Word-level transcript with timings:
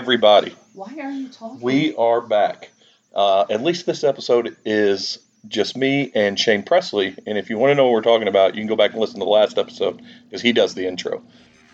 everybody. 0.00 0.56
Why 0.72 0.96
are 1.02 1.10
you 1.10 1.28
talking? 1.28 1.60
We 1.60 1.94
are 1.94 2.22
back. 2.22 2.70
Uh, 3.14 3.44
at 3.50 3.62
least 3.62 3.84
this 3.84 4.02
episode 4.02 4.56
is 4.64 5.18
just 5.46 5.76
me 5.76 6.10
and 6.14 6.40
Shane 6.40 6.62
Presley. 6.62 7.14
And 7.26 7.36
if 7.36 7.50
you 7.50 7.58
want 7.58 7.72
to 7.72 7.74
know 7.74 7.84
what 7.84 7.92
we're 7.92 8.00
talking 8.00 8.26
about, 8.26 8.54
you 8.54 8.62
can 8.62 8.66
go 8.66 8.76
back 8.76 8.92
and 8.92 9.00
listen 9.00 9.20
to 9.20 9.26
the 9.26 9.30
last 9.30 9.58
episode 9.58 10.00
because 10.24 10.40
he 10.40 10.54
does 10.54 10.72
the 10.72 10.86
intro. 10.86 11.22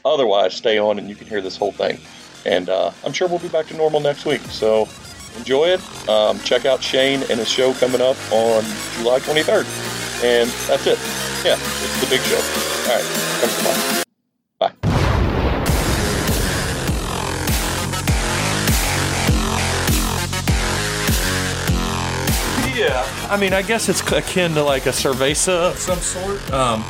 Otherwise, 0.05 0.55
stay 0.55 0.77
on 0.77 0.99
and 0.99 1.09
you 1.09 1.15
can 1.15 1.29
hear 1.29 1.41
this 1.41 1.57
whole 1.57 1.71
thing. 1.71 2.01
And 2.45 2.69
uh, 2.69 2.91
I'm 3.05 3.13
sure 3.13 3.29
we'll 3.29 3.39
be 3.39 3.47
back 3.47 3.69
to 3.69 3.77
normal 3.77 4.01
next 4.01 4.27
week. 4.27 4.41
So 4.41 4.89
enjoy 5.37 5.67
it. 5.67 6.09
Um, 6.09 6.41
check 6.41 6.65
out 6.65 6.83
Shane 6.83 7.21
and 7.31 7.39
his 7.39 7.49
show 7.49 7.75
coming 7.75 8.01
up 8.01 8.17
on 8.33 8.65
July 8.97 9.21
23rd. 9.21 10.25
And 10.25 10.51
that's 10.67 10.85
it. 10.89 10.99
Yeah, 11.45 11.55
it's 11.55 12.01
the 12.01 12.09
big 12.11 12.23
show. 12.23 12.43
All 12.91 12.97
right, 12.97 13.41
comes 13.41 13.57
tomorrow. 13.57 14.03
Bye. 14.59 14.96
Yeah, 22.87 23.05
I 23.29 23.37
mean, 23.37 23.53
I 23.53 23.63
guess 23.63 23.89
it's 23.89 24.01
akin 24.13 24.55
to 24.55 24.63
like 24.63 24.87
a 24.87 24.91
cerveza 24.91 25.71
of 25.73 25.77
some 25.77 25.99
sort. 25.99 26.53
Um, 26.53 26.83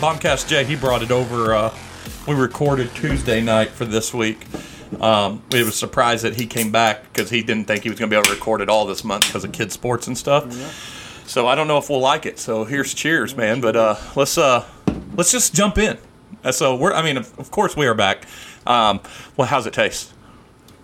Bombcast 0.00 0.48
Jay, 0.48 0.64
he 0.64 0.74
brought 0.74 1.02
it 1.02 1.10
over. 1.10 1.54
Uh, 1.54 1.74
we 2.26 2.34
recorded 2.34 2.94
Tuesday 2.94 3.42
night 3.42 3.68
for 3.68 3.84
this 3.84 4.14
week. 4.14 4.46
Um, 5.02 5.42
it 5.52 5.66
was 5.66 5.74
surprised 5.74 6.24
that 6.24 6.36
he 6.36 6.46
came 6.46 6.72
back 6.72 7.02
because 7.12 7.28
he 7.28 7.42
didn't 7.42 7.66
think 7.66 7.82
he 7.82 7.90
was 7.90 7.98
going 7.98 8.08
to 8.08 8.14
be 8.14 8.16
able 8.16 8.24
to 8.24 8.32
record 8.32 8.62
it 8.62 8.70
all 8.70 8.86
this 8.86 9.04
month 9.04 9.26
because 9.26 9.44
of 9.44 9.52
kids 9.52 9.74
sports 9.74 10.06
and 10.06 10.16
stuff. 10.16 10.50
So 11.28 11.46
I 11.46 11.54
don't 11.54 11.68
know 11.68 11.76
if 11.76 11.90
we'll 11.90 12.00
like 12.00 12.24
it. 12.24 12.38
So 12.38 12.64
here's 12.64 12.94
cheers, 12.94 13.36
man. 13.36 13.60
But 13.60 13.76
uh, 13.76 13.96
let's 14.16 14.38
uh, 14.38 14.64
let's 15.14 15.30
just 15.30 15.54
jump 15.54 15.76
in. 15.76 15.98
Uh, 16.42 16.52
so 16.52 16.74
we're, 16.74 16.94
I 16.94 17.02
mean, 17.02 17.18
of, 17.18 17.38
of 17.38 17.50
course 17.50 17.76
we 17.76 17.86
are 17.86 17.94
back. 17.94 18.24
Um, 18.66 19.00
well, 19.36 19.46
how's 19.46 19.66
it 19.66 19.74
taste? 19.74 20.14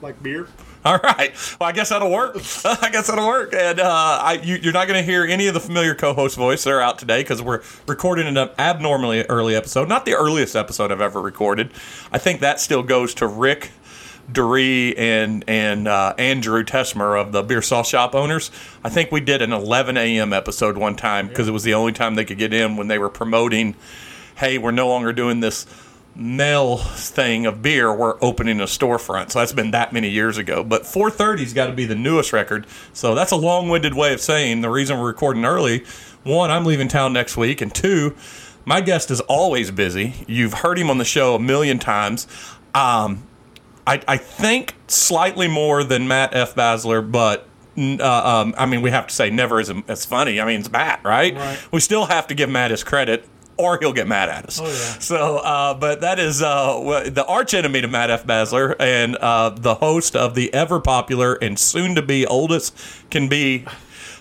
Like 0.02 0.22
beer? 0.22 0.48
All 0.84 0.96
right. 0.96 1.34
Well, 1.60 1.68
I 1.68 1.72
guess 1.72 1.90
that'll 1.90 2.10
work. 2.10 2.36
I 2.64 2.88
guess 2.90 3.08
that'll 3.08 3.26
work. 3.26 3.52
And 3.52 3.80
uh, 3.80 4.18
I, 4.22 4.40
you, 4.42 4.56
you're 4.56 4.72
not 4.72 4.88
going 4.88 4.98
to 4.98 5.04
hear 5.04 5.24
any 5.24 5.46
of 5.46 5.52
the 5.52 5.60
familiar 5.60 5.94
co-host 5.94 6.36
voice 6.38 6.64
that 6.64 6.70
are 6.70 6.80
out 6.80 6.98
today 6.98 7.20
because 7.22 7.42
we're 7.42 7.60
recording 7.86 8.26
an 8.26 8.38
abnormally 8.58 9.24
early 9.24 9.54
episode. 9.54 9.88
Not 9.88 10.06
the 10.06 10.14
earliest 10.14 10.56
episode 10.56 10.90
I've 10.90 11.02
ever 11.02 11.20
recorded. 11.20 11.70
I 12.10 12.16
think 12.16 12.40
that 12.40 12.60
still 12.60 12.82
goes 12.82 13.12
to 13.14 13.26
Rick 13.26 13.72
Duree 14.32 14.94
and 14.96 15.44
and 15.46 15.86
uh, 15.86 16.14
Andrew 16.16 16.64
Tesmer 16.64 17.20
of 17.20 17.32
the 17.32 17.42
beer 17.42 17.60
sauce 17.60 17.88
shop 17.88 18.14
owners. 18.14 18.50
I 18.82 18.88
think 18.88 19.12
we 19.12 19.20
did 19.20 19.42
an 19.42 19.52
11 19.52 19.98
a.m. 19.98 20.32
episode 20.32 20.78
one 20.78 20.96
time 20.96 21.28
because 21.28 21.46
it 21.46 21.52
was 21.52 21.64
the 21.64 21.74
only 21.74 21.92
time 21.92 22.14
they 22.14 22.24
could 22.24 22.38
get 22.38 22.54
in 22.54 22.76
when 22.76 22.88
they 22.88 22.98
were 22.98 23.10
promoting. 23.10 23.74
Hey, 24.36 24.56
we're 24.56 24.70
no 24.70 24.88
longer 24.88 25.12
doing 25.12 25.40
this 25.40 25.66
mail 26.14 26.76
thing 26.76 27.46
of 27.46 27.62
beer, 27.62 27.94
we're 27.94 28.16
opening 28.20 28.60
a 28.60 28.64
storefront. 28.64 29.30
So 29.30 29.38
that's 29.38 29.52
been 29.52 29.70
that 29.70 29.92
many 29.92 30.08
years 30.08 30.38
ago. 30.38 30.64
But 30.64 30.82
430's 30.82 31.52
got 31.52 31.66
to 31.66 31.72
be 31.72 31.84
the 31.86 31.94
newest 31.94 32.32
record. 32.32 32.66
So 32.92 33.14
that's 33.14 33.32
a 33.32 33.36
long 33.36 33.68
winded 33.68 33.94
way 33.94 34.12
of 34.12 34.20
saying 34.20 34.60
the 34.60 34.70
reason 34.70 34.98
we're 34.98 35.06
recording 35.06 35.44
early. 35.44 35.84
One, 36.22 36.50
I'm 36.50 36.64
leaving 36.64 36.88
town 36.88 37.12
next 37.12 37.36
week. 37.36 37.60
And 37.60 37.74
two, 37.74 38.16
my 38.64 38.80
guest 38.80 39.10
is 39.10 39.20
always 39.22 39.70
busy. 39.70 40.14
You've 40.26 40.54
heard 40.54 40.78
him 40.78 40.90
on 40.90 40.98
the 40.98 41.04
show 41.04 41.34
a 41.34 41.40
million 41.40 41.78
times. 41.78 42.26
Um, 42.74 43.26
I, 43.86 44.02
I 44.06 44.16
think 44.16 44.74
slightly 44.86 45.48
more 45.48 45.82
than 45.82 46.06
Matt 46.06 46.34
F. 46.34 46.54
Basler, 46.54 47.08
but 47.10 47.46
uh, 47.78 48.42
um, 48.42 48.54
I 48.58 48.66
mean, 48.66 48.82
we 48.82 48.90
have 48.90 49.06
to 49.06 49.14
say 49.14 49.30
never 49.30 49.58
as, 49.60 49.72
as 49.88 50.04
funny. 50.04 50.40
I 50.40 50.44
mean, 50.44 50.60
it's 50.60 50.70
Matt, 50.70 51.02
right? 51.04 51.34
Right. 51.34 51.72
We 51.72 51.80
still 51.80 52.06
have 52.06 52.26
to 52.28 52.34
give 52.34 52.50
Matt 52.50 52.70
his 52.70 52.84
credit, 52.84 53.26
or 53.60 53.78
he'll 53.78 53.92
get 53.92 54.08
mad 54.08 54.28
at 54.28 54.46
us. 54.46 54.60
Oh, 54.60 54.64
yeah. 54.66 54.70
So, 54.98 55.36
uh, 55.38 55.74
but 55.74 56.00
that 56.00 56.18
is 56.18 56.42
uh, 56.42 57.08
the 57.10 57.24
arch 57.26 57.54
enemy 57.54 57.80
to 57.80 57.88
Matt 57.88 58.10
F. 58.10 58.24
Basler 58.24 58.74
and 58.80 59.16
uh, 59.16 59.50
the 59.50 59.76
host 59.76 60.16
of 60.16 60.34
the 60.34 60.52
ever 60.54 60.80
popular 60.80 61.34
and 61.34 61.58
soon 61.58 61.94
to 61.94 62.02
be 62.02 62.26
oldest 62.26 62.76
can 63.10 63.28
be 63.28 63.64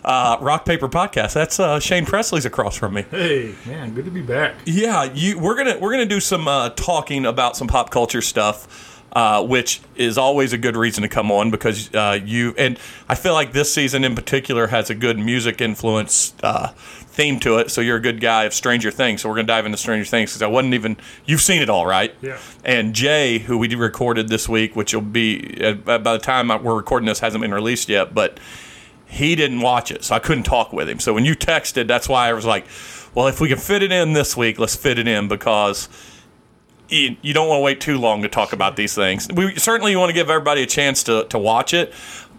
uh, 0.03 0.37
Rock 0.39 0.65
Paper 0.65 0.87
Podcast. 0.87 1.33
That's 1.33 1.59
uh, 1.59 1.79
Shane 1.79 2.05
Presley's 2.05 2.45
across 2.45 2.75
from 2.75 2.93
me. 2.93 3.03
Hey, 3.09 3.55
man, 3.65 3.93
good 3.93 4.05
to 4.05 4.11
be 4.11 4.21
back. 4.21 4.55
Yeah, 4.65 5.03
you. 5.03 5.39
We're 5.39 5.55
gonna 5.55 5.77
we're 5.79 5.91
gonna 5.91 6.05
do 6.05 6.19
some 6.19 6.47
uh, 6.47 6.69
talking 6.69 7.25
about 7.25 7.57
some 7.57 7.67
pop 7.67 7.89
culture 7.89 8.21
stuff, 8.21 8.98
uh, 9.13 9.43
which 9.43 9.81
is 9.95 10.17
always 10.17 10.53
a 10.53 10.57
good 10.57 10.75
reason 10.75 11.01
to 11.01 11.09
come 11.09 11.31
on 11.31 11.51
because 11.51 11.93
uh, 11.93 12.19
you 12.23 12.53
and 12.57 12.77
I 13.07 13.15
feel 13.15 13.33
like 13.33 13.53
this 13.53 13.73
season 13.73 14.03
in 14.03 14.15
particular 14.15 14.67
has 14.67 14.89
a 14.89 14.95
good 14.95 15.17
music 15.17 15.61
influence 15.61 16.33
uh, 16.43 16.67
theme 16.67 17.39
to 17.41 17.57
it. 17.57 17.71
So 17.71 17.81
you're 17.81 17.97
a 17.97 18.01
good 18.01 18.21
guy 18.21 18.43
of 18.43 18.53
Stranger 18.53 18.91
Things. 18.91 19.21
So 19.21 19.29
we're 19.29 19.35
gonna 19.35 19.47
dive 19.47 19.65
into 19.65 19.77
Stranger 19.77 20.05
Things 20.05 20.31
because 20.31 20.41
I 20.41 20.47
wasn't 20.47 20.73
even. 20.73 20.97
You've 21.25 21.41
seen 21.41 21.61
it 21.61 21.69
all, 21.69 21.85
right? 21.85 22.13
Yeah. 22.21 22.37
And 22.63 22.93
Jay, 22.93 23.39
who 23.39 23.57
we 23.57 23.73
recorded 23.75 24.29
this 24.29 24.47
week, 24.47 24.75
which 24.75 24.93
will 24.93 25.01
be 25.01 25.59
uh, 25.63 25.73
by 25.73 25.97
the 25.97 26.19
time 26.19 26.47
we're 26.63 26.75
recording 26.75 27.07
this, 27.07 27.19
hasn't 27.19 27.41
been 27.41 27.53
released 27.53 27.89
yet, 27.89 28.13
but 28.13 28.39
he 29.09 29.35
didn't 29.35 29.61
watch 29.61 29.91
it, 29.91 30.03
so 30.03 30.15
I 30.15 30.19
couldn't 30.19 30.43
talk 30.43 30.71
with 30.71 30.87
him. 30.87 30.99
So 30.99 31.13
when 31.13 31.25
you 31.25 31.35
texted, 31.35 31.87
that's 31.87 32.07
why 32.07 32.29
I 32.29 32.33
was 32.33 32.45
like, 32.45 32.67
well, 33.15 33.27
if 33.27 33.41
we 33.41 33.47
can 33.47 33.57
fit 33.57 33.81
it 33.81 33.91
in 33.91 34.13
this 34.13 34.37
week, 34.37 34.59
let's 34.59 34.75
fit 34.75 34.99
it 34.99 35.07
in 35.07 35.27
because 35.27 35.89
you, 36.89 37.15
you 37.21 37.33
don't 37.33 37.47
want 37.47 37.59
to 37.59 37.63
wait 37.63 37.81
too 37.81 37.97
long 37.97 38.21
to 38.23 38.29
talk 38.29 38.53
about 38.53 38.75
these 38.75 38.95
things. 38.95 39.27
We 39.33 39.55
certainly 39.55 39.95
want 39.95 40.09
to 40.09 40.13
give 40.13 40.29
everybody 40.29 40.63
a 40.63 40.67
chance 40.67 41.03
to, 41.03 41.25
to 41.25 41.37
watch 41.39 41.73
it, 41.73 41.93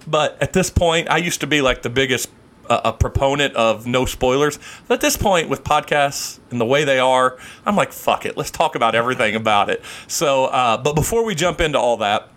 but 0.07 0.41
at 0.43 0.53
this 0.53 0.71
point, 0.71 1.09
I 1.09 1.19
used 1.19 1.41
to 1.41 1.47
be 1.47 1.61
like 1.61 1.83
the 1.83 1.91
biggest 1.91 2.31
uh, 2.69 2.81
a 2.85 2.93
proponent 2.93 3.55
of 3.57 3.87
no 3.87 4.07
spoilers. 4.07 4.59
But 4.87 4.95
at 4.95 5.01
this 5.01 5.17
point, 5.17 5.49
with 5.49 5.65
podcasts 5.65 6.39
and 6.51 6.61
the 6.61 6.65
way 6.65 6.85
they 6.85 7.01
are, 7.01 7.37
I'm 7.67 7.75
like, 7.77 7.93
fuck 7.93 8.25
it, 8.25 8.37
let's 8.37 8.51
talk 8.51 8.75
about 8.75 8.95
everything 8.95 9.35
about 9.35 9.69
it. 9.69 9.83
So, 10.07 10.47
uh, 10.47 10.77
but 10.77 10.95
before 10.95 11.25
we 11.25 11.35
jump 11.35 11.61
into 11.61 11.79
all 11.79 11.97
that. 11.99 12.29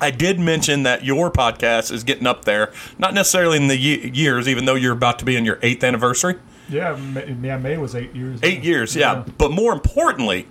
I 0.00 0.10
did 0.10 0.40
mention 0.40 0.82
that 0.82 1.04
your 1.04 1.30
podcast 1.30 1.92
is 1.92 2.02
getting 2.02 2.26
up 2.26 2.44
there, 2.44 2.72
not 2.98 3.14
necessarily 3.14 3.56
in 3.56 3.68
the 3.68 3.76
ye- 3.76 4.10
years, 4.12 4.48
even 4.48 4.64
though 4.64 4.74
you're 4.74 4.92
about 4.92 5.20
to 5.20 5.24
be 5.24 5.36
in 5.36 5.44
your 5.44 5.60
eighth 5.62 5.84
anniversary. 5.84 6.34
Yeah, 6.68 6.96
May, 6.96 7.36
yeah, 7.40 7.58
May 7.58 7.76
was 7.76 7.94
eight 7.94 8.14
years. 8.14 8.40
Eight 8.42 8.64
years, 8.64 8.96
yeah. 8.96 9.24
But 9.38 9.52
more 9.52 9.72
importantly, 9.72 10.48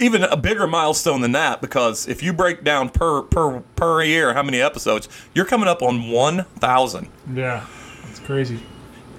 even 0.00 0.22
a 0.24 0.36
bigger 0.36 0.66
milestone 0.66 1.20
than 1.20 1.32
that, 1.32 1.60
because 1.60 2.06
if 2.08 2.22
you 2.22 2.32
break 2.32 2.64
down 2.64 2.88
per 2.90 3.22
per 3.22 3.60
per 3.76 4.02
year 4.02 4.34
how 4.34 4.42
many 4.42 4.60
episodes, 4.60 5.08
you're 5.34 5.44
coming 5.46 5.68
up 5.68 5.82
on 5.82 6.10
one 6.10 6.44
thousand, 6.58 7.08
Yeah, 7.32 7.64
it's 8.08 8.20
crazy. 8.20 8.60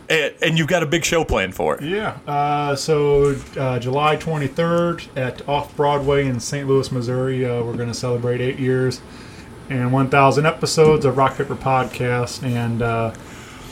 and, 0.09 0.33
and 0.41 0.57
you've 0.57 0.67
got 0.67 0.83
a 0.83 0.85
big 0.85 1.03
show 1.05 1.23
planned 1.23 1.55
for 1.55 1.75
it. 1.77 1.83
Yeah, 1.83 2.17
uh, 2.27 2.75
so 2.75 3.35
uh, 3.57 3.79
July 3.79 4.17
23rd 4.17 5.07
at 5.17 5.47
Off 5.47 5.75
Broadway 5.75 6.27
in 6.27 6.39
St. 6.39 6.67
Louis, 6.67 6.91
Missouri, 6.91 7.45
uh, 7.45 7.63
we're 7.63 7.75
going 7.77 7.87
to 7.87 7.93
celebrate 7.93 8.41
eight 8.41 8.59
years 8.59 9.01
and 9.69 9.93
1,000 9.93 10.45
episodes 10.45 11.05
of 11.05 11.15
Rock 11.17 11.37
Paper 11.37 11.55
Podcast 11.55 12.43
and 12.43 12.81
uh, 12.81 13.13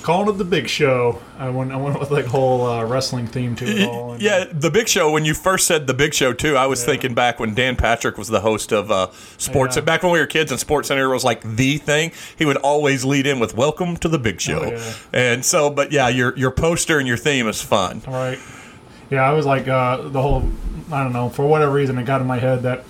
calling 0.09 0.27
it 0.33 0.37
the 0.39 0.43
Big 0.45 0.67
Show. 0.67 1.21
I 1.37 1.49
went, 1.49 1.71
I 1.71 1.75
went 1.77 1.99
with 1.99 2.09
like 2.09 2.25
whole 2.25 2.65
uh, 2.65 2.83
wrestling 2.83 3.27
theme 3.27 3.55
to 3.57 3.65
it 3.65 3.87
all. 3.87 4.13
and- 4.13 4.21
Yeah, 4.21 4.45
the 4.51 4.71
Big 4.71 4.87
Show. 4.87 5.11
When 5.11 5.23
you 5.23 5.33
first 5.35 5.67
said 5.67 5.85
the 5.85 5.93
Big 5.93 6.13
Show, 6.15 6.33
too, 6.33 6.57
I 6.57 6.65
was 6.65 6.83
thinking 6.83 7.13
back 7.13 7.39
when 7.39 7.53
Dan 7.53 7.75
Patrick 7.75 8.17
was 8.17 8.27
the 8.27 8.39
host 8.39 8.71
of 8.73 8.89
uh, 8.89 9.11
Sports. 9.37 9.75
Yeah. 9.75 9.83
Back 9.83 10.01
when 10.03 10.11
we 10.11 10.19
were 10.19 10.25
kids 10.25 10.49
and 10.51 10.59
Sports 10.59 10.87
Center 10.87 11.07
was 11.09 11.23
like 11.23 11.41
the 11.43 11.77
thing. 11.77 12.11
He 12.37 12.45
would 12.45 12.57
always 12.57 13.05
lead 13.05 13.27
in 13.27 13.39
with 13.39 13.55
"Welcome 13.55 13.97
to 13.97 14.07
the 14.09 14.17
Big 14.19 14.41
Show," 14.41 14.59
Oh, 14.65 14.71
yeah. 14.71 14.93
and 15.13 15.45
so. 15.45 15.69
But 15.69 15.91
yeah, 15.91 16.07
your 16.09 16.35
your 16.37 16.51
poster 16.51 16.97
and 16.97 17.07
your 17.07 17.17
theme 17.17 17.47
is 17.47 17.61
fun. 17.61 18.01
All 18.07 18.13
right. 18.13 18.39
Yeah, 19.11 19.21
I 19.21 19.33
was 19.33 19.45
like 19.45 19.67
uh, 19.67 19.97
the 20.09 20.21
whole. 20.21 20.49
I 20.91 21.03
don't 21.03 21.13
know. 21.13 21.29
For 21.29 21.45
whatever 21.47 21.71
reason, 21.71 21.97
it 21.99 22.05
got 22.05 22.19
in 22.21 22.25
my 22.27 22.39
head 22.39 22.63
that 22.63 22.83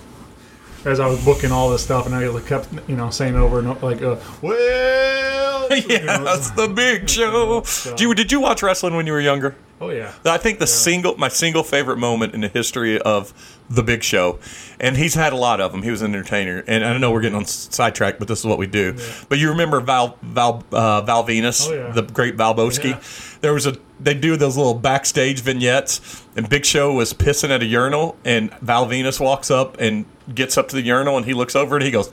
as 0.84 1.00
I 1.00 1.06
was 1.06 1.22
booking 1.24 1.52
all 1.52 1.70
this 1.70 1.82
stuff, 1.84 2.06
and 2.06 2.14
I 2.14 2.40
kept 2.40 2.68
you 2.88 2.96
know 2.96 3.10
saying 3.10 3.36
over 3.36 3.58
and 3.58 3.68
over 3.68 3.86
like, 3.86 4.02
uh, 4.02 4.16
"Well, 4.42 5.68
you 5.76 5.84
yeah, 5.88 6.04
know, 6.18 6.24
that's 6.24 6.50
the 6.50 6.68
Big 6.68 7.08
Show. 7.16 7.62
So- 7.64 7.90
Did 7.90 8.00
you, 8.00 8.14
did 8.14 8.32
you 8.32 8.40
watch 8.40 8.62
wrestling 8.62 8.94
when 8.94 9.06
you 9.06 9.12
were 9.12 9.20
younger? 9.20 9.54
oh 9.82 9.88
yeah, 9.88 10.12
I 10.26 10.36
think 10.36 10.58
the 10.58 10.66
single 10.66 11.16
my 11.16 11.28
single 11.28 11.62
favorite 11.62 11.96
moment 11.96 12.34
in 12.34 12.42
the 12.42 12.48
history 12.48 13.00
of 13.00 13.32
the 13.70 13.82
Big 13.82 14.02
Show, 14.02 14.38
and 14.78 14.94
he's 14.96 15.14
had 15.14 15.32
a 15.32 15.36
lot 15.36 15.60
of 15.60 15.72
them. 15.72 15.82
He 15.82 15.90
was 15.90 16.02
an 16.02 16.14
entertainer, 16.14 16.62
and 16.66 16.84
I 16.84 16.96
know 16.98 17.10
we're 17.12 17.22
getting 17.22 17.36
on 17.38 17.46
sidetrack, 17.46 18.18
but 18.18 18.28
this 18.28 18.40
is 18.40 18.44
what 18.44 18.58
we 18.58 18.66
do. 18.66 18.94
But 19.30 19.38
you 19.38 19.48
remember 19.50 19.80
Val 19.80 20.18
Val 20.22 20.64
uh, 20.72 21.00
Val 21.02 21.24
Venis, 21.24 21.68
Oh, 21.68 21.72
yeah. 21.74 21.92
the 21.92 22.02
great 22.02 22.36
Valbowski. 22.36 22.90
Yeah. 22.90 23.00
There 23.40 23.54
was 23.54 23.66
a 23.66 23.76
they 23.98 24.12
do 24.14 24.36
those 24.36 24.56
little 24.56 24.74
backstage 24.74 25.40
vignettes, 25.40 26.24
and 26.36 26.46
Big 26.48 26.66
Show 26.66 26.92
was 26.92 27.14
pissing 27.14 27.48
at 27.50 27.62
a 27.62 27.66
urinal, 27.66 28.16
and 28.24 28.52
Val 28.60 28.86
Venis 28.86 29.18
walks 29.18 29.50
up 29.50 29.76
and 29.80 30.04
gets 30.34 30.56
up 30.58 30.68
to 30.68 30.76
the 30.76 30.82
urinal, 30.82 31.16
and 31.16 31.26
he 31.26 31.34
looks 31.34 31.54
over 31.56 31.76
and 31.76 31.84
he 31.84 31.90
goes. 31.90 32.10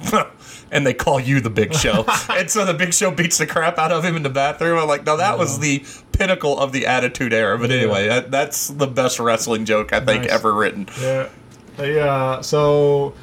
And 0.69 0.85
they 0.85 0.93
call 0.93 1.17
you 1.17 1.39
the 1.39 1.49
Big 1.49 1.73
Show, 1.73 2.03
and 2.29 2.49
so 2.51 2.65
the 2.65 2.73
Big 2.73 2.93
Show 2.93 3.09
beats 3.09 3.37
the 3.37 3.47
crap 3.47 3.77
out 3.77 3.91
of 3.93 4.03
him 4.03 4.17
in 4.17 4.23
the 4.23 4.29
bathroom. 4.29 4.77
I'm 4.77 4.87
like, 4.87 5.05
no, 5.05 5.15
that 5.15 5.37
was 5.37 5.59
the 5.59 5.85
pinnacle 6.11 6.59
of 6.59 6.73
the 6.73 6.85
Attitude 6.87 7.31
Era. 7.31 7.57
But 7.57 7.71
anyway, 7.71 8.07
that, 8.09 8.31
that's 8.31 8.67
the 8.67 8.85
best 8.87 9.17
wrestling 9.19 9.63
joke 9.63 9.93
I 9.93 10.01
think 10.01 10.23
Nice. 10.23 10.31
ever 10.31 10.53
written. 10.53 10.89
yeah, 10.99 11.29
they, 11.77 11.97
uh, 11.99 12.41
so 12.41 13.13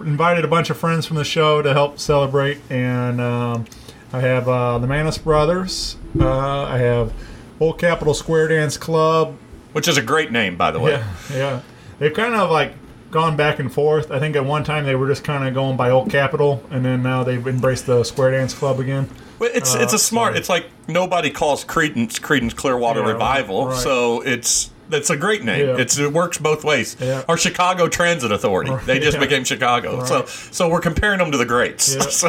invited 0.00 0.46
a 0.46 0.48
bunch 0.48 0.70
of 0.70 0.78
friends 0.78 1.04
from 1.04 1.16
the 1.16 1.24
show 1.24 1.60
to 1.60 1.74
help 1.74 1.98
celebrate, 1.98 2.58
and 2.70 3.20
um, 3.20 3.66
I 4.12 4.20
have 4.20 4.48
uh, 4.48 4.78
the 4.78 4.86
Manis 4.86 5.18
Brothers. 5.18 5.98
Uh, 6.18 6.62
I 6.62 6.78
have 6.78 7.12
Old 7.60 7.78
Capitol 7.78 8.14
Square 8.14 8.48
Dance 8.48 8.78
Club. 8.78 9.36
Which 9.72 9.88
is 9.88 9.98
a 9.98 10.02
great 10.02 10.32
name, 10.32 10.56
by 10.56 10.70
the 10.70 10.80
way. 10.80 10.92
Yeah, 10.92 11.12
yeah. 11.32 11.60
They've 11.98 12.14
kind 12.14 12.34
of 12.34 12.50
like 12.50 12.72
gone 13.14 13.36
back 13.36 13.60
and 13.60 13.72
forth. 13.72 14.10
I 14.10 14.18
think 14.18 14.34
at 14.36 14.44
one 14.44 14.64
time 14.64 14.84
they 14.84 14.96
were 14.96 15.06
just 15.06 15.22
kind 15.24 15.46
of 15.46 15.54
going 15.54 15.76
by 15.76 15.88
Old 15.90 16.10
Capitol, 16.10 16.62
and 16.70 16.84
then 16.84 17.02
now 17.02 17.22
they've 17.22 17.46
embraced 17.46 17.86
the 17.86 18.02
Square 18.02 18.32
Dance 18.32 18.52
Club 18.52 18.80
again. 18.80 19.08
Well, 19.38 19.50
it's 19.54 19.72
it's 19.74 19.92
a 19.92 19.96
Uh, 19.96 19.98
smart. 19.98 20.34
so- 20.34 20.38
It's 20.38 20.48
like 20.48 20.66
nobody 20.88 21.30
calls 21.30 21.64
Creedence 21.64 22.20
Creedence 22.20 22.54
Clearwater 22.56 23.00
Yeah, 23.00 23.12
Revival, 23.12 23.68
right. 23.68 23.76
so 23.78 24.20
it's 24.22 24.70
it's 24.90 25.08
a 25.10 25.16
great 25.16 25.42
name. 25.44 25.66
Yeah. 25.68 25.76
It's 25.78 25.96
it 25.96 26.12
works 26.12 26.38
both 26.38 26.62
ways. 26.64 26.96
Yeah. 27.00 27.22
Or 27.28 27.38
Chicago 27.38 27.88
Transit 27.88 28.30
Authority. 28.32 28.72
They 28.84 28.98
just 28.98 29.14
Yeah. 29.18 29.20
became 29.24 29.44
Chicago, 29.44 30.04
so 30.04 30.16
Right. 30.20 30.28
so 30.28 30.68
we're 30.68 30.80
comparing 30.80 31.18
them 31.20 31.30
to 31.30 31.38
the 31.38 31.46
greats. 31.46 31.96
So 32.10 32.28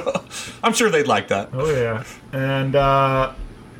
I'm 0.63 0.73
sure 0.73 0.89
they'd 0.91 1.07
like 1.07 1.27
that. 1.29 1.49
Oh 1.53 1.69
yeah, 1.69 2.03
and 2.31 2.75
uh, 2.75 3.31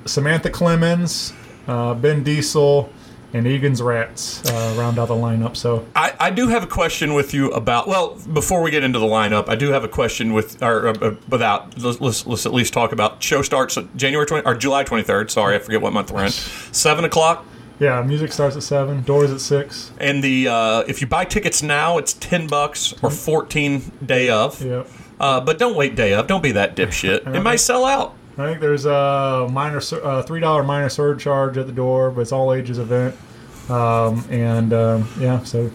Samantha 0.05 0.49
Clemens, 0.49 1.33
uh, 1.67 1.93
Ben 1.93 2.23
Diesel, 2.23 2.89
and 3.35 3.45
Egan's 3.45 3.81
Rats 3.81 4.49
uh, 4.49 4.75
round 4.77 4.97
out 4.97 5.09
the 5.09 5.13
lineup. 5.13 5.57
So 5.57 5.85
I, 5.93 6.13
I 6.19 6.29
do 6.31 6.47
have 6.47 6.63
a 6.63 6.67
question 6.67 7.13
with 7.13 7.33
you 7.33 7.51
about. 7.51 7.85
Well, 7.87 8.15
before 8.31 8.61
we 8.61 8.71
get 8.71 8.83
into 8.83 8.97
the 8.97 9.05
lineup, 9.05 9.49
I 9.49 9.55
do 9.55 9.71
have 9.71 9.83
a 9.83 9.89
question 9.89 10.33
with 10.33 10.63
or 10.63 10.87
uh, 10.87 11.15
without. 11.27 11.77
Let's, 11.77 11.99
let's, 11.99 12.25
let's 12.25 12.45
at 12.45 12.53
least 12.53 12.73
talk 12.73 12.93
about 12.93 13.21
show 13.21 13.41
starts 13.41 13.77
January 13.95 14.25
twenty 14.25 14.45
or 14.45 14.55
July 14.55 14.83
twenty 14.85 15.03
third. 15.03 15.29
Sorry, 15.29 15.55
I 15.55 15.59
forget 15.59 15.81
what 15.81 15.91
month 15.91 16.11
we're 16.11 16.23
in. 16.23 16.31
Seven 16.31 17.03
o'clock. 17.03 17.45
yeah, 17.79 18.01
music 18.01 18.31
starts 18.31 18.55
at 18.55 18.63
seven, 18.63 19.03
doors 19.03 19.31
at 19.31 19.41
six. 19.41 19.91
And 19.99 20.23
the 20.23 20.47
uh, 20.47 20.79
if 20.87 21.01
you 21.01 21.07
buy 21.07 21.25
tickets 21.25 21.61
now, 21.61 21.97
it's 21.97 22.13
ten 22.13 22.47
bucks 22.47 22.93
or 23.03 23.09
fourteen 23.11 23.91
day 24.05 24.29
of. 24.29 24.61
Yep. 24.63 24.87
Uh, 25.19 25.41
but 25.41 25.59
don't 25.59 25.75
wait 25.75 25.95
day 25.95 26.13
of. 26.13 26.27
Don't 26.27 26.43
be 26.43 26.53
that 26.53 26.75
dipshit. 26.77 27.35
It 27.35 27.41
might 27.41 27.57
sell 27.57 27.83
out. 27.83 28.15
I 28.37 28.47
think 28.47 28.59
there's 28.59 28.85
a 28.85 29.47
minor 29.51 29.79
three 29.79 30.39
dollar 30.41 30.63
minor 30.63 30.89
surcharge 30.89 31.57
at 31.57 31.67
the 31.67 31.71
door, 31.71 32.11
but 32.11 32.21
it's 32.21 32.31
all 32.31 32.53
ages 32.53 32.79
event. 32.79 33.15
Um, 33.69 34.25
and 34.29 34.73
um, 34.73 35.09
yeah, 35.19 35.41
so 35.43 35.71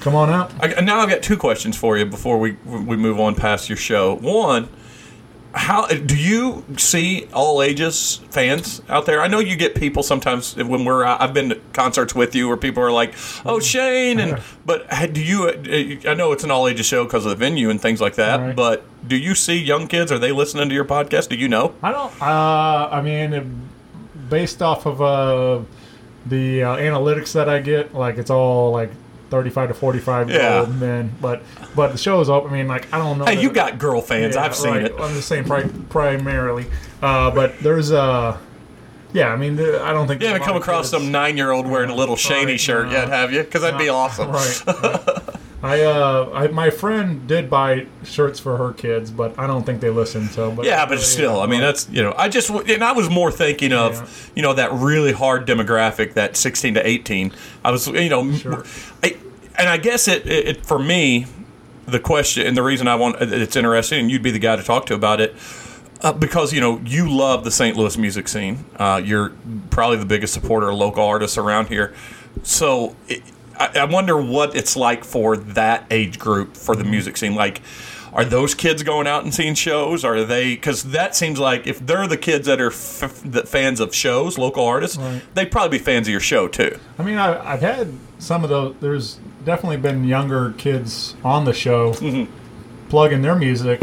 come 0.00 0.14
on 0.14 0.30
out. 0.30 0.52
I, 0.60 0.80
now 0.80 1.00
I've 1.00 1.08
got 1.08 1.22
two 1.22 1.36
questions 1.36 1.76
for 1.76 1.96
you 1.96 2.04
before 2.04 2.38
we 2.38 2.52
we 2.64 2.96
move 2.96 3.18
on 3.18 3.34
past 3.34 3.68
your 3.68 3.78
show. 3.78 4.16
One, 4.16 4.68
how 5.54 5.86
do 5.86 6.16
you 6.16 6.64
see 6.76 7.26
all 7.32 7.62
ages 7.62 8.20
fans 8.30 8.82
out 8.88 9.06
there? 9.06 9.22
I 9.22 9.28
know 9.28 9.38
you 9.38 9.56
get 9.56 9.74
people 9.74 10.02
sometimes 10.02 10.54
when 10.56 10.84
we're 10.84 11.04
I've 11.04 11.32
been 11.32 11.48
to 11.50 11.54
concerts 11.72 12.14
with 12.14 12.34
you 12.34 12.48
where 12.48 12.56
people 12.56 12.82
are 12.82 12.92
like, 12.92 13.14
"Oh, 13.46 13.58
Shane," 13.58 14.18
and 14.18 14.42
but 14.66 14.88
do 15.12 15.22
you? 15.22 15.48
uh, 15.48 16.10
I 16.10 16.14
know 16.14 16.32
it's 16.32 16.44
an 16.44 16.50
all 16.50 16.68
ages 16.68 16.86
show 16.86 17.04
because 17.04 17.24
of 17.24 17.30
the 17.30 17.36
venue 17.36 17.70
and 17.70 17.80
things 17.80 18.00
like 18.00 18.16
that. 18.16 18.40
Right. 18.40 18.56
But 18.56 18.84
do 19.06 19.16
you 19.16 19.34
see 19.34 19.56
young 19.56 19.88
kids? 19.88 20.12
Are 20.12 20.18
they 20.18 20.32
listening 20.32 20.68
to 20.68 20.74
your 20.74 20.84
podcast? 20.84 21.28
Do 21.30 21.36
you 21.36 21.48
know? 21.48 21.74
I 21.82 21.92
don't. 21.92 22.22
Uh, 22.22 22.88
I 22.92 23.00
mean, 23.00 23.68
based 24.28 24.60
off 24.60 24.86
of 24.86 25.00
uh, 25.00 25.64
the 26.26 26.62
uh, 26.62 26.76
analytics 26.76 27.32
that 27.32 27.48
I 27.48 27.60
get, 27.60 27.94
like 27.94 28.18
it's 28.18 28.30
all 28.30 28.70
like 28.70 28.90
thirty-five 29.30 29.68
to 29.68 29.74
forty-five 29.74 30.30
year 30.30 30.40
Yeah. 30.40 30.60
old 30.60 30.78
men. 30.80 31.12
But 31.20 31.42
but 31.76 31.92
the 31.92 31.98
show 31.98 32.20
is 32.20 32.28
open. 32.30 32.50
I 32.50 32.54
mean, 32.54 32.68
like 32.68 32.92
I 32.92 32.98
don't 32.98 33.18
know. 33.18 33.24
Hey, 33.26 33.34
that- 33.36 33.42
you 33.42 33.50
got 33.50 33.78
girl 33.78 34.00
fans. 34.00 34.34
Yeah, 34.36 34.42
I've 34.44 34.54
seen 34.54 34.70
right. 34.72 34.84
it. 34.84 34.94
I'm 34.98 35.14
just 35.14 35.28
saying 35.28 35.44
pri- 35.44 35.68
primarily. 35.88 36.66
Uh, 37.02 37.30
but 37.30 37.58
there's 37.60 37.92
uh, 37.92 38.36
yeah. 39.12 39.28
I 39.32 39.36
mean, 39.36 39.56
there- 39.56 39.82
I 39.82 39.92
don't 39.92 40.06
think 40.06 40.20
You 40.22 40.28
haven't 40.28 40.42
come 40.44 40.56
across 40.56 40.90
kids- 40.90 41.02
some 41.02 41.12
nine-year-old 41.12 41.66
wearing 41.66 41.90
a 41.90 41.94
little 41.94 42.16
shiny 42.16 42.52
Right, 42.52 42.60
shirt 42.60 42.86
no. 42.86 42.92
yet, 42.92 43.08
have 43.08 43.32
you? 43.32 43.42
Because 43.42 43.62
that'd 43.62 43.78
be 43.78 43.88
awesome. 43.88 44.30
Right. 44.30 44.62
right. 44.66 45.18
I 45.62 45.82
uh, 45.82 46.30
I, 46.32 46.46
my 46.48 46.70
friend 46.70 47.26
did 47.26 47.50
buy 47.50 47.86
shirts 48.04 48.38
for 48.38 48.56
her 48.56 48.72
kids, 48.72 49.10
but 49.10 49.36
I 49.38 49.46
don't 49.48 49.64
think 49.64 49.80
they 49.80 49.90
listen. 49.90 50.28
So, 50.28 50.52
but 50.52 50.64
Yeah, 50.64 50.86
but 50.86 51.00
still, 51.00 51.40
I 51.40 51.46
mean, 51.46 51.60
that's 51.60 51.88
you 51.90 52.02
know, 52.02 52.14
I 52.16 52.28
just 52.28 52.48
and 52.50 52.84
I 52.84 52.92
was 52.92 53.10
more 53.10 53.32
thinking 53.32 53.72
of 53.72 53.94
Yeah. 53.94 54.06
you 54.36 54.42
know 54.42 54.54
that 54.54 54.72
really 54.72 55.12
hard 55.12 55.48
demographic, 55.48 56.14
that 56.14 56.36
sixteen 56.36 56.74
to 56.74 56.86
eighteen. 56.86 57.32
I 57.64 57.72
was 57.72 57.88
you 57.88 58.08
know, 58.08 58.32
Sure. 58.32 58.64
I, 59.02 59.16
and 59.58 59.68
I 59.68 59.78
guess 59.78 60.06
it, 60.06 60.24
it, 60.26 60.46
it 60.48 60.66
for 60.66 60.78
me, 60.78 61.26
the 61.86 61.98
question 61.98 62.46
and 62.46 62.56
the 62.56 62.62
reason 62.62 62.86
I 62.86 62.94
want 62.94 63.16
it's 63.20 63.56
interesting, 63.56 63.98
and 64.00 64.10
you'd 64.12 64.22
be 64.22 64.30
the 64.30 64.38
guy 64.38 64.54
to 64.54 64.62
talk 64.62 64.86
to 64.86 64.94
about 64.94 65.20
it. 65.20 65.34
Uh, 66.00 66.12
because 66.12 66.52
you 66.52 66.60
know 66.60 66.80
you 66.84 67.10
love 67.10 67.42
the 67.42 67.50
St. 67.50 67.76
Louis 67.76 67.98
music 67.98 68.28
scene, 68.28 68.64
uh, 68.76 69.02
you're 69.04 69.32
probably 69.70 69.96
the 69.96 70.06
biggest 70.06 70.32
supporter 70.32 70.68
of 70.68 70.76
local 70.76 71.02
artists 71.02 71.36
around 71.36 71.66
here. 71.66 71.92
So 72.44 72.94
it, 73.08 73.22
I, 73.58 73.80
I 73.80 73.84
wonder 73.84 74.20
what 74.20 74.54
it's 74.56 74.76
like 74.76 75.04
for 75.04 75.36
that 75.36 75.84
age 75.90 76.18
group 76.18 76.56
for 76.56 76.74
the 76.76 76.84
music 76.84 77.16
scene. 77.16 77.34
Like, 77.34 77.60
are 78.12 78.24
those 78.24 78.54
kids 78.54 78.82
going 78.82 79.06
out 79.06 79.24
and 79.24 79.34
seeing 79.34 79.54
shows? 79.54 80.04
Are 80.04 80.24
they? 80.24 80.54
Because 80.54 80.84
that 80.92 81.14
seems 81.14 81.38
like 81.38 81.66
if 81.66 81.78
they're 81.84 82.06
the 82.06 82.16
kids 82.16 82.46
that 82.46 82.60
are 82.60 82.70
f- 82.70 83.20
the 83.24 83.42
fans 83.44 83.80
of 83.80 83.94
shows, 83.94 84.38
local 84.38 84.64
artists, 84.64 84.96
Right. 84.96 85.22
they'd 85.34 85.50
probably 85.50 85.78
be 85.78 85.84
fans 85.84 86.08
of 86.08 86.12
your 86.12 86.20
show 86.20 86.48
too. 86.48 86.78
I 86.98 87.02
mean, 87.02 87.18
I, 87.18 87.52
I've 87.52 87.60
had 87.60 87.92
some 88.18 88.44
of 88.44 88.50
those. 88.50 88.74
There's 88.80 89.18
definitely 89.44 89.76
been 89.76 90.04
younger 90.04 90.52
kids 90.56 91.14
on 91.24 91.44
the 91.44 91.52
show 91.52 91.92
Mm-hmm. 91.94 92.32
plugging 92.88 93.20
their 93.22 93.34
music, 93.36 93.80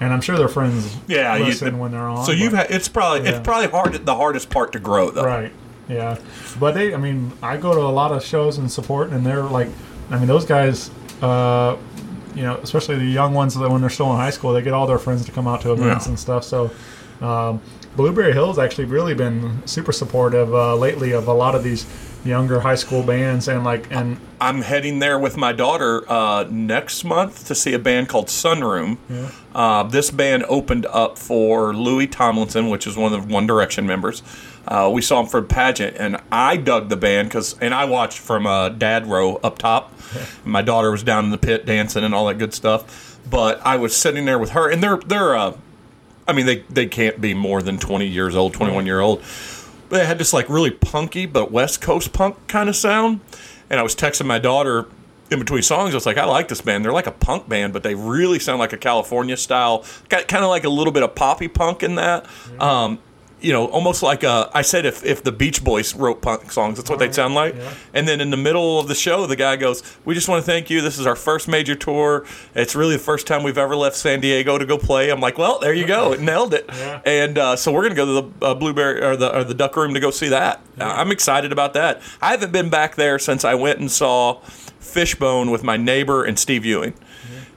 and 0.00 0.12
I'm 0.12 0.20
sure 0.20 0.36
their 0.36 0.48
friends 0.48 0.96
Yeah, 1.06 1.36
you- 1.36 1.44
listen 1.44 1.78
when 1.78 1.92
they're 1.92 2.00
on. 2.00 2.24
So 2.24 2.32
you've 2.32 2.52
had 2.52 2.70
it's 2.70 2.88
probably 2.88 3.22
Yeah. 3.28 3.36
it's 3.36 3.40
probably 3.46 3.68
hard 3.68 4.04
the 4.04 4.16
hardest 4.16 4.50
part 4.50 4.72
to 4.72 4.80
grow 4.80 5.10
though. 5.10 5.24
right, 5.24 5.52
yeah. 5.90 6.16
But 6.58 6.72
they, 6.74 6.94
I 6.94 6.96
mean, 6.96 7.32
I 7.42 7.56
go 7.56 7.74
to 7.74 7.80
a 7.80 7.90
lot 8.00 8.12
of 8.12 8.24
shows 8.24 8.58
and 8.58 8.70
support, 8.70 9.10
and 9.10 9.26
they're 9.26 9.42
like, 9.42 9.68
I 10.10 10.18
mean, 10.18 10.28
those 10.28 10.44
guys. 10.46 10.90
Uh, 11.20 11.76
you 12.34 12.42
know, 12.42 12.54
especially 12.62 12.96
the 12.96 13.04
young 13.04 13.34
ones 13.34 13.54
that 13.56 13.68
when 13.68 13.80
they're 13.80 13.90
still 13.90 14.08
in 14.12 14.16
high 14.16 14.30
school, 14.30 14.52
they 14.52 14.62
get 14.62 14.72
all 14.72 14.86
their 14.86 14.98
friends 15.00 15.24
to 15.26 15.32
come 15.32 15.48
out 15.48 15.62
to 15.62 15.72
events 15.72 16.06
Yeah. 16.06 16.10
and 16.10 16.18
stuff. 16.18 16.44
So, 16.44 16.70
um, 17.20 17.60
Blueberry 17.96 18.32
Hill's 18.32 18.56
actually 18.56 18.84
really 18.84 19.14
been 19.14 19.66
super 19.66 19.90
supportive 19.90 20.54
uh, 20.54 20.76
lately 20.76 21.10
of 21.10 21.26
a 21.26 21.32
lot 21.34 21.56
of 21.56 21.64
these 21.64 21.86
younger 22.24 22.60
high 22.60 22.76
school 22.76 23.02
bands 23.02 23.48
and 23.48 23.64
like 23.64 23.90
and 23.90 24.18
I'm 24.40 24.60
heading 24.62 24.98
there 25.00 25.18
with 25.18 25.36
my 25.38 25.52
daughter 25.52 26.04
uh, 26.10 26.46
next 26.50 27.02
month 27.02 27.46
to 27.48 27.54
see 27.54 27.72
a 27.74 27.78
band 27.78 28.08
called 28.08 28.28
Sunroom. 28.28 28.98
Uh, 29.54 29.82
this 29.84 30.10
band 30.10 30.44
opened 30.48 30.86
up 30.86 31.18
for 31.18 31.74
Louis 31.74 32.06
Tomlinson, 32.06 32.68
which 32.70 32.86
is 32.86 32.96
one 32.96 33.12
of 33.12 33.26
the 33.26 33.34
One 33.34 33.46
Direction 33.46 33.86
members. 33.86 34.22
Uh, 34.70 34.88
we 34.92 35.02
saw 35.02 35.20
him 35.20 35.26
for 35.26 35.42
pageant, 35.42 35.96
and 35.98 36.16
I 36.30 36.56
dug 36.56 36.88
the 36.88 36.96
band 36.96 37.28
because, 37.28 37.58
and 37.58 37.74
I 37.74 37.86
watched 37.86 38.18
from 38.18 38.46
uh, 38.46 38.68
dad 38.68 39.08
row 39.08 39.36
up 39.36 39.58
top. 39.58 39.92
my 40.44 40.62
daughter 40.62 40.92
was 40.92 41.02
down 41.02 41.24
in 41.24 41.32
the 41.32 41.38
pit 41.38 41.66
dancing 41.66 42.04
and 42.04 42.14
all 42.14 42.26
that 42.26 42.38
good 42.38 42.54
stuff. 42.54 43.18
But 43.28 43.60
I 43.66 43.76
was 43.76 43.94
sitting 43.96 44.24
there 44.24 44.38
with 44.38 44.50
her, 44.50 44.70
and 44.70 44.82
they're 44.82 44.98
they're. 44.98 45.36
Uh, 45.36 45.56
I 46.28 46.32
mean, 46.32 46.46
they 46.46 46.60
they 46.70 46.86
can't 46.86 47.20
be 47.20 47.34
more 47.34 47.60
than 47.62 47.78
20 47.78 48.06
years 48.06 48.36
old, 48.36 48.54
21 48.54 48.86
year 48.86 49.00
old. 49.00 49.22
They 49.88 50.06
had 50.06 50.18
this 50.18 50.32
like 50.32 50.48
really 50.48 50.70
punky 50.70 51.26
but 51.26 51.50
West 51.50 51.80
Coast 51.80 52.12
punk 52.12 52.36
kind 52.46 52.68
of 52.68 52.76
sound. 52.76 53.20
And 53.68 53.80
I 53.80 53.82
was 53.82 53.96
texting 53.96 54.26
my 54.26 54.38
daughter 54.38 54.86
in 55.30 55.38
between 55.38 55.62
songs. 55.62 55.94
I 55.94 55.96
was 55.96 56.06
like, 56.06 56.16
I 56.16 56.24
like 56.24 56.48
this 56.48 56.60
band. 56.60 56.84
They're 56.84 56.92
like 56.92 57.06
a 57.06 57.12
punk 57.12 57.48
band, 57.48 57.72
but 57.72 57.82
they 57.82 57.94
really 57.94 58.38
sound 58.38 58.58
like 58.58 58.72
a 58.72 58.76
California 58.76 59.36
style, 59.36 59.84
got 60.08 60.28
kind 60.28 60.44
of 60.44 60.50
like 60.50 60.64
a 60.64 60.68
little 60.68 60.92
bit 60.92 61.02
of 61.02 61.14
poppy 61.14 61.48
punk 61.48 61.82
in 61.82 61.96
that. 61.96 62.26
Um, 62.60 62.98
you 63.40 63.52
know, 63.52 63.66
almost 63.68 64.02
like 64.02 64.22
a, 64.22 64.50
I 64.52 64.62
said 64.62 64.84
if, 64.86 65.04
if 65.04 65.22
the 65.22 65.32
Beach 65.32 65.62
Boys 65.64 65.94
wrote 65.94 66.20
punk 66.22 66.52
songs, 66.52 66.76
that's 66.76 66.90
what 66.90 66.98
they'd 66.98 67.14
sound 67.14 67.34
like. 67.34 67.54
yeah. 67.54 67.72
And 67.94 68.06
then 68.06 68.20
in 68.20 68.30
the 68.30 68.36
middle 68.36 68.78
of 68.78 68.88
the 68.88 68.94
show, 68.94 69.26
the 69.26 69.36
guy 69.36 69.56
goes, 69.56 69.82
"We 70.04 70.14
just 70.14 70.28
want 70.28 70.44
to 70.44 70.50
thank 70.50 70.70
you. 70.70 70.80
This 70.80 70.98
is 70.98 71.06
our 71.06 71.16
first 71.16 71.48
major 71.48 71.74
tour. 71.74 72.24
It's 72.54 72.74
really 72.74 72.96
the 72.96 73.02
first 73.02 73.26
time 73.26 73.42
we've 73.42 73.58
ever 73.58 73.74
left 73.76 73.96
San 73.96 74.20
Diego 74.20 74.58
to 74.58 74.66
go 74.66 74.78
play." 74.78 75.10
I'm 75.10 75.20
like, 75.20 75.38
"Well, 75.38 75.58
there 75.58 75.72
you 75.74 75.86
go. 75.86 76.12
It 76.12 76.20
nailed 76.20 76.54
it." 76.54 76.66
Yeah. 76.68 77.00
And 77.04 77.38
uh, 77.38 77.56
so 77.56 77.72
we're 77.72 77.82
gonna 77.82 77.94
go 77.94 78.06
to 78.06 78.28
the 78.40 78.46
uh, 78.46 78.54
Blueberry 78.54 79.02
or 79.02 79.16
the 79.16 79.34
or 79.36 79.44
the 79.44 79.54
Duck 79.54 79.76
Room 79.76 79.94
to 79.94 80.00
go 80.00 80.10
see 80.10 80.28
that. 80.28 80.60
I'm 80.78 81.10
excited 81.10 81.52
about 81.52 81.74
that. 81.74 82.00
I 82.22 82.30
haven't 82.30 82.52
been 82.52 82.70
back 82.70 82.94
there 82.96 83.18
since 83.18 83.44
I 83.44 83.54
went 83.54 83.80
and 83.80 83.90
saw 83.90 84.40
Fishbone 84.80 85.50
with 85.50 85.62
my 85.62 85.76
neighbor 85.76 86.24
and 86.24 86.38
Steve 86.38 86.64
Ewing. 86.64 86.94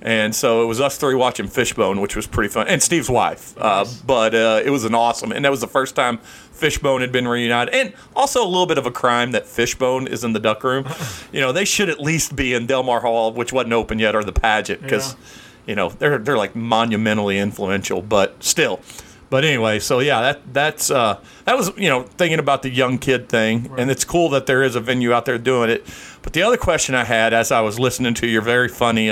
And 0.06 0.36
so 0.36 0.62
it 0.62 0.66
was 0.66 0.82
us 0.82 0.98
three 0.98 1.16
watching 1.16 1.48
Fishbone, 1.48 2.02
which 2.02 2.14
was 2.16 2.28
pretty 2.28 2.50
fun, 2.50 2.68
and 2.68 2.84
Steve's 2.84 3.10
wife. 3.10 3.54
Uh, 3.58 3.86
but 4.06 4.36
uh, 4.36 4.62
it 4.64 4.70
was 4.70 4.84
an 4.84 4.94
awesome, 4.94 5.32
and 5.32 5.46
that 5.46 5.50
was 5.50 5.62
the 5.62 5.68
first 5.68 5.96
time 5.96 6.18
Fishbone 6.52 7.00
had 7.00 7.14
been 7.14 7.26
reunited, 7.26 7.74
and 7.74 7.94
also 8.14 8.44
a 8.44 8.48
little 8.48 8.66
bit 8.66 8.78
of 8.78 8.86
a 8.86 8.92
crime 8.92 9.32
that 9.32 9.48
Fishbone 9.48 10.08
is 10.08 10.26
in 10.26 10.34
the 10.34 10.42
duck 10.42 10.62
room. 10.66 10.86
you 11.32 11.40
know, 11.40 11.54
they 11.54 11.64
should 11.64 11.90
at 11.90 12.02
least 12.02 12.36
be 12.36 12.54
in 12.54 12.68
Delmar 12.68 13.00
Hall, 13.00 13.32
which 13.32 13.54
wasn't 13.54 13.72
open 13.72 13.98
yet, 13.98 14.14
or 14.14 14.26
the 14.26 14.34
pageant, 14.34 14.82
because 14.82 15.14
Yeah. 15.14 15.20
you 15.68 15.76
know 15.76 15.90
they're 15.90 16.18
they're 16.18 16.38
like 16.38 16.54
monumentally 16.54 17.40
influential, 17.40 18.02
but 18.02 18.44
still. 18.44 18.82
But 19.30 19.46
anyway, 19.46 19.80
so 19.80 20.00
yeah, 20.00 20.20
that 20.22 20.54
that's 20.54 20.92
uh, 20.92 21.18
that 21.46 21.56
was 21.58 21.72
you 21.78 21.88
know 21.90 22.04
thinking 22.04 22.40
about 22.40 22.62
the 22.62 22.70
young 22.70 22.98
kid 22.98 23.30
thing, 23.30 23.72
and 23.78 23.90
it's 23.90 24.04
cool 24.04 24.28
that 24.32 24.48
there 24.48 24.64
is 24.64 24.76
a 24.76 24.82
venue 24.82 25.14
out 25.14 25.24
there 25.24 25.38
doing 25.38 25.70
it. 25.70 25.86
But 26.24 26.34
the 26.34 26.44
other 26.44 26.58
question 26.58 26.94
I 26.94 27.06
had 27.06 27.34
as 27.34 27.54
I 27.54 27.62
was 27.62 27.80
listening 27.80 28.16
to 28.16 28.28
your 28.28 28.42
very 28.42 28.68
funny 28.68 29.10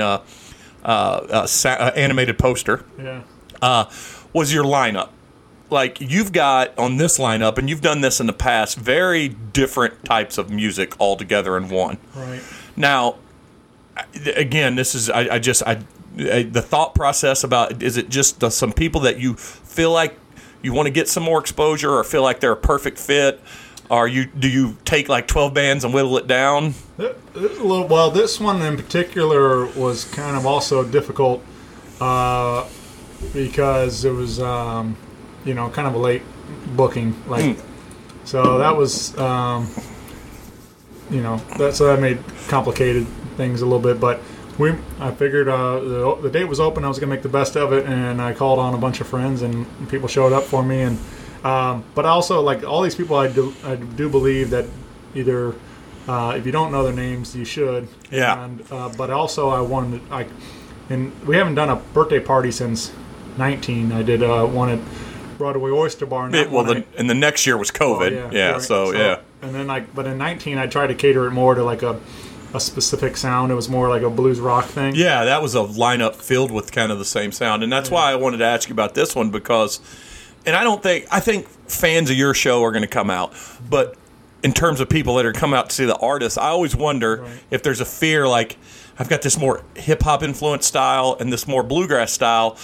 uh, 0.84 1.46
sa- 1.46 1.70
uh, 1.70 1.92
animated 1.94 2.38
poster 2.38 2.84
yeah. 2.98 3.22
uh, 3.60 3.90
was 4.32 4.52
your 4.52 4.64
lineup. 4.64 5.10
Like 5.70 6.00
you've 6.00 6.32
got 6.32 6.76
on 6.78 6.98
this 6.98 7.18
lineup, 7.18 7.56
and 7.56 7.70
you've 7.70 7.80
done 7.80 8.02
this 8.02 8.20
in 8.20 8.26
the 8.26 8.32
past, 8.34 8.76
very 8.76 9.28
different 9.28 10.04
types 10.04 10.36
of 10.36 10.50
music 10.50 10.94
all 10.98 11.16
together 11.16 11.56
in 11.56 11.70
one. 11.70 11.96
Right. 12.14 12.42
Now, 12.76 13.16
again, 14.14 14.74
this 14.74 14.94
is 14.94 15.08
I, 15.08 15.34
I 15.34 15.38
just 15.38 15.62
I, 15.62 15.82
I 16.18 16.42
the 16.42 16.60
thought 16.60 16.94
process 16.94 17.42
about 17.42 17.82
is 17.82 17.96
it 17.96 18.10
just 18.10 18.40
the, 18.40 18.50
some 18.50 18.72
people 18.72 19.00
that 19.02 19.18
you 19.18 19.34
feel 19.34 19.92
like 19.92 20.18
you 20.62 20.72
want 20.72 20.86
to 20.86 20.92
get 20.92 21.08
some 21.08 21.22
more 21.22 21.40
exposure 21.40 21.90
or 21.90 22.04
feel 22.04 22.22
like 22.22 22.40
they're 22.40 22.52
a 22.52 22.56
perfect 22.56 22.98
fit, 22.98 23.40
Are 23.90 24.08
you 24.08 24.24
do 24.26 24.48
you 24.48 24.76
take 24.84 25.08
like 25.08 25.26
twelve 25.26 25.52
bands 25.54 25.84
and 25.84 25.92
whittle 25.92 26.16
it 26.18 26.26
down? 26.26 26.74
It- 26.98 27.18
it's 27.34 27.58
a 27.58 27.62
little, 27.62 27.88
well, 27.88 28.10
this 28.10 28.38
one 28.38 28.60
in 28.60 28.76
particular 28.76 29.64
was 29.74 30.04
kind 30.04 30.36
of 30.36 30.44
also 30.44 30.84
difficult 30.84 31.42
uh, 31.98 32.66
because 33.32 34.04
it 34.04 34.12
was, 34.12 34.38
um, 34.38 34.96
you 35.46 35.54
know, 35.54 35.70
kind 35.70 35.88
of 35.88 35.94
a 35.94 35.98
late 35.98 36.20
booking. 36.76 37.14
Like, 37.26 37.56
so 38.24 38.58
that 38.58 38.76
was, 38.76 39.16
um, 39.18 39.66
you 41.10 41.22
know, 41.22 41.36
that 41.56 41.74
so 41.74 41.86
that 41.86 42.00
made 42.00 42.18
complicated 42.48 43.06
things 43.38 43.62
a 43.62 43.64
little 43.64 43.80
bit. 43.80 43.98
But 43.98 44.20
we, 44.58 44.74
I 45.00 45.10
figured 45.10 45.48
uh, 45.48 45.80
the, 45.80 46.14
the 46.22 46.30
date 46.30 46.44
was 46.44 46.60
open. 46.60 46.84
I 46.84 46.88
was 46.88 46.98
gonna 46.98 47.10
make 47.14 47.22
the 47.22 47.28
best 47.30 47.56
of 47.56 47.72
it, 47.72 47.86
and 47.86 48.20
I 48.20 48.34
called 48.34 48.58
on 48.58 48.74
a 48.74 48.78
bunch 48.78 49.00
of 49.00 49.06
friends, 49.06 49.40
and 49.40 49.66
people 49.88 50.06
showed 50.08 50.34
up 50.34 50.44
for 50.44 50.62
me. 50.62 50.82
And 50.82 50.98
um, 51.44 51.84
but 51.94 52.04
also 52.06 52.40
like 52.40 52.64
all 52.64 52.82
these 52.82 52.94
people, 52.94 53.16
I 53.16 53.28
do, 53.28 53.54
I 53.64 53.76
do 53.76 54.08
believe 54.08 54.50
that 54.50 54.66
either 55.14 55.54
uh, 56.08 56.34
if 56.36 56.46
you 56.46 56.52
don't 56.52 56.72
know 56.72 56.82
their 56.84 56.92
names, 56.92 57.34
you 57.36 57.44
should. 57.44 57.88
Yeah. 58.10 58.44
And 58.44 58.62
uh, 58.70 58.90
but 58.96 59.10
also 59.10 59.50
I 59.50 59.60
wanted 59.60 60.00
I, 60.10 60.26
and 60.90 61.12
we 61.26 61.36
haven't 61.36 61.54
done 61.54 61.68
a 61.70 61.76
birthday 61.76 62.20
party 62.20 62.50
since 62.50 62.92
19. 63.38 63.92
I 63.92 64.02
did 64.02 64.22
uh, 64.22 64.44
one 64.46 64.68
at 64.68 64.80
Broadway 65.38 65.70
Oyster 65.70 66.06
Bar. 66.06 66.26
and 66.26 66.34
It, 66.34 66.50
well, 66.50 66.64
the, 66.64 66.76
I- 66.78 66.84
and 66.98 67.08
the 67.08 67.14
next 67.14 67.46
year 67.46 67.56
was 67.56 67.70
COVID. 67.70 68.26
Oh, 68.26 68.30
yeah, 68.32 68.52
right. 68.52 68.62
so, 68.62 68.92
yeah. 68.92 69.20
And 69.40 69.54
then 69.54 69.66
like, 69.66 69.94
but 69.94 70.06
in 70.06 70.18
19, 70.18 70.58
I 70.58 70.66
tried 70.66 70.88
to 70.88 70.94
cater 70.94 71.26
it 71.26 71.30
more 71.32 71.54
to 71.54 71.64
like 71.64 71.82
a, 71.82 71.98
a 72.54 72.60
specific 72.60 73.16
sound. 73.16 73.50
It 73.50 73.54
was 73.56 73.68
more 73.68 73.88
like 73.88 74.02
a 74.02 74.10
blues 74.10 74.38
rock 74.38 74.66
thing. 74.66 74.94
Yeah, 74.94 75.24
that 75.24 75.40
was 75.42 75.54
a 75.54 75.60
lineup 75.60 76.14
filled 76.16 76.50
with 76.52 76.70
kind 76.72 76.92
of 76.92 76.98
the 76.98 77.04
same 77.04 77.32
sound, 77.32 77.62
and 77.62 77.72
that's 77.72 77.90
why 77.90 78.12
I 78.12 78.14
wanted 78.16 78.36
to 78.38 78.44
ask 78.44 78.68
you 78.68 78.72
about 78.74 78.94
this 78.94 79.16
one 79.16 79.30
because, 79.30 79.80
and 80.46 80.56
I 80.56 80.64
don't 80.64 80.82
think 80.82 81.06
I 81.10 81.20
think 81.20 81.46
fans 81.68 82.10
of 82.10 82.16
your 82.16 82.34
show 82.34 82.62
are 82.62 82.70
going 82.72 82.82
to 82.82 82.88
come 82.88 83.10
out, 83.10 83.32
but 83.68 83.96
in 84.42 84.52
terms 84.52 84.80
of 84.80 84.88
people 84.88 85.14
that 85.16 85.26
are 85.26 85.32
come 85.32 85.54
out 85.54 85.70
to 85.70 85.74
see 85.76 85.84
the 85.84 85.96
artist, 85.96 86.36
I 86.38 86.48
always 86.48 86.74
wonder 86.74 87.18
Right. 87.22 87.30
if 87.50 87.62
there's 87.62 87.80
a 87.80 87.84
fear 87.84 88.26
like 88.26 88.56
I've 88.98 89.08
got 89.08 89.22
this 89.22 89.38
more 89.38 89.62
hip 89.76 90.02
hop 90.02 90.22
influenced 90.22 90.68
style 90.68 91.16
and 91.20 91.32
this 91.32 91.46
more 91.48 91.62
bluegrass 91.62 92.12
style. 92.12 92.56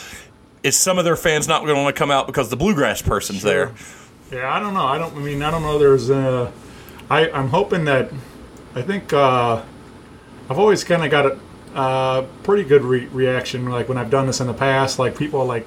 Is 0.65 0.77
some 0.77 0.99
of 0.99 1.05
their 1.05 1.17
fans 1.17 1.47
not 1.47 1.63
going 1.63 1.75
to 1.77 1.81
want 1.81 1.95
to 1.95 1.99
come 1.99 2.11
out 2.11 2.27
because 2.27 2.51
the 2.51 2.57
bluegrass 2.57 3.01
person's 3.01 3.43
there? 3.43 3.73
Yeah, 4.33 4.53
I 4.53 4.59
don't 4.59 4.75
know. 4.75 4.85
I 4.85 4.99
don't. 4.99 5.15
I 5.15 5.21
mean, 5.21 5.41
I 5.43 5.51
don't 5.53 5.63
know. 5.63 5.79
There's. 5.79 6.11
Uh, 6.11 6.51
I 7.09 7.31
I'm 7.31 7.49
hoping 7.49 7.85
that. 7.85 8.11
I 8.75 8.83
think. 8.83 9.13
Uh, 9.13 9.63
I've 10.51 10.59
always 10.59 10.83
kind 10.83 11.05
of 11.05 11.11
got 11.11 11.27
a 11.27 11.39
uh, 11.75 12.23
pretty 12.43 12.65
good 12.65 12.83
re- 12.83 13.07
reaction. 13.07 13.67
Like 13.69 13.89
when 13.89 13.97
I've 13.99 14.11
done 14.11 14.27
this 14.27 14.41
in 14.41 14.47
the 14.49 14.55
past, 14.55 14.99
like 14.99 15.17
people 15.17 15.41
are 15.41 15.47
like, 15.47 15.67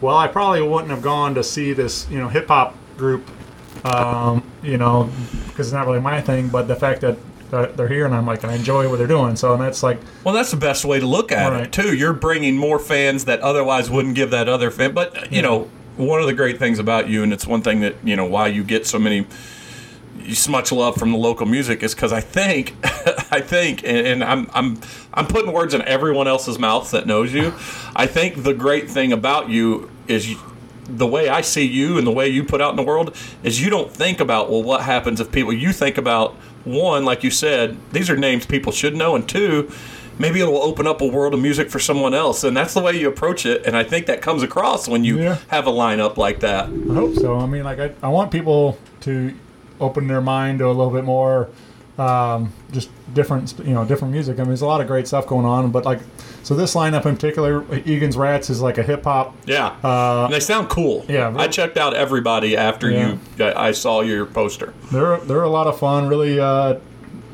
"Well, 0.00 0.16
I 0.16 0.28
probably 0.28 0.62
wouldn't 0.62 0.90
have 0.90 1.02
gone 1.02 1.34
to 1.34 1.44
see 1.44 1.72
this, 1.72 2.06
you 2.10 2.18
know, 2.18 2.28
hip 2.28 2.48
hop 2.48 2.74
group, 2.96 3.28
um, 3.84 4.42
you 4.62 4.78
know, 4.78 5.10
because 5.48 5.68
it's 5.68 5.74
not 5.74 5.86
really 5.86 6.00
my 6.00 6.20
thing. 6.20 6.48
But 6.48 6.68
the 6.68 6.76
fact 6.76 7.00
that 7.02 7.16
they're 7.50 7.88
here 7.88 8.04
and 8.04 8.14
I'm 8.14 8.26
like, 8.26 8.44
I 8.44 8.54
enjoy 8.54 8.88
what 8.88 8.98
they're 8.98 9.06
doing. 9.06 9.36
So 9.36 9.52
and 9.52 9.62
that's 9.62 9.82
like, 9.82 10.00
Well, 10.24 10.34
that's 10.34 10.50
the 10.50 10.56
best 10.56 10.84
way 10.84 10.98
to 11.00 11.06
look 11.06 11.30
at 11.30 11.52
it 11.52 11.72
too. 11.72 11.94
You're 11.94 12.12
bringing 12.12 12.56
more 12.56 12.78
fans 12.78 13.26
that 13.26 13.40
otherwise 13.40 13.90
wouldn't 13.90 14.14
give 14.14 14.30
that 14.30 14.48
other 14.48 14.70
fan. 14.70 14.92
But 14.92 15.30
you 15.32 15.42
know, 15.42 15.70
one 15.96 16.20
of 16.20 16.26
the 16.26 16.32
great 16.34 16.58
things 16.58 16.78
about 16.78 17.08
you, 17.08 17.22
and 17.22 17.32
it's 17.32 17.46
one 17.46 17.62
thing 17.62 17.80
that 17.80 17.96
you 18.02 18.16
know 18.16 18.24
why 18.24 18.48
you 18.48 18.64
get 18.64 18.86
so 18.86 18.98
many 18.98 19.26
so 20.32 20.50
much 20.50 20.72
love 20.72 20.96
from 20.96 21.12
the 21.12 21.18
local 21.18 21.46
music 21.46 21.82
is 21.82 21.94
because 21.94 22.12
I 22.12 22.20
think, 22.20 22.74
I 23.34 23.40
think, 23.40 23.82
and, 23.84 24.06
and 24.06 24.24
I'm 24.24 24.48
I'm 24.54 24.78
I'm 25.12 25.26
putting 25.26 25.52
words 25.52 25.74
in 25.74 25.82
everyone 25.82 26.28
else's 26.28 26.58
mouths 26.58 26.90
that 26.92 27.06
knows 27.06 27.32
you. 27.34 27.52
I 27.96 28.06
think 28.06 28.42
the 28.44 28.54
great 28.54 28.88
thing 28.90 29.12
about 29.12 29.48
you 29.48 29.90
is. 30.08 30.30
You, 30.30 30.38
the 30.86 31.06
way 31.06 31.30
I 31.30 31.40
see 31.40 31.64
you 31.64 31.96
and 31.96 32.06
the 32.06 32.12
way 32.12 32.28
you 32.28 32.44
put 32.44 32.60
out 32.60 32.68
in 32.68 32.76
the 32.76 32.82
world 32.82 33.16
is 33.42 33.58
you 33.62 33.70
don't 33.70 33.90
think 33.90 34.20
about 34.20 34.50
well 34.50 34.62
what 34.62 34.82
happens 34.82 35.18
if 35.18 35.32
people 35.32 35.50
you 35.50 35.72
think 35.72 35.96
about 35.96 36.34
one 36.66 37.06
like 37.06 37.24
you 37.24 37.30
said 37.30 37.78
these 37.92 38.10
are 38.10 38.16
names 38.18 38.44
people 38.44 38.70
should 38.70 38.94
know 38.94 39.16
and 39.16 39.26
two 39.26 39.70
maybe 40.18 40.40
it 40.40 40.44
will 40.44 40.62
open 40.62 40.86
up 40.86 41.00
a 41.00 41.06
world 41.06 41.32
of 41.32 41.40
music 41.40 41.70
for 41.70 41.78
someone 41.78 42.12
else 42.12 42.44
and 42.44 42.54
that's 42.54 42.74
the 42.74 42.82
way 42.82 42.92
you 43.00 43.08
approach 43.08 43.46
it 43.46 43.64
and 43.64 43.74
I 43.74 43.82
think 43.82 44.04
that 44.06 44.20
comes 44.20 44.42
across 44.42 44.86
when 44.86 45.04
you 45.04 45.18
Yeah. 45.20 45.38
have 45.48 45.66
a 45.66 45.72
lineup 45.72 46.18
like 46.18 46.40
that 46.40 46.64
I 46.66 46.94
hope 46.94 47.14
so. 47.14 47.38
I 47.38 47.46
mean, 47.46 47.64
like 47.64 47.78
I, 47.80 47.94
I 48.02 48.08
want 48.08 48.30
people 48.30 48.76
to 49.06 49.32
open 49.80 50.06
their 50.06 50.20
mind 50.20 50.58
to 50.58 50.66
a 50.66 50.74
little 50.80 50.90
bit 50.92 51.04
more, 51.04 51.48
um, 51.98 52.52
just 52.72 52.90
different, 53.14 53.54
you 53.60 53.72
know, 53.74 53.84
different 53.84 54.12
music. 54.12 54.36
I 54.38 54.42
mean, 54.42 54.48
there's 54.48 54.62
a 54.62 54.66
lot 54.66 54.80
of 54.80 54.86
great 54.86 55.06
stuff 55.06 55.26
going 55.26 55.46
on, 55.46 55.70
but 55.70 55.84
like, 55.84 56.00
so 56.42 56.54
this 56.54 56.74
lineup 56.74 57.06
in 57.06 57.14
particular, 57.14 57.64
Egan's 57.86 58.16
Rats 58.16 58.50
is 58.50 58.60
like 58.60 58.78
a 58.78 58.82
hip 58.82 59.04
hop. 59.04 59.34
yeah 59.46 59.76
Uh, 59.84 60.24
and 60.24 60.34
they 60.34 60.40
sound 60.40 60.68
cool 60.68 61.04
yeah, 61.08 61.32
I 61.36 61.46
checked 61.48 61.76
out 61.76 61.94
everybody 61.94 62.56
after 62.56 62.90
Yeah. 62.90 63.16
you 63.38 63.44
I 63.44 63.68
I 63.68 63.72
saw 63.72 64.00
your 64.02 64.26
poster 64.26 64.74
They're 64.92 65.18
they're 65.18 65.42
a 65.44 65.48
lot 65.48 65.66
of 65.68 65.78
fun, 65.78 66.08
really 66.08 66.40
uh, 66.40 66.76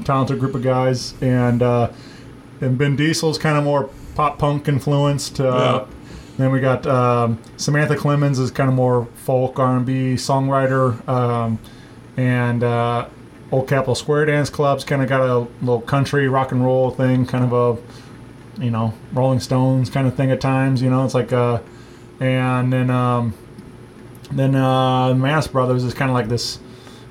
talented 0.05 0.39
group 0.39 0.55
of 0.55 0.63
guys, 0.63 1.15
and 1.23 1.63
uh, 1.63 1.91
and 2.61 2.77
Ben 2.79 2.97
Diesel's 2.97 3.39
kind 3.39 3.57
of 3.59 3.65
more 3.65 3.89
pop 4.15 4.39
punk 4.39 4.69
influenced. 4.69 5.41
Uh, 5.41 5.45
Yeah. 5.45 5.97
Then 6.39 6.53
we 6.53 6.61
got 6.61 6.87
um, 6.87 7.39
Samantha 7.59 7.97
Clemens 7.97 8.39
is 8.39 8.51
kind 8.51 8.69
of 8.71 8.75
more 8.75 9.07
folk 9.27 9.59
R 9.59 9.77
and 9.77 9.85
B 9.85 10.15
songwriter, 10.15 11.07
um, 11.07 11.59
and 12.17 12.63
uh, 12.65 13.09
Old 13.53 13.69
Capitol 13.69 13.95
Square 13.95 14.27
Dance 14.27 14.49
Club's 14.51 14.85
kind 14.85 15.03
of 15.03 15.09
got 15.09 15.21
a 15.21 15.39
little 15.61 15.81
country 15.81 16.29
rock 16.29 16.53
and 16.53 16.65
roll 16.65 16.91
thing, 16.91 17.27
kind 17.27 17.45
of 17.45 17.53
a 17.53 18.63
you 18.63 18.71
know 18.71 18.95
Rolling 19.13 19.41
Stones 19.41 19.91
kind 19.91 20.07
of 20.07 20.15
thing 20.15 20.31
at 20.31 20.41
times. 20.41 20.81
You 20.83 20.91
know, 20.91 21.05
it's 21.05 21.15
like 21.15 21.33
uh, 21.33 21.61
and 22.21 22.73
then 22.73 22.91
um, 22.91 23.35
then 24.31 24.55
uh, 24.55 25.15
Mass 25.15 25.47
Brothers 25.49 25.83
is 25.85 25.95
kind 25.95 26.11
of 26.11 26.15
like 26.15 26.29
this 26.29 26.59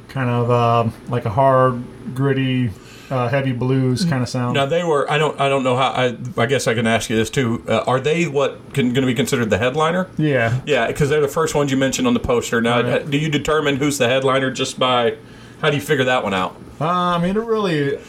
kind 0.07 0.29
of 0.29 0.49
uh, 0.49 0.89
like 1.09 1.25
a 1.25 1.29
hard, 1.29 1.83
gritty, 2.15 2.71
uh, 3.11 3.27
heavy 3.27 3.51
blues 3.51 4.05
kind 4.05 4.23
of 4.23 4.29
sound. 4.29 4.53
now 4.55 4.65
they 4.65 4.83
were 4.83 5.09
I 5.11 5.17
don't 5.17 5.39
I 5.39 5.49
don't 5.49 5.63
know 5.63 5.75
how 5.75 5.89
I 5.89 6.17
I 6.37 6.45
guess 6.45 6.67
I 6.67 6.73
can 6.73 6.87
ask 6.87 7.09
you 7.09 7.15
this 7.15 7.29
too 7.29 7.63
uh, 7.67 7.83
are 7.85 7.99
they 7.99 8.27
what 8.27 8.73
can 8.73 8.93
going 8.93 9.01
to 9.01 9.07
be 9.07 9.13
considered 9.13 9.49
the 9.49 9.57
headliner 9.57 10.09
yeah, 10.17 10.61
Yeah, 10.65 10.87
because 10.87 11.09
they're 11.09 11.21
the 11.21 11.27
first 11.27 11.53
ones 11.53 11.69
you 11.71 11.77
mentioned 11.77 12.07
on 12.07 12.13
the 12.13 12.19
poster. 12.19 12.61
Now, 12.61 12.81
Right. 12.81 13.09
do 13.09 13.17
you 13.17 13.29
determine 13.29 13.75
who's 13.77 13.97
the 13.97 14.07
headliner 14.07 14.49
just 14.51 14.79
by 14.79 15.17
how 15.61 15.69
do 15.69 15.75
you 15.75 15.81
figure 15.81 16.05
that 16.05 16.23
one 16.23 16.33
out? 16.33 16.55
uh, 16.81 16.85
I 16.87 17.17
mean, 17.21 17.35
it 17.35 17.43
really, 17.43 17.99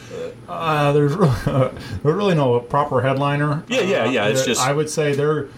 uh, 0.49 0.93
there's 0.93 1.17
there's 1.45 1.73
really 2.03 2.35
no 2.35 2.61
proper 2.61 3.01
headliner. 3.01 3.65
Yeah, 3.69 3.81
yeah, 3.83 4.05
yeah, 4.07 4.27
it's 4.29 4.43
Uh, 4.43 4.47
just- 4.47 4.61
I 4.61 4.73
would 4.73 4.89
say 4.91 5.13
they're 5.15 5.49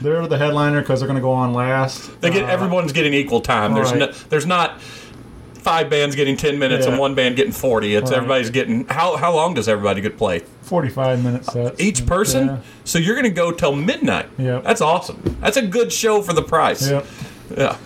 they're 0.00 0.26
the 0.26 0.38
headliner 0.38 0.80
because 0.80 1.00
they're 1.00 1.06
going 1.06 1.18
to 1.20 1.22
go 1.22 1.32
on 1.32 1.52
last. 1.54 2.20
They 2.20 2.30
get 2.30 2.44
Uh, 2.44 2.48
everyone's 2.48 2.92
getting 2.92 3.14
equal 3.14 3.40
time. 3.40 3.74
There's 3.74 3.90
right. 3.92 4.00
no, 4.00 4.06
there's 4.30 4.46
not 4.46 4.80
five 5.54 5.88
bands 5.88 6.16
getting 6.16 6.36
ten 6.36 6.58
minutes 6.58 6.86
and 6.86 6.98
one 6.98 7.14
band 7.14 7.36
getting 7.36 7.52
forty. 7.52 7.94
It's 7.94 8.10
Right. 8.10 8.16
everybody's 8.16 8.50
getting 8.50 8.84
how 8.88 9.16
how 9.16 9.32
long 9.32 9.54
does 9.54 9.68
everybody 9.68 10.00
get 10.00 10.18
play? 10.18 10.40
45 10.62 11.22
minutes 11.22 11.52
sets. 11.52 11.80
Each 11.80 12.04
person. 12.06 12.46
Yeah. 12.46 12.56
So 12.84 12.98
you're 12.98 13.14
going 13.14 13.24
to 13.28 13.30
go 13.30 13.52
till 13.52 13.76
midnight. 13.76 14.28
Yeah. 14.38 14.60
that's 14.60 14.80
awesome. 14.80 15.36
That's 15.40 15.56
a 15.58 15.62
good 15.62 15.92
show 15.92 16.22
for 16.22 16.32
the 16.32 16.42
price. 16.42 16.90
Yep. 16.90 17.06
Yeah. 17.56 17.76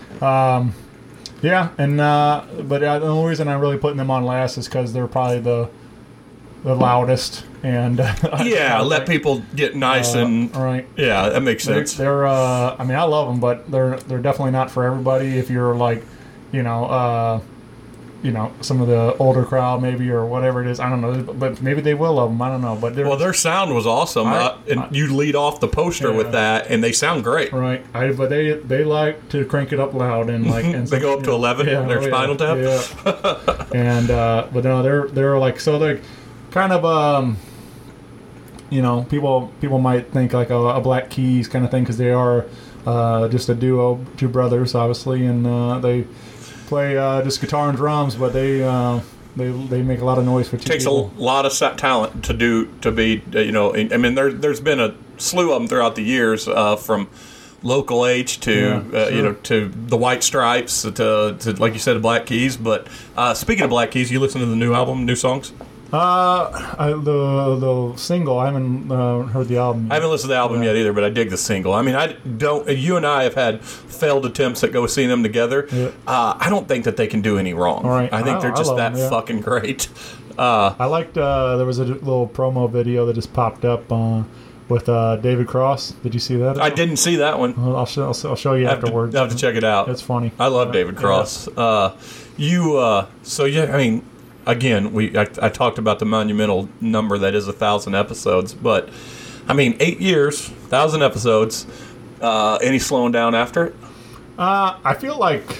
Yeah, 1.43 1.69
and 1.78 2.00
uh, 2.00 2.45
but 2.62 2.83
uh, 2.83 2.99
the 2.99 3.07
only 3.07 3.28
reason 3.28 3.49
I'm 3.49 3.61
really 3.61 3.78
putting 3.78 3.99
them 3.99 4.11
on 4.11 4.25
last 4.25 4.57
is 4.59 4.66
because 4.66 4.93
they're 4.93 5.07
probably 5.07 5.40
the 5.40 5.69
the 6.64 6.75
loudest 6.75 7.45
and 7.62 7.99
Yeah, 8.45 8.81
let 8.81 9.07
people 9.07 9.43
get 9.55 9.76
nice 9.76 10.14
and 10.14 10.55
all 10.57 10.64
right. 10.64 10.88
yeah, 10.97 11.28
that 11.28 11.43
makes 11.43 11.64
They're, 11.64 11.76
sense. 11.87 11.95
they're 11.95 12.26
uh, 12.26 12.75
I 12.78 12.85
mean, 12.85 12.97
I 12.97 13.02
love 13.05 13.28
them, 13.28 13.38
but 13.40 13.71
they're 13.71 13.99
they're 13.99 14.19
definitely 14.23 14.52
not 14.52 14.71
for 14.71 14.85
everybody. 14.85 15.38
If 15.38 15.50
you're 15.50 15.75
like, 15.76 16.02
you 16.52 16.62
know, 16.62 16.87
uh, 16.87 17.40
you 18.26 18.33
know, 18.33 18.52
some 18.61 18.80
of 18.80 18.88
the 18.88 19.16
older 19.18 19.45
crowd 19.45 19.80
maybe 19.80 20.11
or 20.11 20.26
whatever 20.26 20.61
it 20.61 20.66
is. 20.66 20.80
I 20.80 20.90
don't 20.90 21.00
know, 21.00 21.23
but 21.33 21.62
maybe 21.62 21.80
they 21.80 21.95
will 21.95 22.14
love 22.14 22.30
them. 22.30 22.42
I 22.42 22.49
don't 22.49 22.61
know, 22.61 22.75
but 22.75 22.97
Well, 22.97 23.16
their 23.16 23.33
sound 23.33 23.73
was 23.73 23.87
awesome, 23.87 24.26
I- 24.26 24.37
uh, 24.37 24.59
and 24.68 24.97
you 24.97 25.14
lead 25.14 25.37
off 25.37 25.61
the 25.61 25.68
poster 25.68 26.12
with 26.12 26.33
that, 26.33 26.66
and 26.68 26.83
they 26.83 26.90
sound 26.90 27.23
great. 27.23 27.52
right. 27.52 27.87
I 27.95 28.11
but 28.11 28.28
they 28.30 28.54
they 28.54 28.83
like 28.83 29.28
to 29.28 29.45
crank 29.45 29.73
it 29.73 29.78
up 29.78 29.95
loud 29.95 30.28
and 30.28 30.50
like 30.50 30.64
and 30.76 30.88
They 30.88 30.99
go 30.99 31.16
up 31.16 31.23
to 31.25 31.30
11, 31.30 31.66
their 31.66 32.00
oh, 32.00 32.06
Spinal 32.06 32.37
Tap? 32.37 32.59
Yeah. 32.59 33.64
and 33.75 34.11
uh, 34.11 34.49
but 34.52 34.64
no, 34.64 34.83
they're 34.83 35.06
they're 35.09 35.38
like 35.38 35.61
so 35.61 35.78
they're 35.78 36.00
kind 36.50 36.73
of 36.73 36.85
um. 36.85 37.37
You 38.68 38.83
know, 38.83 39.04
people 39.09 39.52
people 39.61 39.78
might 39.78 40.11
think 40.11 40.33
like 40.33 40.50
a, 40.50 40.56
a 40.56 40.80
Black 40.80 41.09
Keys 41.11 41.47
kind 41.47 41.64
of 41.64 41.71
thing 41.71 41.85
because 41.85 41.99
they 41.99 42.11
are 42.11 42.47
uh, 42.85 43.28
just 43.28 43.49
a 43.49 43.54
duo, 43.54 44.04
two 44.16 44.28
brothers, 44.28 44.75
obviously, 44.75 45.25
and 45.25 45.47
uh, 45.47 45.78
they 45.78 46.04
play 46.67 46.97
uh, 46.97 47.23
just 47.23 47.41
guitar 47.41 47.69
and 47.69 47.77
drums, 47.77 48.15
but 48.15 48.33
they 48.33 48.63
uh, 48.63 49.01
they 49.37 49.51
they 49.51 49.83
make 49.83 50.01
a 50.01 50.05
lot 50.05 50.19
of 50.19 50.25
noise 50.25 50.49
for 50.49 50.57
two 50.57 50.65
takes 50.65 50.87
a 50.87 50.91
lot 50.91 51.47
of 51.47 51.77
talent 51.77 52.25
to 52.25 52.33
do 52.33 52.67
to 52.81 52.91
be 52.91 53.23
uh, 53.35 53.41
you 53.41 53.53
know 53.53 53.75
I 53.75 53.97
mean 53.97 54.15
there 54.15 54.33
there's 54.33 54.61
been 54.61 54.81
a 54.81 54.95
slew 55.19 55.53
of 55.53 55.61
them 55.61 55.69
throughout 55.69 55.95
the 55.95 56.03
years 56.03 56.49
uh, 56.49 56.77
from 56.77 57.09
local 57.63 58.07
H 58.07 58.41
to 58.41 58.53
Yeah, 58.93 58.99
uh, 58.99 59.09
you 59.09 59.23
know 59.23 59.35
to 59.35 59.69
the 59.69 59.97
White 59.97 60.23
Stripes 60.23 60.83
to, 60.83 61.37
to 61.39 61.53
like 61.59 61.73
you 61.75 61.79
said 61.79 61.95
the 61.95 62.01
Black 62.01 62.27
Keys 62.27 62.57
but 62.57 62.89
uh, 63.17 63.35
speaking 63.35 63.65
of 63.65 63.71
Black 63.71 63.91
Keys 63.91 64.11
you 64.11 64.21
listen 64.21 64.41
to 64.41 64.47
the 64.47 64.57
new 64.57 64.73
album 64.75 65.05
new 65.05 65.17
songs 65.17 65.53
Uh, 65.93 66.75
I, 66.78 66.88
the 66.90 67.57
the 67.61 67.97
single. 67.97 68.38
I 68.38 68.47
haven't 68.47 68.90
uh, 68.90 69.23
heard 69.23 69.49
the 69.49 69.59
album. 69.59 69.90
I 69.90 69.95
haven't 69.95 70.11
listened 70.11 70.28
to 70.31 70.35
the 70.35 70.38
album 70.38 70.62
Yeah. 70.62 70.71
yet 70.71 70.76
either, 70.76 70.93
but 70.93 71.05
I 71.05 71.11
dig 71.11 71.31
the 71.31 71.37
single. 71.37 71.75
I 71.75 71.83
mean, 71.83 71.95
I 71.95 72.12
don't. 72.14 72.69
You 72.69 72.97
and 72.97 73.07
I 73.07 73.23
have 73.23 73.35
had 73.35 73.64
failed 73.64 74.26
attempts 74.26 74.64
at 74.64 74.73
go 74.73 74.87
seeing 74.87 75.09
them 75.09 75.23
together. 75.23 75.69
Yeah. 75.73 75.90
Uh, 76.07 76.37
I 76.38 76.50
don't 76.50 76.66
think 76.66 76.85
that 76.85 76.97
they 76.97 77.07
can 77.07 77.23
do 77.23 77.38
any 77.38 77.55
wrong. 77.55 77.85
All 77.85 77.90
right. 77.90 78.12
I 78.12 78.23
think 78.23 78.38
I- 78.38 78.40
they're 78.40 78.50
just 78.50 78.75
that 78.76 78.95
them, 78.95 79.02
yeah. 79.02 79.11
fucking 79.11 79.40
great. 79.43 79.88
Uh, 80.37 80.75
I 80.78 80.87
liked. 80.87 81.16
Uh, 81.16 81.57
there 81.57 81.66
was 81.66 81.78
a 81.78 81.85
little 81.85 82.28
promo 82.28 82.69
video 82.71 83.07
that 83.07 83.14
just 83.14 83.33
popped 83.33 83.64
up 83.64 83.90
uh, 83.90 84.23
with 84.69 84.88
uh, 84.88 85.16
David 85.16 85.47
Cross. 85.47 85.93
Did 86.02 86.12
you 86.14 86.21
see 86.21 86.37
that? 86.37 86.61
I 86.61 86.69
didn't 86.69 86.97
see 86.99 87.16
that 87.16 87.38
one. 87.38 87.55
I'll 87.59 87.87
show, 87.87 88.07
I'll 88.09 88.37
show 88.37 88.55
you 88.55 88.66
I 88.66 88.71
to, 88.71 88.76
afterwards. 88.76 89.14
I 89.14 89.21
have 89.21 89.31
to 89.31 89.37
check 89.37 89.55
it 89.55 89.64
out. 89.64 89.88
It's 89.88 90.02
funny. 90.02 90.33
I 90.38 90.49
love 90.49 90.73
David 90.73 90.97
Cross. 90.97 91.49
Uh, 91.57 91.97
you, 92.37 92.76
uh, 92.76 93.07
so 93.23 93.45
yeah, 93.47 93.73
I 93.75 93.78
mean, 93.78 94.05
again, 94.47 94.93
we 94.93 95.17
I, 95.17 95.26
I 95.43 95.49
talked 95.49 95.79
about 95.79 95.99
the 95.99 96.07
monumental 96.07 96.69
number 96.81 97.19
that 97.19 97.35
is 97.35 97.49
a 97.49 97.53
thousand 97.53 97.95
episodes, 97.95 98.55
but 98.55 98.88
I 99.49 99.53
mean, 99.53 99.76
eight 99.81 100.00
years, 100.00 100.49
thousand 100.49 101.03
episodes. 101.03 101.67
Uh, 102.21 102.57
any 102.62 102.79
slowing 102.79 103.12
down 103.12 103.35
after 103.35 103.67
it? 103.67 103.75
Uh, 104.38 104.79
I 104.83 104.95
feel 104.95 105.19
like 105.19 105.59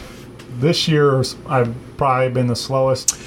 this 0.59 0.88
year 0.88 1.23
I've 1.47 1.75
probably 1.99 2.31
been 2.31 2.47
the 2.47 2.57
slowest. 2.57 3.19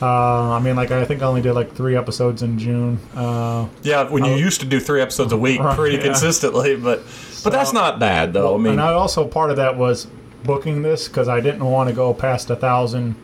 Uh, 0.00 0.52
I 0.52 0.60
mean, 0.60 0.76
like 0.76 0.90
I 0.92 1.04
think 1.04 1.20
I 1.20 1.26
only 1.26 1.42
did 1.42 1.52
like 1.52 1.74
three 1.74 1.96
episodes 1.96 2.42
in 2.42 2.58
June. 2.58 2.98
Uh, 3.14 3.68
Yeah, 3.82 4.08
when 4.08 4.24
you 4.24 4.34
used 4.34 4.60
to 4.60 4.66
do 4.66 4.80
three 4.80 5.02
episodes 5.02 5.32
a 5.32 5.36
week 5.36 5.60
pretty 5.60 5.96
yeah. 5.96 6.02
consistently, 6.02 6.76
but 6.76 7.02
but 7.42 7.52
that's 7.52 7.72
not 7.72 7.98
bad 7.98 8.32
though. 8.32 8.54
I 8.54 8.58
mean, 8.58 8.72
and 8.74 8.80
I 8.80 8.92
also 8.92 9.26
part 9.26 9.50
of 9.50 9.56
that 9.56 9.76
was 9.76 10.06
booking 10.44 10.82
this 10.82 11.08
because 11.08 11.28
I 11.28 11.40
didn't 11.40 11.64
want 11.64 11.90
to 11.90 11.94
go 11.94 12.14
past 12.14 12.50
a 12.50 12.56
thousand 12.56 13.14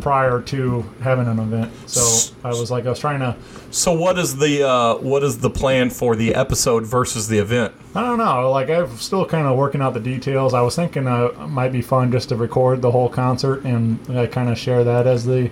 prior 0.00 0.40
to 0.42 0.82
having 1.02 1.26
an 1.26 1.38
event. 1.38 1.72
So 1.88 2.34
I 2.44 2.48
was 2.48 2.70
like, 2.70 2.86
I 2.86 2.90
was 2.90 2.98
trying 2.98 3.20
to. 3.20 3.36
so 3.70 3.92
what 3.92 4.18
is 4.18 4.36
the 4.36 4.66
uh, 4.66 4.94
what 4.96 5.22
is 5.22 5.38
the 5.38 5.50
plan 5.50 5.90
for 5.90 6.16
the 6.16 6.34
episode 6.34 6.84
versus 6.86 7.28
the 7.28 7.38
event? 7.38 7.74
I 7.94 8.02
don't 8.02 8.18
know. 8.18 8.50
Like 8.50 8.70
I'm 8.70 8.96
still 8.96 9.24
kind 9.26 9.46
of 9.46 9.56
working 9.56 9.80
out 9.82 9.94
the 9.94 10.00
details. 10.00 10.54
I 10.54 10.62
was 10.62 10.76
thinking 10.76 11.06
uh, 11.06 11.26
it 11.26 11.48
might 11.48 11.72
be 11.72 11.82
fun 11.82 12.10
just 12.12 12.28
to 12.30 12.36
record 12.36 12.82
the 12.82 12.90
whole 12.90 13.08
concert 13.08 13.64
and 13.64 13.98
uh, 14.10 14.26
kind 14.26 14.48
of 14.48 14.58
share 14.58 14.84
that 14.84 15.06
as 15.06 15.24
the 15.24 15.50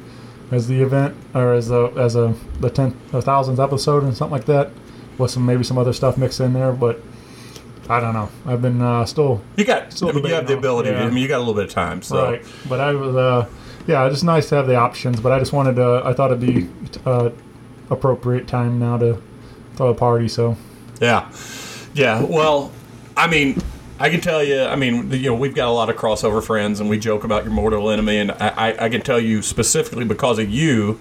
as 0.50 0.66
the 0.66 0.80
event 0.80 1.14
or 1.34 1.52
as 1.52 1.70
a 1.70 1.92
as 1.96 2.16
a 2.16 2.34
the 2.60 2.70
tenth 2.70 2.96
or 3.12 3.20
thousandth 3.20 3.60
episode 3.60 4.02
and 4.02 4.16
something 4.16 4.32
like 4.32 4.46
that 4.46 4.70
with 5.18 5.30
some 5.30 5.44
maybe 5.44 5.62
some 5.64 5.76
other 5.78 5.92
stuff 5.92 6.16
mixed 6.16 6.40
in 6.40 6.52
there. 6.52 6.72
But 6.72 7.00
I 7.90 8.00
don't 8.00 8.12
know. 8.14 8.28
I've 8.46 8.60
been 8.60 8.82
uh, 8.82 9.04
still 9.06 9.42
You 9.56 9.64
got, 9.64 9.92
Still 9.92 10.10
I 10.10 10.12
mean, 10.12 10.26
you 10.26 10.34
have 10.34 10.46
the 10.46 10.58
ability. 10.58 10.90
to, 10.90 10.94
yeah. 10.94 11.04
I 11.04 11.08
mean, 11.08 11.18
you 11.22 11.28
got 11.28 11.38
a 11.38 11.40
little 11.40 11.54
bit 11.54 11.64
of 11.64 11.70
time. 11.70 12.02
So 12.02 12.22
right. 12.22 12.44
But 12.68 12.80
I 12.80 12.92
was 12.92 13.16
uh, 13.16 13.48
yeah, 13.88 14.06
it's 14.06 14.22
nice 14.22 14.50
to 14.50 14.54
have 14.56 14.66
the 14.66 14.76
options. 14.76 15.18
But 15.18 15.32
I 15.32 15.38
just 15.38 15.52
wanted 15.52 15.76
to. 15.76 16.02
I 16.04 16.12
thought 16.12 16.30
it'd 16.30 16.46
be 16.46 16.68
uh, 17.04 17.30
appropriate 17.90 18.46
time 18.46 18.78
now 18.78 18.98
to 18.98 19.20
throw 19.74 19.88
a 19.88 19.94
party. 19.94 20.28
So 20.28 20.56
Yeah, 21.00 21.32
yeah. 21.94 22.22
Well, 22.22 22.70
I 23.16 23.26
mean, 23.28 23.60
I 23.98 24.10
can 24.10 24.20
tell 24.20 24.44
you. 24.44 24.60
I 24.60 24.76
mean, 24.76 25.10
you 25.10 25.30
know, 25.30 25.34
we've 25.34 25.54
got 25.54 25.68
a 25.68 25.72
lot 25.72 25.88
of 25.88 25.96
crossover 25.96 26.44
friends, 26.44 26.80
and 26.80 26.90
we 26.90 26.98
joke 26.98 27.24
about 27.24 27.44
your 27.44 27.52
mortal 27.52 27.90
enemy. 27.90 28.18
And 28.18 28.30
I, 28.32 28.48
I, 28.48 28.84
I 28.84 28.88
can 28.90 29.00
tell 29.00 29.18
you 29.18 29.40
specifically 29.40 30.04
because 30.04 30.38
of 30.38 30.50
you, 30.50 31.00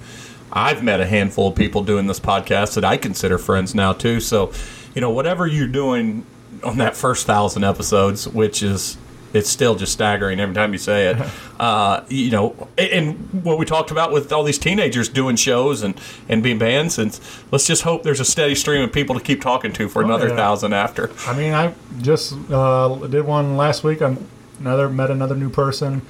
I've 0.52 0.82
met 0.82 1.02
a 1.02 1.06
handful 1.06 1.50
of 1.50 1.56
people 1.56 1.84
doing 1.84 2.08
this 2.08 2.22
podcast 2.22 2.76
that 2.76 2.86
I 2.86 2.96
consider 2.96 3.38
friends 3.38 3.76
now 3.76 3.92
too. 3.92 4.22
So, 4.22 4.54
you 4.96 5.02
know, 5.02 5.10
whatever 5.10 5.46
you're 5.46 5.68
doing 5.68 6.26
on 6.64 6.78
that 6.78 6.96
first 6.96 7.28
thousand 7.28 7.66
episodes, 7.66 8.30
which 8.30 8.64
is 8.64 8.98
it's 9.38 9.50
still 9.50 9.76
just 9.76 9.94
staggering 9.94 10.40
every 10.40 10.56
time 10.56 10.74
you 10.74 10.80
say 10.80 11.08
it. 11.08 11.18
Uh, 11.58 12.06
you 12.08 12.30
know, 12.30 12.68
and- 12.78 13.44
what 13.44 13.58
we 13.58 13.66
talked 13.66 13.90
about 13.90 14.12
with 14.12 14.32
all 14.32 14.44
these 14.44 14.60
teenagers 14.60 15.10
doing 15.10 15.36
shows 15.36 15.82
and, 15.82 16.00
and 16.30 16.44
being 16.44 16.60
bands, 16.60 17.00
and 17.00 17.20
let's 17.52 17.66
just 17.66 17.82
hope 17.82 18.04
there's 18.04 18.20
a 18.20 18.26
steady 18.26 18.54
stream 18.54 18.84
of 18.84 18.94
people 18.94 19.16
to 19.16 19.22
keep 19.22 19.42
talking 19.42 19.74
to 19.74 19.90
for 19.90 20.04
another 20.04 20.28
yeah. 20.28 20.36
thousand 20.36 20.74
after. 20.74 21.10
I 21.26 21.36
mean, 21.36 21.56
I 21.56 21.74
just 22.00 22.34
uh, 22.52 22.96
did 23.08 23.26
one 23.26 23.58
last 23.58 23.84
week. 23.84 24.04
I 24.04 24.16
another 24.60 24.90
met 24.90 25.10
another 25.10 25.36
new 25.36 25.50
person. 25.50 26.02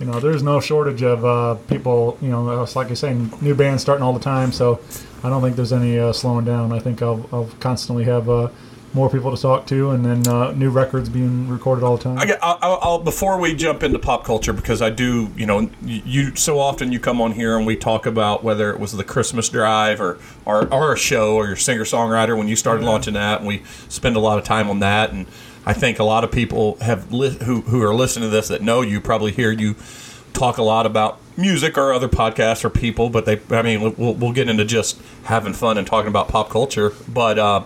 You 0.00 0.06
know, 0.06 0.20
there's 0.20 0.42
no 0.42 0.60
shortage 0.60 1.02
of 1.02 1.24
uh, 1.24 1.54
people. 1.68 2.18
You 2.20 2.28
know, 2.28 2.62
it's 2.62 2.74
like 2.74 2.88
you're 2.88 2.96
saying, 2.96 3.32
new 3.40 3.54
bands 3.54 3.82
starting 3.82 4.02
all 4.02 4.12
the 4.12 4.20
time. 4.20 4.52
So 4.52 4.80
I 5.22 5.28
don't 5.28 5.42
think 5.42 5.56
there's 5.56 5.72
any 5.72 5.98
uh, 5.98 6.12
slowing 6.12 6.44
down. 6.44 6.72
I 6.72 6.80
think 6.80 7.02
I'll, 7.02 7.28
I'll 7.32 7.50
constantly 7.60 8.04
have 8.04 8.28
uh, 8.28 8.48
more 8.94 9.08
people 9.08 9.34
to 9.34 9.40
talk 9.40 9.66
to, 9.66 9.90
and 9.90 10.04
then 10.04 10.28
uh, 10.28 10.52
new 10.52 10.70
records 10.70 11.08
being 11.08 11.48
recorded 11.48 11.82
all 11.82 11.96
the 11.96 12.02
time. 12.02 12.18
I 12.18 12.36
I'll, 12.42 12.78
I'll, 12.82 12.98
before 12.98 13.38
we 13.38 13.54
jump 13.54 13.82
into 13.82 13.98
pop 13.98 14.24
culture, 14.24 14.52
because 14.52 14.82
I 14.82 14.90
do, 14.90 15.30
you 15.34 15.46
know, 15.46 15.70
you, 15.82 16.36
so 16.36 16.58
often 16.58 16.92
you 16.92 17.00
come 17.00 17.20
on 17.20 17.32
here 17.32 17.56
and 17.56 17.66
we 17.66 17.74
talk 17.74 18.04
about 18.04 18.44
whether 18.44 18.70
it 18.70 18.78
was 18.78 18.92
the 18.92 19.04
Christmas 19.04 19.48
drive 19.48 20.00
or 20.00 20.18
our, 20.46 20.66
or 20.66 20.92
a 20.92 20.98
show 20.98 21.36
or 21.36 21.46
your 21.46 21.56
singer 21.56 21.84
songwriter 21.84 22.36
when 22.36 22.48
you 22.48 22.56
started 22.56 22.84
launching 22.84 23.14
that, 23.14 23.38
and 23.38 23.48
we 23.48 23.62
spend 23.88 24.14
a 24.14 24.20
lot 24.20 24.38
of 24.38 24.44
time 24.44 24.68
on 24.68 24.80
that. 24.80 25.10
And 25.10 25.26
I 25.64 25.72
think 25.72 25.98
a 25.98 26.04
lot 26.04 26.22
of 26.22 26.30
people 26.30 26.76
have 26.82 27.10
li- 27.12 27.38
who 27.44 27.62
who 27.62 27.82
are 27.82 27.94
listening 27.94 28.28
to 28.28 28.30
this 28.30 28.48
that 28.48 28.60
know 28.60 28.82
you 28.82 29.00
probably 29.00 29.32
hear 29.32 29.50
you 29.50 29.74
talk 30.34 30.58
a 30.58 30.62
lot 30.62 30.84
about 30.84 31.18
music 31.36 31.78
or 31.78 31.94
other 31.94 32.08
podcasts 32.08 32.62
or 32.62 32.68
people, 32.68 33.08
but 33.08 33.24
they, 33.24 33.40
I 33.50 33.62
mean, 33.62 33.94
we'll, 33.96 34.14
we'll 34.14 34.32
get 34.32 34.50
into 34.50 34.66
just 34.66 35.00
having 35.24 35.54
fun 35.54 35.78
and 35.78 35.86
talking 35.86 36.08
about 36.08 36.28
pop 36.28 36.50
culture, 36.50 36.92
but. 37.08 37.38
uh 37.38 37.62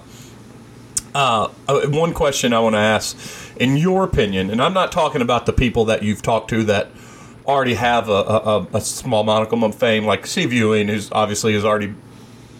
uh, 1.16 1.48
one 1.88 2.12
question 2.12 2.52
I 2.52 2.58
want 2.60 2.74
to 2.74 2.78
ask, 2.80 3.16
in 3.56 3.76
your 3.76 4.04
opinion, 4.04 4.50
and 4.50 4.60
I'm 4.62 4.74
not 4.74 4.92
talking 4.92 5.22
about 5.22 5.46
the 5.46 5.52
people 5.52 5.86
that 5.86 6.02
you've 6.02 6.20
talked 6.22 6.50
to 6.50 6.62
that 6.64 6.88
already 7.46 7.74
have 7.74 8.08
a, 8.08 8.12
a, 8.12 8.66
a- 8.74 8.80
small 8.80 9.24
modicum 9.24 9.62
of 9.64 9.74
fame, 9.74 10.04
like 10.04 10.26
Steve 10.26 10.52
Ewing, 10.52 10.88
who's 10.88 11.10
obviously 11.12 11.54
has 11.54 11.64
already 11.64 11.94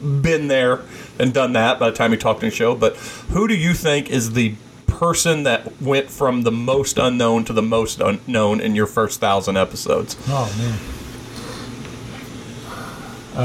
been 0.01 0.49
there 0.49 0.83
and 1.19 1.35
done 1.35 1.53
that 1.55 1.79
by 1.79 1.91
the 1.91 1.97
time 1.97 2.13
he 2.13 2.17
talked 2.17 2.43
in 2.43 2.49
the 2.51 2.55
show. 2.55 2.75
But 2.75 2.97
who 2.97 3.47
do 3.49 3.55
you 3.55 3.75
think 3.75 4.09
is 4.11 4.33
the 4.33 4.55
person 4.87 5.43
that 5.43 5.81
went 5.83 6.09
from 6.11 6.43
the 6.43 6.53
most 6.53 6.97
unknown 6.99 7.45
to 7.47 7.53
the 7.53 7.63
most 7.63 8.01
unknown 8.01 8.61
in 8.61 8.75
your 8.75 8.87
first 8.87 9.21
thousand 9.21 9.57
episodes? 9.59 10.17
oh 10.29 10.51
man. 10.59 10.79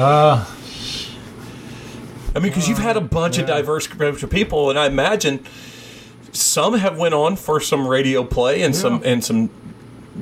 Uh, 0.02 0.46
I 2.34 2.40
mean, 2.40 2.50
because 2.52 2.68
you've 2.70 2.78
had 2.78 2.98
a 2.98 3.02
bunch 3.02 3.38
of 3.38 3.48
diverse 3.48 3.88
groups 3.88 4.24
of 4.24 4.30
people, 4.30 4.70
and 4.70 4.80
I 4.80 4.88
imagine 4.88 5.44
some 6.32 6.76
have 6.76 6.98
went 6.98 7.14
on 7.14 7.36
for 7.36 7.60
some 7.60 7.88
radio 7.88 8.24
play 8.24 8.62
and 8.62 8.76
some 8.76 9.02
and 9.04 9.24
some 9.24 9.50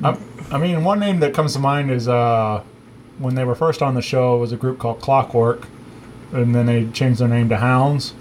I, 0.02 0.18
I 0.50 0.58
mean, 0.58 0.82
one 0.84 0.98
name 0.98 1.20
that 1.20 1.34
comes 1.34 1.52
to 1.54 1.58
mind 1.58 1.90
is 1.90 2.08
uh, 2.08 2.62
when 3.18 3.34
they 3.34 3.44
were 3.44 3.54
first 3.54 3.82
on 3.82 3.94
the 3.94 4.02
show 4.02 4.38
was 4.38 4.52
a 4.52 4.56
group 4.56 4.78
called 4.78 5.00
Clockwork, 5.00 5.68
and 6.32 6.54
then 6.54 6.66
they 6.66 6.86
changed 6.86 7.20
their 7.20 7.28
name 7.28 7.48
to 7.50 7.56
Hounds. 7.56 8.14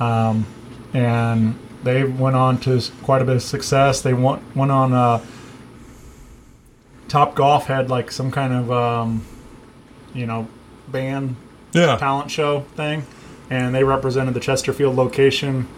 Um, 0.00 0.46
and 0.94 1.58
they 1.82 2.04
went 2.04 2.36
on 2.36 2.58
to 2.60 2.80
quite 3.02 3.22
a 3.22 3.24
bit 3.24 3.36
of 3.36 3.42
success. 3.42 4.00
They 4.00 4.14
went 4.14 4.56
went 4.56 4.70
on. 4.70 4.92
Uh, 4.92 5.24
Top 7.08 7.34
Golf 7.34 7.66
had 7.66 7.90
like 7.90 8.10
some 8.10 8.30
kind 8.30 8.54
of 8.54 8.72
um, 8.72 9.26
you 10.14 10.24
know 10.24 10.48
band 10.88 11.36
yeah. 11.72 11.96
talent 11.96 12.30
show 12.30 12.60
thing, 12.76 13.04
and 13.50 13.74
they 13.74 13.84
represented 13.84 14.34
the 14.34 14.40
Chesterfield 14.40 14.96
location. 14.96 15.68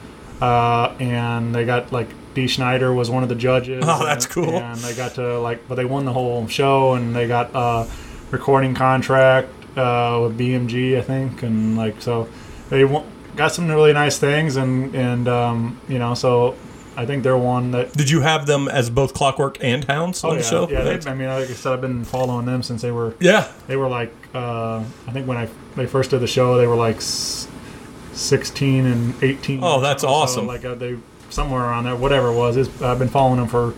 Uh, 0.40 0.94
and 0.98 1.54
they 1.54 1.64
got 1.64 1.92
like 1.92 2.08
Dee 2.34 2.48
Snider 2.48 2.92
was 2.92 3.08
one 3.08 3.22
of 3.22 3.28
the 3.28 3.34
judges. 3.36 3.84
Oh, 3.86 4.04
that's 4.04 4.24
and- 4.26 4.34
cool. 4.34 4.50
And 4.56 4.78
they 4.80 4.94
got 4.94 5.14
to 5.14 5.38
like, 5.38 5.66
but 5.68 5.76
they 5.76 5.84
won 5.84 6.04
the 6.04 6.12
whole 6.12 6.46
show, 6.48 6.94
and 6.94 7.14
they 7.14 7.26
got 7.28 7.50
a 7.54 7.88
recording 8.30 8.74
contract 8.74 9.48
uh, 9.78 10.18
with 10.22 10.38
BMG, 10.38 10.98
I 10.98 11.02
think, 11.02 11.42
and 11.42 11.76
like 11.76 12.02
so 12.02 12.28
they 12.68 12.84
won, 12.84 13.04
got 13.36 13.52
some 13.52 13.68
really 13.68 13.92
nice 13.92 14.18
things, 14.18 14.56
and 14.56 14.94
and 14.94 15.28
um, 15.28 15.80
you 15.88 15.98
know, 15.98 16.14
so 16.14 16.56
I 16.96 17.06
think 17.06 17.22
they're 17.24 17.36
one 17.36 17.72
that. 17.72 17.92
Did 17.92 18.08
you 18.10 18.20
have 18.20 18.46
them 18.46 18.68
as 18.68 18.88
both 18.90 19.14
Clockwork 19.14 19.62
and 19.62 19.84
Hounds 19.84 20.22
on 20.24 20.32
Oh 20.32 20.36
the 20.36 20.42
show? 20.42 20.68
yeah. 20.68 20.82
They, 20.96 21.10
I 21.10 21.14
mean, 21.14 21.28
like 21.28 21.50
I 21.50 21.52
said, 21.52 21.72
I've 21.72 21.80
been 21.80 22.04
following 22.04 22.46
them 22.46 22.62
since 22.62 22.82
they 22.82 22.90
were 22.92 23.14
yeah. 23.20 23.50
they 23.66 23.76
were 23.76 23.88
like 23.88 24.12
uh, 24.34 24.78
I 25.06 25.10
think 25.12 25.26
when 25.26 25.36
I 25.36 25.48
they 25.76 25.86
first 25.86 26.10
did 26.10 26.20
the 26.20 26.26
show 26.26 26.56
they 26.56 26.66
were 26.66 26.76
like 26.76 27.00
16 27.00 28.86
and 28.86 29.22
18 29.22 29.60
Oh, 29.62 29.80
that's 29.80 30.02
So, 30.02 30.08
awesome. 30.08 30.46
like 30.46 30.64
uh, 30.64 30.74
they 30.74 30.96
somewhere 31.30 31.62
around 31.62 31.84
there 31.84 31.96
whatever 31.96 32.28
it 32.28 32.34
was 32.36 32.56
I've 32.82 32.98
been 32.98 33.08
following 33.08 33.38
them 33.38 33.48
for 33.48 33.74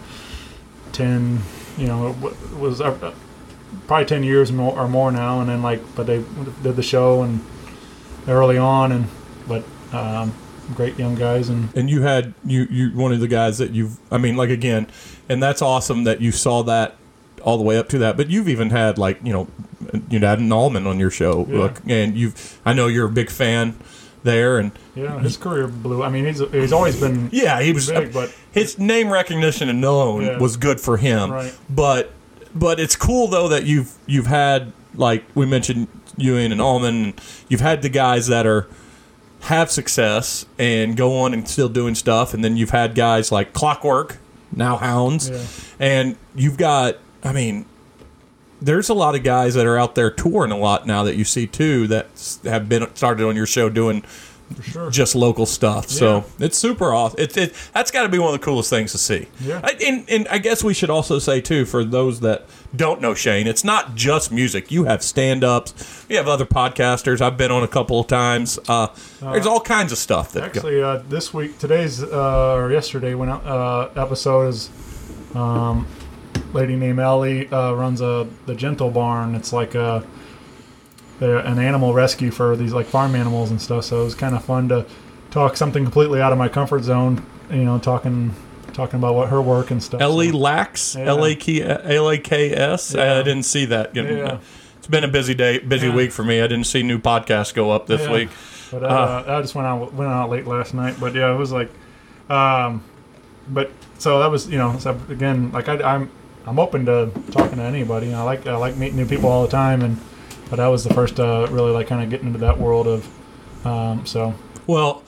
10 0.93 1.41
you 1.79 1.87
know 1.87 2.09
it 2.23 2.55
was 2.59 2.81
uh, 2.83 3.15
probably 3.87 4.05
10 4.07 4.25
years 4.25 4.53
more, 4.53 4.79
or 4.79 4.89
more 4.89 5.11
now 5.11 5.41
and 5.41 5.49
then 5.49 5.63
like 5.63 5.81
but 5.95 6.07
they 6.07 6.23
did 6.63 6.77
the 6.77 6.83
show 6.83 7.23
and 7.23 7.43
early 8.29 8.59
on 8.59 8.93
and 8.93 9.07
but 9.49 9.65
um, 9.93 10.35
great 10.75 10.99
young 10.99 11.15
guys 11.15 11.49
and 11.49 11.69
And 11.77 11.89
you 11.89 12.03
had 12.03 12.35
you 12.45 12.67
you 12.71 12.91
one 12.97 13.13
of 13.13 13.21
the 13.21 13.29
guys 13.29 13.59
that 13.59 13.71
you've 13.73 13.99
I 14.11 14.19
mean 14.19 14.37
like 14.37 14.51
again, 14.51 14.87
and 15.29 15.43
that's 15.43 15.63
awesome 15.63 16.05
that 16.05 16.21
you 16.21 16.33
saw 16.33 16.63
that 16.65 16.97
all 17.43 17.57
the 17.57 17.63
way 17.65 17.79
up 17.79 17.89
to 17.91 17.99
that. 17.99 18.17
But 18.17 18.29
you've 18.31 18.49
even 18.49 18.71
had 18.71 18.99
like 18.99 19.19
you 19.23 19.33
know 19.33 19.49
you 20.11 20.19
had 20.21 20.39
an 20.41 20.51
Allman 20.53 20.87
on 20.87 20.99
your 20.99 21.11
show, 21.11 21.47
Yeah. 21.49 21.59
look, 21.59 21.81
and 21.87 22.17
you've 22.17 22.59
I 22.65 22.73
know 22.73 22.87
you're 22.89 23.07
a 23.07 23.11
big 23.11 23.31
fan 23.31 23.77
there, 24.25 24.59
and 24.59 24.73
yeah 24.97 25.21
his 25.21 25.37
career 25.37 25.69
blew 25.69 26.03
I 26.03 26.09
mean 26.09 26.25
he's 26.25 26.41
he's 26.51 26.73
always 26.73 26.99
been 26.99 27.29
yeah, 27.33 27.61
he 27.63 27.73
was 27.73 27.91
Big, 27.91 28.13
but- 28.13 28.35
his 28.53 28.79
name 28.79 29.11
recognition 29.11 29.69
and 29.69 29.81
known 29.81 30.23
Yeah. 30.23 30.39
was 30.39 30.57
good 30.57 30.81
for 30.81 30.97
him, 30.97 31.31
Right. 31.31 31.55
but 31.71 32.13
but 32.55 32.81
it's 32.81 32.97
cool 32.97 33.29
though 33.29 33.49
that 33.49 33.65
you've 33.65 33.93
you've 34.07 34.27
had 34.27 34.73
like 34.95 35.25
we 35.35 35.47
mentioned 35.47 35.87
Ewing 36.17 36.51
and 36.53 36.61
Allman. 36.63 37.13
You've 37.51 37.61
had 37.61 37.83
the 37.83 37.91
guys 37.91 38.27
that 38.29 38.47
are 38.47 38.67
have 39.47 39.71
success 39.71 40.47
and 40.59 40.97
go 40.97 41.19
on 41.21 41.33
and 41.35 41.49
still 41.49 41.69
doing 41.69 41.95
stuff, 41.95 42.35
and 42.35 42.45
then 42.45 42.57
you've 42.57 42.71
had 42.71 42.95
guys 42.95 43.31
like 43.33 43.53
Clockwork, 43.53 44.19
now 44.53 44.77
Hounds, 44.77 45.29
Yeah. 45.31 45.41
and 45.81 46.17
you've 46.35 46.57
got. 46.57 46.97
I 47.25 47.33
mean, 47.33 47.65
there's 48.61 48.89
a 48.89 48.95
lot 48.95 49.15
of 49.15 49.23
guys 49.23 49.55
that 49.55 49.67
are 49.67 49.77
out 49.77 49.95
there 49.95 50.11
touring 50.11 50.53
a 50.53 50.57
lot 50.59 50.87
now 50.87 51.03
that 51.03 51.17
you 51.17 51.25
see 51.25 51.47
too 51.47 51.87
that 51.89 52.07
have 52.45 52.69
been 52.69 52.87
started 52.95 53.27
on 53.27 53.37
your 53.37 53.47
show 53.47 53.69
doing 53.69 54.03
For 54.55 54.63
sure. 54.63 54.91
just 54.91 55.15
local 55.17 55.45
stuff. 55.45 55.89
So 55.89 56.25
it's 56.39 56.57
super 56.57 56.95
awesome. 56.95 57.19
It, 57.21 57.37
it 57.37 57.55
that's 57.73 57.91
got 57.91 58.05
to 58.05 58.09
be 58.09 58.19
one 58.19 58.33
of 58.33 58.41
the 58.41 58.45
coolest 58.45 58.71
things 58.71 58.93
to 58.93 58.99
see. 58.99 59.27
Yeah. 59.41 59.61
I, 59.63 59.73
and 59.85 60.09
and 60.09 60.29
I 60.29 60.39
guess 60.39 60.63
we 60.63 60.73
should 60.73 60.89
also 60.89 61.19
say 61.19 61.41
too 61.41 61.65
for 61.65 61.85
those 61.85 62.21
that 62.21 62.47
don't 62.75 63.01
know 63.01 63.13
Shane, 63.13 63.47
it's 63.47 63.65
not 63.65 63.95
just 63.97 64.31
music. 64.31 64.71
You 64.71 64.85
have 64.85 65.03
stand 65.03 65.43
ups. 65.43 66.07
You 66.09 66.17
have 66.17 66.29
other 66.29 66.47
podcasters. 66.47 67.21
I've 67.21 67.37
been 67.37 67.51
on 67.51 67.65
a 67.65 67.69
couple 67.69 67.99
of 67.99 68.07
times. 68.07 68.59
Uh, 68.69 68.89
there's 69.21 69.47
all 69.47 69.61
kinds 69.61 69.91
of 69.93 69.99
stuff 69.99 70.33
that. 70.33 70.45
Actually, 70.45 70.83
uh, 70.83 71.03
this 71.09 71.35
week, 71.35 71.59
today's 71.59 72.03
uh, 72.03 72.55
or 72.55 72.71
yesterday, 72.71 73.15
when 73.15 73.29
uh, 73.29 73.91
episode 73.97 74.49
is, 74.49 74.71
um, 75.35 75.87
lady 76.53 76.77
named 76.77 76.99
Ellie 76.99 77.49
uh, 77.49 77.73
runs 77.73 78.01
a 78.01 78.29
the 78.47 78.55
Gentle 78.55 78.91
Barn. 78.91 79.35
It's 79.35 79.53
like 79.53 79.75
a, 79.75 80.07
they're 81.19 81.39
an 81.39 81.59
animal 81.59 81.95
rescue 81.95 82.31
for 82.31 82.57
these 82.57 82.73
like 82.73 82.87
farm 82.87 83.15
animals 83.15 83.51
and 83.51 83.61
stuff. 83.61 83.85
So 83.85 84.01
it 84.03 84.05
was 84.05 84.15
kind 84.15 84.35
of 84.35 84.45
fun 84.45 84.69
to 84.69 84.87
talk 85.31 85.57
something 85.57 85.83
completely 85.85 86.21
out 86.21 86.33
of 86.33 86.39
my 86.39 86.49
comfort 86.49 86.83
zone. 86.83 87.25
You 87.51 87.65
know, 87.65 87.79
talking 87.79 88.35
talking 88.73 88.99
about 88.99 89.15
what 89.15 89.29
her 89.31 89.41
work 89.41 89.71
and 89.71 89.83
stuff. 89.83 90.01
Ellie 90.01 90.31
So, 90.31 90.37
Laks, 90.39 90.97
L 90.97 91.25
A 91.25 91.35
K 91.35 91.63
L 91.63 92.11
A 92.11 92.19
K 92.19 92.53
S. 92.53 92.95
I 92.95 93.23
didn't 93.23 93.45
see 93.45 93.65
that. 93.67 93.95
You 93.97 94.03
know, 94.03 94.11
Yeah. 94.17 94.39
It's 94.79 94.87
been 94.89 95.05
a 95.05 95.09
busy 95.09 95.35
day, 95.35 95.59
busy 95.59 95.89
Yeah. 95.89 95.95
week 95.95 96.13
for 96.13 96.23
me. 96.23 96.41
I 96.41 96.47
didn't 96.47 96.67
see 96.67 96.83
new 96.83 96.99
podcasts 96.99 97.53
go 97.55 97.71
up 97.73 97.87
this 97.87 98.03
Yeah. 98.03 98.13
week. 98.13 98.29
But 98.71 98.85
uh, 98.85 99.23
I 99.27 99.41
just 99.41 99.55
went 99.55 99.67
out 99.67 99.95
went 99.95 100.11
out 100.11 100.29
late 100.29 100.47
last 100.47 100.75
night. 100.75 100.97
But 101.01 101.15
yeah, 101.15 101.33
it 101.33 101.37
was 101.39 101.51
like, 101.53 101.71
um, 102.29 102.83
but 103.49 103.71
so 103.99 104.19
that 104.19 104.31
was 104.31 104.49
you 104.49 104.59
know 104.59 104.77
so 104.79 104.99
again 105.09 105.51
like 105.53 105.69
I, 105.69 105.75
I'm 105.95 106.11
I'm 106.47 106.59
open 106.59 106.85
to 106.87 107.11
talking 107.31 107.59
to 107.59 107.63
anybody. 107.65 108.13
I 108.13 108.23
like 108.23 108.47
I 108.47 108.57
like 108.57 108.77
meeting 108.77 108.97
new 108.97 109.07
people 109.07 109.31
all 109.31 109.43
the 109.43 109.51
time, 109.51 109.83
and 109.83 109.99
but 110.51 110.57
that 110.57 110.67
was 110.69 110.85
the 110.85 110.95
first 110.95 111.19
uh, 111.21 111.47
really 111.51 111.73
like 111.73 111.87
kind 111.89 112.03
of 112.03 112.11
getting 112.11 112.29
into 112.29 112.39
that 112.41 112.59
world 112.59 112.87
of 112.87 113.67
um, 113.67 114.07
so 114.07 114.35
Well, 114.67 115.03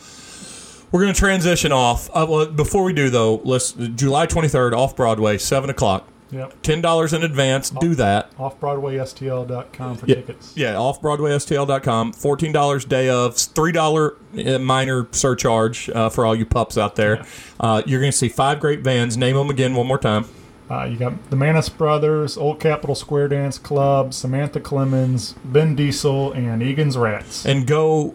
we're 0.90 1.00
going 1.02 1.12
to 1.12 1.18
transition 1.18 1.70
off. 1.72 2.08
Uh, 2.12 2.26
well, 2.28 2.46
before 2.46 2.82
we 2.82 2.92
do, 2.92 3.10
though, 3.10 3.36
let's 3.44 3.72
July 3.72 4.26
23rd, 4.26 4.72
off 4.72 4.96
Broadway, 4.96 5.36
7 5.38 5.68
o'clock. 5.70 6.08
yep 6.30 6.54
$10 6.62 7.12
in 7.14 7.22
advance. 7.22 7.70
Do 7.70 7.94
that. 7.94 8.32
off 8.38 8.58
BroadwaySTL.com 8.60 9.96
for 9.96 10.06
Yeah. 10.06 10.14
tickets. 10.16 10.52
Yeah, 10.56 10.76
off 10.76 11.00
BroadwaySTL.com. 11.02 12.12
$14 12.14 12.84
day 12.88 13.08
of, 13.10 13.34
$3 13.36 14.16
uh, 14.54 14.58
minor 14.58 15.08
surcharge 15.12 15.88
uh, 15.90 16.08
for 16.08 16.24
all 16.26 16.34
you 16.34 16.46
pups 16.46 16.76
out 16.78 16.96
there. 16.96 17.24
Uh, 17.60 17.82
you're 17.86 18.00
going 18.00 18.12
to 18.12 18.16
see 18.18 18.28
five 18.28 18.58
great 18.60 18.82
bands. 18.82 19.16
Name 19.16 19.36
them 19.36 19.50
again 19.50 19.74
one 19.74 19.86
more 19.86 19.98
time. 19.98 20.24
Uh, 20.70 20.84
you 20.84 20.96
got 20.98 21.30
the 21.30 21.36
Manis 21.36 21.70
Brothers, 21.70 22.36
Old 22.36 22.60
Capitol 22.60 22.94
Square 22.94 23.28
Dance 23.28 23.58
Club, 23.58 24.12
Samantha 24.12 24.60
Clemens, 24.60 25.34
Ben 25.44 25.74
Diesel, 25.74 26.32
and 26.32 26.62
Egan's 26.62 26.98
Rats. 26.98 27.46
and 27.46 27.66
go 27.66 28.14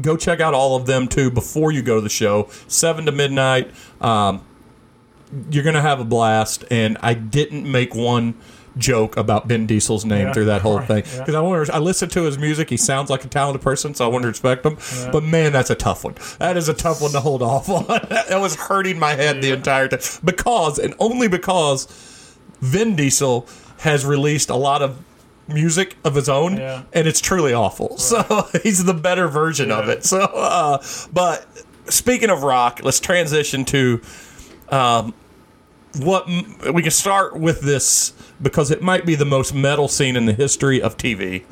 go 0.00 0.16
check 0.16 0.40
out 0.40 0.54
all 0.54 0.76
of 0.76 0.86
them 0.86 1.08
too 1.08 1.30
before 1.30 1.72
you 1.72 1.82
go 1.82 1.96
to 1.96 2.00
the 2.00 2.08
show 2.08 2.48
seven 2.68 3.04
to 3.06 3.12
midnight 3.12 3.70
um, 4.00 4.44
you're 5.50 5.64
gonna 5.64 5.80
have 5.82 5.98
a 6.00 6.04
blast 6.04 6.64
and 6.70 6.96
i 7.02 7.12
didn't 7.14 7.70
make 7.70 7.92
one 7.94 8.34
joke 8.80 9.16
about 9.16 9.46
ben 9.46 9.66
diesel's 9.66 10.04
name 10.04 10.26
Yeah. 10.26 10.32
through 10.32 10.46
that 10.46 10.62
whole 10.62 10.78
Right. 10.80 10.88
thing 10.88 11.04
Yeah. 11.12 11.18
because 11.20 11.34
i 11.36 11.40
wanted 11.40 11.70
i 11.70 11.78
listened 11.78 12.10
to 12.12 12.22
his 12.22 12.38
music 12.38 12.68
he 12.70 12.76
sounds 12.76 13.10
like 13.10 13.24
a 13.24 13.28
talented 13.28 13.62
person 13.62 13.94
so 13.94 14.04
i 14.04 14.08
wanted 14.08 14.22
to 14.22 14.28
respect 14.28 14.66
him 14.66 14.76
but 15.12 15.22
man 15.22 15.52
that's 15.52 15.70
a 15.70 15.74
tough 15.74 16.02
one 16.04 16.14
that 16.38 16.56
is 16.56 16.68
a 16.68 16.74
tough 16.74 17.00
one 17.00 17.12
to 17.12 17.20
hold 17.20 17.42
off 17.42 17.68
on 17.68 17.84
that 18.08 18.40
was 18.40 18.56
hurting 18.56 18.98
my 18.98 19.12
head 19.12 19.40
the 19.42 19.52
entire 19.52 19.86
time 19.88 20.00
because 20.24 20.78
and 20.78 20.94
only 20.98 21.28
because 21.28 21.86
vin 22.60 22.96
diesel 22.96 23.46
has 23.78 24.04
released 24.04 24.50
a 24.50 24.56
lot 24.56 24.82
of 24.82 25.02
music 25.48 25.96
of 26.04 26.14
his 26.14 26.28
own 26.28 26.56
Yeah. 26.56 26.82
and 26.92 27.08
it's 27.08 27.20
truly 27.20 27.52
awful. 27.52 27.96
So 28.10 28.46
he's 28.62 28.84
the 28.84 28.94
better 28.94 29.26
version 29.26 29.72
of 29.72 29.88
it. 29.88 30.04
So, 30.04 30.18
uh, 30.20 30.80
but 31.12 31.44
speaking 31.86 32.30
of 32.30 32.42
rock, 32.44 32.80
let's 32.84 33.00
transition 33.00 33.64
to 33.64 34.00
um, 34.68 35.12
what 35.98 36.28
we 36.72 36.82
can 36.82 36.90
start 36.92 37.36
with 37.36 37.62
this 37.62 38.12
because 38.42 38.70
it 38.70 38.82
might 38.82 39.06
be 39.06 39.14
the 39.14 39.24
most 39.24 39.54
metal 39.54 39.88
scene 39.88 40.16
in 40.16 40.26
the 40.26 40.32
history 40.32 40.80
of 40.80 40.96
TV. 40.96 41.44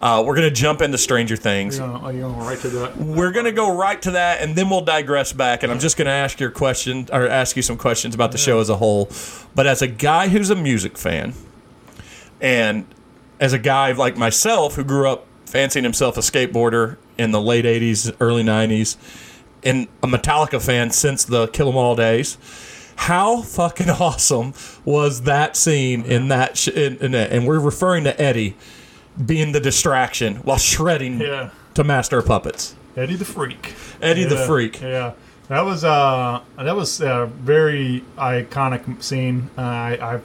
Uh, 0.00 0.22
we're 0.26 0.34
going 0.34 0.48
to 0.48 0.54
jump 0.54 0.82
into 0.82 0.98
Stranger 0.98 1.36
Things. 1.36 1.78
You're 1.78 2.12
you 2.12 2.20
going 2.20 2.38
right 2.38 2.58
to 2.58 2.68
that? 2.68 2.98
We're 2.98 3.32
going 3.32 3.46
to 3.46 3.52
go 3.52 3.74
right 3.74 4.00
to 4.02 4.10
that, 4.12 4.42
and 4.42 4.54
then 4.54 4.68
we'll 4.68 4.84
digress 4.84 5.32
back. 5.32 5.62
And 5.62 5.72
I'm 5.72 5.78
just 5.78 5.96
going 5.96 6.06
to 6.06 6.12
ask 6.12 6.38
your 6.38 6.50
question 6.50 7.08
or 7.12 7.26
ask 7.26 7.56
you 7.56 7.62
some 7.62 7.78
questions 7.78 8.14
about 8.14 8.32
the 8.32 8.38
show 8.38 8.60
as 8.60 8.68
a 8.68 8.76
whole. 8.76 9.10
But 9.54 9.66
as 9.66 9.80
a 9.80 9.86
guy 9.86 10.28
who's 10.28 10.50
a 10.50 10.54
music 10.54 10.98
fan, 10.98 11.32
and 12.40 12.86
as 13.40 13.54
a 13.54 13.58
guy 13.58 13.92
like 13.92 14.16
myself 14.18 14.74
who 14.74 14.84
grew 14.84 15.08
up 15.08 15.26
fancying 15.46 15.84
himself 15.84 16.16
a 16.18 16.20
skateboarder 16.20 16.96
in 17.16 17.30
the 17.30 17.40
late 17.40 17.64
80s, 17.64 18.14
early 18.20 18.42
90s, 18.42 18.96
and 19.62 19.88
a 20.02 20.06
Metallica 20.06 20.62
fan 20.62 20.90
since 20.90 21.24
the 21.24 21.46
Kill 21.48 21.68
'Em 21.68 21.76
All 21.76 21.96
days. 21.96 22.36
How 22.96 23.42
fucking 23.42 23.90
awesome 24.00 24.52
was 24.84 25.22
that 25.22 25.56
scene 25.56 26.04
in 26.04 26.28
that? 26.28 26.56
Sh- 26.56 26.68
in, 26.68 26.96
in 26.98 27.12
that? 27.12 27.30
And 27.32 27.46
we're 27.46 27.60
referring 27.60 28.04
to 28.04 28.20
Eddie 28.20 28.56
being 29.24 29.52
the 29.52 29.60
distraction 29.60 30.36
while 30.36 30.58
shredding 30.58 31.20
Yeah. 31.20 31.50
to 31.74 31.84
Master 31.84 32.20
Puppets. 32.22 32.74
Eddie 32.96 33.16
the 33.16 33.24
Freak. 33.24 33.74
Eddie 34.00 34.24
the 34.24 34.36
Freak. 34.36 34.80
Yeah, 34.80 35.12
that 35.48 35.60
was 35.64 35.84
uh 35.84 36.40
that 36.56 36.74
was 36.74 37.00
a 37.00 37.26
very 37.26 38.02
iconic 38.16 39.02
scene. 39.02 39.50
Uh, 39.56 39.60
I, 39.60 40.20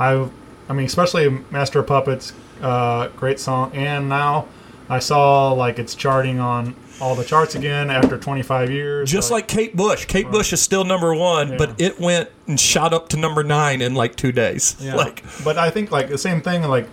I, 0.00 0.14
I, 0.14 0.28
I 0.68 0.72
mean, 0.72 0.86
especially 0.86 1.28
Master 1.50 1.82
Puppets, 1.82 2.32
uh, 2.60 3.08
great 3.16 3.38
song. 3.38 3.70
And 3.74 4.08
now 4.08 4.48
I 4.92 4.98
saw 4.98 5.52
like 5.52 5.78
it's 5.78 5.94
charting 5.94 6.38
on 6.38 6.76
all 7.00 7.14
the 7.14 7.24
charts 7.24 7.54
again 7.54 7.88
after 7.88 8.18
25 8.18 8.70
years. 8.70 9.10
Just 9.10 9.30
like 9.30 9.48
Kate 9.48 9.74
Bush. 9.74 10.04
Kate 10.04 10.30
Bush 10.30 10.52
is 10.52 10.60
still 10.60 10.84
number 10.84 11.14
one, 11.14 11.56
but 11.56 11.80
it 11.80 11.98
went 11.98 12.28
and 12.46 12.60
shot 12.60 12.92
up 12.92 13.08
to 13.08 13.16
number 13.16 13.42
nine 13.42 13.80
in 13.80 13.94
like 13.94 14.16
two 14.16 14.32
days. 14.32 14.76
Yeah. 14.78 14.96
Like, 15.02 15.24
but 15.42 15.56
I 15.56 15.70
think 15.70 15.90
like 15.90 16.10
the 16.10 16.18
same 16.18 16.42
thing. 16.42 16.62
Like, 16.64 16.86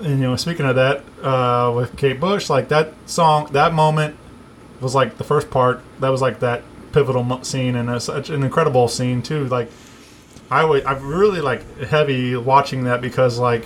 and, 0.00 0.18
you 0.18 0.26
know, 0.26 0.34
speaking 0.34 0.66
of 0.66 0.74
that, 0.74 1.04
uh, 1.22 1.72
with 1.74 1.96
Kate 1.96 2.18
Bush, 2.18 2.50
like 2.50 2.66
that 2.70 2.92
song, 3.06 3.48
that 3.52 3.72
moment 3.72 4.16
was 4.80 4.96
like 4.96 5.16
the 5.16 5.24
first 5.24 5.50
part. 5.50 5.82
That 6.00 6.08
was 6.08 6.20
like 6.20 6.40
that 6.40 6.62
pivotal 6.90 7.22
mo- 7.22 7.42
scene, 7.42 7.76
and 7.76 7.88
it's 7.88 8.06
such 8.06 8.28
an 8.28 8.42
incredible 8.42 8.88
scene 8.88 9.22
too. 9.22 9.46
Like, 9.46 9.70
I 10.50 10.64
would, 10.64 10.84
I'm 10.84 11.06
really 11.06 11.40
like 11.40 11.78
heavy 11.78 12.34
watching 12.34 12.82
that 12.84 13.00
because 13.00 13.38
like, 13.38 13.64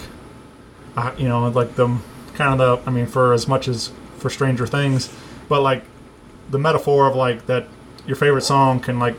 I, 0.99 1.17
you 1.17 1.29
know, 1.29 1.49
like 1.49 1.75
the 1.77 1.99
kind 2.39 2.59
of 2.59 2.85
the, 2.85 2.89
I 2.91 2.93
mean, 2.93 3.07
for 3.07 3.35
as 3.35 3.47
much 3.47 3.69
as 3.69 3.91
for 4.17 4.31
Stranger 4.31 4.67
Things, 4.67 5.13
but 5.49 5.61
like 5.61 5.85
the 6.51 6.59
metaphor 6.59 7.07
of 7.07 7.15
like 7.15 7.47
that 7.47 7.67
your 8.07 8.17
favorite 8.17 8.43
song 8.43 8.81
can 8.81 8.99
like 8.99 9.17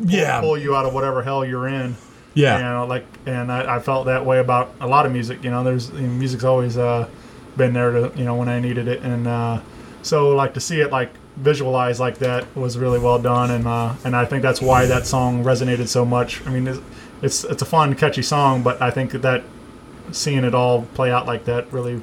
yeah, 0.00 0.40
pull 0.40 0.58
you 0.58 0.74
out 0.74 0.84
of 0.86 0.92
whatever 0.94 1.22
hell 1.22 1.44
you're 1.44 1.68
in. 1.68 1.96
yeah. 2.34 2.56
You 2.58 2.64
know, 2.64 2.86
like, 2.86 3.06
and 3.26 3.52
I, 3.52 3.76
I 3.76 3.78
felt 3.78 4.06
that 4.06 4.26
way 4.26 4.40
about 4.40 4.74
a 4.80 4.86
lot 4.88 5.06
of 5.06 5.12
music. 5.12 5.44
You 5.44 5.50
know, 5.50 5.62
there's 5.62 5.90
you 5.90 6.00
know, 6.00 6.08
music's 6.08 6.42
always 6.44 6.76
uh, 6.76 7.08
been 7.56 7.72
there 7.72 7.92
to 7.92 8.12
you 8.16 8.24
know 8.24 8.34
when 8.34 8.48
I 8.48 8.58
needed 8.58 8.88
it, 8.88 9.02
and 9.02 9.28
uh, 9.28 9.60
so 10.02 10.34
like 10.34 10.54
to 10.54 10.60
see 10.60 10.80
it 10.80 10.90
like 10.90 11.10
visualized 11.36 12.00
like 12.00 12.18
that 12.18 12.56
was 12.56 12.78
really 12.78 12.98
well 12.98 13.18
done, 13.20 13.50
and 13.50 13.66
uh, 13.66 13.94
and 14.04 14.16
I 14.16 14.24
think 14.24 14.42
that's 14.42 14.60
why 14.60 14.86
that 14.86 15.06
song 15.06 15.44
resonated 15.44 15.86
so 15.86 16.04
much. 16.04 16.44
I 16.46 16.50
mean, 16.50 16.66
it's 16.66 16.80
it's, 17.22 17.44
it's 17.44 17.62
a 17.62 17.66
fun, 17.66 17.94
catchy 17.94 18.22
song, 18.22 18.62
but 18.62 18.82
I 18.82 18.90
think 18.90 19.12
that 19.12 19.44
seeing 20.10 20.44
it 20.44 20.54
all 20.54 20.82
play 20.94 21.10
out 21.10 21.26
like 21.26 21.44
that 21.44 21.72
really 21.72 22.02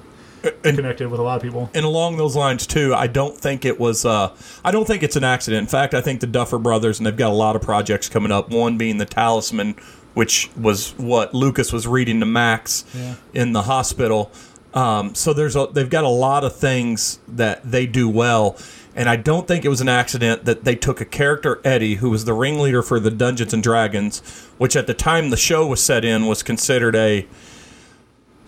connected 0.63 1.07
with 1.09 1.19
a 1.19 1.23
lot 1.23 1.35
of 1.37 1.41
people. 1.41 1.69
and 1.73 1.85
along 1.85 2.17
those 2.17 2.35
lines 2.35 2.65
too, 2.67 2.93
I 2.95 3.07
don't 3.07 3.37
think 3.37 3.65
it 3.65 3.79
was. 3.79 4.05
Uh, 4.05 4.35
I 4.63 4.71
don't 4.71 4.85
think 4.85 5.03
it's 5.03 5.15
an 5.15 5.23
accident. 5.23 5.61
In 5.61 5.67
fact, 5.67 5.93
I 5.93 6.01
think 6.01 6.19
the 6.21 6.27
Duffer 6.27 6.57
Brothers 6.57 6.99
and 6.99 7.05
they've 7.05 7.15
got 7.15 7.29
a 7.31 7.33
lot 7.35 7.55
of 7.55 7.61
projects 7.61 8.09
coming 8.09 8.31
up. 8.31 8.49
One 8.49 8.77
being 8.77 8.97
the 8.97 9.05
Talisman, 9.05 9.75
which 10.13 10.49
was 10.59 10.91
what 10.97 11.33
Lucas 11.33 11.71
was 11.71 11.87
reading 11.87 12.19
to 12.19 12.25
Max 12.25 12.85
Yeah. 12.93 13.15
in 13.33 13.53
the 13.53 13.63
hospital. 13.63 14.31
Um, 14.73 15.15
so 15.15 15.33
there's 15.33 15.55
a, 15.55 15.67
they've 15.71 15.89
got 15.89 16.05
a 16.05 16.09
lot 16.09 16.43
of 16.43 16.55
things 16.55 17.19
that 17.27 17.69
they 17.69 17.85
do 17.85 18.07
well. 18.09 18.57
And 18.95 19.09
I 19.09 19.15
don't 19.15 19.47
think 19.47 19.63
it 19.63 19.69
was 19.69 19.79
an 19.81 19.87
accident 19.89 20.43
that 20.45 20.63
they 20.65 20.75
took 20.75 20.99
a 21.01 21.05
character 21.05 21.61
Eddie, 21.63 21.95
who 21.95 22.09
was 22.09 22.25
the 22.25 22.33
ringleader 22.33 22.81
for 22.81 22.99
the 22.99 23.11
Dungeons 23.11 23.53
and 23.53 23.61
Dragons, 23.63 24.19
which 24.57 24.75
at 24.75 24.87
the 24.87 24.93
time 24.93 25.29
the 25.29 25.37
show 25.37 25.65
was 25.65 25.81
set 25.81 26.03
in 26.03 26.25
was 26.25 26.43
considered 26.43 26.95
a 26.95 27.25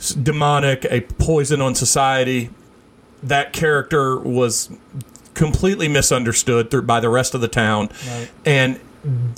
demonic, 0.10 0.86
a 0.90 1.02
poison 1.02 1.62
on 1.62 1.76
society. 1.76 2.50
That 3.22 3.54
character 3.54 4.18
was 4.20 4.70
completely 5.34 5.88
misunderstood 5.88 6.70
through, 6.70 6.84
by 6.84 7.00
the 7.00 7.10
rest 7.10 7.34
of 7.34 7.42
the 7.42 7.48
town, 7.48 7.90
Right. 8.08 8.30
and 8.46 8.80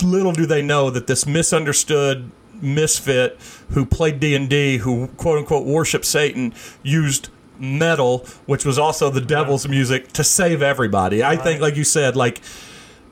little 0.02 0.32
do 0.32 0.46
they 0.46 0.62
know 0.62 0.90
that 0.90 1.06
this 1.06 1.26
misunderstood 1.26 2.30
misfit 2.60 3.38
who 3.70 3.84
played 3.84 4.18
D&D 4.20 4.78
who 4.78 5.08
quote 5.16 5.38
unquote 5.38 5.66
worshiped 5.66 6.04
Satan 6.04 6.54
used 6.82 7.28
metal 7.58 8.24
which 8.46 8.64
was 8.64 8.78
also 8.78 9.10
the 9.10 9.20
devil's 9.20 9.66
music 9.68 10.12
to 10.12 10.22
save 10.24 10.62
everybody. 10.62 11.22
I 11.24 11.36
think 11.36 11.60
like 11.60 11.76
you 11.76 11.84
said 11.84 12.14
like 12.16 12.40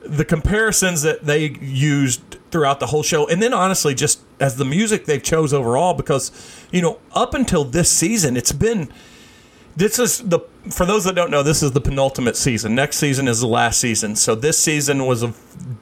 the 0.01 0.23
comparisons 0.25 1.01
that 1.01 1.25
they 1.25 1.49
used 1.61 2.21
throughout 2.51 2.79
the 2.79 2.87
whole 2.87 3.03
show 3.03 3.27
and 3.27 3.41
then 3.41 3.53
honestly 3.53 3.93
just 3.93 4.21
as 4.39 4.55
the 4.57 4.65
music 4.65 5.05
they've 5.05 5.21
chose 5.23 5.53
overall 5.53 5.93
because 5.93 6.31
you 6.75 6.81
know 6.81 6.99
up 7.13 7.33
until 7.33 7.63
this 7.63 7.89
season 7.89 8.35
it's 8.35 8.51
been 8.51 8.91
this 9.77 9.99
is 9.99 10.19
the 10.19 10.39
for 10.69 10.85
those 10.85 11.03
that 11.03 11.15
don't 11.15 11.31
know 11.31 11.43
this 11.43 11.61
is 11.61 11.71
the 11.73 11.81
penultimate 11.81 12.35
season. 12.35 12.73
Next 12.75 12.97
season 12.97 13.27
is 13.27 13.41
the 13.41 13.47
last 13.47 13.79
season. 13.79 14.15
So 14.15 14.33
this 14.33 14.57
season 14.57 15.05
was 15.05 15.21
a 15.21 15.33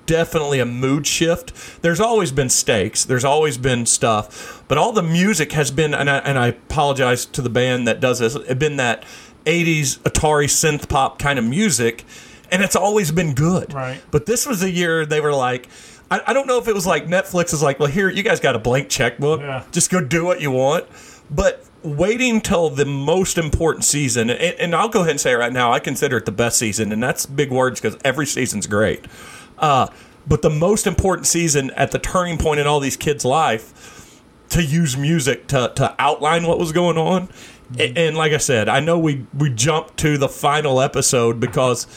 definitely 0.05 0.59
a 0.59 0.65
mood 0.65 1.05
shift. 1.05 1.81
There's 1.81 1.99
always 1.99 2.31
been 2.31 2.49
stakes. 2.49 3.05
There's 3.05 3.23
always 3.23 3.57
been 3.57 3.85
stuff. 3.85 4.63
But 4.67 4.77
all 4.77 4.91
the 4.91 5.03
music 5.03 5.51
has 5.51 5.71
been 5.71 5.93
and 5.93 6.09
I, 6.09 6.17
and 6.19 6.39
I 6.39 6.47
apologize 6.47 7.25
to 7.27 7.41
the 7.41 7.49
band 7.49 7.87
that 7.87 7.99
does 7.99 8.19
this 8.19 8.35
it's 8.35 8.53
been 8.55 8.77
that 8.77 9.03
80s 9.45 9.99
atari 9.99 10.45
synth 10.45 10.89
pop 10.89 11.19
kind 11.19 11.37
of 11.37 11.45
music 11.45 12.03
and 12.51 12.61
it's 12.63 12.75
always 12.75 13.11
been 13.11 13.33
good. 13.33 13.73
Right. 13.73 14.01
but 14.11 14.25
this 14.25 14.45
was 14.45 14.63
a 14.63 14.71
year 14.71 15.05
they 15.05 15.21
were 15.21 15.33
like 15.33 15.69
I, 16.11 16.21
I 16.27 16.33
don't 16.33 16.47
know 16.47 16.57
if 16.59 16.67
it 16.67 16.73
was 16.75 16.85
like 16.85 17.07
netflix 17.07 17.53
is 17.53 17.63
like 17.63 17.79
well 17.79 17.89
here 17.89 18.09
you 18.09 18.23
guys 18.23 18.39
got 18.39 18.55
a 18.55 18.59
blank 18.59 18.89
checkbook. 18.89 19.39
Yeah. 19.41 19.63
just 19.71 19.89
go 19.89 19.99
do 20.01 20.23
what 20.25 20.41
you 20.41 20.51
want. 20.51 20.85
But 21.31 21.65
waiting 21.83 22.39
till 22.41 22.69
the 22.69 22.85
most 22.85 23.37
important 23.37 23.83
season 23.83 24.29
and, 24.29 24.55
and 24.57 24.73
i'll 24.75 24.87
go 24.87 24.99
ahead 25.01 25.11
and 25.11 25.19
say 25.19 25.33
it 25.33 25.35
right 25.35 25.51
now 25.51 25.73
i 25.73 25.79
consider 25.79 26.15
it 26.15 26.25
the 26.25 26.31
best 26.31 26.57
season 26.57 26.93
and 26.93 27.03
that's 27.03 27.25
big 27.25 27.51
words 27.51 27.81
because 27.81 27.97
every 28.05 28.25
season's 28.25 28.67
great. 28.67 29.05
Uh, 29.57 29.87
but 30.25 30.41
the 30.41 30.49
most 30.49 30.87
important 30.87 31.27
season 31.27 31.71
at 31.71 31.91
the 31.91 31.99
turning 31.99 32.37
point 32.37 32.59
in 32.59 32.67
all 32.67 32.79
these 32.79 32.95
kids 32.95 33.25
life 33.25 34.21
to 34.49 34.63
use 34.63 34.95
music 34.95 35.47
to, 35.47 35.73
to 35.75 35.93
outline 35.99 36.43
what 36.45 36.57
was 36.59 36.71
going 36.71 36.97
on. 36.97 37.27
A- 37.77 37.97
and, 38.07 38.15
like 38.15 38.31
i 38.33 38.37
said 38.37 38.69
i 38.69 38.79
know 38.79 38.97
we 38.99 39.25
we 39.37 39.49
jumped 39.49 39.97
to 39.97 40.17
the 40.17 40.29
final 40.29 40.79
episode 40.79 41.39
because 41.39 41.87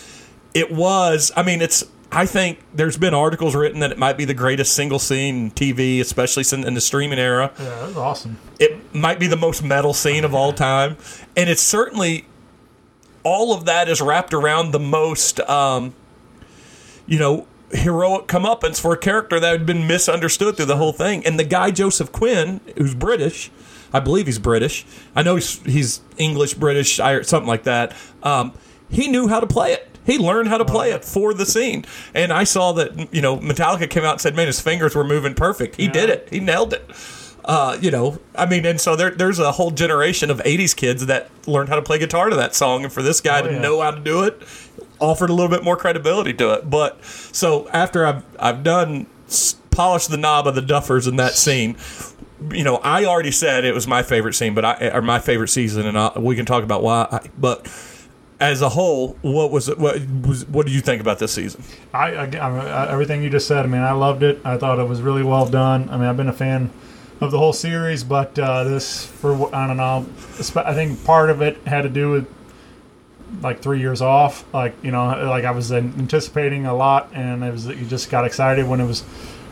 it 0.54 0.72
was 0.72 1.30
i 1.36 1.42
mean 1.42 1.60
it's 1.60 1.84
I 2.12 2.24
think 2.24 2.60
there's 2.72 2.96
been 2.96 3.14
articles 3.14 3.54
written 3.54 3.80
that 3.80 3.90
it 3.92 3.98
might 3.98 4.16
be 4.16 4.24
the 4.24 4.34
greatest 4.34 4.72
single 4.74 4.98
scene 4.98 5.36
in 5.36 5.50
TV, 5.50 6.00
especially 6.00 6.44
in 6.64 6.74
the 6.74 6.80
streaming 6.80 7.18
era. 7.18 7.52
Yeah, 7.58 7.64
that 7.64 7.88
was 7.88 7.96
awesome. 7.96 8.38
it 8.58 8.94
might 8.94 9.18
be 9.18 9.26
the 9.26 9.36
most 9.36 9.62
metal 9.62 9.92
scene 9.92 10.24
of 10.24 10.34
all 10.34 10.52
time. 10.52 10.96
And 11.36 11.50
it's 11.50 11.62
certainly 11.62 12.26
all 13.22 13.52
of 13.52 13.64
that 13.64 13.88
is 13.88 14.00
wrapped 14.00 14.32
around 14.32 14.70
the 14.70 14.78
most 14.78 15.40
um, 15.40 15.94
you 17.06 17.18
know 17.18 17.46
heroic 17.72 18.28
comeuppance 18.28 18.80
for 18.80 18.92
a 18.92 18.96
character 18.96 19.40
that 19.40 19.50
had 19.50 19.66
been 19.66 19.88
misunderstood 19.88 20.56
through 20.56 20.66
the 20.66 20.76
whole 20.76 20.92
thing. 20.92 21.26
And 21.26 21.38
the 21.38 21.44
guy 21.44 21.72
joseph 21.72 22.12
quinn 22.12 22.60
who's 22.78 22.94
british 22.94 23.50
i 23.92 23.98
believe 23.98 24.26
he's 24.26 24.38
british. 24.38 24.86
I 25.16 25.22
know 25.24 25.34
he's, 25.34 25.60
he's 25.64 26.00
english 26.18 26.54
british 26.54 26.96
something 26.96 27.46
like 27.46 27.64
that. 27.64 27.94
Um, 28.22 28.52
he 28.88 29.08
knew 29.08 29.26
how 29.26 29.40
to 29.40 29.46
play 29.48 29.72
it 29.72 29.95
he 30.06 30.18
learned 30.18 30.48
how 30.48 30.56
to 30.56 30.64
play 30.64 30.92
it 30.92 31.04
for 31.04 31.34
the 31.34 31.44
scene 31.44 31.84
and 32.14 32.32
i 32.32 32.44
saw 32.44 32.72
that 32.72 33.12
you 33.12 33.20
know 33.20 33.36
metallica 33.36 33.88
came 33.88 34.04
out 34.04 34.12
and 34.12 34.20
said 34.20 34.34
man 34.34 34.46
his 34.46 34.60
fingers 34.60 34.94
were 34.94 35.04
moving 35.04 35.34
perfect 35.34 35.76
he 35.76 35.88
did 35.88 36.08
it 36.08 36.28
he 36.30 36.40
nailed 36.40 36.72
it 36.72 36.90
uh, 37.46 37.78
you 37.80 37.92
know, 37.92 38.18
I 38.34 38.44
mean, 38.44 38.66
and 38.66 38.80
so 38.80 38.96
there, 38.96 39.10
there's 39.10 39.38
a 39.38 39.52
whole 39.52 39.70
generation 39.70 40.32
of 40.32 40.38
'80s 40.38 40.74
kids 40.74 41.06
that 41.06 41.30
learned 41.46 41.68
how 41.68 41.76
to 41.76 41.82
play 41.82 41.96
guitar 41.96 42.28
to 42.28 42.34
that 42.34 42.56
song, 42.56 42.82
and 42.82 42.92
for 42.92 43.02
this 43.02 43.20
guy 43.20 43.40
to 43.40 43.52
yeah. 43.52 43.60
know 43.60 43.80
how 43.80 43.92
to 43.92 44.00
do 44.00 44.24
it, 44.24 44.42
offered 44.98 45.30
a 45.30 45.32
little 45.32 45.50
bit 45.50 45.62
more 45.62 45.76
credibility 45.76 46.34
to 46.34 46.54
it. 46.54 46.68
But 46.68 47.02
so 47.04 47.68
after 47.68 48.04
I've 48.04 48.24
I've 48.40 48.64
done 48.64 49.06
polished 49.70 50.10
the 50.10 50.16
knob 50.16 50.48
of 50.48 50.56
the 50.56 50.60
duffers 50.60 51.06
in 51.06 51.16
that 51.16 51.34
scene, 51.34 51.76
you 52.50 52.64
know, 52.64 52.78
I 52.78 53.04
already 53.04 53.30
said 53.30 53.64
it 53.64 53.74
was 53.74 53.86
my 53.86 54.02
favorite 54.02 54.34
scene, 54.34 54.52
but 54.52 54.64
I 54.64 54.88
or 54.88 55.02
my 55.02 55.20
favorite 55.20 55.48
season, 55.48 55.86
and 55.86 55.96
I, 55.96 56.18
we 56.18 56.34
can 56.34 56.46
talk 56.46 56.64
about 56.64 56.82
why. 56.82 57.06
I, 57.12 57.28
but 57.38 57.68
as 58.38 58.60
a 58.60 58.68
whole, 58.68 59.16
what 59.22 59.50
was 59.50 59.68
it? 59.68 59.78
What 59.78 60.00
was? 60.26 60.46
What 60.46 60.66
do 60.66 60.72
you 60.72 60.80
think 60.80 61.00
about 61.00 61.18
this 61.18 61.32
season? 61.32 61.62
I, 61.94 62.14
I, 62.14 62.24
I 62.26 62.92
everything 62.92 63.22
you 63.22 63.30
just 63.30 63.48
said. 63.48 63.64
I 63.64 63.68
mean, 63.68 63.80
I 63.80 63.92
loved 63.92 64.22
it. 64.22 64.40
I 64.44 64.58
thought 64.58 64.78
it 64.78 64.88
was 64.88 65.00
really 65.00 65.22
well 65.22 65.46
done. 65.46 65.88
I 65.88 65.96
mean, 65.96 66.06
I've 66.06 66.16
been 66.16 66.28
a 66.28 66.34
fan 66.34 66.70
of 67.20 67.30
the 67.30 67.38
whole 67.38 67.54
series, 67.54 68.04
but 68.04 68.38
uh, 68.38 68.64
this 68.64 69.06
for 69.06 69.54
I 69.54 69.66
don't 69.66 69.78
know. 69.78 70.06
I 70.56 70.74
think 70.74 71.02
part 71.04 71.30
of 71.30 71.40
it 71.40 71.56
had 71.66 71.82
to 71.82 71.88
do 71.88 72.10
with 72.10 72.28
like 73.40 73.60
three 73.60 73.80
years 73.80 74.02
off. 74.02 74.44
Like 74.52 74.74
you 74.82 74.90
know, 74.90 75.06
like 75.28 75.44
I 75.44 75.52
was 75.52 75.72
anticipating 75.72 76.66
a 76.66 76.74
lot, 76.74 77.10
and 77.14 77.42
it 77.42 77.50
was 77.50 77.66
you 77.66 77.86
just 77.86 78.10
got 78.10 78.26
excited 78.26 78.68
when 78.68 78.80
it 78.80 78.86
was 78.86 79.02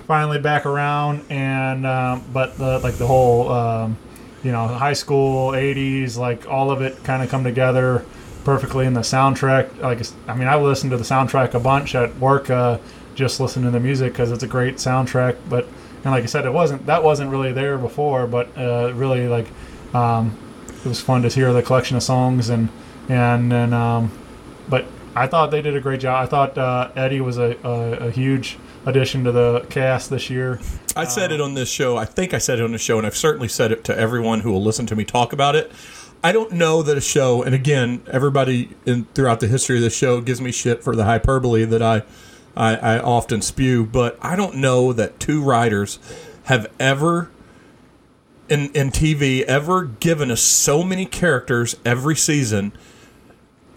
finally 0.06 0.38
back 0.38 0.66
around. 0.66 1.24
And 1.30 1.86
um, 1.86 2.22
but 2.34 2.58
the 2.58 2.80
like 2.80 2.96
the 2.96 3.06
whole 3.06 3.50
um, 3.50 3.96
you 4.42 4.52
know 4.52 4.68
high 4.68 4.92
school 4.92 5.52
'80s, 5.52 6.18
like 6.18 6.46
all 6.46 6.70
of 6.70 6.82
it 6.82 7.02
kind 7.02 7.22
of 7.22 7.30
come 7.30 7.44
together 7.44 8.04
perfectly 8.44 8.86
in 8.86 8.94
the 8.94 9.00
soundtrack. 9.00 9.80
Like 9.80 10.00
I 10.28 10.36
mean, 10.36 10.48
I 10.48 10.56
listened 10.56 10.90
to 10.92 10.96
the 10.96 11.04
soundtrack 11.04 11.54
a 11.54 11.60
bunch 11.60 11.94
at 11.94 12.16
work, 12.18 12.50
uh, 12.50 12.78
just 13.14 13.40
listening 13.40 13.64
to 13.66 13.70
the 13.70 13.80
music 13.80 14.12
because 14.12 14.30
it's 14.30 14.42
a 14.42 14.48
great 14.48 14.76
soundtrack. 14.76 15.36
But 15.48 15.66
and 16.04 16.12
like 16.12 16.22
I 16.22 16.26
said, 16.26 16.44
it 16.44 16.52
wasn't 16.52 16.86
that 16.86 17.02
wasn't 17.02 17.30
really 17.30 17.52
there 17.52 17.78
before, 17.78 18.26
but 18.26 18.56
uh, 18.56 18.92
really 18.94 19.26
like 19.26 19.48
um, 19.94 20.36
it 20.68 20.88
was 20.88 21.00
fun 21.00 21.22
to 21.22 21.28
hear 21.28 21.52
the 21.52 21.62
collection 21.62 21.96
of 21.96 22.02
songs 22.02 22.50
and 22.50 22.68
and 23.08 23.52
and 23.52 23.74
um, 23.74 24.12
but 24.68 24.86
I 25.16 25.26
thought 25.26 25.50
they 25.50 25.62
did 25.62 25.76
a 25.76 25.80
great 25.80 26.00
job. 26.00 26.22
I 26.22 26.26
thought 26.26 26.58
uh, 26.58 26.90
Eddie 26.96 27.20
was 27.20 27.38
a, 27.38 27.56
a, 27.66 28.08
a 28.08 28.10
huge 28.10 28.58
addition 28.84 29.24
to 29.24 29.32
the 29.32 29.60
cast 29.70 30.10
this 30.10 30.28
year. 30.28 30.60
I 30.96 31.04
said 31.04 31.32
it 31.32 31.40
on 31.40 31.54
this 31.54 31.68
show. 31.68 31.96
I 31.96 32.04
think 32.04 32.34
I 32.34 32.38
said 32.38 32.58
it 32.58 32.64
on 32.64 32.72
the 32.72 32.78
show, 32.78 32.98
and 32.98 33.06
I've 33.06 33.16
certainly 33.16 33.48
said 33.48 33.72
it 33.72 33.84
to 33.84 33.98
everyone 33.98 34.40
who 34.40 34.52
will 34.52 34.62
listen 34.62 34.86
to 34.86 34.96
me 34.96 35.04
talk 35.04 35.32
about 35.32 35.56
it. 35.56 35.72
I 36.24 36.32
don't 36.32 36.52
know 36.52 36.80
that 36.82 36.96
a 36.96 37.02
show, 37.02 37.42
and 37.42 37.54
again, 37.54 38.02
everybody 38.10 38.70
in 38.86 39.04
throughout 39.12 39.40
the 39.40 39.46
history 39.46 39.76
of 39.76 39.82
the 39.82 39.90
show 39.90 40.22
gives 40.22 40.40
me 40.40 40.52
shit 40.52 40.82
for 40.82 40.96
the 40.96 41.04
hyperbole 41.04 41.66
that 41.66 41.82
I, 41.82 42.02
I, 42.56 42.76
I 42.76 42.98
often 42.98 43.42
spew, 43.42 43.84
but 43.84 44.16
I 44.22 44.34
don't 44.34 44.56
know 44.56 44.94
that 44.94 45.20
two 45.20 45.42
writers 45.42 45.98
have 46.44 46.66
ever 46.80 47.30
in 48.48 48.70
in 48.72 48.90
TV 48.90 49.42
ever 49.42 49.84
given 49.84 50.30
us 50.30 50.40
so 50.40 50.82
many 50.82 51.04
characters 51.04 51.76
every 51.84 52.16
season 52.16 52.72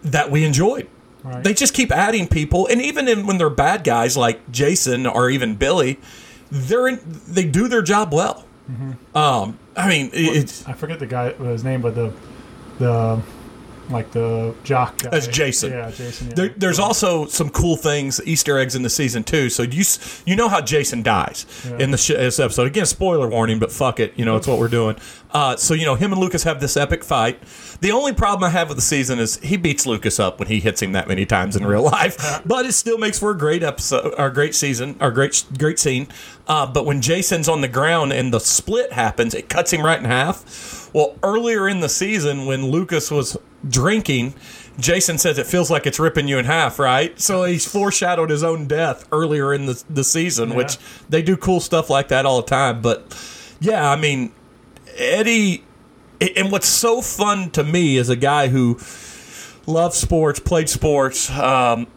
that 0.01 0.31
we 0.31 0.45
enjoyed. 0.45 0.87
Right. 1.23 1.43
They 1.43 1.53
just 1.53 1.73
keep 1.73 1.91
adding 1.91 2.29
people, 2.29 2.65
and 2.67 2.81
even 2.81 3.09
in, 3.09 3.27
when 3.27 3.37
they're 3.37 3.49
bad 3.49 3.83
guys 3.83 4.15
like 4.15 4.49
Jason 4.51 5.05
or 5.05 5.29
even 5.29 5.55
Billy, 5.55 5.99
they're 6.49 6.87
in, 6.87 7.01
they 7.27 7.43
do 7.43 7.67
their 7.67 7.81
job 7.81 8.13
well. 8.13 8.45
Um, 9.15 9.59
I 9.75 9.89
mean, 9.89 10.11
I 10.13 10.73
forget 10.73 10.99
the 10.99 11.05
guy 11.07 11.31
his 11.33 11.63
name, 11.63 11.81
but 11.81 11.95
the 11.95 12.13
the 12.79 13.21
like 13.89 14.11
the 14.11 14.53
jock 14.63 14.97
guy. 14.97 15.09
That's 15.09 15.27
Jason. 15.27 15.71
Yeah, 15.71 15.91
Jason. 15.91 16.27
Yeah. 16.27 16.33
there, 16.33 16.49
there's 16.49 16.79
also 16.79 17.25
some 17.25 17.49
cool 17.49 17.75
things, 17.75 18.21
Easter 18.25 18.57
eggs 18.57 18.75
in 18.75 18.83
the 18.83 18.89
season 18.89 19.23
too. 19.23 19.49
So 19.49 19.63
you 19.63 19.83
you 20.25 20.35
know 20.35 20.49
how 20.49 20.61
Jason 20.61 21.03
dies 21.03 21.45
in 21.79 21.91
the 21.91 21.97
sh- 21.97 22.09
this 22.09 22.39
episode. 22.39 22.67
Again, 22.67 22.85
spoiler 22.85 23.27
warning, 23.27 23.59
but 23.59 23.71
fuck 23.71 23.99
it, 23.99 24.13
you 24.17 24.25
know 24.25 24.35
it's 24.35 24.47
what 24.47 24.59
we're 24.59 24.67
doing. 24.67 24.97
Uh, 25.31 25.55
so 25.55 25.73
you 25.73 25.85
know 25.85 25.95
him 25.95 26.11
and 26.11 26.21
Lucas 26.21 26.43
have 26.43 26.59
this 26.59 26.77
epic 26.77 27.03
fight. 27.03 27.39
The 27.81 27.91
only 27.91 28.13
problem 28.13 28.47
I 28.47 28.51
have 28.51 28.69
with 28.69 28.77
the 28.77 28.81
season 28.81 29.19
is 29.19 29.37
he 29.37 29.57
beats 29.57 29.85
Lucas 29.85 30.19
up 30.19 30.39
when 30.39 30.47
he 30.47 30.59
hits 30.59 30.81
him 30.81 30.93
that 30.93 31.07
many 31.07 31.25
times 31.25 31.55
in 31.55 31.65
real 31.65 31.83
life. 31.83 32.41
but 32.45 32.65
it 32.65 32.73
still 32.73 32.97
makes 32.97 33.19
for 33.19 33.31
a 33.31 33.37
great 33.37 33.63
episode, 33.63 34.13
our 34.17 34.29
great 34.29 34.55
season, 34.55 34.95
our 34.99 35.11
great 35.11 35.43
great 35.57 35.79
scene. 35.79 36.07
Uh, 36.47 36.65
but 36.65 36.85
when 36.85 37.01
Jason's 37.01 37.49
on 37.49 37.61
the 37.61 37.67
ground 37.67 38.13
and 38.13 38.33
the 38.33 38.39
split 38.39 38.93
happens, 38.93 39.33
it 39.33 39.49
cuts 39.49 39.71
him 39.71 39.85
right 39.85 39.99
in 39.99 40.05
half. 40.05 40.89
Well, 40.93 41.17
earlier 41.21 41.67
in 41.67 41.81
the 41.81 41.89
season 41.89 42.45
when 42.45 42.67
Lucas 42.67 43.11
was 43.11 43.37
drinking, 43.69 44.33
Jason 44.79 45.17
says 45.17 45.37
it 45.37 45.47
feels 45.47 45.71
like 45.71 45.87
it's 45.87 45.99
ripping 45.99 46.27
you 46.27 46.37
in 46.37 46.45
half, 46.45 46.77
right? 46.79 47.19
So 47.19 47.43
he's 47.43 47.65
foreshadowed 47.65 48.29
his 48.29 48.43
own 48.43 48.67
death 48.67 49.07
earlier 49.11 49.53
in 49.53 49.65
the, 49.65 49.83
the 49.89 50.03
season, 50.03 50.53
which 50.53 50.77
they 51.09 51.21
do 51.21 51.35
cool 51.35 51.59
stuff 51.59 51.89
like 51.89 52.09
that 52.09 52.25
all 52.25 52.41
the 52.41 52.47
time. 52.47 52.81
But 52.81 53.15
yeah, 53.59 53.89
I 53.89 53.95
mean, 53.95 54.31
Eddie, 54.95 55.63
and 56.35 56.51
what's 56.51 56.67
so 56.67 57.01
fun 57.01 57.49
to 57.51 57.63
me 57.63 57.97
is 57.97 58.09
a 58.09 58.15
guy 58.15 58.47
who 58.49 58.79
loves 59.65 59.97
sports, 59.97 60.39
played 60.39 60.69
sports, 60.69 61.29
um, 61.31 61.87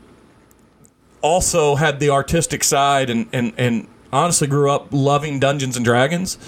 also 1.22 1.74
had 1.74 2.00
the 2.00 2.10
artistic 2.10 2.64
side, 2.64 3.10
and, 3.10 3.28
and, 3.32 3.52
and 3.58 3.88
honestly 4.12 4.46
grew 4.46 4.70
up 4.70 4.88
loving 4.90 5.38
Dungeons 5.38 5.76
and 5.76 5.84
Dragons. 5.84 6.38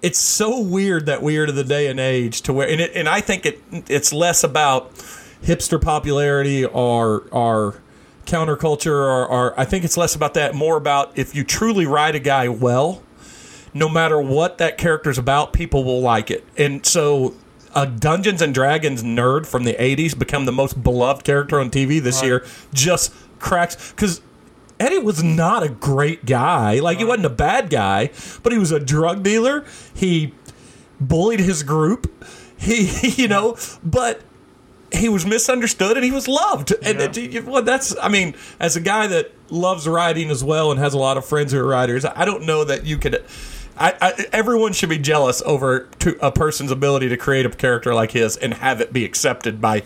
It's 0.00 0.18
so 0.18 0.60
weird 0.60 1.06
that 1.06 1.22
we 1.22 1.36
are 1.38 1.46
to 1.46 1.52
the 1.52 1.64
day 1.64 1.88
and 1.88 1.98
age 1.98 2.42
to 2.42 2.52
where, 2.52 2.68
and, 2.68 2.80
it, 2.80 2.92
and 2.94 3.08
I 3.08 3.20
think 3.20 3.46
it 3.46 3.60
it's 3.88 4.12
less 4.12 4.44
about 4.44 4.94
hipster 5.42 5.80
popularity 5.80 6.64
or 6.64 7.24
or 7.30 7.82
counterculture 8.26 8.92
or, 8.92 9.26
or 9.26 9.58
I 9.58 9.64
think 9.64 9.84
it's 9.84 9.96
less 9.96 10.14
about 10.14 10.34
that, 10.34 10.54
more 10.54 10.76
about 10.76 11.16
if 11.18 11.34
you 11.34 11.42
truly 11.44 11.86
write 11.86 12.14
a 12.14 12.20
guy 12.20 12.48
well, 12.48 13.02
no 13.74 13.88
matter 13.88 14.20
what 14.20 14.58
that 14.58 14.78
character's 14.78 15.18
about, 15.18 15.52
people 15.52 15.82
will 15.82 16.00
like 16.00 16.30
it. 16.30 16.44
And 16.56 16.84
so 16.84 17.34
a 17.74 17.86
Dungeons 17.86 18.42
and 18.42 18.54
Dragons 18.54 19.02
nerd 19.02 19.46
from 19.46 19.64
the 19.64 19.74
80s 19.74 20.18
become 20.18 20.44
the 20.44 20.52
most 20.52 20.82
beloved 20.82 21.24
character 21.24 21.58
on 21.58 21.70
TV 21.70 22.00
this 22.00 22.22
year 22.22 22.44
just 22.72 23.12
cracks 23.38 23.92
cuz 23.92 24.20
Eddie 24.80 24.98
was 24.98 25.22
not 25.22 25.62
a 25.62 25.68
great 25.68 26.24
guy. 26.24 26.78
Like 26.80 26.98
he 26.98 27.04
wasn't 27.04 27.26
a 27.26 27.30
bad 27.30 27.70
guy, 27.70 28.10
but 28.42 28.52
he 28.52 28.58
was 28.58 28.70
a 28.70 28.80
drug 28.80 29.22
dealer. 29.22 29.64
He 29.94 30.32
bullied 31.00 31.40
his 31.40 31.62
group. 31.62 32.24
He, 32.56 32.88
you 33.22 33.28
know, 33.28 33.56
but 33.82 34.22
he 34.92 35.08
was 35.08 35.26
misunderstood 35.26 35.96
and 35.96 36.04
he 36.04 36.10
was 36.12 36.28
loved. 36.28 36.72
And 36.82 37.16
Yeah. 37.16 37.40
well, 37.40 37.62
that's, 37.62 37.94
I 38.00 38.08
mean, 38.08 38.34
as 38.58 38.76
a 38.76 38.80
guy 38.80 39.06
that 39.08 39.32
loves 39.50 39.86
writing 39.86 40.30
as 40.30 40.42
well 40.42 40.70
and 40.70 40.80
has 40.80 40.94
a 40.94 40.98
lot 40.98 41.16
of 41.16 41.24
friends 41.24 41.52
who 41.52 41.58
are 41.60 41.66
writers, 41.66 42.04
I 42.04 42.24
don't 42.24 42.44
know 42.44 42.64
that 42.64 42.86
you 42.86 42.98
could. 42.98 43.24
I, 43.80 43.94
I, 44.00 44.26
everyone 44.32 44.72
should 44.72 44.88
be 44.88 44.98
jealous 44.98 45.40
over 45.46 45.88
to 46.00 46.16
a 46.24 46.32
person's 46.32 46.72
ability 46.72 47.08
to 47.10 47.16
create 47.16 47.46
a 47.46 47.50
character 47.50 47.94
like 47.94 48.10
his 48.10 48.36
and 48.36 48.54
have 48.54 48.80
it 48.80 48.92
be 48.92 49.04
accepted 49.04 49.60
by 49.60 49.82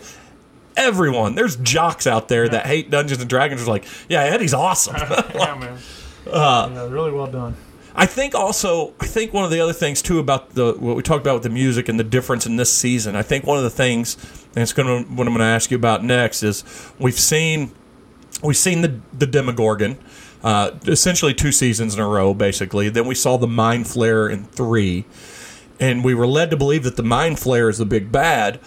everyone. 0.75 1.35
There's 1.35 1.55
jocks 1.57 2.07
out 2.07 2.27
there 2.27 2.47
that 2.49 2.65
hate 2.65 2.89
Dungeons 2.89 3.21
and 3.21 3.29
Dragons. 3.29 3.63
Are 3.63 3.69
like, 3.69 3.85
yeah, 4.09 4.21
Eddie's 4.21 4.53
awesome. 4.53 4.95
yeah, 5.35 5.55
man. 5.55 5.77
Uh, 6.27 6.69
yeah, 6.73 6.89
really 6.89 7.11
well 7.11 7.27
done. 7.27 7.55
I 7.95 8.05
think 8.07 8.33
also, 8.33 8.93
I 8.99 9.05
think 9.05 9.33
one 9.33 9.43
of 9.43 9.51
the 9.51 9.59
other 9.59 9.73
things 9.73 10.01
too 10.01 10.17
about 10.17 10.51
the 10.51 10.73
what 10.73 10.95
we 10.95 11.03
talked 11.03 11.21
about 11.21 11.35
with 11.35 11.43
the 11.43 11.49
music 11.49 11.89
and 11.89 11.99
the 11.99 12.03
difference 12.03 12.45
in 12.45 12.55
this 12.55 12.73
season. 12.73 13.15
I 13.15 13.21
think 13.21 13.45
one 13.45 13.57
of 13.57 13.63
the 13.63 13.69
things, 13.69 14.17
and 14.55 14.63
it's 14.63 14.73
going 14.73 14.87
to 14.87 15.09
what 15.11 15.27
I'm 15.27 15.33
going 15.33 15.39
to 15.39 15.45
ask 15.45 15.69
you 15.69 15.77
about 15.77 16.03
next 16.03 16.41
is 16.41 16.63
we've 16.97 17.19
seen 17.19 17.71
we've 18.41 18.57
seen 18.57 18.81
the 18.81 18.99
the 19.13 19.27
Demogorgon, 19.27 19.99
uh, 20.43 20.71
essentially 20.87 21.35
two 21.35 21.51
seasons 21.51 21.93
in 21.93 21.99
a 21.99 22.07
row, 22.07 22.33
basically. 22.33 22.89
Then 22.89 23.05
we 23.05 23.15
saw 23.15 23.37
the 23.37 23.47
Mind 23.47 23.85
Flayer 23.85 24.31
in 24.31 24.45
three, 24.45 25.05
and 25.79 26.03
we 26.03 26.15
were 26.15 26.27
led 26.27 26.49
to 26.49 26.57
believe 26.57 26.83
that 26.83 26.95
the 26.95 27.03
Mind 27.03 27.37
Flayer 27.37 27.69
is 27.69 27.77
the 27.77 27.85
big 27.85 28.11
bad. 28.11 28.59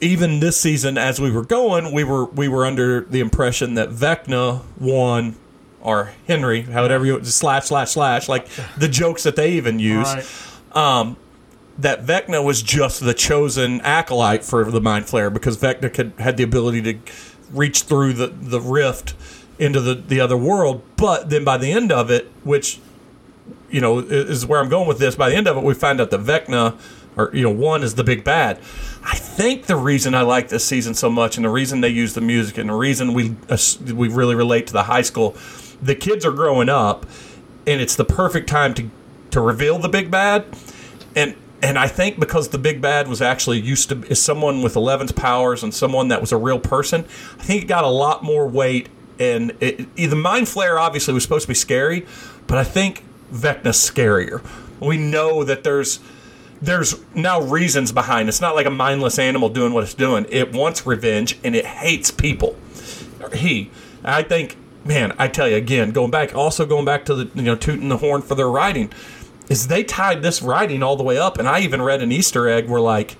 Even 0.00 0.40
this 0.40 0.58
season, 0.58 0.96
as 0.96 1.20
we 1.20 1.30
were 1.30 1.44
going, 1.44 1.92
we 1.92 2.04
were 2.04 2.24
we 2.24 2.48
were 2.48 2.64
under 2.64 3.02
the 3.02 3.20
impression 3.20 3.74
that 3.74 3.90
Vecna 3.90 4.60
One 4.78 5.36
or 5.82 6.12
Henry, 6.26 6.62
however 6.62 7.06
you 7.06 7.24
slash 7.24 7.66
slash 7.66 7.92
slash, 7.92 8.28
like 8.28 8.48
the 8.76 8.88
jokes 8.88 9.22
that 9.22 9.36
they 9.36 9.52
even 9.52 9.78
use 9.78 10.08
Right. 10.14 10.26
Um, 10.72 11.16
that 11.78 12.04
Vecna 12.04 12.44
was 12.44 12.62
just 12.62 13.00
the 13.00 13.14
chosen 13.14 13.80
acolyte 13.80 14.44
for 14.44 14.70
the 14.70 14.80
Mind 14.80 15.06
Flayer 15.06 15.32
because 15.32 15.56
Vecna 15.56 15.92
could, 15.92 16.12
had 16.18 16.36
the 16.36 16.42
ability 16.42 16.82
to 16.82 16.98
reach 17.52 17.82
through 17.82 18.12
the, 18.12 18.26
the 18.26 18.60
rift 18.60 19.14
into 19.58 19.80
the, 19.80 19.94
the 19.94 20.20
other 20.20 20.36
world. 20.36 20.82
But 20.96 21.30
then 21.30 21.44
by 21.44 21.56
the 21.56 21.72
end 21.72 21.90
of 21.90 22.10
it, 22.10 22.30
which, 22.44 22.78
you 23.70 23.80
know, 23.80 23.98
is 23.98 24.44
where 24.44 24.60
I'm 24.60 24.68
going 24.68 24.86
with 24.86 24.98
this, 24.98 25.14
by 25.14 25.30
the 25.30 25.36
end 25.36 25.46
of 25.46 25.56
it, 25.56 25.64
we 25.64 25.74
find 25.74 26.00
out 26.00 26.10
that 26.10 26.20
Vecna, 26.20 26.78
or, 27.16 27.30
you 27.32 27.42
know, 27.42 27.50
one 27.50 27.82
is 27.82 27.94
the 27.94 28.04
big 28.04 28.24
bad. 28.24 28.58
I 29.02 29.16
think 29.16 29.66
the 29.66 29.76
reason 29.76 30.14
I 30.14 30.22
like 30.22 30.48
this 30.48 30.64
season 30.64 30.94
so 30.94 31.08
much 31.08 31.36
and 31.36 31.44
the 31.44 31.50
reason 31.50 31.80
they 31.80 31.88
use 31.88 32.14
the 32.14 32.20
music 32.20 32.58
and 32.58 32.68
the 32.68 32.74
reason 32.74 33.14
we, 33.14 33.34
uh, 33.48 33.56
we 33.94 34.08
really 34.08 34.34
relate 34.34 34.66
to 34.68 34.72
the 34.72 34.84
high 34.84 35.02
school, 35.02 35.36
the 35.80 35.94
kids 35.94 36.24
are 36.26 36.32
growing 36.32 36.68
up 36.68 37.06
and 37.66 37.80
it's 37.80 37.96
the 37.96 38.04
perfect 38.04 38.48
time 38.48 38.74
to, 38.74 38.90
to 39.30 39.40
reveal 39.40 39.78
the 39.78 39.88
big 39.88 40.10
bad 40.10 40.44
and 41.16 41.34
and 41.62 41.78
I 41.78 41.88
think 41.88 42.18
because 42.18 42.48
the 42.48 42.58
big 42.58 42.80
bad 42.80 43.06
was 43.06 43.20
actually 43.20 43.60
used 43.60 43.90
to 43.90 44.02
is 44.04 44.20
someone 44.22 44.62
with 44.62 44.76
Eleven's 44.76 45.12
powers 45.12 45.62
and 45.62 45.74
someone 45.74 46.08
that 46.08 46.20
was 46.20 46.32
a 46.32 46.36
real 46.36 46.58
person, 46.58 47.04
I 47.38 47.42
think 47.42 47.64
it 47.64 47.66
got 47.66 47.84
a 47.84 47.88
lot 47.88 48.22
more 48.22 48.48
weight. 48.48 48.88
And 49.18 49.52
it, 49.60 49.94
the 49.94 50.16
Mind 50.16 50.46
Flayer 50.46 50.80
obviously 50.80 51.12
was 51.12 51.22
supposed 51.22 51.42
to 51.42 51.48
be 51.48 51.54
scary, 51.54 52.06
but 52.46 52.56
I 52.56 52.64
think 52.64 53.04
Vecna's 53.30 53.76
scarier. 53.76 54.42
We 54.80 54.96
know 54.96 55.44
that 55.44 55.62
there's 55.62 56.00
there's 56.62 56.96
now 57.14 57.40
reasons 57.40 57.92
behind. 57.92 58.28
It's 58.28 58.40
not 58.40 58.54
like 58.54 58.66
a 58.66 58.70
mindless 58.70 59.18
animal 59.18 59.48
doing 59.48 59.72
what 59.72 59.84
it's 59.84 59.94
doing. 59.94 60.26
It 60.28 60.52
wants 60.52 60.86
revenge 60.86 61.38
and 61.42 61.54
it 61.54 61.64
hates 61.64 62.10
people. 62.10 62.56
He, 63.34 63.70
I 64.04 64.22
think, 64.22 64.56
man, 64.84 65.14
I 65.18 65.28
tell 65.28 65.48
you 65.48 65.56
again, 65.56 65.92
going 65.92 66.10
back, 66.10 66.34
also 66.34 66.66
going 66.66 66.84
back 66.84 67.04
to 67.06 67.14
the 67.14 67.30
you 67.34 67.42
know 67.42 67.56
tooting 67.56 67.88
the 67.88 67.98
horn 67.98 68.22
for 68.22 68.34
their 68.34 68.48
writing 68.48 68.90
is 69.48 69.68
they 69.68 69.82
tied 69.82 70.22
this 70.22 70.42
writing 70.42 70.82
all 70.82 70.96
the 70.96 71.02
way 71.02 71.18
up, 71.18 71.38
and 71.38 71.48
I 71.48 71.60
even 71.60 71.82
read 71.82 72.02
an 72.02 72.12
Easter 72.12 72.48
egg 72.48 72.68
where 72.68 72.80
like 72.80 73.16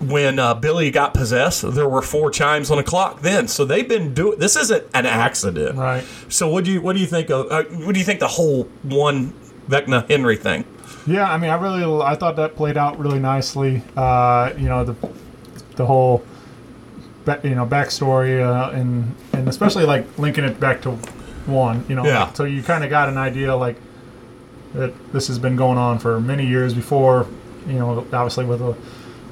when 0.00 0.38
uh, 0.38 0.54
Billy 0.54 0.90
got 0.90 1.14
possessed, 1.14 1.62
there 1.74 1.88
were 1.88 2.02
four 2.02 2.30
chimes 2.30 2.70
on 2.70 2.78
a 2.78 2.82
clock 2.82 3.20
then. 3.20 3.48
So 3.48 3.64
they've 3.64 3.88
been 3.88 4.14
doing 4.14 4.38
this 4.38 4.56
isn't 4.56 4.84
an 4.94 5.06
accident, 5.06 5.76
Right. 5.78 6.04
So 6.28 6.48
what 6.48 6.64
do 6.64 6.72
you 6.72 6.80
what 6.80 6.94
do 6.94 7.00
you 7.00 7.06
think 7.06 7.30
of 7.30 7.50
uh, 7.50 7.64
what 7.64 7.94
do 7.94 7.98
you 7.98 8.04
think 8.04 8.20
the 8.20 8.28
whole 8.28 8.64
one 8.82 9.32
Vecna 9.68 10.08
Henry 10.08 10.36
thing? 10.36 10.64
Yeah, 11.06 11.30
I 11.30 11.36
mean, 11.36 11.50
I 11.50 11.56
really, 11.56 12.02
I 12.02 12.14
thought 12.14 12.36
that 12.36 12.56
played 12.56 12.76
out 12.76 12.98
really 12.98 13.18
nicely. 13.18 13.82
Uh, 13.96 14.52
you 14.56 14.68
know, 14.68 14.84
the 14.84 14.94
the 15.76 15.84
whole, 15.86 16.24
you 17.42 17.54
know, 17.54 17.66
backstory, 17.66 18.40
uh, 18.40 18.70
and 18.70 19.14
and 19.32 19.48
especially 19.48 19.84
like 19.84 20.18
linking 20.18 20.44
it 20.44 20.58
back 20.58 20.80
to 20.82 20.92
one. 21.46 21.84
You 21.88 21.96
know, 21.96 22.04
Yeah. 22.04 22.32
so 22.32 22.44
you 22.44 22.62
kind 22.62 22.84
of 22.84 22.90
got 22.90 23.08
an 23.08 23.18
idea 23.18 23.54
like 23.54 23.76
that 24.72 24.92
this 25.12 25.26
has 25.28 25.38
been 25.38 25.56
going 25.56 25.78
on 25.78 25.98
for 25.98 26.20
many 26.20 26.46
years 26.46 26.72
before. 26.74 27.26
You 27.66 27.74
know, 27.78 27.98
obviously 28.12 28.44
with 28.44 28.60
the, 28.60 28.74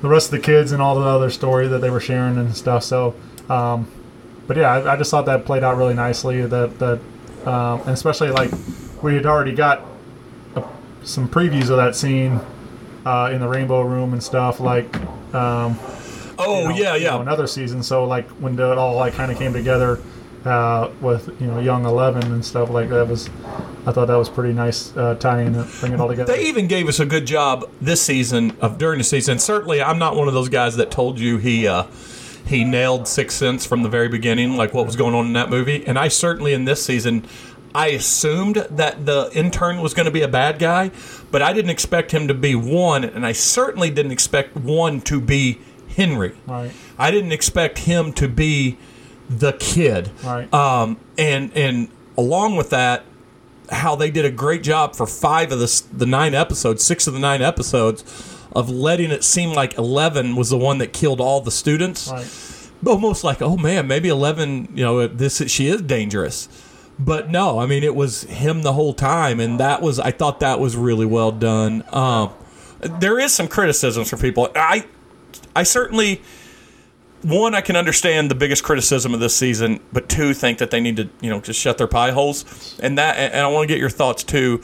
the 0.03 0.09
rest 0.09 0.27
of 0.27 0.33
the 0.33 0.41
kids 0.41 0.73
and 0.73 0.83
all 0.83 0.95
the 0.99 1.07
other 1.07 1.31
story 1.31 1.69
that 1.69 1.79
they 1.81 1.91
were 1.91 2.01
sharing 2.01 2.37
and 2.39 2.55
stuff. 2.57 2.83
So, 2.83 3.15
um, 3.49 3.87
but 4.47 4.57
yeah, 4.57 4.73
I, 4.73 4.95
I 4.95 4.97
just 4.97 5.11
thought 5.11 5.27
that 5.27 5.45
played 5.47 5.63
out 5.65 5.77
really 5.79 5.95
nicely. 5.95 6.43
That 6.45 6.79
that, 6.81 7.01
um, 7.47 7.81
and 7.81 7.91
especially 7.91 8.31
like 8.31 8.51
we 9.03 9.15
had 9.15 9.25
already 9.27 9.53
got 9.53 9.83
some 11.05 11.29
previews 11.29 11.71
of 11.71 11.77
that 11.77 11.95
scene 11.95 12.41
uh, 13.05 13.31
in 13.33 13.41
the 13.41 13.49
Rainbow 13.49 13.83
Room 13.83 14.13
and 14.13 14.23
stuff. 14.23 14.61
Like, 14.61 14.95
um, 15.35 15.79
Oh 16.39 16.63
you 16.63 16.69
know, 16.69 16.75
yeah, 16.75 16.95
you 16.95 17.05
yeah. 17.05 17.11
know, 17.11 17.21
another 17.21 17.47
season. 17.47 17.83
So 17.83 18.05
like 18.05 18.29
when 18.31 18.59
it 18.59 18.61
all 18.61 18.97
like 18.97 19.15
kind 19.15 19.31
of 19.31 19.39
came 19.39 19.53
together 19.53 20.01
uh, 20.45 20.91
with 21.01 21.29
you 21.41 21.47
know 21.47 21.61
Young 21.61 21.85
Eleven 21.85 22.33
and 22.33 22.45
stuff 22.45 22.71
like 22.71 22.89
that 22.89 23.07
was, 23.07 23.29
I 23.87 23.93
thought 23.93 24.07
that 24.07 24.17
was 24.17 24.29
pretty 24.29 24.53
nice 24.53 24.97
uh, 24.97 25.15
tying 25.17 25.55
it, 25.55 25.67
bring 25.81 25.93
it 25.93 26.01
all 26.01 26.09
together. 26.09 26.33
They 26.33 26.47
even 26.47 26.67
gave 26.67 26.89
us 26.89 26.99
a 27.01 27.07
good 27.07 27.27
job 27.27 27.69
this 27.81 28.03
season 28.03 28.57
of 28.61 28.79
during 28.79 28.99
the 28.99 29.05
season. 29.05 29.39
Certainly, 29.39 29.83
I'm 29.83 29.99
not 29.99 30.17
one 30.17 30.29
of 30.29 30.35
those 30.35 30.49
guys 30.49 30.77
that 30.77 30.91
told 30.91 31.21
you 31.21 31.39
he 31.39 31.69
uh, 31.69 31.85
he 32.47 32.65
nailed 32.65 33.07
Sixth 33.07 33.37
Sense 33.37 33.65
from 33.67 33.83
the 33.83 33.89
very 33.89 34.09
beginning, 34.09 34.57
like 34.57 34.75
what 34.75 34.87
was 34.87 34.97
going 34.97 35.15
on 35.15 35.27
in 35.27 35.33
that 35.35 35.51
movie. 35.51 35.87
And 35.87 35.99
I 35.99 36.09
certainly 36.09 36.55
in 36.55 36.65
this 36.65 36.85
season, 36.85 37.25
I 37.75 37.89
assumed 37.89 38.57
that 38.71 39.07
the 39.07 39.31
intern 39.35 39.81
was 39.81 39.95
going 39.95 40.05
to 40.07 40.13
be 40.13 40.23
a 40.23 40.29
bad 40.29 40.59
guy, 40.59 40.91
but 41.31 41.41
I 41.43 41.53
didn't 41.53 41.71
expect 41.71 42.11
him 42.13 42.29
to 42.29 42.35
be 42.35 42.55
one, 42.55 43.05
and 43.05 43.25
I 43.25 43.33
certainly 43.33 43.91
didn't 43.91 44.13
expect 44.13 44.57
one 44.57 45.01
to 45.03 45.21
be 45.21 45.59
Henry. 45.89 46.35
Right. 46.47 46.73
I 46.99 47.11
didn't 47.11 47.33
expect 47.33 47.79
him 47.79 48.13
to 48.15 48.29
be 48.29 48.79
the 49.29 49.53
kid. 49.55 50.11
Right. 50.23 50.53
Um, 50.53 50.99
and 51.17 51.51
and 51.57 51.89
along 52.17 52.57
with 52.57 52.71
that, 52.71 53.05
how 53.71 53.97
they 53.97 54.11
did 54.11 54.25
a 54.25 54.31
great 54.31 54.63
job 54.63 54.95
for 54.95 55.07
five 55.07 55.53
of 55.53 55.59
the 55.59 55.83
the 55.93 56.07
nine 56.07 56.35
episodes, 56.35 56.85
six 56.85 57.07
of 57.07 57.15
the 57.15 57.21
nine 57.21 57.43
episodes, 57.43 58.05
of 58.53 58.69
letting 58.69 59.11
it 59.11 59.25
seem 59.25 59.53
like 59.53 59.79
Eleven 59.79 60.37
was 60.37 60.51
the 60.51 60.59
one 60.59 60.79
that 60.79 60.93
killed 60.93 61.21
all 61.21 61.41
the 61.41 61.51
students. 61.51 62.11
Right. 62.11 62.29
Almost 62.85 63.23
like, 63.23 63.41
oh 63.41 63.57
man, 63.57 63.87
maybe 63.87 64.09
Eleven, 64.09 64.69
you 64.75 64.83
know, 64.83 65.07
this 65.07 65.43
she 65.49 65.69
is 65.69 65.81
dangerous. 65.83 66.49
But 67.05 67.31
no, 67.31 67.59
I 67.59 67.67
mean 67.67 67.83
it 67.83 67.97
was 67.97 68.23
him 68.25 68.63
the 68.63 68.73
whole 68.75 68.95
time, 68.95 69.41
and 69.41 69.59
that 69.59 69.83
was 69.83 69.99
I 69.99 70.13
thought 70.13 70.41
that 70.41 70.61
was 70.61 70.77
really 70.77 71.07
well 71.07 71.33
done. 71.33 71.85
Um, 71.91 72.33
there 72.81 73.19
is 73.19 73.35
some 73.35 73.49
criticisms 73.49 74.09
for 74.09 74.17
people. 74.17 74.49
I 74.55 74.85
I 75.57 75.65
certainly 75.65 76.23
one, 77.23 77.55
I 77.55 77.61
can 77.61 77.77
understand 77.77 78.31
the 78.31 78.35
biggest 78.35 78.65
criticism 78.65 79.15
of 79.15 79.21
this 79.21 79.35
season, 79.35 79.81
but 79.93 80.09
two, 80.09 80.35
think 80.35 80.59
that 80.59 80.71
they 80.73 80.81
need 80.81 80.97
to, 80.97 81.09
you 81.21 81.31
know, 81.31 81.41
just 81.41 81.59
shut 81.59 81.79
their 81.79 81.87
pie 81.87 82.11
holes. 82.11 82.77
And 82.83 82.99
that, 82.99 83.17
and 83.17 83.41
I 83.41 83.47
want 83.47 83.69
to 83.69 83.73
get 83.73 83.79
your 83.79 83.91
thoughts 83.91 84.25
too. 84.25 84.61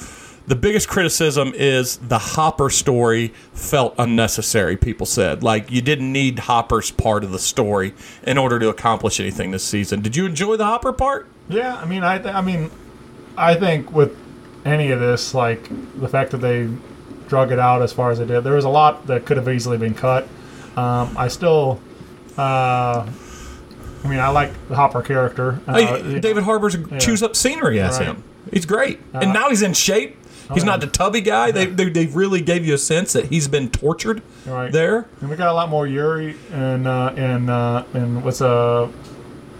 The 0.48 0.56
biggest 0.56 0.88
criticism 0.88 1.52
is 1.54 1.98
the 1.98 2.18
Hopper 2.18 2.70
story 2.70 3.28
felt 3.52 3.94
unnecessary. 3.98 4.76
People 4.76 5.06
said 5.06 5.42
like 5.42 5.70
you 5.70 5.82
didn't 5.82 6.10
need 6.12 6.38
Hopper's 6.40 6.90
part 6.90 7.22
of 7.22 7.32
the 7.32 7.38
story 7.38 7.94
in 8.22 8.38
order 8.38 8.58
to 8.58 8.68
accomplish 8.68 9.20
anything 9.20 9.50
this 9.50 9.64
season. 9.64 10.00
Did 10.00 10.16
you 10.16 10.24
enjoy 10.24 10.56
the 10.56 10.64
Hopper 10.64 10.92
part? 10.92 11.28
Yeah, 11.48 11.76
I 11.76 11.84
mean, 11.86 12.02
I, 12.04 12.18
th- 12.18 12.34
I 12.34 12.40
mean, 12.40 12.70
I 13.36 13.54
think 13.54 13.92
with 13.92 14.16
any 14.64 14.90
of 14.90 15.00
this, 15.00 15.34
like 15.34 15.68
the 16.00 16.08
fact 16.08 16.30
that 16.32 16.38
they 16.38 16.68
drug 17.28 17.52
it 17.52 17.58
out 17.58 17.82
as 17.82 17.92
far 17.92 18.10
as 18.10 18.18
they 18.18 18.26
did, 18.26 18.42
there 18.44 18.54
was 18.54 18.64
a 18.64 18.68
lot 18.68 19.06
that 19.06 19.24
could 19.26 19.36
have 19.36 19.48
easily 19.48 19.78
been 19.78 19.94
cut. 19.94 20.26
Um, 20.76 21.14
I 21.16 21.28
still, 21.28 21.80
uh, 22.36 23.06
I 24.04 24.08
mean, 24.08 24.18
I 24.20 24.28
like 24.28 24.52
the 24.68 24.76
Hopper 24.76 25.02
character. 25.02 25.60
Uh, 25.66 25.74
Hey, 25.74 26.20
David 26.20 26.44
Harbour's 26.44 26.76
chews 27.00 27.22
up 27.22 27.34
scenery 27.34 27.80
as 27.80 27.98
Right. 27.98 28.08
him. 28.08 28.22
He's 28.52 28.64
great, 28.66 29.00
and 29.12 29.30
Uh, 29.30 29.32
now 29.32 29.48
he's 29.50 29.62
in 29.62 29.72
shape. 29.74 30.16
He's 30.54 30.62
yeah. 30.62 30.70
not 30.70 30.80
the 30.80 30.86
tubby 30.86 31.20
guy. 31.20 31.50
They, 31.50 31.66
they 31.66 31.90
they 31.90 32.06
really 32.06 32.40
gave 32.40 32.64
you 32.64 32.72
a 32.72 32.78
sense 32.78 33.12
that 33.12 33.26
he's 33.26 33.48
been 33.48 33.68
tortured 33.68 34.22
Right. 34.46 34.72
there. 34.72 35.04
And 35.20 35.28
we 35.28 35.36
got 35.36 35.48
a 35.48 35.52
lot 35.52 35.68
more 35.68 35.86
Yuri 35.86 36.36
and 36.50 36.86
uh, 36.88 37.12
and 37.16 37.50
uh, 37.50 37.84
and 37.92 38.24
what's 38.24 38.40
uh, 38.40 38.88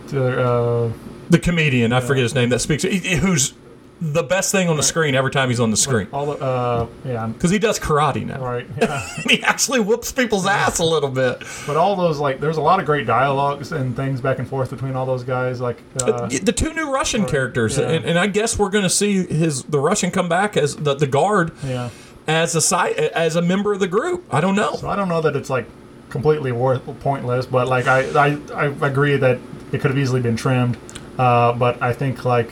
the, 0.07 0.43
uh 0.43 0.91
the 1.31 1.39
comedian 1.39 1.93
I 1.93 2.01
forget 2.01 2.23
his 2.23 2.35
name 2.35 2.49
that 2.51 2.61
speaks 2.61 2.83
who's 2.83 3.55
the 4.01 4.23
best 4.23 4.53
thing 4.53 4.69
on 4.69 4.77
the 4.77 4.83
screen 4.83 5.15
every 5.15 5.31
time 5.31 5.49
he's 5.49 5.59
on 5.59 5.71
the 5.71 5.77
screen 5.77 6.07
All 6.13 6.27
the, 6.27 6.45
uh, 6.45 6.87
yeah, 7.05 7.27
because 7.27 7.51
he 7.51 7.59
does 7.59 7.79
karate 7.81 8.25
now. 8.25 8.41
right. 8.41 8.67
Yeah. 8.81 9.05
he 9.29 9.43
actually 9.43 9.81
whoops 9.81 10.13
people's 10.13 10.47
ass 10.47 10.79
a 10.79 10.85
little 10.85 11.11
bit. 11.11 11.43
but 11.67 11.77
all 11.77 11.97
those 11.97 12.21
like, 12.21 12.39
there's 12.39 12.59
a 12.59 12.61
lot 12.61 12.79
of 12.79 12.87
great 12.87 13.07
dialogues 13.07 13.73
and 13.73 13.97
things 13.97 14.21
back 14.21 14.39
and 14.39 14.49
forth 14.49 14.71
between 14.71 14.95
all 14.95 15.05
those 15.05 15.25
guys. 15.25 15.61
Like, 15.61 15.79
uh, 16.01 16.29
the 16.29 16.53
two 16.53 16.73
new 16.75 16.93
Russian 16.93 17.27
characters, 17.27 17.77
yeah. 17.77 17.89
and, 17.89 18.05
and 18.05 18.19
I 18.19 18.29
guess 18.29 18.57
we're 18.57 18.71
going 18.71 18.85
to 18.85 18.91
see 18.91 19.27
his 19.27 19.65
the 19.65 19.81
Russian 19.81 20.13
come 20.13 20.29
back 20.29 20.57
as 20.57 20.77
the, 20.77 20.95
the 20.95 21.09
guard 21.09 21.51
yeah. 21.65 21.91
as 22.29 22.55
a 22.55 22.61
side 22.61 22.95
as 22.95 23.35
a 23.35 23.43
member 23.43 23.73
of 23.73 23.81
the 23.81 23.89
group. 23.89 24.25
I 24.33 24.41
don't 24.41 24.55
know. 24.55 24.77
So 24.77 24.89
I 24.89 24.95
don't 24.95 25.09
know 25.09 25.21
that 25.23 25.35
it's 25.35 25.51
like 25.51 25.67
completely 26.09 26.53
worth 26.53 26.83
pointless, 27.01 27.47
but 27.47 27.67
like 27.67 27.89
I 27.89 28.03
I, 28.11 28.39
I 28.55 28.67
agree 28.87 29.17
that 29.17 29.39
it 29.73 29.81
could 29.81 29.91
have 29.91 29.99
easily 29.99 30.21
been 30.21 30.37
trimmed. 30.37 30.77
Uh, 31.19 31.53
but 31.53 31.83
I 31.83 31.93
think 31.93 32.25
like 32.25 32.51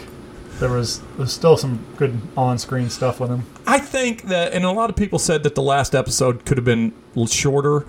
there 0.59 0.71
was 0.71 1.01
there's 1.17 1.33
still 1.33 1.57
some 1.57 1.85
good 1.97 2.21
on-screen 2.37 2.91
stuff 2.91 3.21
with 3.21 3.31
him. 3.31 3.45
I 3.67 3.79
think 3.79 4.23
that, 4.25 4.53
and 4.53 4.65
a 4.65 4.73
lot 4.73 4.91
of 4.91 4.97
people 4.97 5.19
said 5.19 5.43
that 5.45 5.55
the 5.55 5.63
last 5.63 5.95
episode 5.95 6.45
could 6.45 6.57
have 6.59 6.65
been 6.65 6.93
shorter. 7.29 7.87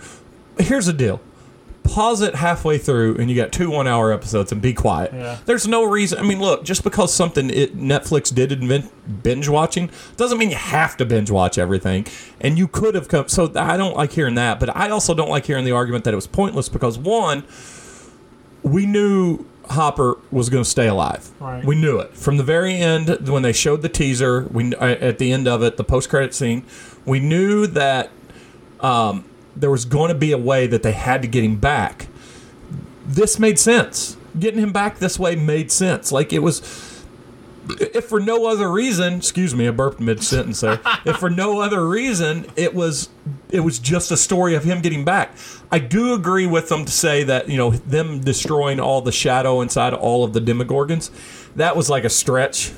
Here's 0.59 0.85
the 0.85 0.93
deal. 0.93 1.19
Pause 1.83 2.21
it 2.21 2.35
halfway 2.35 2.77
through, 2.77 3.15
and 3.17 3.29
you 3.29 3.35
got 3.35 3.53
two 3.53 3.71
one-hour 3.71 4.11
episodes, 4.11 4.51
and 4.51 4.61
be 4.61 4.73
quiet. 4.73 5.13
Yeah. 5.13 5.37
There's 5.45 5.67
no 5.67 5.85
reason. 5.85 6.19
I 6.19 6.23
mean, 6.23 6.41
look, 6.41 6.65
just 6.65 6.83
because 6.83 7.13
something 7.13 7.49
it, 7.49 7.77
Netflix 7.77 8.33
did 8.33 8.51
invent 8.51 8.91
binge 9.23 9.47
watching 9.47 9.89
doesn't 10.17 10.37
mean 10.37 10.49
you 10.49 10.57
have 10.57 10.97
to 10.97 11.05
binge 11.05 11.31
watch 11.31 11.57
everything. 11.57 12.05
And 12.41 12.57
you 12.57 12.67
could 12.67 12.93
have 12.93 13.07
come. 13.07 13.29
So 13.29 13.51
I 13.55 13.77
don't 13.77 13.95
like 13.95 14.11
hearing 14.11 14.35
that, 14.35 14.59
but 14.59 14.75
I 14.75 14.89
also 14.89 15.13
don't 15.13 15.29
like 15.29 15.45
hearing 15.45 15.63
the 15.63 15.71
argument 15.71 16.03
that 16.03 16.13
it 16.13 16.17
was 16.17 16.27
pointless 16.27 16.67
because 16.67 16.99
one, 16.99 17.45
we 18.63 18.85
knew 18.85 19.45
Hopper 19.69 20.17
was 20.31 20.49
going 20.49 20.63
to 20.63 20.69
stay 20.69 20.87
alive. 20.87 21.29
Right. 21.39 21.63
We 21.63 21.75
knew 21.75 21.99
it 21.99 22.13
from 22.13 22.37
the 22.37 22.43
very 22.43 22.75
end 22.75 23.27
when 23.27 23.43
they 23.43 23.53
showed 23.53 23.81
the 23.81 23.89
teaser. 23.89 24.47
We 24.51 24.73
uh, 24.75 24.85
at 24.85 25.17
the 25.17 25.31
end 25.31 25.47
of 25.47 25.61
it, 25.63 25.77
the 25.77 25.83
post-credit 25.83 26.33
scene, 26.33 26.63
we 27.05 27.19
knew 27.19 27.67
that 27.67 28.09
um, 28.79 29.25
there 29.55 29.71
was 29.71 29.85
going 29.85 30.09
to 30.09 30.17
be 30.17 30.31
a 30.31 30.37
way 30.37 30.67
that 30.67 30.83
they 30.83 30.93
had 30.93 31.21
to 31.21 31.27
get 31.27 31.43
him 31.43 31.57
back. 31.57 32.07
This 33.05 33.39
made 33.39 33.59
sense. 33.59 34.17
Getting 34.39 34.61
him 34.61 34.71
back 34.71 34.99
this 34.99 35.17
way 35.17 35.35
made 35.35 35.71
sense. 35.71 36.11
Like 36.11 36.31
it 36.31 36.39
was. 36.39 36.61
If 37.69 38.05
for 38.05 38.19
no 38.19 38.45
other 38.45 38.71
reason, 38.71 39.15
excuse 39.15 39.53
me, 39.55 39.67
I 39.67 39.71
burped 39.71 39.99
mid 39.99 40.23
sentence 40.23 40.61
there. 40.61 40.79
if 41.05 41.17
for 41.17 41.29
no 41.29 41.61
other 41.61 41.87
reason, 41.87 42.45
it 42.55 42.73
was 42.73 43.09
it 43.49 43.61
was 43.61 43.79
just 43.79 44.11
a 44.11 44.17
story 44.17 44.55
of 44.55 44.63
him 44.63 44.81
getting 44.81 45.05
back. 45.05 45.35
I 45.71 45.79
do 45.79 46.13
agree 46.13 46.47
with 46.47 46.69
them 46.69 46.85
to 46.85 46.91
say 46.91 47.23
that 47.23 47.49
you 47.49 47.57
know 47.57 47.71
them 47.71 48.21
destroying 48.21 48.79
all 48.79 49.01
the 49.01 49.11
shadow 49.11 49.61
inside 49.61 49.93
of 49.93 49.99
all 49.99 50.23
of 50.23 50.33
the 50.33 50.39
Demogorgons, 50.39 51.09
that 51.55 51.75
was 51.75 51.89
like 51.89 52.03
a 52.03 52.09
stretch. 52.09 52.71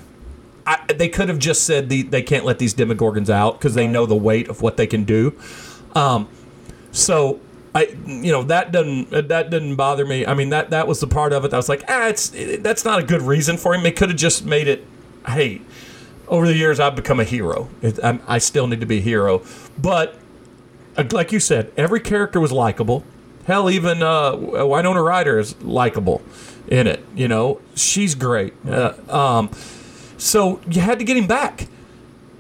I, 0.66 0.86
they 0.94 1.10
could 1.10 1.30
have 1.30 1.40
just 1.40 1.64
said 1.64 1.90
the, 1.90 2.04
they 2.04 2.22
can't 2.22 2.46
let 2.46 2.60
these 2.60 2.76
Demogorgons 2.76 3.30
out 3.30 3.60
because 3.60 3.74
they 3.74 3.88
know 3.88 4.06
the 4.06 4.16
weight 4.16 4.50
of 4.50 4.62
what 4.62 4.78
they 4.78 4.86
can 4.86 5.04
do. 5.04 5.36
Um, 5.96 6.30
so 6.92 7.40
I, 7.76 7.95
you 8.05 8.32
know, 8.32 8.43
that 8.43 8.72
doesn't 8.72 9.11
that 9.11 9.49
didn't 9.49 9.76
bother 9.76 10.05
me. 10.05 10.26
I 10.26 10.34
mean, 10.34 10.49
that 10.49 10.72
that 10.72 10.88
was 10.88 10.99
the 10.99 11.07
part 11.07 11.34
of 11.34 11.45
it 11.45 11.51
that 11.51 11.55
I 11.55 11.59
was 11.59 11.70
like, 11.70 11.84
ah, 11.88 12.07
it's 12.07 12.34
it, 12.34 12.63
that's 12.63 12.84
not 12.84 12.99
a 12.99 13.03
good 13.03 13.22
reason 13.22 13.57
for 13.57 13.76
him. 13.76 13.84
They 13.84 13.91
could 13.91 14.09
have 14.09 14.17
just 14.17 14.45
made 14.45 14.67
it, 14.67 14.86
hey, 15.28 15.61
over 16.28 16.47
the 16.47 16.55
years 16.55 16.80
I've 16.80 16.95
become 16.95 17.20
a 17.20 17.24
hero. 17.24 17.70
It, 17.82 17.99
I 18.03 18.39
still 18.39 18.67
need 18.67 18.80
to 18.80 18.88
be 18.88 18.97
a 18.97 19.01
hero, 19.01 19.43
but 19.78 20.15
uh, 20.97 21.03
like 21.11 21.32
you 21.32 21.39
said, 21.39 21.72
every 21.78 21.99
character 21.99 22.39
was 22.39 22.51
likable. 22.51 23.03
Hell, 23.45 23.70
even 23.70 24.03
uh, 24.03 24.36
Winona 24.36 25.01
Ryder 25.01 25.39
is 25.39 25.59
likable 25.61 26.22
in 26.67 26.88
it. 26.88 27.03
You 27.15 27.28
know, 27.28 27.61
she's 27.76 28.15
great. 28.15 28.53
Uh, 28.67 28.93
um, 29.09 29.51
so 30.17 30.59
you 30.70 30.82
had 30.82 30.99
to 30.99 31.05
get 31.05 31.17
him 31.17 31.28
back. 31.28 31.67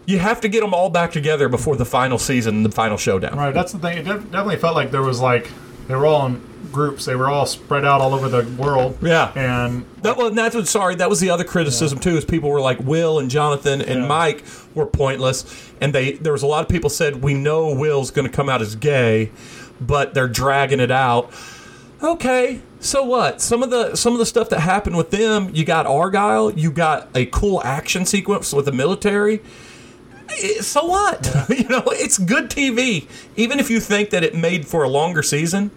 You 0.09 0.17
have 0.19 0.41
to 0.41 0.49
get 0.49 0.61
them 0.61 0.73
all 0.73 0.89
back 0.89 1.11
together 1.11 1.49
before 1.49 1.75
the 1.75 1.85
final 1.85 2.17
season, 2.17 2.63
the 2.63 2.71
final 2.71 2.97
showdown. 2.97 3.37
Right, 3.37 3.53
that's 3.53 3.71
the 3.73 3.79
thing. 3.79 3.99
It 3.99 4.03
def- 4.05 4.23
definitely 4.31 4.57
felt 4.57 4.75
like 4.75 4.89
there 4.91 5.03
was 5.03 5.19
like 5.21 5.49
they 5.87 5.95
were 5.95 6.05
all 6.05 6.25
in 6.25 6.41
groups. 6.71 7.05
They 7.05 7.15
were 7.15 7.29
all 7.29 7.45
spread 7.45 7.85
out 7.85 8.01
all 8.01 8.13
over 8.15 8.27
the 8.29 8.43
world. 8.61 8.97
Yeah. 9.01 9.31
and 9.35 9.85
That 10.01 10.17
was 10.17 10.33
that's 10.33 10.55
what. 10.55 10.67
Sorry, 10.67 10.95
that 10.95 11.09
was 11.09 11.19
the 11.19 11.29
other 11.29 11.43
criticism 11.43 11.99
too. 11.99 12.17
Is 12.17 12.25
people 12.25 12.49
were 12.49 12.59
like 12.61 12.79
Will 12.79 13.19
and 13.19 13.29
Jonathan 13.29 13.81
and 13.81 14.01
Yeah. 14.01 14.07
Mike 14.07 14.43
were 14.73 14.85
pointless, 14.87 15.71
and 15.79 15.93
they 15.93 16.13
there 16.13 16.33
was 16.33 16.41
a 16.43 16.47
lot 16.47 16.61
of 16.63 16.69
people 16.69 16.89
said 16.89 17.21
we 17.21 17.33
know 17.35 17.71
Will's 17.73 18.09
going 18.11 18.27
to 18.27 18.33
come 18.35 18.49
out 18.49 18.61
as 18.63 18.75
gay, 18.75 19.31
but 19.79 20.13
they're 20.15 20.27
dragging 20.27 20.79
it 20.79 20.91
out. 20.91 21.31
Okay, 22.01 22.61
so 22.79 23.03
what? 23.03 23.41
Some 23.41 23.61
of 23.61 23.69
the 23.69 23.95
some 23.95 24.13
of 24.13 24.19
the 24.19 24.25
stuff 24.25 24.49
that 24.49 24.61
happened 24.61 24.95
with 24.97 25.11
them, 25.11 25.51
you 25.53 25.65
got 25.65 25.85
Argyle, 25.85 26.49
you 26.51 26.71
got 26.71 27.09
a 27.13 27.25
cool 27.27 27.61
action 27.63 28.05
sequence 28.05 28.53
with 28.53 28.65
the 28.65 28.71
military. 28.71 29.41
Eh, 30.29 30.61
So 30.61 30.85
what? 30.85 31.25
you 31.49 31.67
know, 31.67 31.83
it's 31.87 32.17
good 32.17 32.49
TV. 32.49 33.07
Even 33.35 33.59
if 33.59 33.69
you 33.69 33.79
think 33.79 34.09
that 34.11 34.23
it 34.23 34.35
made 34.35 34.67
for 34.67 34.83
a 34.83 34.89
longer 34.89 35.23
season, 35.23 35.71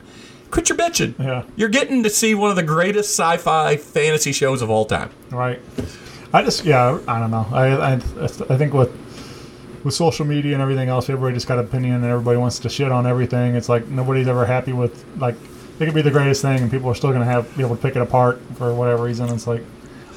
quit 0.51 0.69
your 0.69 0.79
bitching. 0.79 1.19
Yeah. 1.19 1.45
You're 1.57 1.69
getting 1.69 2.03
to 2.03 2.11
see 2.11 2.35
one 2.35 2.51
of 2.51 2.57
the 2.57 2.63
greatest 2.63 3.11
sci-fi 3.19 3.77
fantasy 3.77 4.33
shows 4.33 4.63
of 4.63 4.71
all 4.71 4.85
time. 4.85 5.11
right. 5.31 5.61
I 6.35 6.43
just 6.43 6.65
yeah, 6.65 6.99
I 7.07 7.19
don't 7.19 7.31
know. 7.31 7.47
I 7.53 7.67
I, 7.75 7.93
I 7.95 8.57
think 8.57 8.73
with 8.73 8.91
with 9.85 9.93
social 9.93 10.25
media 10.25 10.55
and 10.55 10.63
everything 10.63 10.89
else, 10.89 11.11
everybody 11.11 11.35
just 11.35 11.47
got 11.47 11.59
an 11.59 11.67
opinion 11.67 11.97
and 11.97 12.05
everybody 12.07 12.39
wants 12.39 12.59
to 12.61 12.71
shit 12.71 12.91
on 12.91 13.07
everything. 13.07 13.55
It's 13.55 13.69
like 13.69 13.87
nobody's 13.89 14.29
ever 14.29 14.47
happy 14.47 14.73
with 14.73 15.05
like 15.19 15.35
it 15.79 15.85
could 15.85 15.95
be 15.95 16.01
the 16.01 16.11
greatest 16.11 16.41
thing 16.41 16.63
and 16.63 16.71
people 16.71 16.89
are 16.89 16.95
still 16.95 17.13
gonna 17.13 17.27
have 17.27 17.55
be 17.57 17.63
able 17.63 17.77
to 17.77 17.83
pick 17.83 17.97
it 17.97 18.01
apart 18.03 18.41
for 18.57 18.73
whatever 18.75 19.03
reason. 19.05 19.29
It's 19.29 19.47
like 19.47 19.63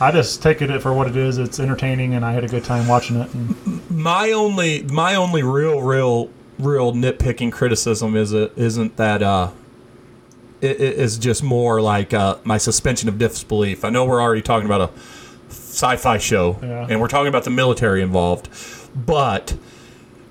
I 0.01 0.11
just 0.11 0.41
take 0.43 0.61
it 0.61 0.81
for 0.81 0.93
what 0.93 1.07
it 1.07 1.15
is. 1.15 1.37
It's 1.37 1.59
entertaining 1.59 2.13
and 2.15 2.25
I 2.25 2.33
had 2.33 2.43
a 2.43 2.47
good 2.47 2.63
time 2.63 2.87
watching 2.87 3.17
it. 3.17 3.33
And 3.33 3.89
My 3.91 4.31
only 4.31 4.83
my 4.83 5.15
only 5.15 5.41
real 5.43 5.81
real 5.81 6.29
real 6.59 6.93
nitpicking 6.93 7.51
criticism 7.51 8.15
is 8.15 8.33
it 8.33 8.51
isn't 8.55 8.97
that 8.97 9.21
uh 9.23 9.51
it, 10.61 10.79
is 10.81 11.17
just 11.17 11.43
more 11.43 11.81
like 11.81 12.13
uh, 12.13 12.37
my 12.43 12.57
suspension 12.57 13.07
of 13.09 13.17
disbelief. 13.19 13.85
I 13.85 13.89
know 13.89 14.05
we're 14.05 14.21
already 14.21 14.41
talking 14.41 14.65
about 14.65 14.89
a 14.89 14.93
sci-fi 15.49 16.17
show 16.17 16.57
Yeah. 16.63 16.87
and 16.89 16.99
we're 16.99 17.07
talking 17.09 17.27
about 17.27 17.43
the 17.43 17.49
military 17.51 18.01
involved, 18.01 18.49
but 18.95 19.55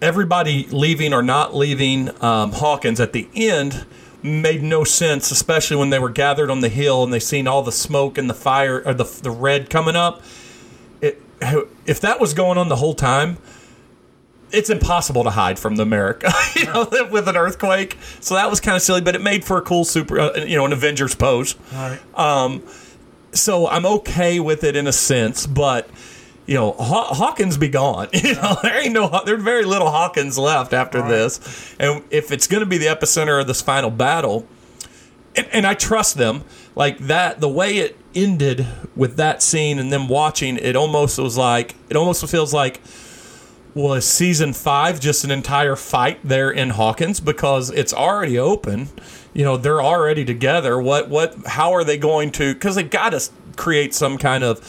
everybody 0.02 0.66
leaving 0.70 1.12
or 1.14 1.22
not 1.22 1.54
leaving 1.54 2.10
um, 2.22 2.52
Hawkins 2.52 3.00
at 3.00 3.12
the 3.12 3.28
end 3.34 3.84
made 4.24 4.62
no 4.62 4.84
sense, 4.84 5.30
especially 5.30 5.76
when 5.76 5.90
they 5.90 5.98
were 5.98 6.08
gathered 6.08 6.50
on 6.50 6.60
the 6.60 6.70
hill 6.70 7.04
and 7.04 7.12
they 7.12 7.20
seen 7.20 7.46
all 7.46 7.62
the 7.62 7.70
smoke 7.70 8.16
and 8.16 8.28
the 8.28 8.34
fire 8.34 8.82
or 8.84 8.94
the 8.94 9.04
the 9.22 9.30
red 9.30 9.68
coming 9.68 9.94
up. 9.94 10.22
It, 11.00 11.20
if 11.86 12.00
that 12.00 12.20
was 12.20 12.32
going 12.34 12.58
on 12.58 12.68
the 12.68 12.76
whole 12.76 12.94
time, 12.94 13.36
it's 14.50 14.70
impossible 14.70 15.24
to 15.24 15.30
hide 15.30 15.58
from 15.58 15.76
the 15.76 15.82
America, 15.82 16.32
you 16.56 16.64
know, 16.64 16.88
with 17.10 17.28
an 17.28 17.36
earthquake. 17.36 17.98
So 18.20 18.34
that 18.34 18.48
was 18.48 18.60
kind 18.60 18.76
of 18.76 18.82
silly, 18.82 19.02
but 19.02 19.14
it 19.14 19.20
made 19.20 19.44
for 19.44 19.58
a 19.58 19.62
cool 19.62 19.84
super, 19.84 20.18
uh, 20.18 20.36
you 20.38 20.56
know, 20.56 20.64
an 20.64 20.72
Avengers 20.72 21.14
pose. 21.14 21.54
all 21.74 21.90
right. 21.90 22.62
So 23.32 23.68
I'm 23.68 23.84
okay 23.84 24.38
with 24.38 24.62
it 24.62 24.76
in 24.76 24.86
a 24.86 24.92
sense, 24.92 25.44
but 25.44 25.90
you 26.46 26.54
know, 26.54 26.72
Haw- 26.72 27.14
Hawkins 27.14 27.56
be 27.56 27.68
gone. 27.68 28.08
You 28.14 28.34
know, 28.34 28.56
there 28.62 28.78
ain't 28.82 28.92
no, 28.92 29.22
there's 29.24 29.42
very 29.42 29.64
little 29.64 29.90
Hawkins 29.90 30.36
left 30.38 30.72
after 30.72 31.00
Right. 31.00 31.08
this, 31.08 31.74
and 31.80 32.02
if 32.10 32.30
it's 32.32 32.46
going 32.46 32.60
to 32.60 32.66
be 32.66 32.78
the 32.78 32.86
epicenter 32.86 33.40
of 33.40 33.46
this 33.46 33.62
final 33.62 33.90
battle, 33.90 34.46
and, 35.36 35.46
and 35.52 35.66
I 35.66 35.74
trust 35.74 36.16
them 36.16 36.44
like 36.76 36.98
that. 36.98 37.40
The 37.40 37.48
way 37.48 37.78
it 37.78 37.96
ended 38.14 38.66
with 38.94 39.16
that 39.16 39.42
scene 39.42 39.78
and 39.80 39.92
them 39.92 40.08
watching, 40.08 40.56
it 40.58 40.76
almost 40.76 41.18
was 41.18 41.36
like 41.36 41.74
it 41.88 41.96
almost 41.96 42.24
feels 42.28 42.54
like 42.54 42.80
was 43.74 44.04
season 44.04 44.52
five 44.52 45.00
just 45.00 45.24
an 45.24 45.32
entire 45.32 45.74
fight 45.74 46.20
there 46.22 46.48
in 46.50 46.70
Hawkins 46.70 47.18
because 47.18 47.70
it's 47.70 47.92
already 47.92 48.38
open. 48.38 48.88
You 49.32 49.42
know, 49.44 49.56
they're 49.56 49.82
already 49.82 50.24
together. 50.24 50.80
What 50.80 51.08
what 51.08 51.34
how 51.46 51.72
are 51.72 51.82
they 51.82 51.98
going 51.98 52.30
to 52.32 52.54
because 52.54 52.76
they 52.76 52.84
got 52.84 53.10
to 53.10 53.28
create 53.56 53.92
some 53.92 54.16
kind 54.18 54.44
of 54.44 54.60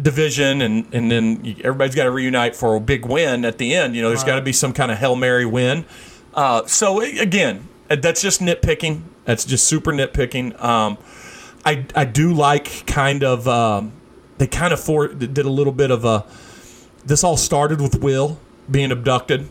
division 0.00 0.62
and 0.62 0.86
and 0.92 1.10
then 1.10 1.56
everybody's 1.64 1.94
got 1.94 2.04
to 2.04 2.10
reunite 2.10 2.54
for 2.54 2.76
a 2.76 2.80
big 2.80 3.06
win 3.06 3.44
at 3.44 3.58
the 3.58 3.74
end. 3.74 3.96
You 3.96 4.02
know, 4.02 4.08
there's 4.08 4.24
got 4.24 4.36
to 4.36 4.42
be 4.42 4.52
some 4.52 4.72
kind 4.72 4.90
of 4.90 4.98
Hail 4.98 5.16
Mary 5.16 5.46
win. 5.46 5.84
Uh, 6.34 6.64
so 6.66 7.00
again, 7.00 7.68
that's 7.88 8.20
just 8.22 8.40
nitpicking. 8.40 9.02
That's 9.24 9.44
just 9.44 9.66
super 9.66 9.92
nitpicking. 9.92 10.62
Um, 10.62 10.98
I 11.64 11.84
I 11.94 12.04
do 12.04 12.32
like 12.32 12.86
kind 12.86 13.22
of 13.22 13.48
um, 13.48 13.92
they 14.38 14.46
kind 14.46 14.72
of 14.72 14.80
for 14.80 15.08
did 15.08 15.38
a 15.38 15.50
little 15.50 15.72
bit 15.72 15.90
of 15.90 16.04
a 16.04 16.24
this 17.04 17.24
all 17.24 17.36
started 17.36 17.80
with 17.80 18.00
Will 18.00 18.38
being 18.70 18.92
abducted, 18.92 19.48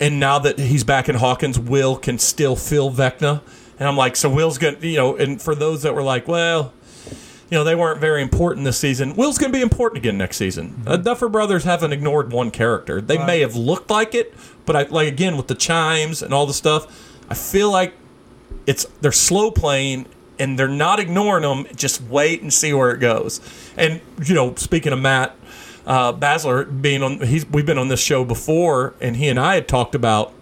and 0.00 0.18
now 0.18 0.38
that 0.38 0.58
he's 0.58 0.84
back 0.84 1.08
in 1.08 1.16
Hawkins, 1.16 1.58
Will 1.58 1.96
can 1.96 2.18
still 2.18 2.56
feel 2.56 2.90
Vecna, 2.90 3.42
and 3.78 3.88
I'm 3.88 3.96
like, 3.96 4.16
so 4.16 4.30
Will's 4.30 4.58
gonna, 4.58 4.78
you 4.80 4.96
know, 4.96 5.16
and 5.16 5.40
for 5.40 5.54
those 5.54 5.82
that 5.82 5.94
were 5.94 6.02
like, 6.02 6.26
well, 6.28 6.72
you 7.50 7.56
know, 7.56 7.64
they 7.64 7.74
weren't 7.74 8.00
very 8.00 8.22
important 8.22 8.64
this 8.64 8.78
season, 8.78 9.14
Will's 9.16 9.38
gonna 9.38 9.52
be 9.52 9.62
important 9.62 9.98
again 9.98 10.18
next 10.18 10.36
season. 10.36 10.82
Uh, 10.86 10.96
Duffer 10.96 11.28
Brothers 11.28 11.64
haven't 11.64 11.92
ignored 11.92 12.32
one 12.32 12.50
character. 12.50 13.00
They 13.00 13.18
may 13.18 13.40
have 13.40 13.56
looked 13.56 13.90
like 13.90 14.14
it, 14.14 14.34
but 14.66 14.76
I 14.76 14.82
like 14.82 15.08
again 15.08 15.36
with 15.36 15.48
the 15.48 15.54
chimes 15.54 16.22
and 16.22 16.34
all 16.34 16.46
the 16.46 16.54
stuff, 16.54 16.86
I 17.30 17.34
feel 17.34 17.70
like 17.70 17.94
it's 18.66 18.84
they're 19.00 19.12
slow 19.12 19.50
playing 19.50 20.06
and 20.38 20.58
they're 20.58 20.68
not 20.68 21.00
ignoring 21.00 21.42
them. 21.42 21.66
Just 21.74 22.02
wait 22.02 22.42
and 22.42 22.52
see 22.52 22.72
where 22.72 22.90
it 22.90 22.98
goes. 22.98 23.40
And 23.76 24.00
you 24.24 24.34
know, 24.34 24.54
speaking 24.56 24.92
of 24.92 25.00
Matt, 25.00 25.34
uh, 25.88 26.12
Basler 26.12 26.80
being 26.80 27.02
on. 27.02 27.20
He's 27.20 27.46
we've 27.46 27.66
been 27.66 27.78
on 27.78 27.88
this 27.88 28.00
show 28.00 28.24
before, 28.24 28.94
and 29.00 29.16
he 29.16 29.28
and 29.28 29.40
I 29.40 29.54
had 29.54 29.66
talked 29.66 29.94
about 29.94 30.34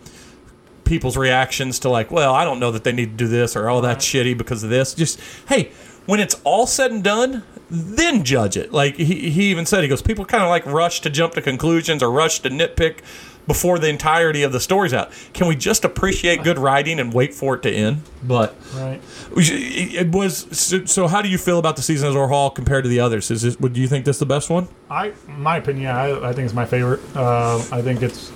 people's 0.84 1.16
reactions 1.16 1.78
to 1.80 1.88
like, 1.88 2.10
well, 2.10 2.34
I 2.34 2.44
don't 2.44 2.60
know 2.60 2.70
that 2.72 2.84
they 2.84 2.92
need 2.92 3.10
to 3.12 3.24
do 3.24 3.28
this 3.28 3.56
or 3.56 3.68
oh, 3.68 3.80
that's 3.80 4.04
shitty 4.04 4.36
because 4.36 4.62
of 4.64 4.70
this. 4.70 4.92
Just 4.92 5.20
hey, 5.48 5.70
when 6.06 6.20
it's 6.20 6.40
all 6.44 6.66
said 6.66 6.90
and 6.92 7.02
done, 7.04 7.42
then 7.70 8.24
judge 8.24 8.56
it. 8.56 8.72
Like 8.72 8.96
he, 8.96 9.30
he 9.30 9.50
even 9.50 9.66
said, 9.66 9.82
he 9.82 9.88
goes, 9.88 10.02
people 10.02 10.24
kind 10.24 10.42
of 10.42 10.48
like 10.48 10.64
rush 10.66 11.00
to 11.02 11.10
jump 11.10 11.34
to 11.34 11.42
conclusions 11.42 12.02
or 12.02 12.10
rush 12.10 12.40
to 12.40 12.48
nitpick 12.50 12.98
before 13.46 13.78
the 13.78 13.88
entirety 13.88 14.42
of 14.42 14.50
the 14.52 14.58
story's 14.58 14.92
out. 14.92 15.12
Can 15.32 15.46
we 15.46 15.54
just 15.54 15.84
appreciate 15.84 16.42
good 16.42 16.58
writing 16.58 16.98
and 16.98 17.12
wait 17.14 17.32
for 17.32 17.54
it 17.54 17.62
to 17.62 17.70
end? 17.70 18.02
But 18.24 18.56
Right. 18.74 19.00
it 19.36 20.10
was 20.10 20.48
so, 20.50 20.84
so. 20.84 21.06
How 21.06 21.22
do 21.22 21.28
you 21.28 21.38
feel 21.38 21.58
about 21.60 21.76
the 21.76 21.82
season 21.82 22.08
as 22.08 22.16
a 22.16 22.26
whole 22.26 22.50
compared 22.50 22.82
to 22.84 22.88
the 22.90 22.98
others? 22.98 23.30
Is 23.30 23.42
this, 23.42 23.58
would 23.60 23.76
you 23.76 23.86
think 23.86 24.04
this 24.04 24.18
the 24.18 24.26
best 24.26 24.50
one? 24.50 24.66
I, 24.90 25.12
my 25.28 25.58
opinion, 25.58 25.84
yeah, 25.84 25.96
I, 25.96 26.30
I 26.30 26.32
think 26.32 26.46
it's 26.46 26.54
my 26.54 26.66
favorite. 26.66 27.00
Uh, 27.14 27.58
I 27.70 27.82
think 27.82 28.02
it's 28.02 28.32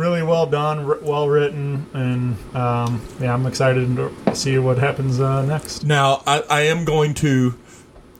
really 0.00 0.22
well 0.22 0.46
done, 0.46 0.78
r- 0.80 0.98
well 1.02 1.28
written, 1.28 1.86
and 1.92 2.36
um, 2.56 3.00
yeah, 3.20 3.34
I'm 3.34 3.46
excited 3.46 3.94
to 3.96 4.34
see 4.34 4.58
what 4.58 4.78
happens 4.78 5.20
uh, 5.20 5.44
next. 5.44 5.84
Now, 5.84 6.22
I, 6.26 6.42
I 6.48 6.60
am 6.62 6.84
going 6.84 7.14
to, 7.14 7.56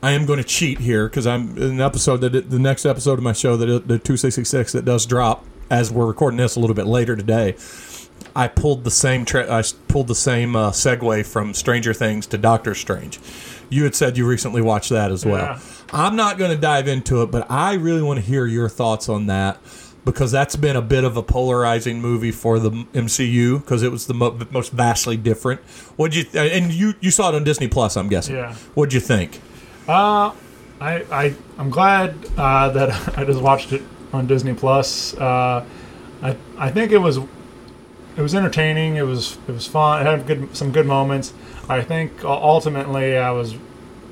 I 0.03 0.13
am 0.13 0.27
going 0.27 0.39
to 0.39 0.45
cheat 0.45 0.79
here 0.79 1.09
because 1.09 1.27
I'm 1.27 1.57
in 1.57 1.71
an 1.71 1.81
episode 1.81 2.19
that 2.19 2.51
the 2.51 2.59
next 2.59 2.85
episode 2.85 3.15
of 3.19 3.25
my 3.25 3.33
show 3.33 3.57
that 3.57 3.89
the 3.89 3.99
two 3.99 4.17
sixty 4.17 4.45
six 4.45 4.73
that 4.73 4.85
does 4.85 5.07
drop 5.07 5.45
as 5.71 5.91
we're 5.91 6.07
recording 6.07 6.37
this 6.37 6.57
a 6.57 6.61
little 6.61 6.77
bit 6.77 6.87
later 6.87 7.17
today. 7.17 7.57
I 8.37 8.47
pulled 8.49 8.85
the 8.85 8.91
same 8.91 9.25
tra- 9.25 9.51
I 9.51 9.63
pulled 9.89 10.07
the 10.07 10.15
same 10.15 10.55
uh, 10.55 10.71
segue 10.71 11.27
from 11.27 11.55
Stranger 11.55 11.95
Things 11.95 12.27
to 12.29 12.39
Doctor 12.39 12.75
Strange. 12.75 13.19
You 13.71 13.85
had 13.85 13.95
said 13.95 14.17
you 14.19 14.27
recently 14.27 14.61
watched 14.61 14.91
that 14.91 15.11
as 15.11 15.25
well. 15.25 15.45
Yeah. 15.45 15.61
I'm 15.93 16.17
not 16.17 16.39
going 16.39 16.51
to 16.51 16.57
dive 16.57 16.87
into 16.87 17.23
it, 17.23 17.31
but 17.31 17.51
I 17.51 17.75
really 17.75 18.03
want 18.03 18.21
to 18.21 18.25
hear 18.25 18.47
your 18.47 18.69
thoughts 18.69 19.09
on 19.09 19.27
that 19.27 19.59
because 20.05 20.33
that's 20.33 20.57
been 20.57 20.77
a 20.77 20.83
bit 20.83 21.05
of 21.05 21.17
a 21.17 21.23
polarizing 21.23 22.01
movie 22.01 22.31
for 22.31 22.59
the 22.59 22.71
MCU 22.71 23.61
because 23.61 23.83
it 23.83 23.91
was 23.93 24.07
the 24.07 24.15
mo- 24.15 24.39
most 24.51 24.73
vastly 24.73 25.17
different. 25.17 25.61
What'd 25.97 26.15
you 26.15 26.25
th- 26.25 26.53
and 26.53 26.73
you 26.73 26.95
you 27.01 27.11
saw 27.11 27.29
it 27.31 27.35
on 27.35 27.45
Disney 27.45 27.69
Plus? 27.69 27.97
I'm 27.97 28.09
guessing. 28.09 28.37
Yeah. 28.37 28.55
What'd 28.75 28.93
you 28.93 29.01
think? 29.01 29.41
I, 30.81 31.05
I 31.11 31.35
I'm 31.59 31.71
glad 31.71 32.15
uh, 32.37 32.69
that 32.73 33.19
I 33.19 33.25
just 33.25 33.41
watched 33.41 33.73
it 33.73 33.83
on 34.13 34.27
Disney 34.27 34.55
Plus. 34.55 35.15
Uh, 35.17 35.65
I 36.23 36.37
I 36.59 36.71
think 36.71 36.93
it 36.93 36.99
was 36.99 37.19
it 37.19 38.23
was 38.23 38.35
entertaining. 38.35 38.97
It 38.97 39.03
was 39.03 39.39
it 39.49 39.53
was 39.53 39.67
fun. 39.67 40.07
It 40.07 40.11
had 40.11 40.27
good 40.27 40.57
some 40.57 40.73
good 40.73 40.87
moments. 40.87 41.33
I 41.69 41.83
think 41.83 42.25
ultimately 42.25 43.17
I 43.17 43.31
was 43.31 43.55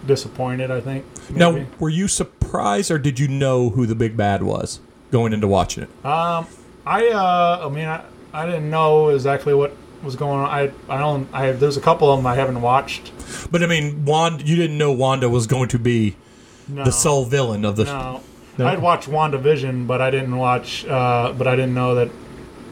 disappointed. 0.07 0.71
I 0.71 0.81
think. 0.81 1.05
Now, 1.31 1.67
were 1.79 1.91
you 1.91 2.09
surprised 2.09 2.91
or 2.91 2.99
did 2.99 3.19
you 3.19 3.29
know 3.29 3.71
who 3.71 3.85
the 3.85 3.95
big 3.95 4.17
bad 4.17 4.43
was 4.43 4.81
going 5.11 5.33
into 5.33 5.49
watching 5.49 5.85
it? 5.85 5.91
I 6.05 7.09
uh 7.09 7.67
I 7.67 7.69
mean 7.69 7.87
I, 7.87 8.03
I 8.33 8.47
didn't 8.47 8.71
know 8.71 9.09
exactly 9.09 9.55
what 9.55 9.77
was 10.03 10.17
going 10.17 10.41
on. 10.41 10.47
I 10.49 10.71
I 10.89 10.99
don't 10.99 11.29
I 11.33 11.53
there's 11.53 11.77
a 11.77 11.81
couple 11.81 12.11
of 12.13 12.19
them 12.19 12.27
I 12.27 12.35
haven't 12.35 12.61
watched. 12.63 13.13
But 13.51 13.63
I 13.63 13.67
mean, 13.67 14.05
Wanda, 14.05 14.45
you 14.45 14.57
didn't 14.57 14.79
know 14.79 14.93
Wanda 14.93 15.29
was 15.29 15.47
going 15.47 15.69
to 15.69 15.79
be 15.79 16.17
No. 16.69 16.85
the 16.85 16.93
sole 16.93 17.25
villain 17.25 17.65
of 17.65 17.77
the. 17.77 17.85
No. 17.85 18.21
No? 18.59 18.67
I'd 18.67 18.81
watched 18.81 19.09
WandaVision, 19.09 19.87
but 19.87 20.01
I 20.01 20.11
didn't 20.11 20.37
watch 20.37 20.87
uh 20.87 21.33
but 21.37 21.47
I 21.47 21.57
didn't 21.57 21.75
know 21.75 21.95
that 21.97 22.11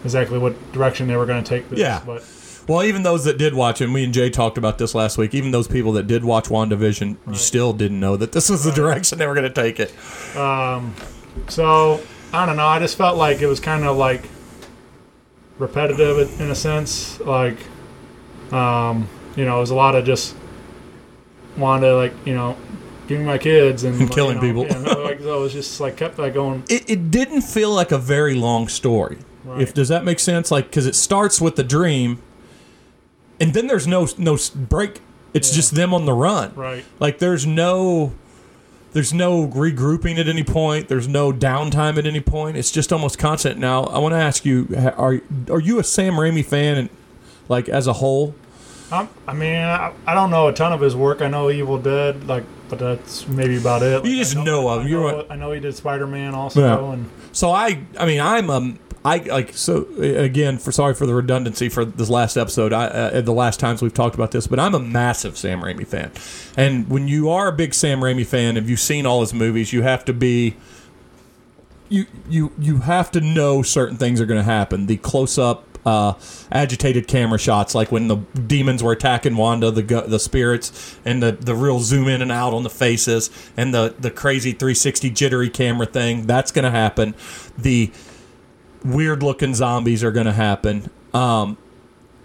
exactly 0.04 0.38
what 0.38 0.54
direction 0.72 1.08
they 1.08 1.16
were 1.16 1.26
going 1.26 1.42
to 1.42 1.48
take 1.48 1.68
this. 1.68 1.78
Yeah. 1.78 2.00
But 2.06 2.24
Well, 2.68 2.82
even 2.84 3.02
those 3.02 3.24
that 3.24 3.38
did 3.38 3.54
watch, 3.54 3.80
and 3.80 3.92
we 3.94 4.02
and 4.04 4.12
Jay 4.14 4.30
talked 4.30 4.56
about 4.58 4.78
this 4.78 4.94
last 4.94 5.18
week. 5.18 5.34
Even 5.34 5.50
those 5.50 5.68
people 5.68 5.92
that 5.92 6.06
did 6.06 6.24
watch 6.24 6.48
WandaVision, 6.48 7.16
you 7.28 7.34
still 7.34 7.72
didn't 7.72 8.00
know 8.00 8.16
that 8.16 8.32
this 8.32 8.48
was 8.48 8.64
the 8.64 8.72
direction 8.72 9.18
they 9.18 9.26
were 9.26 9.34
going 9.34 9.52
to 9.52 9.62
take 9.62 9.78
it. 9.80 9.92
So 11.48 12.00
I 12.36 12.46
don't 12.46 12.56
know. 12.56 12.66
I 12.66 12.78
just 12.78 12.96
felt 12.98 13.16
like 13.16 13.40
it 13.40 13.46
was 13.46 13.60
kind 13.60 13.84
of 13.84 13.96
like 13.96 14.22
repetitive 15.58 16.40
in 16.40 16.50
a 16.50 16.54
sense. 16.54 17.18
Like, 17.20 17.56
um, 18.52 19.08
you 19.36 19.44
know, 19.44 19.56
it 19.58 19.60
was 19.60 19.70
a 19.70 19.74
lot 19.74 19.94
of 19.94 20.04
just 20.04 20.34
wanted 21.56 21.86
to 21.88 21.96
like 21.96 22.12
you 22.26 22.34
know, 22.34 22.56
give 23.06 23.18
me 23.18 23.24
my 23.24 23.38
kids 23.38 23.84
and 23.84 23.98
like, 23.98 24.10
Killing 24.12 24.42
you 24.42 24.52
know, 24.52 24.64
people. 24.64 24.82
Yeah, 24.84 24.94
like, 24.94 25.20
so 25.20 25.38
it 25.38 25.42
was 25.42 25.52
just 25.52 25.80
like 25.80 25.96
kept 25.96 26.18
like 26.18 26.34
going. 26.34 26.62
It, 26.68 26.88
it 26.90 27.10
didn't 27.10 27.42
feel 27.42 27.72
like 27.72 27.92
a 27.92 27.98
very 27.98 28.34
long 28.34 28.68
story. 28.68 29.18
Right. 29.44 29.62
If 29.62 29.74
does 29.74 29.88
that 29.88 30.04
make 30.04 30.18
sense? 30.18 30.50
Like 30.50 30.66
because 30.66 30.86
it 30.86 30.94
starts 30.94 31.40
with 31.40 31.56
the 31.56 31.64
dream, 31.64 32.22
and 33.40 33.54
then 33.54 33.66
there's 33.66 33.86
no 33.86 34.08
no 34.18 34.36
break. 34.54 35.00
It's 35.32 35.50
Yeah. 35.52 35.56
just 35.56 35.74
them 35.74 35.92
on 35.94 36.04
the 36.04 36.12
run. 36.14 36.52
Right. 36.54 36.84
Like 37.00 37.18
there's 37.18 37.46
no 37.46 38.12
there's 38.96 39.12
no 39.12 39.46
regrouping 39.46 40.18
at 40.18 40.26
any 40.26 40.42
point. 40.42 40.88
There's 40.88 41.06
no 41.06 41.30
downtime 41.30 41.98
at 41.98 42.06
any 42.06 42.20
point. 42.22 42.56
It's 42.56 42.70
just 42.70 42.94
almost 42.94 43.18
constant. 43.18 43.58
Now 43.60 43.84
I 43.84 43.98
want 43.98 44.12
to 44.14 44.18
ask 44.18 44.46
you: 44.46 44.66
Are 44.96 45.20
are 45.50 45.60
you 45.60 45.78
a 45.78 45.84
Sam 45.84 46.14
Raimi 46.14 46.42
fan, 46.42 46.78
and 46.78 46.88
like 47.50 47.68
as 47.68 47.86
a 47.86 47.92
whole? 47.92 48.34
Um, 48.90 49.08
I 49.28 49.34
mean, 49.34 49.52
I, 49.62 49.92
I 50.06 50.14
don't 50.14 50.30
know 50.30 50.46
a 50.48 50.52
ton 50.54 50.72
of 50.72 50.80
his 50.80 50.96
work. 50.96 51.20
I 51.20 51.28
know 51.28 51.50
Evil 51.50 51.76
Dead, 51.76 52.26
like, 52.26 52.44
but 52.70 52.78
that's 52.78 53.28
maybe 53.28 53.58
about 53.58 53.82
it. 53.82 54.02
You 54.06 54.16
just 54.16 54.36
I 54.36 54.44
know 54.44 54.68
of- 54.68 54.86
I 54.86 54.88
know, 54.88 55.08
a- 55.08 55.32
I 55.32 55.36
know 55.36 55.50
he 55.52 55.60
did 55.60 55.74
Spider 55.76 56.06
Man 56.06 56.34
also, 56.34 56.60
Yeah. 56.60 56.92
and 56.92 57.10
So 57.32 57.50
I, 57.50 57.80
I 57.98 58.06
mean, 58.06 58.20
I'm 58.20 58.48
um, 58.48 58.78
I 59.06 59.18
like 59.18 59.54
so 59.54 59.86
again 60.00 60.58
for 60.58 60.72
sorry 60.72 60.92
for 60.92 61.06
the 61.06 61.14
redundancy 61.14 61.68
for 61.68 61.84
this 61.84 62.10
last 62.10 62.36
episode. 62.36 62.72
I 62.72 62.86
uh, 62.86 63.20
the 63.20 63.32
last 63.32 63.60
times 63.60 63.80
we've 63.80 63.94
talked 63.94 64.16
about 64.16 64.32
this, 64.32 64.48
but 64.48 64.58
I'm 64.58 64.74
a 64.74 64.80
massive 64.80 65.38
Sam 65.38 65.60
Raimi 65.60 65.86
fan, 65.86 66.10
and 66.56 66.90
when 66.90 67.06
you 67.06 67.30
are 67.30 67.46
a 67.46 67.52
big 67.52 67.72
Sam 67.72 68.00
Raimi 68.00 68.26
fan, 68.26 68.56
if 68.56 68.68
you've 68.68 68.80
seen 68.80 69.06
all 69.06 69.20
his 69.20 69.32
movies, 69.32 69.72
you 69.72 69.82
have 69.82 70.04
to 70.06 70.12
be. 70.12 70.56
You 71.88 72.06
you 72.28 72.52
you 72.58 72.78
have 72.78 73.12
to 73.12 73.20
know 73.20 73.62
certain 73.62 73.96
things 73.96 74.20
are 74.20 74.26
going 74.26 74.40
to 74.40 74.50
happen. 74.50 74.86
The 74.86 74.96
close 74.96 75.38
up. 75.38 75.62
Uh, 75.86 76.14
agitated 76.50 77.06
camera 77.06 77.38
shots, 77.38 77.72
like 77.72 77.92
when 77.92 78.08
the 78.08 78.16
demons 78.16 78.82
were 78.82 78.90
attacking 78.90 79.36
Wanda, 79.36 79.70
the 79.70 79.82
the 79.82 80.18
spirits, 80.18 80.98
and 81.04 81.22
the, 81.22 81.30
the 81.30 81.54
real 81.54 81.78
zoom 81.78 82.08
in 82.08 82.20
and 82.20 82.32
out 82.32 82.52
on 82.52 82.64
the 82.64 82.70
faces, 82.70 83.30
and 83.56 83.72
the 83.72 83.94
the 83.96 84.10
crazy 84.10 84.50
360 84.50 85.10
jittery 85.10 85.48
camera 85.48 85.86
thing. 85.86 86.26
That's 86.26 86.50
going 86.50 86.64
to 86.64 86.72
happen. 86.72 87.14
The 87.56 87.92
weird 88.84 89.22
looking 89.22 89.54
zombies 89.54 90.04
are 90.04 90.12
going 90.12 90.26
to 90.26 90.32
happen. 90.32 90.90
Um, 91.14 91.56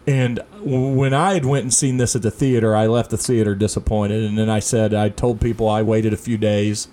and 0.07 0.39
when 0.59 1.13
I 1.13 1.33
had 1.33 1.45
went 1.45 1.63
and 1.63 1.73
seen 1.73 1.97
this 1.97 2.15
at 2.15 2.21
the 2.21 2.31
theater, 2.31 2.75
I 2.75 2.87
left 2.87 3.11
the 3.11 3.17
theater 3.17 3.53
disappointed. 3.55 4.23
And 4.23 4.37
then 4.37 4.49
I 4.49 4.59
said 4.59 4.93
I 4.93 5.09
told 5.09 5.39
people 5.39 5.69
I 5.69 5.81
waited 5.81 6.11
a 6.13 6.17
few 6.17 6.37
days, 6.37 6.87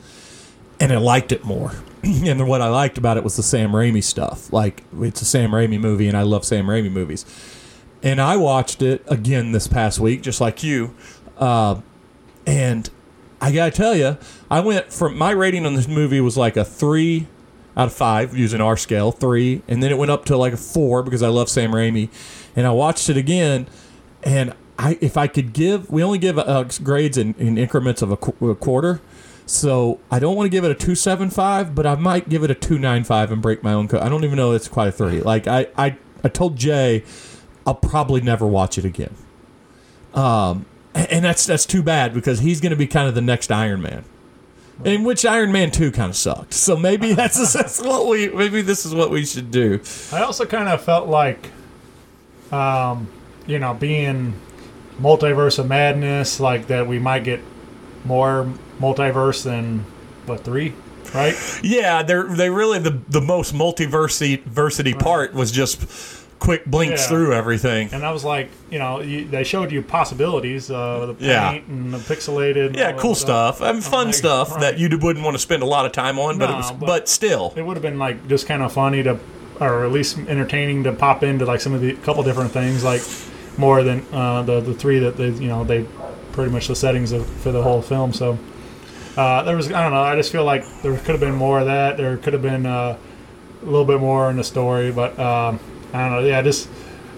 and 0.79 0.93
I 0.93 0.99
liked 0.99 1.33
it 1.33 1.45
more. 1.45 1.73
and 2.03 2.47
what 2.47 2.61
I 2.61 2.69
liked 2.69 2.99
about 2.99 3.17
it 3.17 3.25
was 3.25 3.37
the 3.37 3.43
Sam 3.43 3.73
Raimi 3.73 4.05
stuff. 4.05 4.53
Like 4.53 4.85
it's 5.01 5.23
a 5.23 5.25
Sam 5.25 5.51
Raimi 5.51 5.81
movie, 5.81 6.09
and 6.09 6.17
I 6.17 6.23
love 6.23 6.45
Sam 6.45 6.67
Raimi 6.67 6.91
movies. 6.91 7.25
And 8.03 8.21
I 8.21 8.37
watched 8.37 8.83
it 8.83 9.03
again 9.09 9.53
this 9.53 9.67
past 9.67 9.99
week, 9.99 10.23
just 10.23 10.41
like 10.41 10.63
you. 10.63 10.95
Uh, 11.37 11.81
and 12.47 12.89
I 13.41 13.53
gotta 13.53 13.71
tell 13.71 13.95
you, 13.95 14.19
I 14.51 14.61
went 14.61 14.93
from 14.93 15.17
my 15.17 15.31
rating 15.31 15.67
on 15.67 15.75
this 15.75 15.89
movie 15.89 16.21
was 16.21 16.37
like 16.37 16.57
a 16.57 16.65
three 16.65 17.27
out 17.79 17.87
of 17.87 17.93
five 17.95 18.37
using 18.37 18.61
our 18.61 18.77
scale, 18.77 19.13
three, 19.13 19.63
and 19.69 19.83
then 19.83 19.91
it 19.93 19.97
went 19.97 20.11
up 20.11 20.25
to 20.27 20.37
like 20.37 20.53
a 20.53 20.57
four 20.59 21.03
because 21.03 21.23
I 21.23 21.29
love 21.29 21.49
Sam 21.49 21.71
Raimi, 21.71 22.11
and 22.57 22.67
I 22.67 22.71
watched 22.73 23.09
it 23.09 23.17
again, 23.17 23.69
and 24.25 24.53
I 24.79 24.99
if 25.01 25.17
I 25.17 25.29
could 25.29 25.53
give, 25.53 25.89
we 25.89 26.03
only 26.03 26.19
give 26.19 26.39
uh, 26.39 26.65
grades 26.83 27.17
in, 27.17 27.35
in 27.39 27.57
increments 27.57 28.03
of 28.03 28.11
a, 28.11 28.17
qu- 28.17 28.51
a 28.51 28.57
quarter, 28.57 29.01
so 29.47 30.01
I 30.11 30.19
don't 30.19 30.35
want 30.37 30.47
to 30.47 30.51
give 30.51 30.65
it 30.65 30.73
a 30.73 30.75
two 30.75 30.97
seven 30.97 31.31
five, 31.31 31.75
but 31.75 31.87
I 31.87 31.95
might 31.95 32.29
give 32.29 32.43
it 32.43 32.51
a 32.51 32.55
two 32.55 32.79
nine 32.79 33.05
five 33.05 33.31
and 33.31 33.41
break 33.41 33.63
my 33.63 33.73
own. 33.73 33.87
code. 33.87 34.01
I 34.01 34.09
don't 34.09 34.25
even 34.25 34.37
know 34.37 34.53
it's 34.53 34.69
quite 34.69 34.89
a 34.89 34.93
three. 34.93 35.21
Like 35.21 35.47
I 35.47 35.69
I 35.79 35.97
I 36.25 36.29
told 36.29 36.57
Jay, 36.57 37.05
I'll 37.65 37.77
probably 37.77 38.21
never 38.21 38.47
watch 38.47 38.77
it 38.77 38.85
again. 38.85 39.15
Um, 40.15 40.67
and 40.95 41.25
that's 41.25 41.47
that's 41.47 41.65
too 41.65 41.83
bad 41.83 42.13
because 42.13 42.41
he's 42.41 42.61
going 42.61 42.71
to 42.71 42.77
be 42.77 42.89
kind 42.89 43.09
of 43.09 43.15
the 43.15 43.21
next 43.21 43.53
Iron 43.53 43.81
Man. 43.83 44.05
In 44.85 45.03
which 45.05 45.25
Iron 45.25 45.51
Man 45.51 45.71
two 45.71 45.91
kind 45.91 46.11
of 46.11 46.17
sucked, 46.17 46.55
so 46.55 46.77
maybe 46.77 47.13
that's, 47.15 47.53
that's 47.53 47.81
what 47.81 48.07
we 48.07 48.29
maybe 48.29 48.63
this 48.63 48.87
is 48.87 48.95
what 48.95 49.11
we 49.11 49.25
should 49.25 49.51
do. 49.51 49.81
I 50.13 50.23
also 50.23 50.47
kind 50.47 50.69
of 50.69 50.81
felt 50.83 51.09
like, 51.09 51.51
um, 52.53 53.09
you 53.47 53.59
know, 53.59 53.75
being 53.75 54.35
multiverse 55.01 55.59
of 55.59 55.67
madness, 55.69 56.41
like 56.41 56.69
that 56.69 56.87
we 56.87 56.99
might 56.99 57.25
get 57.25 57.41
more 58.05 58.51
multiverse 58.79 59.43
than 59.43 59.81
what 60.27 60.45
three, 60.45 60.75
right? 61.15 61.35
Yeah, 61.63 62.03
they're 62.03 62.25
they 62.25 62.51
really 62.51 62.79
the 62.79 63.01
the 63.09 63.21
most 63.21 63.55
multiversity 63.55 64.43
versity 64.45 64.97
part 64.99 65.35
was 65.35 65.51
just 65.51 65.81
quick 66.39 66.65
blinks 66.67 67.03
Yeah. 67.03 67.09
through 67.09 67.33
everything. 67.33 67.89
And 67.93 68.05
I 68.05 68.11
was 68.13 68.25
like, 68.25 68.49
you 68.71 68.79
know, 68.79 69.01
you, 69.01 69.27
they 69.27 69.45
showed 69.45 69.73
you 69.73 69.83
possibilities, 69.83 70.71
uh, 70.71 71.07
the 71.07 71.15
paint 71.15 71.21
Yeah. 71.23 71.53
and 71.53 71.93
the 71.93 71.99
pixelated, 71.99 72.77
Yeah, 72.77 72.93
cool 72.93 73.15
stuff. 73.15 73.61
I 73.61 73.73
mean, 73.73 73.83
fun 73.83 74.07
like, 74.07 74.15
stuff 74.15 74.53
right. 74.53 74.61
that 74.61 74.79
you 74.79 74.89
wouldn't 74.99 75.25
want 75.25 75.35
to 75.35 75.39
spend 75.41 75.63
a 75.63 75.67
lot 75.67 75.85
of 75.87 75.93
time 75.93 76.19
on, 76.19 76.39
but 76.39 76.49
it 76.49 76.53
No, 76.53 76.59
was, 76.59 76.71
but, 76.73 76.87
but- 76.87 77.09
still, 77.09 77.53
It 77.57 77.63
would 77.67 77.77
have 77.77 77.83
been 77.83 77.99
like 77.99 78.29
just 78.29 78.47
kind 78.47 78.63
of 78.63 78.73
funny 78.73 79.03
to, 79.03 79.19
or 79.61 79.85
at 79.85 79.91
least 79.93 80.19
entertaining 80.19 80.85
to 80.85 80.93
pop 80.93 81.23
into 81.23 81.45
like 81.45 81.61
some 81.61 81.75
of 81.75 81.81
the 81.81 81.95
couple 81.95 82.23
different 82.23 82.53
things, 82.53 82.85
like 82.85 83.03
more 83.57 83.83
than 83.83 84.05
uh, 84.13 84.43
the 84.43 84.61
the 84.61 84.73
three 84.75 85.01
that 85.01 85.17
they, 85.17 85.31
you 85.31 85.49
know, 85.49 85.65
they 85.65 85.85
pretty 86.33 86.53
much 86.53 86.69
the 86.69 86.77
settings 86.77 87.11
of, 87.11 87.27
for 87.27 87.51
the 87.51 87.61
whole 87.63 87.83
film. 87.83 88.13
So, 88.13 88.39
uh, 89.17 89.43
there 89.43 89.57
was 89.57 89.67
I 89.73 89.83
don't 89.83 89.93
know. 89.93 90.03
I 90.03 90.15
just 90.15 90.31
feel 90.31 90.45
like 90.45 90.65
there 90.83 90.97
could 90.99 91.09
have 91.09 91.21
been 91.21 91.35
more 91.35 91.59
of 91.59 91.67
that. 91.67 91.97
There 91.97 92.17
could 92.19 92.35
have 92.35 92.43
been 92.43 92.67
uh, 92.67 92.97
a 93.61 93.65
little 93.65 93.85
bit 93.85 93.99
more 93.99 94.31
in 94.31 94.37
the 94.37 94.45
story, 94.45 94.93
but 94.93 95.19
um, 95.19 95.59
I 95.93 96.01
don't 96.09 96.13
know. 96.13 96.19
Yeah, 96.29 96.43
just 96.43 96.69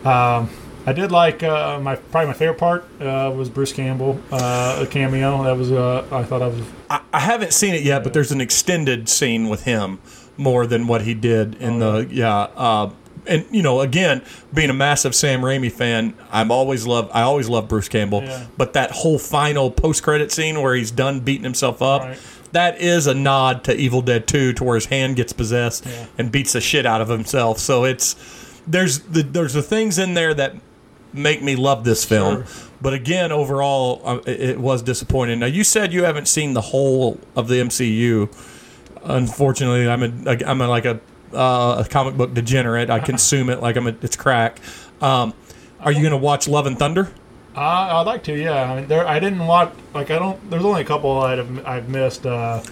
um, 0.04 0.48
I 0.86 0.92
did 0.94 1.12
like 1.12 1.42
uh, 1.42 1.78
my 1.80 1.96
probably 1.96 2.28
my 2.28 2.32
favorite 2.32 2.58
part 2.58 2.84
uh, 3.00 3.32
was 3.34 3.48
Bruce 3.50 3.72
Campbell 3.72 4.20
uh, 4.32 4.78
a 4.82 4.86
cameo. 4.86 5.42
That 5.44 5.56
was 5.56 5.70
uh, 5.72 6.06
I 6.10 6.22
thought 6.24 6.42
I 6.42 6.46
was 6.48 6.62
I, 6.88 7.00
I 7.12 7.20
haven't 7.20 7.52
seen 7.52 7.74
it 7.74 7.82
yet, 7.82 8.02
but 8.04 8.12
there's 8.14 8.32
an 8.32 8.40
extended 8.40 9.08
scene 9.08 9.48
with 9.48 9.64
him 9.64 9.98
more 10.36 10.66
than 10.66 10.86
what 10.86 11.02
he 11.02 11.12
did 11.14 11.56
in 11.56 11.82
Oh, 11.82 12.02
the 12.02 12.14
yeah. 12.14 12.36
Uh, 12.56 12.92
and 13.26 13.44
you 13.50 13.62
know, 13.62 13.80
again, 13.80 14.22
being 14.54 14.70
a 14.70 14.74
massive 14.74 15.14
Sam 15.14 15.42
Raimi 15.42 15.70
fan, 15.70 16.14
I'm 16.32 16.50
always 16.50 16.86
love 16.86 17.10
I 17.12 17.22
always 17.22 17.48
love 17.48 17.68
Bruce 17.68 17.88
Campbell. 17.88 18.22
Yeah. 18.22 18.46
But 18.56 18.72
that 18.72 18.90
whole 18.92 19.18
final 19.18 19.70
post 19.70 20.02
credit 20.02 20.32
scene 20.32 20.62
where 20.62 20.74
he's 20.74 20.90
done 20.90 21.20
beating 21.20 21.44
himself 21.44 21.82
up, 21.82 22.02
Right. 22.02 22.18
that 22.52 22.80
is 22.80 23.06
a 23.06 23.12
nod 23.14 23.62
to 23.64 23.76
Evil 23.76 24.00
Dead 24.00 24.26
2 24.26 24.54
to 24.54 24.64
where 24.64 24.76
his 24.76 24.86
hand 24.86 25.16
gets 25.16 25.34
possessed 25.34 25.84
Yeah. 25.84 26.06
and 26.16 26.32
beats 26.32 26.54
the 26.54 26.62
shit 26.62 26.86
out 26.86 27.02
of 27.02 27.08
himself. 27.10 27.58
So 27.58 27.84
it's 27.84 28.16
there's 28.66 29.00
the 29.00 29.22
there's 29.22 29.54
the 29.54 29.62
things 29.62 29.98
in 29.98 30.14
there 30.14 30.34
that 30.34 30.56
make 31.12 31.42
me 31.42 31.56
love 31.56 31.84
this 31.84 32.04
film. 32.04 32.46
Sure. 32.46 32.66
But 32.80 32.94
again, 32.94 33.32
overall, 33.32 34.02
uh, 34.04 34.20
it 34.26 34.40
it 34.40 34.60
was 34.60 34.82
disappointing. 34.82 35.40
Now 35.40 35.46
you 35.46 35.64
said 35.64 35.92
you 35.92 36.04
haven't 36.04 36.28
seen 36.28 36.54
the 36.54 36.60
whole 36.60 37.18
of 37.36 37.48
the 37.48 37.56
MCU. 37.56 38.32
Unfortunately, 39.04 39.88
I'm 39.88 40.02
a 40.02 40.44
I'm 40.46 40.60
a, 40.60 40.68
like 40.68 40.84
a 40.84 41.00
uh, 41.32 41.84
a 41.84 41.88
comic 41.88 42.16
book 42.16 42.34
degenerate. 42.34 42.90
I 42.90 43.00
consume 43.00 43.50
it 43.50 43.60
like 43.60 43.76
I'm 43.76 43.86
a, 43.86 43.94
it's 44.02 44.16
crack. 44.16 44.60
Um, 45.00 45.34
are 45.80 45.92
you 45.92 46.00
going 46.00 46.10
to 46.10 46.16
watch 46.16 46.46
Love 46.48 46.66
and 46.66 46.78
Thunder? 46.78 47.10
Uh, 47.56 47.60
I'd 47.60 48.02
like 48.02 48.22
to, 48.24 48.36
yeah. 48.36 48.70
I 48.70 48.76
mean, 48.76 48.88
there 48.88 49.06
I 49.06 49.18
didn't 49.18 49.44
watch 49.46 49.72
like 49.94 50.10
I 50.10 50.18
don't. 50.18 50.50
There's 50.50 50.64
only 50.64 50.82
a 50.82 50.84
couple 50.84 51.18
I've 51.20 51.66
I've 51.66 51.88
missed. 51.88 52.26
Uh, 52.26 52.62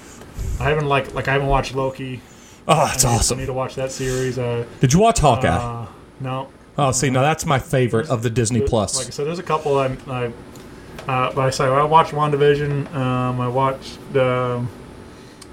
I 0.61 0.65
haven't 0.65 0.87
like 0.87 1.15
like 1.15 1.29
I 1.29 1.33
haven't 1.33 1.49
watched 1.49 1.75
Loki. 1.75 2.21
Oh, 2.69 2.87
that's 2.87 3.05
I 3.05 3.13
need, 3.17 3.33
I 3.33 3.37
need 3.43 3.47
to 3.47 3.53
watch 3.55 3.75
that 3.77 3.91
series. 3.91 4.39
Uh, 4.39 4.67
Did 4.81 4.93
you 4.93 5.01
watch 5.01 5.19
Hawkeye? 5.21 5.49
uh, 5.49 5.87
no, 6.21 6.49
oh, 6.77 6.93
see, 6.93 7.09
now 7.11 7.23
that's 7.23 7.47
my 7.47 7.59
favorite 7.59 8.11
of 8.11 8.23
the 8.23 8.31
Disney 8.31 8.61
Plus. 8.61 8.97
Like 8.99 9.07
I 9.07 9.11
said, 9.11 9.27
there's 9.27 9.39
a 9.39 9.43
couple 9.43 9.79
I. 9.79 9.97
I 10.07 10.33
uh, 11.07 11.33
but 11.33 11.39
I 11.41 11.51
say 11.51 11.65
I 11.65 11.85
watched 11.85 12.13
WandaVision. 12.13 12.95
Um, 12.95 13.41
I 13.41 13.49
watched 13.49 13.99
um, 14.17 14.69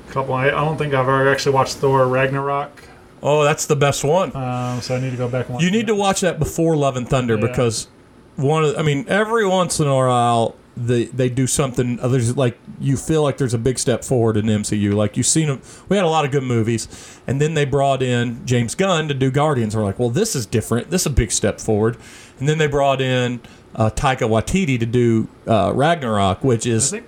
a 0.10 0.12
couple. 0.12 0.34
I, 0.34 0.48
I 0.48 0.52
don't 0.52 0.78
think 0.78 0.94
I've 0.94 1.08
ever 1.08 1.32
actually 1.32 1.54
watched 1.54 1.78
Thor 1.78 2.06
Ragnarok. 2.08 2.84
Oh, 3.24 3.44
that's 3.44 3.66
the 3.66 3.76
best 3.76 4.04
one. 4.04 4.36
Um, 4.36 4.82
so 4.82 4.96
I 4.96 5.00
need 5.00 5.12
to 5.12 5.18
go 5.18 5.30
back 5.30 5.46
and 5.46 5.56
watch. 5.56 5.64
You 5.64 5.72
need 5.72 5.88
to 5.88 5.96
watch 5.96 6.22
that 6.22 6.40
before 6.40 6.76
Love 6.76 6.98
and 6.98 7.08
Thunder 7.08 7.36
Yeah. 7.36 7.48
because 7.48 7.88
one 8.36 8.66
of 8.66 8.78
I 8.78 8.82
mean 8.82 9.06
every 9.08 9.48
once 9.48 9.80
in 9.80 9.88
a 9.88 9.96
while 9.96 10.56
they 10.78 11.06
they 11.06 11.30
do 11.30 11.48
something 11.48 12.00
others 12.00 12.36
like 12.36 12.58
you 12.80 12.98
feel 12.98 13.24
like 13.24 13.38
there's 13.38 13.54
a 13.54 13.58
big 13.58 13.80
step 13.80 14.04
forward 14.04 14.36
in 14.38 14.46
MCU 14.46 14.94
like 14.94 15.16
you've 15.16 15.26
seen 15.26 15.48
them, 15.48 15.62
we 15.88 15.96
had 15.96 16.06
a 16.06 16.10
lot 16.10 16.26
of 16.26 16.32
good 16.32 16.44
movies 16.44 17.20
and 17.26 17.40
then 17.40 17.54
they 17.54 17.66
brought 17.66 18.02
in 18.04 18.46
James 18.46 18.76
Gunn 18.76 19.08
to 19.08 19.14
do 19.14 19.32
Guardians. 19.32 19.76
We're 19.76 19.84
like 19.84 20.00
well 20.00 20.10
this 20.10 20.36
is 20.36 20.46
different. 20.46 20.90
This 20.90 21.04
is 21.04 21.08
a 21.08 21.12
big 21.12 21.32
step 21.32 21.60
forward. 21.60 21.98
And 22.40 22.50
then 22.50 22.58
they 22.58 22.68
brought 22.68 23.00
in 23.00 23.40
uh, 23.76 23.90
Taika 23.90 24.28
Waititi 24.28 24.80
to 24.80 24.86
do 24.86 25.28
uh, 25.48 25.72
Ragnarok 25.74 26.44
which 26.44 26.66
is 26.66 26.92
think 26.92 27.06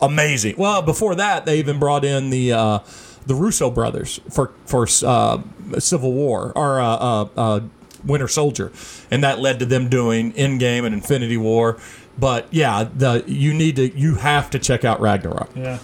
amazing. 0.00 0.54
Well, 0.56 0.82
before 0.82 1.14
that, 1.16 1.46
they 1.46 1.58
even 1.58 1.78
brought 1.78 2.04
in 2.04 2.30
the 2.30 2.52
uh, 2.52 2.78
the 3.26 3.34
Russo 3.34 3.70
brothers 3.70 4.20
for 4.30 4.52
for 4.66 4.86
uh, 5.04 5.42
Civil 5.78 6.12
War 6.12 6.52
or 6.54 6.80
uh, 6.80 6.86
uh, 6.86 7.28
uh, 7.36 7.60
Winter 8.04 8.28
Soldier, 8.28 8.72
and 9.10 9.22
that 9.22 9.38
led 9.38 9.58
to 9.58 9.66
them 9.66 9.88
doing 9.88 10.32
Endgame 10.32 10.84
and 10.84 10.94
Infinity 10.94 11.36
War. 11.36 11.78
But 12.20 12.46
yeah, 12.52 12.88
the 12.94 13.24
you 13.26 13.54
need 13.54 13.76
to 13.76 13.88
you 13.98 14.16
have 14.16 14.50
to 14.50 14.58
check 14.58 14.84
out 14.84 15.00
Ragnarok. 15.00 15.50
Yeah, 15.56 15.78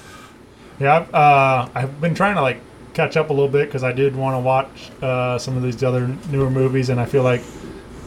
yeah. 0.78 0.96
I've, 0.96 1.14
uh, 1.14 1.68
I've 1.74 2.00
been 2.00 2.14
trying 2.14 2.36
to 2.36 2.42
like 2.42 2.60
catch 2.94 3.16
up 3.16 3.30
a 3.30 3.32
little 3.32 3.48
bit 3.48 3.66
because 3.66 3.82
I 3.82 3.92
did 3.92 4.14
want 4.14 4.34
to 4.36 4.40
watch 4.40 4.90
uh, 5.02 5.38
some 5.38 5.56
of 5.56 5.62
these 5.62 5.82
other 5.82 6.06
newer 6.30 6.50
movies, 6.50 6.90
and 6.90 7.00
I 7.00 7.06
feel 7.06 7.22
like 7.22 7.42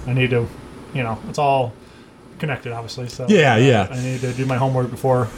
I 0.07 0.13
need 0.13 0.29
to, 0.31 0.47
you 0.93 1.03
know, 1.03 1.19
it's 1.27 1.39
all 1.39 1.73
connected, 2.39 2.71
obviously. 2.71 3.07
So 3.09 3.27
Yeah, 3.29 3.53
uh, 3.53 3.57
yeah. 3.57 3.87
I 3.91 4.01
need 4.01 4.21
to 4.21 4.33
do 4.33 4.45
my 4.45 4.57
homework 4.57 4.89
before. 4.89 5.27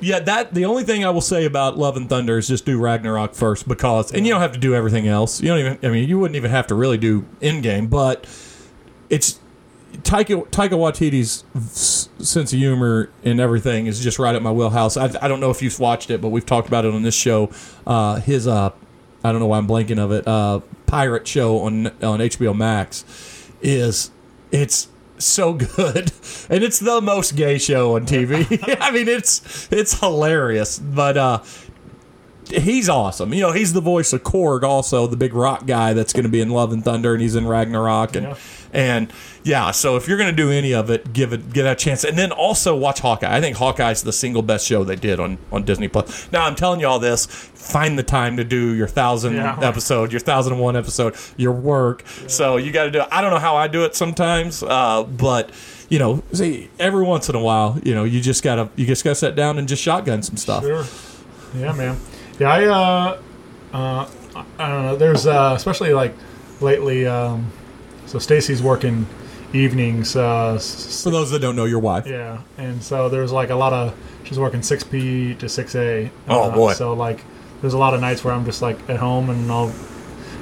Yeah, 0.00 0.20
that 0.20 0.54
the 0.54 0.64
only 0.64 0.84
thing 0.84 1.04
I 1.04 1.10
will 1.10 1.20
say 1.20 1.44
about 1.44 1.76
Love 1.76 1.98
and 1.98 2.08
Thunder 2.08 2.38
is 2.38 2.48
just 2.48 2.64
do 2.64 2.80
Ragnarok 2.80 3.34
first 3.34 3.68
because, 3.68 4.10
and 4.10 4.26
you 4.26 4.32
don't 4.32 4.40
have 4.40 4.52
to 4.52 4.58
do 4.58 4.74
everything 4.74 5.06
else. 5.06 5.42
You 5.42 5.48
don't 5.48 5.58
even. 5.58 5.78
I 5.82 5.88
mean, 5.88 6.08
you 6.08 6.18
wouldn't 6.18 6.36
even 6.36 6.50
have 6.50 6.66
to 6.68 6.74
really 6.74 6.96
do 6.96 7.26
Endgame, 7.42 7.90
but 7.90 8.26
it's 9.10 9.38
Taika 10.02 10.46
Taika 10.48 10.70
Waititi's 10.70 11.44
sense 12.18 12.52
of 12.52 12.58
humor 12.58 13.10
and 13.24 13.40
everything 13.40 13.86
is 13.86 14.00
just 14.00 14.18
right 14.18 14.34
at 14.34 14.42
my 14.42 14.52
wheelhouse. 14.52 14.96
I, 14.96 15.10
I 15.20 15.28
don't 15.28 15.40
know 15.40 15.50
if 15.50 15.62
you've 15.62 15.78
watched 15.78 16.10
it, 16.10 16.20
but 16.20 16.28
we've 16.28 16.46
talked 16.46 16.68
about 16.68 16.84
it 16.84 16.94
on 16.94 17.02
this 17.02 17.14
show. 17.14 17.50
Uh, 17.86 18.16
his 18.20 18.46
uh, 18.46 18.70
I 19.24 19.32
don't 19.32 19.40
know 19.40 19.46
why 19.46 19.58
I'm 19.58 19.66
blanking 19.66 19.98
of 19.98 20.12
it. 20.12 20.26
Uh, 20.26 20.60
pirate 20.86 21.26
show 21.26 21.60
on 21.60 21.86
on 22.02 22.20
HBO 22.20 22.56
Max 22.56 23.04
is 23.60 24.10
it's 24.52 24.88
so 25.18 25.52
good 25.76 26.12
and 26.50 26.62
it's 26.62 26.78
the 26.78 27.00
most 27.00 27.36
gay 27.36 27.58
show 27.58 27.96
on 27.96 28.06
TV. 28.06 28.46
I 28.80 28.90
mean 28.90 29.08
it's 29.08 29.68
it's 29.72 29.98
hilarious, 29.98 30.78
but 30.78 31.16
uh 31.16 31.42
he's 32.48 32.88
awesome. 32.88 33.32
You 33.34 33.40
know, 33.42 33.52
he's 33.52 33.72
the 33.72 33.80
voice 33.80 34.12
of 34.12 34.22
Korg 34.22 34.62
also, 34.62 35.06
the 35.06 35.16
big 35.16 35.34
rock 35.34 35.66
guy 35.66 35.92
that's 35.92 36.12
going 36.12 36.24
to 36.24 36.28
be 36.30 36.40
in 36.40 36.50
Love 36.50 36.72
and 36.72 36.84
Thunder 36.84 37.12
and 37.12 37.22
he's 37.22 37.34
in 37.36 37.46
Ragnarok 37.46 38.16
and 38.16 38.26
Yeah. 38.28 38.36
and 38.72 39.12
yeah, 39.42 39.70
so 39.70 39.96
if 39.96 40.08
you're 40.08 40.18
going 40.18 40.30
to 40.30 40.36
do 40.36 40.50
any 40.50 40.72
of 40.74 40.90
it, 40.90 41.12
give 41.12 41.32
it 41.32 41.52
give 41.52 41.64
that 41.64 41.72
a 41.80 41.84
chance. 41.84 42.02
And 42.04 42.18
then 42.18 42.32
also 42.32 42.76
watch 42.76 43.00
Hawkeye. 43.00 43.34
I 43.36 43.40
think 43.40 43.56
Hawkeye's 43.56 44.02
the 44.02 44.12
single 44.12 44.42
best 44.42 44.66
show 44.66 44.82
they 44.84 44.96
did 44.96 45.20
on 45.20 45.38
on 45.52 45.64
Disney 45.64 45.88
Plus. 45.88 46.30
Now, 46.32 46.44
I'm 46.46 46.54
telling 46.56 46.80
you 46.80 46.86
all 46.88 46.98
this, 46.98 47.26
find 47.26 47.98
the 47.98 48.02
time 48.02 48.36
to 48.38 48.44
do 48.44 48.74
your 48.74 48.86
1000 48.88 49.34
Yeah. 49.34 49.58
episode, 49.60 50.12
your 50.12 50.20
1001 50.20 50.76
episode, 50.76 51.14
your 51.36 51.52
work. 51.52 52.04
So 52.26 52.56
you 52.56 52.72
got 52.72 52.84
to 52.84 52.90
do 52.90 53.00
it. 53.02 53.08
I 53.12 53.20
don't 53.20 53.30
know 53.30 53.38
how 53.38 53.56
I 53.56 53.68
do 53.68 53.84
it 53.84 53.94
sometimes, 53.94 54.62
uh, 54.62 55.04
but 55.04 55.50
you 55.88 55.98
know, 56.00 56.22
see, 56.32 56.68
every 56.80 57.04
once 57.04 57.28
in 57.28 57.36
a 57.36 57.40
while, 57.40 57.78
you 57.84 57.94
know, 57.94 58.02
you 58.04 58.20
just 58.20 58.42
gotta 58.42 58.68
you 58.76 58.84
just 58.86 59.04
gotta 59.04 59.14
sit 59.14 59.36
down 59.36 59.58
and 59.58 59.68
just 59.68 59.80
shotgun 59.82 60.22
some 60.22 60.36
stuff. 60.36 60.64
Sure. 60.64 60.84
Yeah, 61.56 61.72
man. 61.72 61.96
Yeah, 62.38 62.52
I 62.52 62.64
uh, 62.64 63.20
uh, 63.72 64.10
I 64.58 64.68
don't 64.68 64.82
know. 64.82 64.96
There's 64.96 65.26
uh, 65.26 65.54
especially 65.56 65.92
like 65.94 66.14
lately. 66.60 67.06
Um, 67.06 67.50
so 68.06 68.18
Stacy's 68.18 68.62
working 68.62 69.06
evenings. 69.52 70.16
Uh, 70.16 70.58
For 70.58 71.10
those 71.10 71.30
that 71.30 71.40
don't 71.40 71.56
know, 71.56 71.64
your 71.64 71.78
wife. 71.80 72.06
Yeah, 72.06 72.42
and 72.58 72.82
so 72.82 73.08
there's 73.08 73.32
like 73.32 73.50
a 73.50 73.54
lot 73.54 73.72
of 73.72 73.94
she's 74.24 74.38
working 74.38 74.62
six 74.62 74.84
p 74.84 75.34
to 75.36 75.48
six 75.48 75.74
a. 75.74 76.10
Oh, 76.28 76.50
boy. 76.52 76.74
So 76.74 76.92
like, 76.92 77.24
there's 77.60 77.74
a 77.74 77.78
lot 77.78 77.94
of 77.94 78.00
nights 78.00 78.22
where 78.22 78.34
I'm 78.34 78.44
just 78.44 78.62
like 78.62 78.78
at 78.90 78.98
home 78.98 79.30
and 79.30 79.50
I'll, 79.50 79.72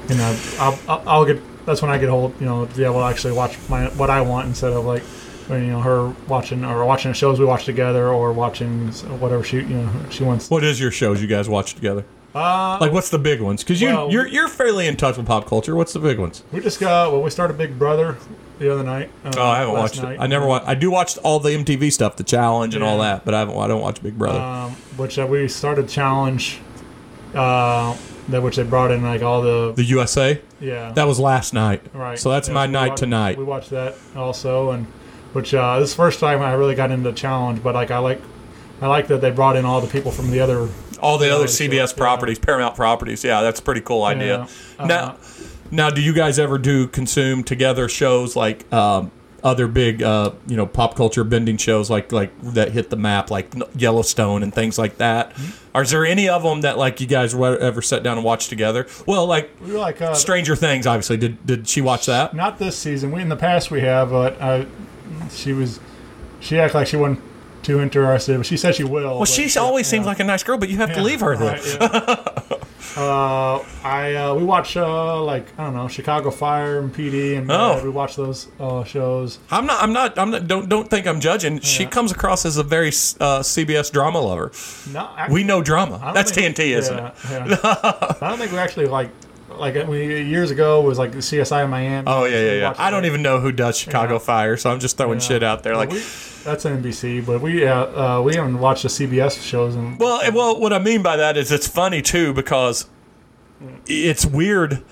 you 0.09 0.15
know, 0.15 0.39
I'll 0.59 0.79
I'll, 0.87 1.03
I'll 1.07 1.25
get 1.25 1.41
that's 1.65 1.81
when 1.81 1.91
I 1.91 1.97
get 1.97 2.09
hold. 2.09 2.39
You 2.39 2.45
know, 2.45 2.67
yeah, 2.75 2.89
we'll 2.89 3.05
actually 3.05 3.33
watch 3.33 3.57
my 3.69 3.85
what 3.89 4.09
I 4.09 4.21
want 4.21 4.47
instead 4.47 4.73
of 4.73 4.85
like, 4.85 5.03
you 5.49 5.57
know, 5.67 5.81
her 5.81 6.09
watching 6.27 6.63
or 6.65 6.85
watching 6.85 7.11
the 7.11 7.15
shows 7.15 7.39
we 7.39 7.45
watch 7.45 7.65
together 7.65 8.09
or 8.09 8.33
watching 8.33 8.87
whatever 9.19 9.43
she 9.43 9.57
you 9.57 9.63
know 9.63 9.89
she 10.09 10.23
wants. 10.23 10.49
What 10.49 10.63
is 10.63 10.79
your 10.79 10.91
shows 10.91 11.21
you 11.21 11.27
guys 11.27 11.47
watch 11.49 11.75
together? 11.75 12.05
Uh, 12.33 12.77
Like, 12.81 12.91
what's 12.91 13.09
the 13.09 13.17
big 13.19 13.39
ones? 13.41 13.63
Because 13.63 13.79
you 13.81 13.87
Well- 13.89 14.11
you're 14.11 14.27
you're 14.27 14.47
fairly 14.49 14.87
in 14.87 14.95
touch 14.97 15.17
with 15.17 15.25
pop 15.25 15.45
culture. 15.47 15.75
What's 15.75 15.93
the 15.93 15.99
big 15.99 16.19
ones? 16.19 16.43
we 16.51 16.59
just 16.59 16.79
got 16.79 17.11
well, 17.11 17.21
we 17.21 17.29
started 17.29 17.57
Big 17.57 17.77
Brother 17.79 18.17
the 18.59 18.71
other 18.73 18.83
night. 18.83 19.09
Uh, 19.23 19.31
Oh, 19.37 19.43
I 19.43 19.59
haven't 19.59 19.73
watched 19.75 20.01
night. 20.03 20.13
it. 20.15 20.19
I 20.21 20.27
never 20.27 20.45
watched. 20.45 20.67
I 20.67 20.75
do 20.75 20.89
watch 20.91 21.17
all 21.19 21.39
the 21.39 21.51
MTV 21.51 21.91
stuff, 21.91 22.15
the 22.17 22.23
challenge 22.23 22.75
and 22.75 22.83
all 22.83 22.97
that, 22.99 23.23
but 23.25 23.33
I 23.33 23.39
haven't. 23.39 23.57
I 23.57 23.67
don't 23.67 23.81
watch 23.81 24.01
Big 24.03 24.17
Brother. 24.17 24.39
um, 24.39 24.71
which 24.97 25.17
uh, 25.19 25.25
we 25.29 25.47
started 25.47 25.87
challenge. 25.87 26.59
Uh, 27.33 27.95
that 28.29 28.41
which 28.41 28.55
they 28.55 28.63
brought 28.63 28.91
in 28.91 29.03
like 29.03 29.21
all 29.21 29.41
the 29.41 29.73
the 29.75 29.83
USA. 29.83 30.41
yeah 30.59 30.91
That 30.93 31.07
was 31.07 31.19
last 31.19 31.53
night. 31.53 31.81
Right. 31.93 32.17
So 32.17 32.29
that's 32.31 32.47
Yeah, 32.47 32.53
my 32.55 32.65
night 32.65 32.89
watched- 32.91 32.99
tonight. 32.99 33.37
We 33.37 33.43
watched 33.43 33.69
that 33.71 33.95
also, 34.15 34.71
and 34.71 34.87
which 35.35 35.53
uh, 35.53 35.79
this 35.79 35.89
is 35.89 35.95
the 35.95 36.01
first 36.01 36.19
time 36.21 36.41
I 36.41 36.53
really 36.53 36.75
got 36.75 36.91
into 36.91 37.09
the 37.09 37.15
challenge. 37.15 37.61
But 37.61 37.75
like 37.75 37.91
I 37.91 37.97
like, 37.99 38.21
I 38.81 38.87
like 38.87 39.07
that 39.07 39.19
they 39.19 39.31
brought 39.31 39.57
in 39.57 39.65
all 39.65 39.81
the 39.81 39.87
people 39.87 40.11
from 40.11 40.31
the 40.31 40.39
other. 40.39 40.69
All 41.01 41.17
the 41.17 41.29
other 41.29 41.45
CBS 41.45 41.91
yeah. 41.91 41.97
properties, 41.97 42.39
Paramount 42.39 42.75
properties. 42.75 43.23
Yeah, 43.23 43.41
that's 43.41 43.59
a 43.59 43.63
pretty 43.63 43.81
cool 43.81 44.03
idea. 44.03 44.47
Yeah. 44.79 44.85
Now, 44.85 45.03
Uh, 45.09 45.15
now, 45.71 45.89
do 45.89 46.01
you 46.01 46.13
guys 46.13 46.39
ever 46.39 46.57
do 46.57 46.87
consume 46.87 47.43
together 47.43 47.89
shows 47.89 48.35
like 48.35 48.71
um, 48.71 49.11
other 49.43 49.67
big, 49.67 50.01
uh, 50.01 50.31
you 50.47 50.55
know, 50.55 50.65
pop 50.65 50.95
culture 50.95 51.23
bending 51.23 51.57
shows 51.57 51.89
like 51.89 52.11
like 52.11 52.31
that 52.41 52.71
hit 52.71 52.89
the 52.89 52.95
map, 52.95 53.29
like 53.29 53.53
Yellowstone 53.75 54.41
and 54.41 54.53
things 54.53 54.77
like 54.77 54.97
that? 54.97 55.31
Mm-hmm. 55.31 55.77
Or 55.77 55.81
is 55.81 55.91
there 55.91 56.05
any 56.05 56.29
of 56.29 56.43
them 56.43 56.61
that 56.61 56.77
like 56.77 57.01
you 57.01 57.07
guys 57.07 57.35
ever 57.35 57.81
sat 57.81 58.03
down 58.03 58.17
and 58.17 58.25
watched 58.25 58.49
together? 58.49 58.87
Well, 59.05 59.25
like 59.25 59.51
we 59.59 59.73
like 59.73 60.01
uh, 60.01 60.13
Stranger 60.13 60.55
Things, 60.55 60.87
obviously. 60.87 61.17
Did 61.17 61.45
did 61.45 61.67
she 61.67 61.81
watch 61.81 62.05
that? 62.05 62.33
not 62.33 62.57
this 62.57 62.77
season. 62.77 63.11
We 63.11 63.21
in 63.21 63.29
the 63.29 63.35
past 63.35 63.69
we 63.69 63.81
have, 63.81 64.11
but 64.11 64.39
uh, 64.39 64.65
she 65.29 65.53
was, 65.53 65.79
she 66.39 66.59
acted 66.59 66.77
like 66.77 66.87
she 66.87 66.97
wasn't 66.97 67.21
too 67.63 67.81
interested, 67.81 68.37
but 68.37 68.45
she 68.45 68.57
said 68.57 68.75
she 68.75 68.83
will. 68.83 69.15
Well, 69.17 69.25
she 69.25 69.49
always 69.57 69.87
seems 69.87 70.05
like 70.05 70.19
a 70.19 70.23
nice 70.23 70.43
girl, 70.43 70.57
but 70.57 70.69
you 70.69 70.77
have 70.77 70.93
to 70.93 71.01
leave 71.01 71.21
her 71.21 71.35
then. 71.35 71.47
Right, 71.53 71.77
yeah. 71.81 72.57
Uh, 72.97 73.61
I 73.83 74.13
uh, 74.15 74.35
we 74.35 74.45
watch 74.45 74.77
uh, 74.77 75.21
like 75.21 75.47
I 75.59 75.65
don't 75.65 75.73
know 75.73 75.89
Chicago 75.89 76.31
Fire 76.31 76.79
and 76.79 76.93
PD 76.93 77.37
and 77.37 77.51
Oh. 77.51 77.73
uh, 77.79 77.83
we 77.83 77.89
watch 77.89 78.15
those 78.15 78.47
uh, 78.57 78.85
shows. 78.85 79.39
I'm 79.51 79.65
not. 79.65 79.83
I'm 79.83 79.91
not. 79.91 80.17
I'm 80.17 80.31
not. 80.31 80.47
Don't 80.47 80.69
don't 80.69 80.89
think 80.89 81.05
I'm 81.05 81.19
judging. 81.19 81.59
She 81.59 81.85
comes 81.87 82.13
across 82.13 82.45
as 82.45 82.55
a 82.55 82.63
very 82.63 82.89
uh, 82.89 83.41
CBS 83.41 83.91
drama 83.91 84.21
lover. 84.21 84.51
No, 84.93 85.09
We 85.29 85.43
know 85.43 85.61
drama. 85.61 86.11
That's 86.13 86.31
TNT, 86.31 86.59
isn't 86.77 86.95
yeah, 86.97 87.07
it? 87.09 87.49
yeah. 87.49 88.15
I 88.21 88.29
don't 88.29 88.37
think 88.37 88.53
we 88.53 88.59
actually 88.59 88.85
like 88.85 89.09
like 89.59 89.87
we 89.87 90.21
years 90.23 90.51
ago 90.51 90.81
was 90.81 90.97
like 90.97 91.11
the 91.11 91.19
CSI 91.19 91.63
of 91.63 91.69
Miami. 91.69 92.03
Oh 92.07 92.25
yeah, 92.25 92.39
yeah, 92.41 92.53
yeah. 92.53 92.73
I 92.77 92.89
don't 92.91 93.05
even 93.05 93.21
know 93.21 93.39
who 93.39 93.51
does 93.51 93.77
Chicago 93.77 94.13
Yeah. 94.13 94.19
Fire, 94.19 94.57
so 94.57 94.71
I'm 94.71 94.79
just 94.79 94.97
throwing 94.97 95.19
Yeah. 95.19 95.25
shit 95.25 95.43
out 95.43 95.63
there. 95.63 95.75
Like, 95.75 95.89
we, 95.91 95.99
that's 96.43 96.65
NBC, 96.65 97.25
but 97.25 97.41
we 97.41 97.65
uh, 97.65 98.17
uh, 98.19 98.21
we 98.21 98.35
haven't 98.35 98.59
watched 98.59 98.83
the 98.83 98.89
CBS 98.89 99.41
shows 99.41 99.75
and 99.75 99.99
well, 99.99 100.21
eh, 100.21 100.29
well, 100.33 100.59
what 100.59 100.73
I 100.73 100.79
mean 100.79 101.01
by 101.01 101.17
that 101.17 101.37
is 101.37 101.51
it's 101.51 101.67
funny 101.67 102.01
too 102.01 102.33
because 102.33 102.87
it's 103.87 104.25
weird. 104.25 104.83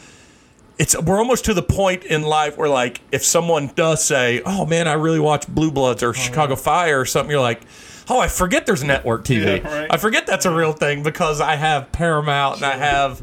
It's 0.79 0.99
we're 0.99 1.19
almost 1.19 1.45
to 1.45 1.53
the 1.53 1.61
point 1.61 2.03
in 2.03 2.23
life 2.23 2.57
where 2.57 2.69
like 2.69 3.01
if 3.11 3.23
someone 3.23 3.71
does 3.75 4.03
say, 4.03 4.41
"Oh 4.45 4.65
man, 4.65 4.87
I 4.87 4.93
really 4.93 5.19
watch 5.19 5.47
Blue 5.47 5.71
Bloods 5.71 6.01
or 6.01 6.13
Chicago 6.13 6.55
Fire 6.55 6.99
or 7.01 7.05
something," 7.05 7.31
you're 7.31 7.41
like. 7.41 7.61
Oh, 8.09 8.19
I 8.19 8.27
forget 8.27 8.65
there's 8.65 8.83
network 8.83 9.23
TV. 9.23 9.63
Yeah, 9.63 9.77
right. 9.79 9.87
I 9.89 9.95
forget 9.95 10.27
that's 10.27 10.45
a 10.45 10.53
real 10.53 10.73
thing 10.73 11.03
because 11.03 11.39
I 11.39 11.55
have 11.55 11.89
Paramount 11.93 12.57
and 12.57 12.65
I 12.65 12.75
have, 12.75 13.21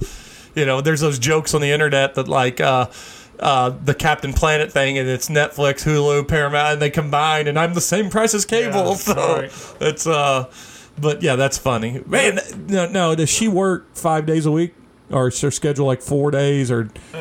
you 0.54 0.66
know, 0.66 0.80
there's 0.80 1.00
those 1.00 1.18
jokes 1.18 1.54
on 1.54 1.60
the 1.60 1.70
internet 1.70 2.14
that 2.14 2.28
like 2.28 2.60
uh, 2.60 2.88
uh, 3.38 3.70
the 3.70 3.94
Captain 3.94 4.32
Planet 4.32 4.72
thing 4.72 4.98
and 4.98 5.08
it's 5.08 5.28
Netflix, 5.28 5.84
Hulu, 5.84 6.28
Paramount, 6.28 6.74
and 6.74 6.82
they 6.82 6.90
combine, 6.90 7.46
and 7.48 7.58
I'm 7.58 7.74
the 7.74 7.80
same 7.80 8.10
price 8.10 8.34
as 8.34 8.44
cable. 8.44 8.90
Yeah, 8.90 8.94
so 8.94 9.14
right. 9.14 9.52
it's 9.80 10.06
uh, 10.06 10.50
but 10.98 11.22
yeah, 11.22 11.36
that's 11.36 11.58
funny. 11.58 12.02
Man, 12.06 12.38
no, 12.66 12.86
no, 12.86 13.14
does 13.14 13.30
she 13.30 13.48
work 13.48 13.94
five 13.94 14.26
days 14.26 14.46
a 14.46 14.50
week, 14.50 14.74
or 15.10 15.28
is 15.28 15.40
her 15.40 15.50
schedule 15.50 15.86
like 15.86 16.02
four 16.02 16.30
days, 16.30 16.70
or 16.70 16.90
uh, 17.14 17.18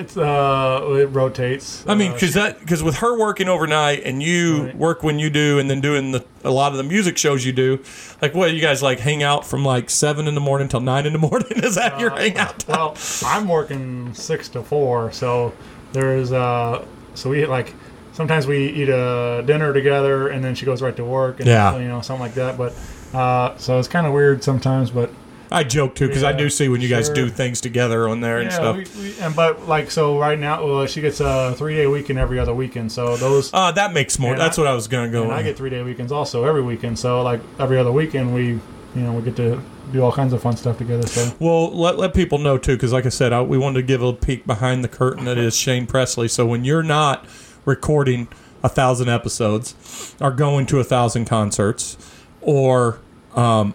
it's 0.00 0.16
uh 0.16 0.80
it 0.98 1.06
rotates. 1.06 1.84
I 1.86 1.94
mean, 1.94 2.10
Uh, 2.10 2.14
because 2.14 2.34
that 2.34 2.58
because 2.60 2.82
with 2.82 2.96
her 2.96 3.18
working 3.18 3.48
overnight 3.48 4.02
and 4.04 4.22
you 4.22 4.64
Right. 4.64 4.76
work 4.76 5.02
when 5.02 5.18
you 5.18 5.30
do, 5.30 5.58
and 5.58 5.70
then 5.70 5.80
doing 5.80 6.12
the 6.12 6.24
a 6.42 6.50
lot 6.50 6.72
of 6.72 6.78
the 6.78 6.84
music 6.84 7.16
shows 7.18 7.44
you 7.44 7.52
do, 7.52 7.78
like 8.22 8.34
what 8.34 8.52
you 8.52 8.60
guys 8.60 8.82
like 8.82 8.98
hang 9.00 9.22
out 9.22 9.46
from 9.46 9.64
like 9.64 9.90
seven 9.90 10.26
in 10.26 10.34
the 10.34 10.40
morning 10.40 10.68
till 10.68 10.80
nine 10.80 11.06
in 11.06 11.12
the 11.12 11.18
morning? 11.30 11.52
Is 11.62 11.74
that 11.76 12.00
your 12.00 12.10
hangout 12.10 12.58
time? 12.60 12.76
well, 12.76 12.96
I'm 13.26 13.48
working 13.48 14.12
six 14.14 14.48
to 14.50 14.62
four, 14.62 15.12
so 15.12 15.52
there's 15.92 16.32
uh, 16.32 16.84
so 17.14 17.30
we 17.30 17.44
like 17.46 17.74
sometimes 18.12 18.46
we 18.46 18.66
eat 18.68 18.88
a 18.88 19.42
dinner 19.46 19.72
together, 19.72 20.28
and 20.28 20.42
then 20.44 20.54
she 20.54 20.64
goes 20.66 20.82
right 20.82 20.96
to 20.96 21.04
work, 21.04 21.40
and 21.40 21.48
Yeah. 21.48 21.76
you 21.78 21.88
know 21.88 22.00
something 22.00 22.22
like 22.22 22.34
that. 22.34 22.56
But 22.58 22.74
uh, 23.14 23.56
so 23.56 23.78
it's 23.78 23.88
kind 23.88 24.06
of 24.06 24.12
weird 24.12 24.42
sometimes, 24.44 24.90
but 24.90 25.10
I 25.52 25.64
joke 25.64 25.94
too 25.94 26.06
because 26.06 26.22
I 26.22 26.32
do 26.32 26.48
see 26.48 26.68
when 26.68 26.80
you 26.80 26.88
guys 26.88 27.06
sure. 27.06 27.14
do 27.14 27.28
things 27.28 27.60
together 27.60 28.08
on 28.08 28.20
there 28.20 28.38
and 28.38 28.50
yeah, 28.50 28.56
stuff. 28.56 28.76
we, 28.76 29.02
we, 29.02 29.18
and 29.20 29.34
but 29.34 29.66
like 29.66 29.90
so 29.90 30.18
right 30.18 30.38
now, 30.38 30.64
well, 30.64 30.86
she 30.86 31.00
gets 31.00 31.20
a 31.20 31.54
three 31.56 31.74
day 31.76 31.86
weekend 31.86 32.18
every 32.18 32.38
other 32.38 32.54
weekend, 32.54 32.92
so 32.92 33.16
those. 33.16 33.50
uh, 33.52 33.72
that 33.72 33.92
makes 33.92 34.18
more. 34.18 34.36
That's 34.36 34.58
I- 34.58 34.62
what 34.62 34.70
I 34.70 34.74
was 34.74 34.86
gonna 34.88 35.10
go. 35.10 35.24
and 35.24 35.32
I 35.32 35.42
get 35.42 35.56
three 35.56 35.70
day 35.70 35.82
weekends 35.82 36.12
also 36.12 36.44
every 36.44 36.62
weekend. 36.62 36.98
So 36.98 37.22
like 37.22 37.40
every 37.58 37.78
other 37.78 37.92
weekend, 37.92 38.34
we 38.34 38.46
you 38.46 38.60
know 38.94 39.12
we 39.12 39.22
get 39.22 39.36
to 39.36 39.60
do 39.92 40.02
all 40.02 40.12
kinds 40.12 40.32
of 40.32 40.40
fun 40.40 40.56
stuff 40.56 40.78
together. 40.78 41.06
So 41.06 41.34
Well, 41.40 41.76
let, 41.76 41.98
let 41.98 42.14
people 42.14 42.38
know 42.38 42.56
too, 42.58 42.76
because 42.76 42.92
like 42.92 43.06
I 43.06 43.08
said, 43.08 43.32
I, 43.32 43.42
we 43.42 43.58
wanted 43.58 43.80
to 43.80 43.82
give 43.82 44.02
a 44.02 44.12
peek 44.12 44.46
behind 44.46 44.84
the 44.84 44.88
curtain 44.88 45.24
that 45.24 45.36
is 45.36 45.56
Shane 45.56 45.86
Presley. 45.86 46.28
So 46.28 46.46
when 46.46 46.64
you're 46.64 46.84
not 46.84 47.26
recording 47.64 48.28
a 48.62 48.68
thousand 48.68 49.08
episodes, 49.08 50.14
or 50.20 50.30
going 50.30 50.66
to 50.66 50.78
a 50.78 50.84
thousand 50.84 51.24
concerts, 51.24 51.96
or 52.40 53.00
um, 53.34 53.74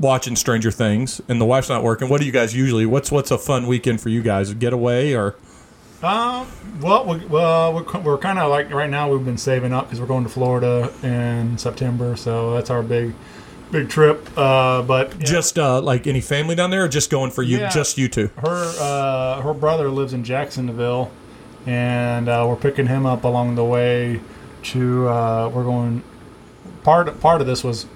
watching 0.00 0.36
Stranger 0.36 0.70
Things, 0.70 1.20
and 1.28 1.40
the 1.40 1.44
wife's 1.44 1.68
not 1.68 1.82
working, 1.82 2.08
what 2.08 2.20
do 2.20 2.26
you 2.26 2.32
guys 2.32 2.54
usually? 2.54 2.86
What's 2.86 3.10
what's 3.10 3.30
a 3.30 3.38
fun 3.38 3.66
weekend 3.66 4.00
for 4.00 4.08
you 4.08 4.22
guys? 4.22 4.50
A 4.50 4.54
getaway 4.54 5.12
or? 5.14 5.34
Um, 6.02 6.46
well, 6.80 7.04
we, 7.06 7.24
well, 7.26 7.74
we're, 7.74 8.00
we're 8.02 8.18
kind 8.18 8.38
of 8.38 8.50
like 8.50 8.70
right 8.72 8.88
now. 8.88 9.10
We've 9.10 9.24
been 9.24 9.36
saving 9.38 9.72
up 9.72 9.86
because 9.86 10.00
we're 10.00 10.06
going 10.06 10.22
to 10.24 10.30
Florida 10.30 10.92
in 11.02 11.58
September, 11.58 12.14
so 12.14 12.54
that's 12.54 12.70
our 12.70 12.84
big, 12.84 13.14
big 13.72 13.88
trip. 13.88 14.28
Uh, 14.38 14.82
but 14.82 15.12
yeah, 15.18 15.24
Just 15.24 15.58
uh, 15.58 15.80
like 15.80 16.06
any 16.06 16.20
family 16.20 16.54
down 16.54 16.70
there, 16.70 16.84
or 16.84 16.88
just 16.88 17.10
going 17.10 17.32
for 17.32 17.42
you, 17.42 17.58
Yeah. 17.58 17.68
just 17.68 17.98
you 17.98 18.08
two? 18.08 18.30
her, 18.36 18.72
uh, 18.78 19.40
her 19.42 19.52
brother 19.52 19.88
lives 19.90 20.12
in 20.12 20.22
Jacksonville, 20.22 21.10
and 21.66 22.28
uh, 22.28 22.44
we're 22.48 22.54
picking 22.54 22.86
him 22.86 23.04
up 23.04 23.24
along 23.24 23.56
the 23.56 23.64
way. 23.64 24.20
To 24.64 25.08
uh, 25.08 25.48
we're 25.48 25.64
going. 25.64 26.02
Part 26.84 27.20
part 27.20 27.40
of 27.40 27.46
this 27.46 27.62
was 27.64 27.86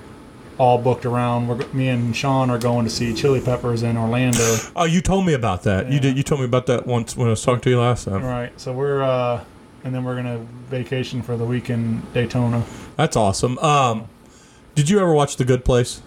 all 0.62 0.78
booked 0.78 1.04
around. 1.04 1.48
We're, 1.48 1.66
me 1.72 1.88
and 1.88 2.14
Sean 2.14 2.48
are 2.48 2.58
going 2.58 2.84
to 2.84 2.90
see 2.90 3.12
Chili 3.14 3.40
Peppers 3.40 3.82
in 3.82 3.96
Orlando. 3.96 4.56
Oh, 4.76 4.84
you 4.84 5.00
told 5.00 5.26
me 5.26 5.32
about 5.32 5.64
that. 5.64 5.90
You 5.90 5.98
did. 5.98 6.16
You 6.16 6.22
told 6.22 6.40
me 6.40 6.44
about 6.44 6.66
that 6.66 6.86
once 6.86 7.16
when 7.16 7.26
I 7.26 7.30
was 7.30 7.42
talking 7.42 7.62
to 7.62 7.70
you 7.70 7.80
last 7.80 8.04
time. 8.04 8.22
right. 8.24 8.52
So 8.60 8.72
we're 8.72 9.02
uh, 9.02 9.42
and 9.82 9.92
then 9.92 10.04
we're 10.04 10.14
gonna 10.14 10.38
vacation 10.70 11.20
for 11.20 11.36
the 11.36 11.44
week 11.44 11.68
in 11.68 12.02
Daytona. 12.14 12.64
That's 12.96 13.16
awesome. 13.16 13.58
Um, 13.58 14.08
did 14.76 14.88
you 14.88 15.00
ever 15.00 15.12
watch 15.12 15.36
The 15.36 15.44
Good 15.44 15.64
Place? 15.64 16.00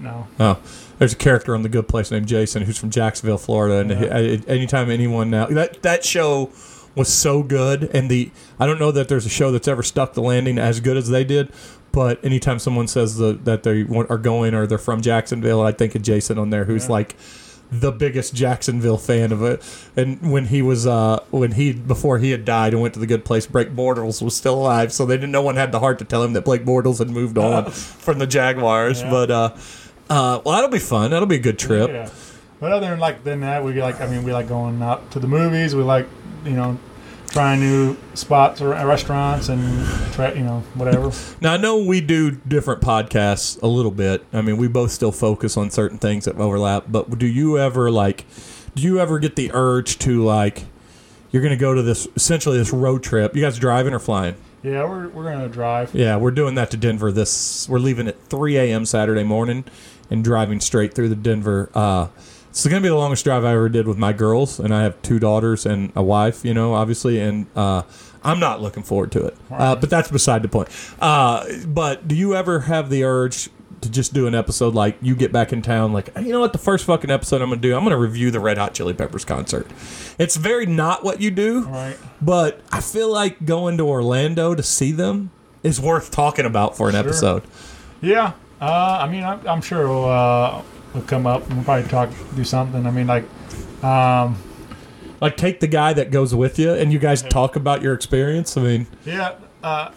No. 0.00 0.26
Oh, 0.40 0.58
there's 0.98 1.12
a 1.12 1.16
character 1.16 1.54
on 1.54 1.62
The 1.62 1.68
Good 1.68 1.88
Place 1.88 2.10
named 2.10 2.26
Jason 2.26 2.62
who's 2.62 2.78
from 2.78 2.88
Jacksonville, 2.90 3.38
Florida, 3.38 3.76
and 3.78 3.90
Yeah. 3.90 4.18
he- 4.20 4.42
anytime 4.48 4.90
anyone 4.90 5.28
now 5.30 5.46
that 5.46 5.82
that 5.82 6.04
show 6.04 6.50
was 6.94 7.08
so 7.12 7.42
good, 7.42 7.90
and 7.94 8.10
the 8.10 8.30
I 8.58 8.66
don't 8.66 8.80
know 8.80 8.90
that 8.92 9.08
there's 9.08 9.26
a 9.26 9.30
show 9.30 9.50
that's 9.52 9.68
ever 9.68 9.82
stuck 9.82 10.14
the 10.14 10.22
landing 10.22 10.58
as 10.58 10.80
good 10.80 10.96
as 10.96 11.10
they 11.10 11.22
did. 11.24 11.52
But 11.92 12.24
anytime 12.24 12.58
someone 12.58 12.86
says 12.86 13.16
the, 13.16 13.32
that 13.44 13.62
they 13.62 13.82
want, 13.82 14.10
are 14.10 14.18
going 14.18 14.54
or 14.54 14.66
they're 14.66 14.78
from 14.78 15.00
Jacksonville, 15.00 15.62
I 15.62 15.72
think 15.72 15.94
of 15.94 16.02
Jason 16.02 16.38
on 16.38 16.50
there, 16.50 16.64
who's 16.64 16.84
Yeah. 16.86 16.92
like 16.92 17.16
the 17.70 17.92
biggest 17.92 18.34
Jacksonville 18.34 18.96
fan 18.96 19.30
of 19.30 19.42
it. 19.42 19.62
And 19.96 20.32
when 20.32 20.46
he 20.46 20.62
was 20.62 20.86
uh 20.86 21.20
when 21.30 21.52
he 21.52 21.72
before 21.72 22.18
he 22.18 22.30
had 22.30 22.44
died 22.44 22.72
and 22.72 22.80
went 22.80 22.94
to 22.94 23.00
the 23.00 23.06
good 23.06 23.24
place, 23.24 23.46
Blake 23.46 23.74
Bortles 23.74 24.22
was 24.22 24.34
still 24.36 24.54
alive, 24.54 24.92
so 24.92 25.04
they 25.04 25.16
didn't. 25.16 25.32
No 25.32 25.42
one 25.42 25.56
had 25.56 25.70
the 25.72 25.80
heart 25.80 25.98
to 25.98 26.04
tell 26.04 26.22
him 26.22 26.32
that 26.34 26.44
Blake 26.44 26.64
Bortles 26.64 26.98
had 26.98 27.10
moved 27.10 27.36
on 27.36 27.70
from 27.70 28.18
the 28.18 28.26
Jaguars. 28.26 29.02
Yeah. 29.02 29.10
But 29.10 29.30
uh, 29.30 29.50
uh, 30.08 30.40
well, 30.44 30.54
that'll 30.54 30.70
be 30.70 30.78
fun. 30.78 31.10
That'll 31.10 31.26
be 31.26 31.36
a 31.36 31.40
good 31.40 31.58
trip. 31.58 31.90
Yeah. 31.90 32.08
But 32.60 32.72
other 32.72 32.88
than 32.88 32.98
like 33.00 33.22
than 33.24 33.40
that, 33.40 33.62
we 33.62 33.72
like 33.80 34.00
I 34.00 34.06
mean 34.06 34.24
we 34.24 34.32
like 34.32 34.48
going 34.48 34.80
out 34.82 35.10
to 35.12 35.20
the 35.20 35.28
movies. 35.28 35.74
We 35.76 35.82
like 35.82 36.06
you 36.44 36.52
know 36.52 36.78
trying 37.38 37.60
new 37.60 37.96
spots 38.14 38.60
or 38.60 38.70
restaurants 38.70 39.48
and 39.48 39.86
try 40.12 40.32
you 40.32 40.42
know 40.42 40.58
whatever. 40.74 41.12
Now 41.40 41.52
I 41.52 41.56
know 41.56 41.78
we 41.78 42.00
do 42.00 42.32
different 42.32 42.82
podcasts 42.82 43.62
a 43.62 43.68
little 43.68 43.92
bit. 43.92 44.24
I 44.32 44.42
mean, 44.42 44.56
we 44.56 44.66
both 44.66 44.90
still 44.90 45.12
focus 45.12 45.56
on 45.56 45.70
certain 45.70 45.98
things 45.98 46.24
that 46.24 46.34
overlap. 46.34 46.86
But 46.88 47.16
do 47.16 47.28
you 47.28 47.56
ever 47.56 47.92
like? 47.92 48.24
Do 48.74 48.82
you 48.82 48.98
ever 48.98 49.20
get 49.20 49.36
the 49.36 49.52
urge 49.54 50.00
to 50.00 50.24
like? 50.24 50.64
You're 51.30 51.40
going 51.40 51.56
to 51.56 51.60
go 51.60 51.74
to 51.74 51.82
this 51.82 52.08
essentially 52.16 52.58
this 52.58 52.72
road 52.72 53.04
trip. 53.04 53.36
You 53.36 53.42
guys 53.42 53.56
driving 53.56 53.94
or 53.94 54.00
flying? 54.00 54.34
Yeah, 54.64 54.82
we're 54.88 55.08
we're 55.10 55.30
gonna 55.30 55.48
drive. 55.48 55.94
Yeah, 55.94 56.16
we're 56.16 56.32
doing 56.32 56.56
that 56.56 56.72
to 56.72 56.76
Denver. 56.76 57.12
This 57.12 57.68
we're 57.68 57.78
leaving 57.78 58.08
at 58.08 58.20
3 58.24 58.56
a.m. 58.56 58.84
Saturday 58.84 59.22
morning 59.22 59.64
and 60.10 60.24
driving 60.24 60.58
straight 60.58 60.92
through 60.92 61.10
the 61.10 61.14
Denver. 61.14 61.70
Uh, 61.72 62.08
it's 62.58 62.66
going 62.68 62.82
to 62.82 62.86
be 62.86 62.90
the 62.90 62.96
longest 62.96 63.24
drive 63.24 63.44
I 63.44 63.52
ever 63.52 63.68
did 63.68 63.86
with 63.86 63.98
my 63.98 64.12
girls, 64.12 64.58
and 64.58 64.74
I 64.74 64.82
have 64.82 65.00
two 65.02 65.18
daughters 65.18 65.64
and 65.64 65.92
a 65.94 66.02
wife. 66.02 66.44
You 66.44 66.54
know, 66.54 66.74
obviously, 66.74 67.20
and 67.20 67.46
uh, 67.54 67.82
I'm 68.24 68.40
not 68.40 68.60
looking 68.60 68.82
forward 68.82 69.12
to 69.12 69.26
it. 69.26 69.36
Uh, 69.50 69.76
but 69.76 69.90
that's 69.90 70.10
beside 70.10 70.42
the 70.42 70.48
point. 70.48 70.68
Uh, 71.00 71.46
but 71.66 72.08
do 72.08 72.16
you 72.16 72.34
ever 72.34 72.60
have 72.60 72.90
the 72.90 73.04
urge? 73.04 73.48
To 73.82 73.88
just 73.88 74.12
do 74.12 74.26
an 74.26 74.34
episode 74.34 74.74
like 74.74 74.96
you 75.02 75.14
get 75.14 75.30
back 75.30 75.52
in 75.52 75.62
town, 75.62 75.92
like 75.92 76.08
you 76.20 76.32
know 76.32 76.40
what 76.40 76.52
the 76.52 76.58
first 76.58 76.84
fucking 76.84 77.10
episode 77.10 77.40
I'm 77.40 77.48
gonna 77.50 77.60
do, 77.60 77.76
I'm 77.76 77.84
gonna 77.84 77.96
review 77.96 78.32
the 78.32 78.40
Red 78.40 78.58
Hot 78.58 78.74
Chili 78.74 78.92
Peppers 78.92 79.24
concert. 79.24 79.68
It's 80.18 80.34
very 80.34 80.66
not 80.66 81.04
what 81.04 81.20
you 81.20 81.30
do, 81.30 81.62
Right. 81.62 81.96
but 82.20 82.60
I 82.72 82.80
feel 82.80 83.08
like 83.12 83.44
going 83.46 83.76
to 83.78 83.86
Orlando 83.86 84.56
to 84.56 84.64
see 84.64 84.90
them 84.90 85.30
is 85.62 85.80
worth 85.80 86.10
talking 86.10 86.44
about 86.44 86.76
for 86.76 86.88
an 86.88 86.96
episode. 86.96 87.44
Yeah. 88.00 88.32
Uh, 88.60 88.98
I 89.02 89.08
mean 89.08 89.22
I'm, 89.22 89.46
I'm 89.46 89.60
sure 89.60 89.86
uh, 90.10 90.60
we'll 90.94 91.02
come 91.04 91.26
up 91.26 91.44
and 91.46 91.54
we'll 91.54 91.64
probably 91.64 91.88
talk 91.88 92.10
do 92.34 92.44
something. 92.44 92.86
I 92.86 92.90
mean 92.90 93.06
like 93.06 93.24
um, 93.84 94.36
Like 95.20 95.36
take 95.36 95.60
the 95.60 95.66
guy 95.66 95.92
that 95.92 96.10
goes 96.10 96.34
with 96.34 96.58
you 96.58 96.72
and 96.72 96.92
you 96.92 96.98
guys 96.98 97.22
talk 97.22 97.56
about 97.56 97.82
your 97.82 97.94
experience. 97.94 98.56
I 98.56 98.62
mean, 98.62 98.86
yeah. 99.04 99.34
Uh, 99.62 99.90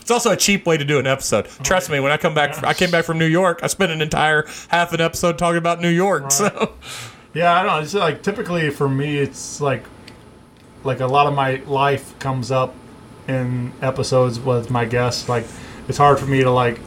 it's 0.00 0.10
also 0.10 0.30
a 0.30 0.36
cheap 0.36 0.64
way 0.66 0.76
to 0.78 0.84
do 0.84 0.98
an 0.98 1.06
episode. 1.06 1.46
Trust 1.62 1.90
me, 1.90 2.00
when 2.00 2.10
I 2.10 2.16
come 2.16 2.32
back, 2.34 2.64
I 2.64 2.72
came 2.72 2.90
back 2.90 3.04
from 3.04 3.18
New 3.18 3.26
York. 3.26 3.60
I 3.62 3.66
spent 3.66 3.92
an 3.92 4.00
entire 4.00 4.46
half 4.68 4.92
an 4.94 5.00
episode 5.02 5.36
talking 5.38 5.58
about 5.58 5.80
New 5.80 5.90
York. 5.90 6.30
So 6.32 6.72
Yeah, 7.34 7.52
I 7.52 7.62
don't 7.62 7.72
know. 7.72 7.78
It's 7.82 7.94
like 7.94 8.22
typically 8.22 8.70
for 8.70 8.88
me, 8.88 9.18
it's 9.18 9.60
like 9.60 9.84
like 10.82 11.00
a 11.00 11.06
lot 11.06 11.26
of 11.26 11.34
my 11.34 11.56
life 11.66 12.18
comes 12.18 12.50
up 12.50 12.74
in 13.28 13.72
episodes 13.82 14.40
with 14.40 14.70
my 14.70 14.86
guests. 14.86 15.28
Like 15.28 15.44
it's 15.88 15.98
hard 15.98 16.18
for 16.18 16.26
me 16.26 16.42
to 16.42 16.50
like 16.50 16.80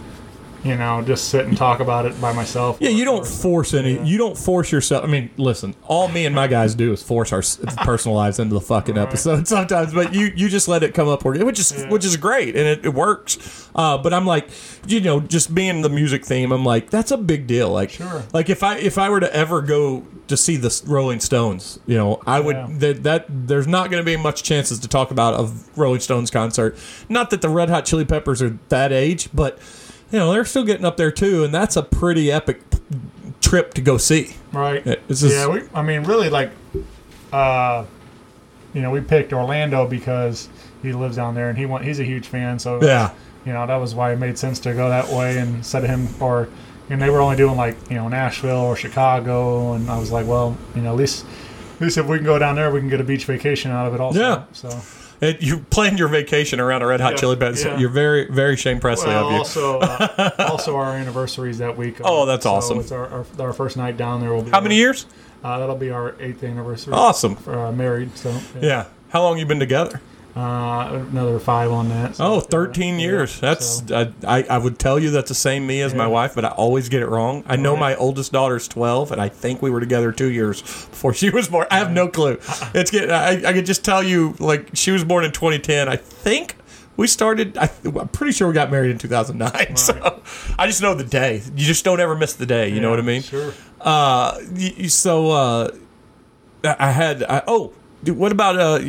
you 0.64 0.76
know, 0.76 1.02
just 1.02 1.30
sit 1.30 1.46
and 1.46 1.58
talk 1.58 1.80
about 1.80 2.06
it 2.06 2.20
by 2.22 2.34
myself. 2.34 2.78
Yeah, 2.80 2.90
you 2.90 3.04
don't 3.06 3.26
force 3.26 3.74
any. 3.74 4.04
You 4.08 4.18
don't 4.18 4.38
force 4.38 4.72
yourself. 4.72 5.04
I 5.04 5.08
mean, 5.08 5.30
listen, 5.38 5.76
all 5.84 6.08
me 6.08 6.26
and 6.26 6.36
my 6.36 6.48
guys 6.48 6.76
do 6.76 6.94
is 6.94 7.02
force 7.02 7.34
our 7.34 7.42
personal 7.84 8.16
lives 8.16 8.38
into 8.40 8.54
the 8.54 8.62
fucking 8.62 8.98
episode 8.98 9.48
sometimes. 9.48 9.94
But 9.94 10.14
you 10.14 10.32
you 10.36 10.50
just 10.50 10.68
let 10.68 10.84
it 10.84 10.94
come 10.94 11.08
up, 11.08 11.26
which 11.26 11.60
is 11.60 11.86
which 11.90 12.06
is 12.06 12.16
great, 12.18 12.56
and 12.56 12.68
it, 12.68 12.86
it 12.86 12.94
works. 12.94 13.70
Uh, 13.74 13.98
but 13.98 14.14
I'm 14.14 14.26
like, 14.26 14.50
you 14.86 15.00
know, 15.02 15.20
just 15.20 15.56
being 15.56 15.82
the 15.82 15.90
music 15.90 16.26
theme, 16.26 16.52
I'm 16.52 16.66
like, 16.66 16.90
that's 16.90 17.12
a 17.12 17.18
big 17.18 17.48
deal. 17.48 17.70
Like, 17.70 17.90
Sure. 17.92 18.24
like 18.34 18.50
if 18.50 18.64
I 18.64 18.78
if 18.78 18.98
I 18.98 19.10
were 19.10 19.20
to 19.22 19.34
ever 19.36 19.62
go 19.62 20.06
to 20.28 20.38
see 20.38 20.58
the 20.58 20.82
Rolling 20.88 21.20
Stones, 21.20 21.80
you 21.88 21.98
know, 21.98 22.22
I 22.28 22.40
would 22.40 22.56
Yeah. 22.56 22.68
that, 22.80 23.04
that 23.04 23.26
there's 23.30 23.68
not 23.68 23.90
going 23.92 24.02
to 24.02 24.06
be 24.06 24.16
much 24.16 24.44
chances 24.44 24.80
to 24.80 24.88
talk 24.88 25.12
about 25.12 25.40
a 25.40 25.52
Rolling 25.76 26.00
Stones 26.02 26.30
concert. 26.32 26.78
Not 27.10 27.30
that 27.32 27.42
the 27.42 27.50
Red 27.50 27.70
Hot 27.70 27.86
Chili 27.86 28.06
Peppers 28.06 28.42
are 28.42 28.58
that 28.70 28.92
age, 28.94 29.30
but 29.34 29.58
you 30.12 30.20
know 30.20 30.32
they're 30.32 30.46
still 30.46 30.64
getting 30.66 30.86
up 30.86 30.98
there 30.98 31.12
too, 31.12 31.44
and 31.44 31.54
that's 31.54 31.76
a 31.76 31.84
pretty 31.84 32.32
epic 32.32 32.62
trip 33.42 33.74
to 33.76 33.82
go 33.82 33.98
see. 33.98 34.36
Right. 34.54 34.84
Just- 35.08 35.24
yeah, 35.24 35.48
we, 35.48 35.62
I 35.74 35.82
mean, 35.82 36.04
really, 36.04 36.30
like, 36.30 36.52
uh, 37.34 37.86
you 38.74 38.82
know, 38.82 38.92
we 38.92 39.02
picked 39.02 39.34
Orlando 39.34 39.88
because 39.88 40.50
he 40.82 40.94
lives 40.94 41.16
down 41.16 41.36
there 41.36 41.50
and 41.50 41.58
he 41.58 41.66
want, 41.66 41.84
he's 41.84 42.00
a 42.00 42.04
huge 42.04 42.28
fan. 42.28 42.60
So 42.60 42.82
Yeah. 42.84 43.12
you 43.46 43.54
know, 43.54 43.66
that 43.68 43.76
was 43.78 43.94
why 43.96 44.14
it 44.14 44.20
made 44.20 44.38
sense 44.38 44.60
to 44.62 44.74
go 44.74 44.90
that 44.90 45.08
way 45.10 45.38
and 45.38 45.56
instead 45.58 45.84
of 45.84 45.90
him 45.90 46.08
or. 46.22 46.48
And 46.90 47.02
they 47.02 47.10
were 47.10 47.22
only 47.22 47.38
doing 47.38 47.56
like 47.56 47.78
you 47.90 47.96
know 47.96 48.10
Nashville 48.10 48.58
or 48.58 48.76
Chicago, 48.76 49.74
and 49.76 49.90
I 49.90 49.98
was 49.98 50.12
like, 50.12 50.28
well, 50.28 50.58
you 50.76 50.82
know, 50.82 50.92
at 50.92 50.98
least 50.98 51.26
at 51.76 51.82
least 51.82 51.98
if 51.98 52.06
we 52.06 52.18
can 52.18 52.26
go 52.26 52.38
down 52.38 52.56
there, 52.58 52.70
we 52.70 52.82
can 52.82 52.90
get 52.90 53.00
a 53.00 53.04
beach 53.06 53.24
vacation 53.24 53.72
out 53.72 53.88
of 53.88 53.94
it 53.94 54.02
also. 54.02 54.20
Yeah. 54.20 54.44
So 54.52 54.68
It, 55.22 55.42
you 55.42 55.60
planned 55.60 56.00
your 56.00 56.08
vacation 56.08 56.60
around 56.60 56.82
a 56.82 56.88
Red 56.88 57.00
Hot 57.00 57.12
Yeah, 57.14 57.18
Chili 57.18 57.36
Peppers. 57.36 57.64
yeah. 57.64 57.78
You're 57.78 57.90
very, 57.90 58.30
very 58.32 58.56
Shane 58.58 58.80
Presley 58.80 59.10
well, 59.10 59.28
of 59.28 59.32
you. 59.34 59.38
also 59.38 59.80
uh, 59.80 60.32
also 60.50 60.76
our 60.76 60.94
anniversaries 60.96 61.60
that 61.60 61.78
week. 61.78 61.98
Oh, 62.04 62.26
that's 62.26 62.44
So 62.44 62.54
awesome. 62.54 62.80
It's 62.80 62.92
our, 62.92 63.08
our, 63.08 63.26
our 63.40 63.54
first 63.54 63.78
night 63.78 63.98
down 63.98 64.20
there. 64.20 64.34
Will 64.34 64.42
be 64.42 64.50
How 64.52 64.62
many 64.62 64.76
years? 64.76 65.06
Uh, 65.44 65.60
that'll 65.60 65.76
be 65.76 65.92
our 65.92 66.16
eighth 66.20 66.44
anniversary. 66.44 66.94
Awesome. 66.94 67.36
For, 67.36 67.58
uh, 67.58 67.72
married, 67.72 68.18
so 68.18 68.36
Yeah. 68.62 68.88
How 69.10 69.22
long 69.22 69.38
you 69.38 69.46
been 69.46 69.60
together? 69.60 70.02
Uh, 70.36 71.04
another 71.12 71.40
five 71.40 71.72
on 71.72 71.90
that. 71.90 72.16
so, 72.16 72.26
Oh, 72.26 72.40
13 72.40 72.96
yeah, 73.00 73.06
years. 73.06 73.40
That's 73.40 73.86
so- 73.88 74.14
I, 74.26 74.44
I 74.44 74.58
would 74.58 74.80
tell 74.80 74.98
you 74.98 75.12
that's 75.12 75.28
the 75.28 75.36
same 75.36 75.68
me 75.68 75.82
as 75.82 75.94
my 75.94 76.08
wife, 76.08 76.36
but 76.36 76.46
I 76.46 76.50
always 76.50 76.88
get 76.88 77.02
it 77.02 77.08
wrong. 77.08 77.44
I 77.48 77.58
know 77.58 77.74
Right. 77.74 77.80
my 77.80 77.96
oldest 77.96 78.32
daughter's 78.32 78.68
12, 78.70 79.12
and 79.12 79.20
I 79.22 79.28
think 79.28 79.62
we 79.62 79.70
were 79.70 79.82
together 79.82 80.12
two 80.14 80.30
years 80.32 80.62
before 80.62 81.14
she 81.14 81.30
was 81.32 81.50
born. 81.50 81.68
I 81.70 81.80
have 81.80 81.92
no 81.92 82.08
clue. 82.08 82.40
It's 82.74 82.92
getting. 82.92 83.12
I, 83.12 83.46
I 83.46 83.54
could 83.54 83.66
just 83.66 83.84
tell 83.84 84.02
you 84.02 84.36
like 84.40 84.70
she 84.74 84.92
was 84.92 85.04
born 85.04 85.26
in 85.26 85.32
2010. 85.34 85.90
I 85.90 85.98
think 85.98 86.56
we 86.96 87.08
started. 87.08 87.58
I, 87.58 87.70
I'm 87.84 88.08
pretty 88.10 88.32
sure 88.32 88.48
we 88.48 88.54
got 88.54 88.72
married 88.72 88.92
in 88.92 88.98
2009. 88.98 89.76
So 89.76 90.22
I 90.58 90.66
just 90.68 90.82
know 90.82 90.94
the 90.96 91.04
day. 91.04 91.42
You 91.56 91.66
just 91.66 91.84
don't 91.84 92.00
ever 92.00 92.16
miss 92.16 92.34
the 92.34 92.46
day. 92.46 92.70
You 92.70 92.80
know 92.80 92.90
what 92.90 93.00
I 93.00 93.04
mean? 93.04 93.22
Sure. 93.22 93.54
Uh, 93.82 94.40
so 94.88 95.32
uh, 95.32 95.72
I 96.64 96.76
I 96.80 96.92
had. 96.92 97.24
I, 97.24 97.42
oh, 97.48 97.74
dude, 98.04 98.18
what 98.18 98.32
about 98.32 98.58
uh, 98.58 98.80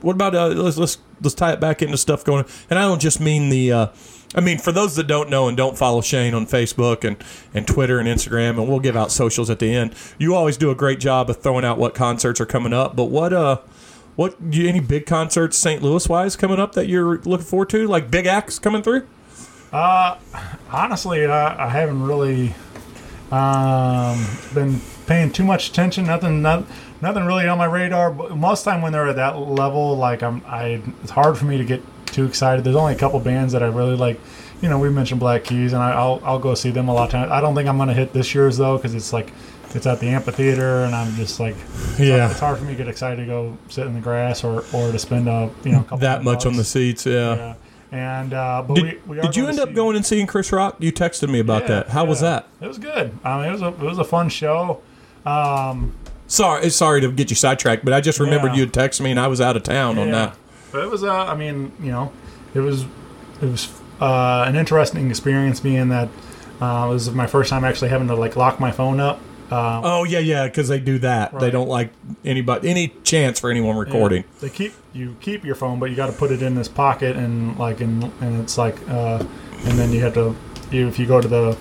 what 0.00 0.14
about 0.14 0.34
uh? 0.34 0.48
Let's 0.48 0.76
let's 0.76 0.98
let's 1.22 1.34
tie 1.34 1.52
it 1.52 1.60
back 1.60 1.82
into 1.82 1.96
stuff 1.96 2.24
going. 2.24 2.44
On. 2.44 2.50
And 2.70 2.78
I 2.78 2.82
don't 2.82 3.00
just 3.00 3.20
mean 3.20 3.48
the. 3.48 3.72
Uh, 3.72 3.86
I 4.34 4.40
mean, 4.40 4.58
for 4.58 4.72
those 4.72 4.96
that 4.96 5.06
don't 5.06 5.30
know 5.30 5.48
and 5.48 5.56
don't 5.56 5.78
follow 5.78 6.00
Shane 6.02 6.34
on 6.34 6.46
Facebook 6.46 7.04
and, 7.04 7.16
and 7.54 7.66
Twitter 7.66 7.98
and 7.98 8.08
Instagram, 8.08 8.58
and 8.58 8.68
we'll 8.68 8.80
give 8.80 8.96
out 8.96 9.10
socials 9.10 9.48
at 9.48 9.60
the 9.60 9.72
end. 9.72 9.94
You 10.18 10.34
always 10.34 10.56
do 10.56 10.70
a 10.70 10.74
great 10.74 11.00
job 11.00 11.30
of 11.30 11.40
throwing 11.40 11.64
out 11.64 11.78
what 11.78 11.94
concerts 11.94 12.40
are 12.40 12.46
coming 12.46 12.72
up. 12.72 12.96
But 12.96 13.04
what 13.04 13.32
uh, 13.32 13.60
what 14.16 14.36
any 14.52 14.80
big 14.80 15.06
concerts 15.06 15.56
St. 15.56 15.82
Louis 15.82 16.08
wise 16.08 16.36
coming 16.36 16.58
up 16.58 16.72
that 16.72 16.88
you're 16.88 17.18
looking 17.18 17.46
forward 17.46 17.70
to? 17.70 17.86
Like 17.86 18.10
big 18.10 18.26
acts 18.26 18.58
coming 18.58 18.82
through? 18.82 19.06
Uh, 19.72 20.16
honestly, 20.70 21.24
uh, 21.24 21.54
I 21.58 21.68
haven't 21.68 22.02
really 22.02 22.54
um, 23.30 24.26
been 24.54 24.80
paying 25.06 25.30
too 25.30 25.44
much 25.44 25.68
attention. 25.68 26.06
Nothing, 26.06 26.42
not, 26.42 26.64
nothing 27.00 27.24
really 27.24 27.46
on 27.48 27.58
my 27.58 27.64
radar. 27.66 28.10
But 28.10 28.36
most 28.36 28.64
time 28.64 28.82
when 28.82 28.92
they're 28.92 29.08
at 29.08 29.16
that 29.16 29.38
level, 29.38 29.96
like 29.96 30.22
I'm, 30.22 30.42
I, 30.46 30.82
it's 31.02 31.10
hard 31.10 31.36
for 31.38 31.44
me 31.44 31.58
to 31.58 31.64
get 31.64 31.82
too 32.06 32.24
excited. 32.24 32.64
There's 32.64 32.76
only 32.76 32.94
a 32.94 32.98
couple 32.98 33.18
bands 33.20 33.52
that 33.52 33.62
I 33.62 33.66
really 33.66 33.96
like. 33.96 34.20
You 34.62 34.70
know, 34.70 34.78
we 34.78 34.88
mentioned 34.88 35.20
Black 35.20 35.44
Keys, 35.44 35.74
and 35.74 35.82
I, 35.82 35.92
I'll, 35.92 36.20
I'll 36.24 36.38
go 36.38 36.54
see 36.54 36.70
them 36.70 36.88
a 36.88 36.94
lot 36.94 37.04
of 37.04 37.10
times. 37.10 37.30
I 37.30 37.40
don't 37.42 37.54
think 37.54 37.68
I'm 37.68 37.76
gonna 37.76 37.92
hit 37.92 38.12
this 38.14 38.34
year's 38.34 38.56
though, 38.56 38.78
because 38.78 38.94
it's 38.94 39.12
like, 39.12 39.30
it's 39.74 39.86
at 39.86 40.00
the 40.00 40.08
amphitheater, 40.08 40.84
and 40.84 40.94
I'm 40.94 41.14
just 41.16 41.38
like, 41.38 41.56
Yeah. 41.98 42.30
it's 42.30 42.40
hard 42.40 42.56
for 42.58 42.64
me 42.64 42.70
to 42.72 42.76
get 42.76 42.88
excited 42.88 43.16
to 43.16 43.26
go 43.26 43.58
sit 43.68 43.86
in 43.86 43.92
the 43.92 44.00
grass 44.00 44.44
or, 44.44 44.64
or 44.72 44.90
to 44.92 44.98
spend 44.98 45.28
a, 45.28 45.50
you 45.62 45.72
know, 45.72 45.80
a 45.80 45.82
couple 45.82 45.98
That 45.98 46.24
much 46.24 46.46
on 46.46 46.56
the 46.56 46.64
seats, 46.64 47.04
yeah. 47.04 47.34
Yeah. 47.36 47.54
And 47.92 48.32
uh, 48.34 48.64
but 48.66 48.74
Did, 48.74 48.84
we, 48.84 48.98
we 49.06 49.18
are 49.18 49.22
did 49.22 49.36
you 49.36 49.46
end 49.46 49.60
up 49.60 49.72
going 49.74 49.94
and 49.94 50.04
seeing 50.04 50.26
Chris 50.26 50.50
Rock? 50.50 50.76
You 50.80 50.90
texted 50.92 51.28
me 51.28 51.38
about 51.38 51.62
Yeah, 51.62 51.68
that. 51.68 51.88
How 51.90 52.04
was 52.04 52.20
that? 52.20 52.46
It 52.60 52.66
was 52.66 52.78
good. 52.78 53.16
I 53.22 53.38
mean, 53.40 53.48
it 53.48 53.52
was 53.52 53.62
a 53.62 53.68
it 53.68 53.78
was 53.78 53.98
a 53.98 54.04
fun 54.04 54.28
show. 54.28 54.80
Um, 55.24 55.94
Sorry, 56.28 56.68
sorry 56.70 57.00
to 57.02 57.10
get 57.12 57.30
you 57.30 57.36
sidetracked, 57.36 57.84
but 57.84 57.94
I 57.94 58.00
just 58.00 58.18
remembered 58.18 58.52
Yeah. 58.52 58.56
you 58.56 58.60
had 58.62 58.72
texted 58.72 59.00
me 59.02 59.10
and 59.12 59.20
I 59.20 59.28
was 59.28 59.40
out 59.40 59.56
of 59.56 59.62
town 59.62 59.98
on 59.98 60.10
that. 60.10 60.36
But 60.72 60.82
it 60.84 60.90
was. 60.90 61.04
Uh, 61.04 61.12
I 61.14 61.34
mean, 61.36 61.72
you 61.80 61.90
know, 61.92 62.12
it 62.54 62.60
was 62.60 62.82
it 63.40 63.46
was 63.46 63.68
uh, 64.00 64.44
an 64.46 64.56
interesting 64.56 65.08
experience 65.08 65.60
being 65.60 65.88
that 65.90 66.08
uh, 66.60 66.86
it 66.88 66.92
was 66.92 67.10
my 67.12 67.26
first 67.26 67.50
time 67.50 67.64
actually 67.64 67.88
having 67.90 68.08
to 68.08 68.14
like 68.16 68.34
lock 68.36 68.58
my 68.60 68.70
phone 68.72 68.98
up. 69.00 69.20
Um, 69.52 69.82
Oh 69.84 70.02
yeah, 70.04 70.18
yeah, 70.18 70.46
because 70.48 70.66
they 70.66 70.80
do 70.80 70.98
that. 70.98 71.38
They 71.38 71.52
don't 71.52 71.68
like 71.68 71.92
anybody 72.24 72.68
any 72.68 72.88
chance 73.04 73.38
for 73.38 73.48
anyone 73.48 73.76
recording. 73.76 74.24
Yeah. 74.24 74.40
They 74.40 74.48
keep 74.50 74.72
you 74.92 75.16
keep 75.20 75.44
your 75.44 75.54
phone, 75.54 75.78
but 75.78 75.88
you 75.90 75.94
got 75.96 76.06
to 76.06 76.12
put 76.12 76.32
it 76.32 76.42
in 76.42 76.56
this 76.56 76.66
pocket 76.66 77.14
and 77.16 77.56
like 77.56 77.80
and 77.80 78.02
and 78.20 78.40
it's 78.42 78.58
like 78.58 78.76
uh, 78.90 79.24
and 79.64 79.78
then 79.78 79.92
you 79.92 80.00
have 80.00 80.14
to 80.14 80.34
you 80.72 80.88
if 80.88 80.98
you 80.98 81.06
go 81.06 81.20
to 81.20 81.28
the 81.28 81.56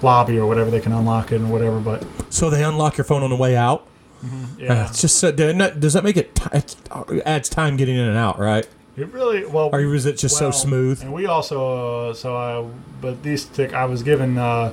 lobby 0.00 0.38
or 0.38 0.46
whatever 0.46 0.70
they 0.70 0.80
can 0.80 0.92
unlock 0.92 1.32
it 1.32 1.40
and 1.40 1.50
whatever. 1.50 1.80
But 1.80 2.06
So 2.30 2.48
they 2.50 2.62
unlock 2.62 2.96
your 2.96 3.04
phone 3.04 3.24
on 3.24 3.30
the 3.30 3.36
way 3.36 3.56
out. 3.56 3.84
Yeah, 4.58 4.72
Uh, 4.84 4.86
it's 4.88 5.00
just 5.00 5.22
uh, 5.22 5.30
that- 5.32 5.80
does 5.80 5.92
that 5.92 6.04
make 6.04 6.16
it? 6.16 6.34
T- 6.34 6.48
it 6.52 6.76
adds 7.24 7.48
time 7.48 7.76
getting 7.76 7.96
in 7.96 8.04
and 8.06 8.16
out, 8.16 8.38
right? 8.38 8.66
it 8.96 9.12
really 9.12 9.46
well. 9.46 9.70
Or 9.72 9.80
is 9.94 10.06
it 10.06 10.18
just 10.18 10.40
Well, 10.40 10.50
so 10.50 10.58
smooth? 10.66 11.02
And 11.02 11.12
we 11.12 11.26
also, 11.26 12.08
uh, 12.10 12.14
so 12.14 12.36
I, 12.36 12.66
but 13.00 13.22
these 13.22 13.44
tic, 13.44 13.72
I 13.72 13.84
was 13.84 14.02
given 14.02 14.36
uh, 14.36 14.72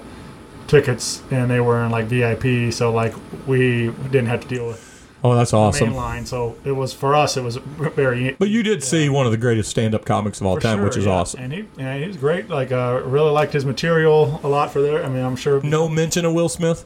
tickets, 0.67 1.21
and 1.31 1.49
they 1.49 1.59
were 1.59 1.83
in 1.83 1.91
like 1.91 2.05
VIP, 2.05 2.71
so 2.73 2.91
like 2.91 3.13
we 3.47 3.91
didn't 4.05 4.25
have 4.27 4.41
to 4.41 4.47
deal 4.47 4.65
with 4.67 4.91
Oh, 5.23 5.33
that's 5.33 5.51
the 5.51 5.57
awesome. 5.57 5.89
main 5.89 5.97
line. 5.97 6.25
So 6.27 6.55
it 6.65 6.71
was 6.73 6.93
for 6.93 7.15
us, 7.15 7.35
it 7.35 7.43
was 7.43 7.55
very. 7.57 8.35
But 8.37 8.49
you 8.49 8.61
did 8.61 8.83
see 8.83 9.09
one 9.09 9.25
of 9.25 9.31
the 9.31 9.39
greatest 9.39 9.71
stand-up 9.71 10.05
comics 10.05 10.39
of 10.39 10.45
all 10.45 10.55
for 10.55 10.61
time, 10.61 10.77
sure, 10.77 10.85
which 10.85 10.97
is 10.97 11.05
yeah. 11.05 11.11
awesome. 11.13 11.41
And 11.41 11.53
he, 11.53 11.65
yeah, 11.77 11.97
he 11.97 12.05
was 12.07 12.17
great. 12.17 12.47
Like, 12.47 12.71
uh, 12.71 13.01
really 13.05 13.31
liked 13.31 13.51
his 13.53 13.65
material 13.65 14.39
a 14.43 14.47
lot 14.47 14.71
for 14.71 14.81
there. 14.83 15.03
I 15.03 15.09
mean, 15.09 15.23
I'm 15.25 15.35
sure 15.35 15.61
No 15.63 15.87
mention 15.89 16.25
of 16.25 16.33
Will 16.33 16.49
Smith. 16.49 16.85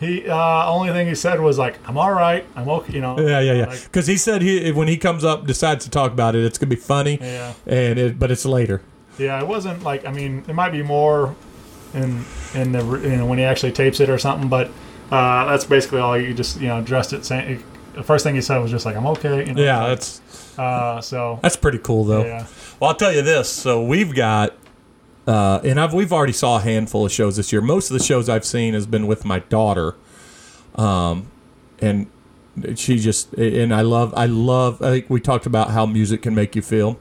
He. 0.00 0.28
Uh, 0.28 0.70
only 0.70 0.90
thing 0.92 1.06
he 1.08 1.14
said 1.14 1.40
was 1.40 1.58
like, 1.58 1.78
"I'm 1.88 1.96
all 1.98 2.12
right. 2.12 2.44
I'm 2.56 2.68
okay." 2.68 2.92
You 2.94 3.00
know. 3.00 3.18
Yeah, 3.18 3.40
yeah, 3.40 3.52
yeah. 3.52 3.66
Like, 3.66 3.84
Because 3.84 4.06
he 4.06 4.16
said 4.16 4.42
he 4.42 4.70
when 4.72 4.88
he 4.88 4.96
comes 4.96 5.24
up 5.24 5.46
decides 5.46 5.84
to 5.84 5.90
talk 5.90 6.12
about 6.12 6.34
it, 6.34 6.44
it's 6.44 6.58
gonna 6.58 6.70
be 6.70 6.76
funny. 6.76 7.18
Yeah. 7.20 7.54
And 7.66 7.98
it, 7.98 8.18
but 8.18 8.30
it's 8.30 8.44
later. 8.44 8.80
Yeah, 9.18 9.40
it 9.40 9.46
wasn't 9.48 9.82
like 9.82 10.06
I 10.06 10.12
mean, 10.12 10.44
it 10.48 10.54
might 10.54 10.70
be 10.70 10.82
more 10.82 11.34
in 11.94 12.24
in 12.54 12.72
the 12.72 12.82
you 13.02 13.16
know 13.16 13.26
when 13.26 13.38
he 13.38 13.44
actually 13.44 13.72
tapes 13.72 14.00
it 14.00 14.08
or 14.08 14.18
something, 14.18 14.48
but 14.48 14.68
uh, 15.10 15.46
that's 15.46 15.64
basically 15.64 16.00
all. 16.00 16.16
You 16.18 16.34
just 16.34 16.60
you 16.60 16.68
know 16.68 16.78
addressed 16.78 17.12
it 17.12 17.24
saying 17.24 17.62
the 17.94 18.02
first 18.04 18.22
thing 18.24 18.34
he 18.34 18.40
said 18.40 18.58
was 18.58 18.70
just 18.70 18.86
like 18.86 18.96
I'm 18.96 19.06
okay. 19.06 19.46
You 19.46 19.54
know, 19.54 19.62
Yeah, 19.62 19.88
that's 19.88 20.20
Uh, 20.56 21.00
so 21.00 21.40
that's 21.42 21.56
pretty 21.56 21.78
cool 21.78 22.04
though. 22.04 22.24
yeah, 22.24 22.46
Well, 22.78 22.90
I'll 22.90 22.96
tell 22.96 23.12
you 23.12 23.22
this. 23.22 23.48
So 23.48 23.82
we've 23.82 24.14
got, 24.14 24.54
uh, 25.28 25.60
and 25.62 25.78
I've 25.78 25.92
we've 25.92 26.12
already 26.12 26.32
saw 26.32 26.56
a 26.56 26.60
handful 26.60 27.04
of 27.04 27.12
shows 27.12 27.36
this 27.36 27.52
year. 27.52 27.60
Most 27.60 27.90
of 27.90 27.98
the 27.98 28.02
shows 28.02 28.30
I've 28.30 28.46
seen 28.46 28.72
has 28.72 28.86
been 28.86 29.06
with 29.06 29.26
my 29.26 29.40
daughter, 29.40 29.94
um, 30.74 31.26
and 31.80 32.06
she 32.76 32.98
just 32.98 33.34
and 33.34 33.74
I 33.74 33.82
love 33.82 34.14
I 34.16 34.24
love. 34.24 34.80
I 34.80 34.90
think 34.92 35.10
we 35.10 35.20
talked 35.20 35.44
about 35.44 35.70
how 35.72 35.84
music 35.84 36.22
can 36.22 36.34
make 36.34 36.56
you 36.56 36.62
feel. 36.62 36.98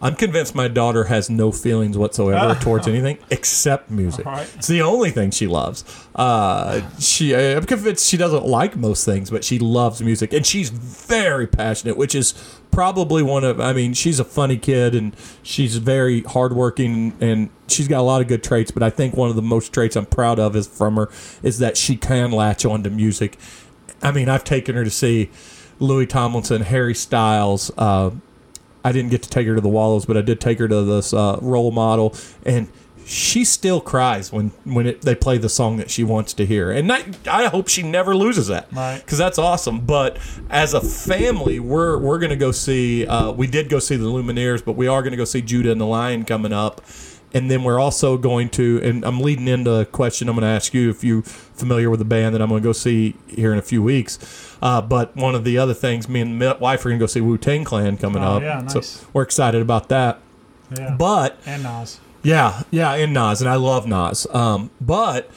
I'm 0.00 0.14
convinced 0.14 0.54
my 0.54 0.68
daughter 0.68 1.04
has 1.04 1.30
no 1.30 1.50
feelings 1.50 1.96
whatsoever 1.96 2.54
towards 2.60 2.86
anything 2.86 3.18
except 3.30 3.90
music. 3.90 4.26
Right. 4.26 4.48
It's 4.56 4.66
the 4.66 4.82
only 4.82 5.10
thing 5.10 5.30
she 5.30 5.46
loves. 5.46 5.84
Uh, 6.14 6.82
she, 6.98 7.34
I'm 7.34 7.64
convinced 7.64 8.06
she 8.06 8.16
doesn't 8.16 8.44
like 8.44 8.76
most 8.76 9.04
things, 9.04 9.30
but 9.30 9.42
she 9.42 9.58
loves 9.58 10.02
music, 10.02 10.32
and 10.32 10.44
she's 10.44 10.68
very 10.68 11.46
passionate, 11.46 11.96
which 11.96 12.14
is 12.14 12.34
probably 12.70 13.22
one 13.22 13.42
of. 13.42 13.58
I 13.58 13.72
mean, 13.72 13.94
she's 13.94 14.20
a 14.20 14.24
funny 14.24 14.58
kid, 14.58 14.94
and 14.94 15.16
she's 15.42 15.76
very 15.78 16.22
hardworking, 16.22 17.16
and 17.20 17.48
she's 17.66 17.88
got 17.88 18.00
a 18.00 18.02
lot 18.02 18.20
of 18.20 18.28
good 18.28 18.44
traits. 18.44 18.70
But 18.70 18.82
I 18.82 18.90
think 18.90 19.16
one 19.16 19.30
of 19.30 19.36
the 19.36 19.42
most 19.42 19.72
traits 19.72 19.96
I'm 19.96 20.06
proud 20.06 20.38
of 20.38 20.54
is 20.54 20.66
from 20.66 20.96
her 20.96 21.08
is 21.42 21.58
that 21.58 21.76
she 21.78 21.96
can 21.96 22.32
latch 22.32 22.66
on 22.66 22.82
to 22.82 22.90
music. 22.90 23.38
I 24.02 24.12
mean, 24.12 24.28
I've 24.28 24.44
taken 24.44 24.74
her 24.74 24.84
to 24.84 24.90
see 24.90 25.30
Louis 25.78 26.06
Tomlinson, 26.06 26.62
Harry 26.62 26.94
Styles. 26.94 27.70
Uh, 27.78 28.10
I 28.86 28.92
didn't 28.92 29.10
get 29.10 29.20
to 29.24 29.28
take 29.28 29.48
her 29.48 29.56
to 29.56 29.60
the 29.60 29.68
Wallows, 29.68 30.06
but 30.06 30.16
I 30.16 30.20
did 30.20 30.40
take 30.40 30.60
her 30.60 30.68
to 30.68 30.82
this 30.82 31.12
uh, 31.12 31.40
role 31.42 31.72
model, 31.72 32.14
and 32.44 32.68
she 33.04 33.44
still 33.44 33.80
cries 33.80 34.32
when 34.32 34.52
when 34.62 34.86
it, 34.86 35.02
they 35.02 35.16
play 35.16 35.38
the 35.38 35.48
song 35.48 35.76
that 35.78 35.90
she 35.90 36.04
wants 36.04 36.32
to 36.34 36.46
hear. 36.46 36.70
And 36.70 36.92
I, 36.92 37.04
I 37.28 37.46
hope 37.46 37.66
she 37.66 37.82
never 37.82 38.14
loses 38.14 38.46
that, 38.46 38.72
Right. 38.72 38.98
Because 38.98 39.18
that's 39.18 39.38
awesome. 39.38 39.80
But 39.80 40.18
as 40.50 40.72
a 40.72 40.80
family, 40.80 41.58
we're 41.58 41.98
we're 41.98 42.18
gonna 42.20 42.36
go 42.36 42.52
see. 42.52 43.04
Uh, 43.04 43.32
we 43.32 43.48
did 43.48 43.68
go 43.68 43.80
see 43.80 43.96
the 43.96 44.06
Lumineers, 44.06 44.64
but 44.64 44.74
we 44.74 44.86
are 44.86 45.02
gonna 45.02 45.16
go 45.16 45.24
see 45.24 45.42
Judah 45.42 45.72
and 45.72 45.80
the 45.80 45.86
Lion 45.86 46.24
coming 46.24 46.52
up. 46.52 46.80
And 47.36 47.50
then 47.50 47.62
we're 47.62 47.78
also 47.78 48.16
going 48.16 48.48
to, 48.50 48.80
and 48.82 49.04
I'm 49.04 49.20
leading 49.20 49.46
into 49.48 49.72
a 49.74 49.84
question 49.84 50.28
I'm 50.28 50.34
going 50.36 50.42
to 50.42 50.48
ask 50.48 50.72
you 50.74 50.90
if 50.90 51.04
you're 51.04 51.22
familiar 51.22 51.90
with 51.90 51.98
the 51.98 52.04
band 52.04 52.34
that 52.34 52.40
I'm 52.42 52.48
going 52.48 52.62
to 52.62 52.66
go 52.66 52.72
see 52.72 53.14
here 53.28 53.52
in 53.52 53.58
a 53.58 53.62
few 53.62 53.82
weeks. 53.82 54.18
Uh, 54.62 54.80
but 54.80 55.14
one 55.16 55.34
of 55.34 55.44
the 55.44 55.58
other 55.58 55.74
things, 55.74 56.08
me 56.08 56.20
and 56.22 56.38
my 56.38 56.54
wife 56.54 56.84
are 56.84 56.88
going 56.88 56.98
to 56.98 57.02
go 57.02 57.06
see 57.06 57.20
Wu 57.20 57.36
Tang 57.36 57.64
Clan 57.64 57.98
coming 57.98 58.22
Oh, 58.22 58.36
up. 58.36 58.42
yeah, 58.42 58.60
nice. 58.62 58.86
So 58.88 59.06
we're 59.12 59.22
excited 59.22 59.60
about 59.60 59.88
that. 59.90 60.18
Yeah. 60.76 60.96
But 60.98 61.38
and 61.46 61.62
Nas. 61.62 62.00
yeah, 62.22 62.62
yeah, 62.70 62.92
and 62.94 63.12
Nas, 63.12 63.40
and 63.40 63.48
I 63.50 63.54
love 63.56 63.86
Nas. 63.86 64.26
Um, 64.32 64.70
but 64.80 65.30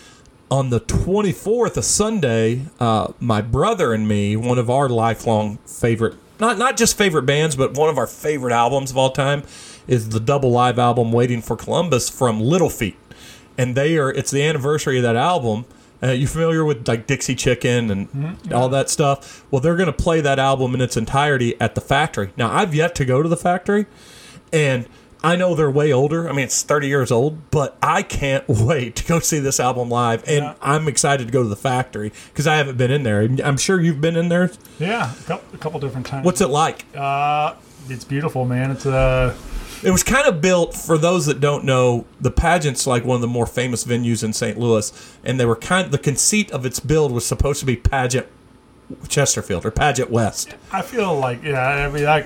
on 0.49 0.69
the 0.71 0.79
24th, 0.79 1.77
a 1.77 1.83
Sunday, 1.83 2.61
uh, 2.79 3.13
my 3.19 3.41
brother 3.41 3.93
and 3.93 4.07
me, 4.07 4.35
one 4.35 4.57
of 4.57 4.69
our 4.69 4.89
lifelong 4.89 5.57
favorite, 5.67 6.15
not 6.39 6.57
not 6.57 6.77
just 6.77 6.97
favorite 6.97 7.23
bands, 7.27 7.55
but 7.55 7.77
one 7.77 7.89
of 7.89 7.97
our 7.99 8.07
favorite 8.07 8.53
albums 8.53 8.89
of 8.89 8.97
all 8.97 9.11
time, 9.11 9.43
is 9.89 10.09
the 10.09 10.19
double 10.19 10.51
live 10.51 10.79
album 10.79 11.11
"Waiting 11.11 11.41
for 11.41 11.57
Columbus" 11.57 12.09
from 12.09 12.39
Little 12.39 12.69
Feat, 12.69 12.95
and 13.57 13.75
they 13.75 13.97
are. 13.97 14.11
It's 14.11 14.31
the 14.31 14.43
anniversary 14.43 14.97
of 14.97 15.03
that 15.03 15.15
album. 15.17 15.65
Uh, 16.01 16.11
you 16.11 16.27
familiar 16.27 16.63
with 16.63 16.87
like 16.87 17.07
Dixie 17.07 17.35
Chicken 17.35 17.91
and 17.91 18.37
all 18.53 18.69
that 18.69 18.89
stuff? 18.89 19.43
Well, 19.51 19.59
they're 19.59 19.75
going 19.75 19.87
to 19.87 19.91
play 19.93 20.21
that 20.21 20.39
album 20.39 20.73
in 20.73 20.79
its 20.79 20.95
entirety 20.95 21.59
at 21.59 21.75
the 21.75 21.81
factory. 21.81 22.31
Now, 22.37 22.49
I've 22.49 22.73
yet 22.73 22.95
to 22.95 23.05
go 23.05 23.21
to 23.21 23.27
the 23.27 23.35
factory, 23.35 23.85
and 24.53 24.87
I 25.21 25.35
know 25.35 25.55
they're 25.55 25.69
way 25.69 25.91
older. 25.91 26.29
I 26.29 26.31
mean, 26.31 26.45
it's 26.45 26.61
30 26.63 26.87
years 26.87 27.11
old, 27.11 27.51
but 27.51 27.77
I 27.83 28.03
can't 28.03 28.45
wait 28.47 28.95
to 28.95 29.03
go 29.05 29.19
see 29.19 29.39
this 29.39 29.59
album 29.59 29.89
live. 29.89 30.23
And 30.25 30.45
Yeah. 30.45 30.53
I'm 30.61 30.87
excited 30.87 31.27
to 31.27 31.33
go 31.33 31.43
to 31.43 31.49
the 31.49 31.57
factory 31.57 32.13
because 32.31 32.47
I 32.47 32.55
haven't 32.55 32.77
been 32.77 32.91
in 32.91 33.03
there. 33.03 33.27
I'm 33.43 33.57
sure 33.57 33.81
you've 33.81 33.99
been 33.99 34.15
in 34.15 34.29
there. 34.29 34.51
Yeah, 34.79 35.11
a 35.11 35.23
couple, 35.23 35.55
a 35.55 35.57
couple 35.57 35.79
different 35.81 36.05
times. 36.07 36.25
What's 36.25 36.39
it 36.39 36.47
like? 36.49 36.85
Uh, 36.95 37.55
it's 37.89 38.05
beautiful, 38.05 38.45
man. 38.45 38.71
It's 38.71 38.85
uh, 38.85 39.35
It 39.81 39.91
was 39.91 40.03
kind 40.03 40.27
of 40.27 40.41
built 40.41 40.73
for 40.73 40.97
those 40.97 41.25
that 41.27 41.39
don't 41.39 41.63
know. 41.63 42.05
The 42.19 42.31
pageant's 42.31 42.85
like 42.85 43.05
one 43.05 43.15
of 43.15 43.21
the 43.21 43.27
more 43.27 43.45
famous 43.45 43.83
venues 43.83 44.23
in 44.23 44.33
St. 44.33 44.57
Louis, 44.57 44.91
and 45.23 45.39
they 45.39 45.45
were 45.45 45.55
kind. 45.55 45.91
The 45.91 45.97
conceit 45.97 46.51
of 46.51 46.65
its 46.65 46.79
build 46.79 47.11
was 47.11 47.25
supposed 47.25 47.59
to 47.61 47.65
be 47.65 47.75
pageant 47.75 48.27
Chesterfield 49.07 49.65
or 49.65 49.71
pageant 49.71 50.09
West. 50.09 50.55
I 50.71 50.81
feel 50.81 51.17
like 51.17 51.43
yeah, 51.43 51.61
I 51.61 51.89
mean, 51.89 52.05
I, 52.05 52.19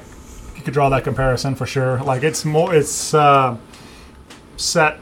you 0.55 0.61
could 0.63 0.73
draw 0.73 0.89
that 0.89 1.03
comparison 1.03 1.55
for 1.55 1.65
sure. 1.65 2.01
Like 2.03 2.23
it's 2.23 2.43
more, 2.45 2.73
it's 2.73 3.13
uh, 3.13 3.57
set 4.57 4.99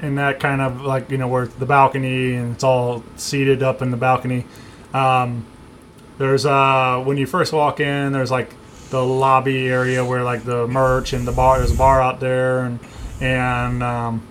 in 0.00 0.16
that 0.16 0.40
kind 0.40 0.60
of 0.60 0.82
like 0.82 1.10
you 1.10 1.18
know 1.18 1.28
where 1.28 1.46
the 1.46 1.66
balcony 1.66 2.34
and 2.34 2.54
it's 2.54 2.64
all 2.64 3.04
seated 3.16 3.62
up 3.62 3.82
in 3.82 3.90
the 3.90 3.96
balcony. 3.96 4.44
Um, 4.92 5.46
there's 6.18 6.44
uh 6.44 7.02
when 7.04 7.16
you 7.16 7.26
first 7.26 7.52
walk 7.52 7.80
in, 7.80 8.12
there's 8.12 8.30
like 8.30 8.54
the 8.92 9.04
lobby 9.04 9.68
area 9.68 10.04
where 10.04 10.22
like 10.22 10.44
the 10.44 10.68
merch 10.68 11.12
and 11.12 11.26
the 11.26 11.32
bar. 11.32 11.58
There's 11.58 11.72
a 11.72 11.76
bar 11.76 12.00
out 12.00 12.20
there 12.20 12.60
and 12.66 12.78
and 13.20 13.82
um, 13.82 14.22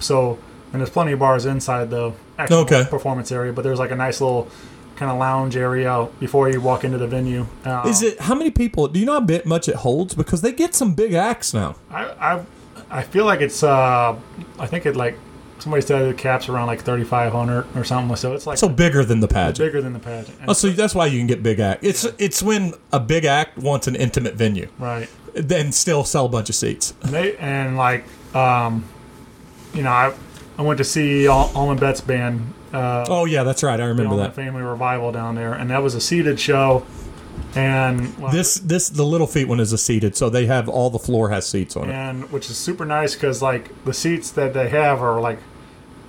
so 0.00 0.38
and 0.72 0.80
there's 0.80 0.90
plenty 0.90 1.12
of 1.12 1.18
bars 1.20 1.46
inside 1.46 1.88
the 1.90 2.12
actual 2.38 2.58
Okay. 2.58 2.84
performance 2.90 3.32
area, 3.32 3.52
but 3.52 3.62
there's 3.62 3.78
like 3.78 3.90
a 3.92 3.96
nice 3.96 4.20
little 4.20 4.48
kind 4.96 5.10
of 5.12 5.16
lounge 5.18 5.56
area 5.56 6.08
before 6.18 6.50
you 6.50 6.60
walk 6.60 6.82
into 6.84 6.98
the 6.98 7.06
venue. 7.06 7.46
Uh, 7.64 7.84
Is 7.86 8.02
it 8.02 8.20
how 8.20 8.34
many 8.34 8.50
people? 8.50 8.88
Do 8.88 8.98
you 9.00 9.06
know 9.06 9.20
how 9.20 9.40
much 9.44 9.68
it 9.68 9.76
holds? 9.76 10.14
Because 10.14 10.40
they 10.42 10.52
get 10.52 10.74
some 10.74 10.94
big 10.94 11.14
acts 11.14 11.54
now. 11.54 11.76
I, 11.90 12.04
I 12.32 12.44
I 12.90 13.02
feel 13.02 13.24
like 13.24 13.40
it's 13.40 13.62
uh 13.62 14.16
I 14.58 14.66
think 14.66 14.84
it 14.86 14.96
like 14.96 15.16
somebody 15.60 15.82
said 15.84 16.08
the 16.08 16.14
caps 16.14 16.48
around 16.48 16.66
like 16.68 16.82
3500 16.82 17.66
or 17.76 17.84
something 17.84 18.14
so 18.16 18.32
it's 18.34 18.46
like 18.46 18.58
So 18.58 18.68
bigger 18.68 19.04
than 19.04 19.20
the 19.20 19.28
pageant. 19.28 19.58
bigger 19.58 19.80
than 19.82 19.92
the 19.92 19.98
pageant 19.98 20.38
And- 20.40 20.50
Oh, 20.50 20.52
so 20.52 20.70
that's 20.70 20.94
why 20.94 21.06
you 21.06 21.18
can 21.18 21.26
get 21.26 21.42
big 21.42 21.58
act. 21.60 21.84
It's 21.84 22.04
it's 22.18 22.42
when 22.42 22.74
a 22.92 23.00
big 23.00 23.24
act 23.24 23.58
wants 23.58 23.86
an 23.86 23.96
intimate 23.96 24.34
venue, 24.34 24.68
right 24.78 25.08
then 25.34 25.70
still 25.72 26.02
sell 26.04 26.26
a 26.26 26.28
bunch 26.28 26.48
of 26.48 26.54
seats. 26.54 26.94
and 27.02 27.12
they 27.12 27.36
and 27.36 27.76
like 27.76 28.04
um 28.34 28.84
you 29.74 29.82
know 29.82 29.90
I 29.90 30.12
I 30.56 30.62
went 30.62 30.78
to 30.78 30.84
see 30.84 31.26
Al- 31.28 31.50
Allman 31.54 31.76
Betts 31.78 32.00
band 32.00 32.52
uh 32.72 33.04
Oh 33.08 33.24
yeah, 33.24 33.44
that's 33.44 33.62
right. 33.62 33.80
I 33.80 33.84
remember 33.84 34.16
that. 34.16 34.34
Family 34.34 34.62
Revival 34.62 35.12
down 35.12 35.34
there 35.36 35.54
and 35.54 35.70
that 35.70 35.82
was 35.82 35.94
a 35.94 36.00
seated 36.00 36.38
show 36.40 36.84
and 37.54 38.16
well, 38.18 38.30
This 38.32 38.54
this 38.56 38.88
the 38.90 39.04
Little 39.04 39.26
Feat 39.26 39.46
one 39.48 39.60
is 39.60 39.72
a 39.72 39.78
seated, 39.78 40.16
so 40.16 40.28
they 40.30 40.46
have 40.46 40.68
all 40.68 40.90
the 40.90 40.98
floor 40.98 41.30
has 41.30 41.46
seats 41.46 41.76
on 41.76 41.88
it. 41.88 41.92
and 41.92 42.30
which 42.32 42.50
is 42.50 42.56
super 42.56 42.84
nice 42.84 43.14
because 43.14 43.40
like 43.42 43.84
the 43.84 43.94
seats 43.94 44.30
that 44.32 44.54
they 44.54 44.68
have 44.68 45.02
are 45.02 45.20
like 45.20 45.38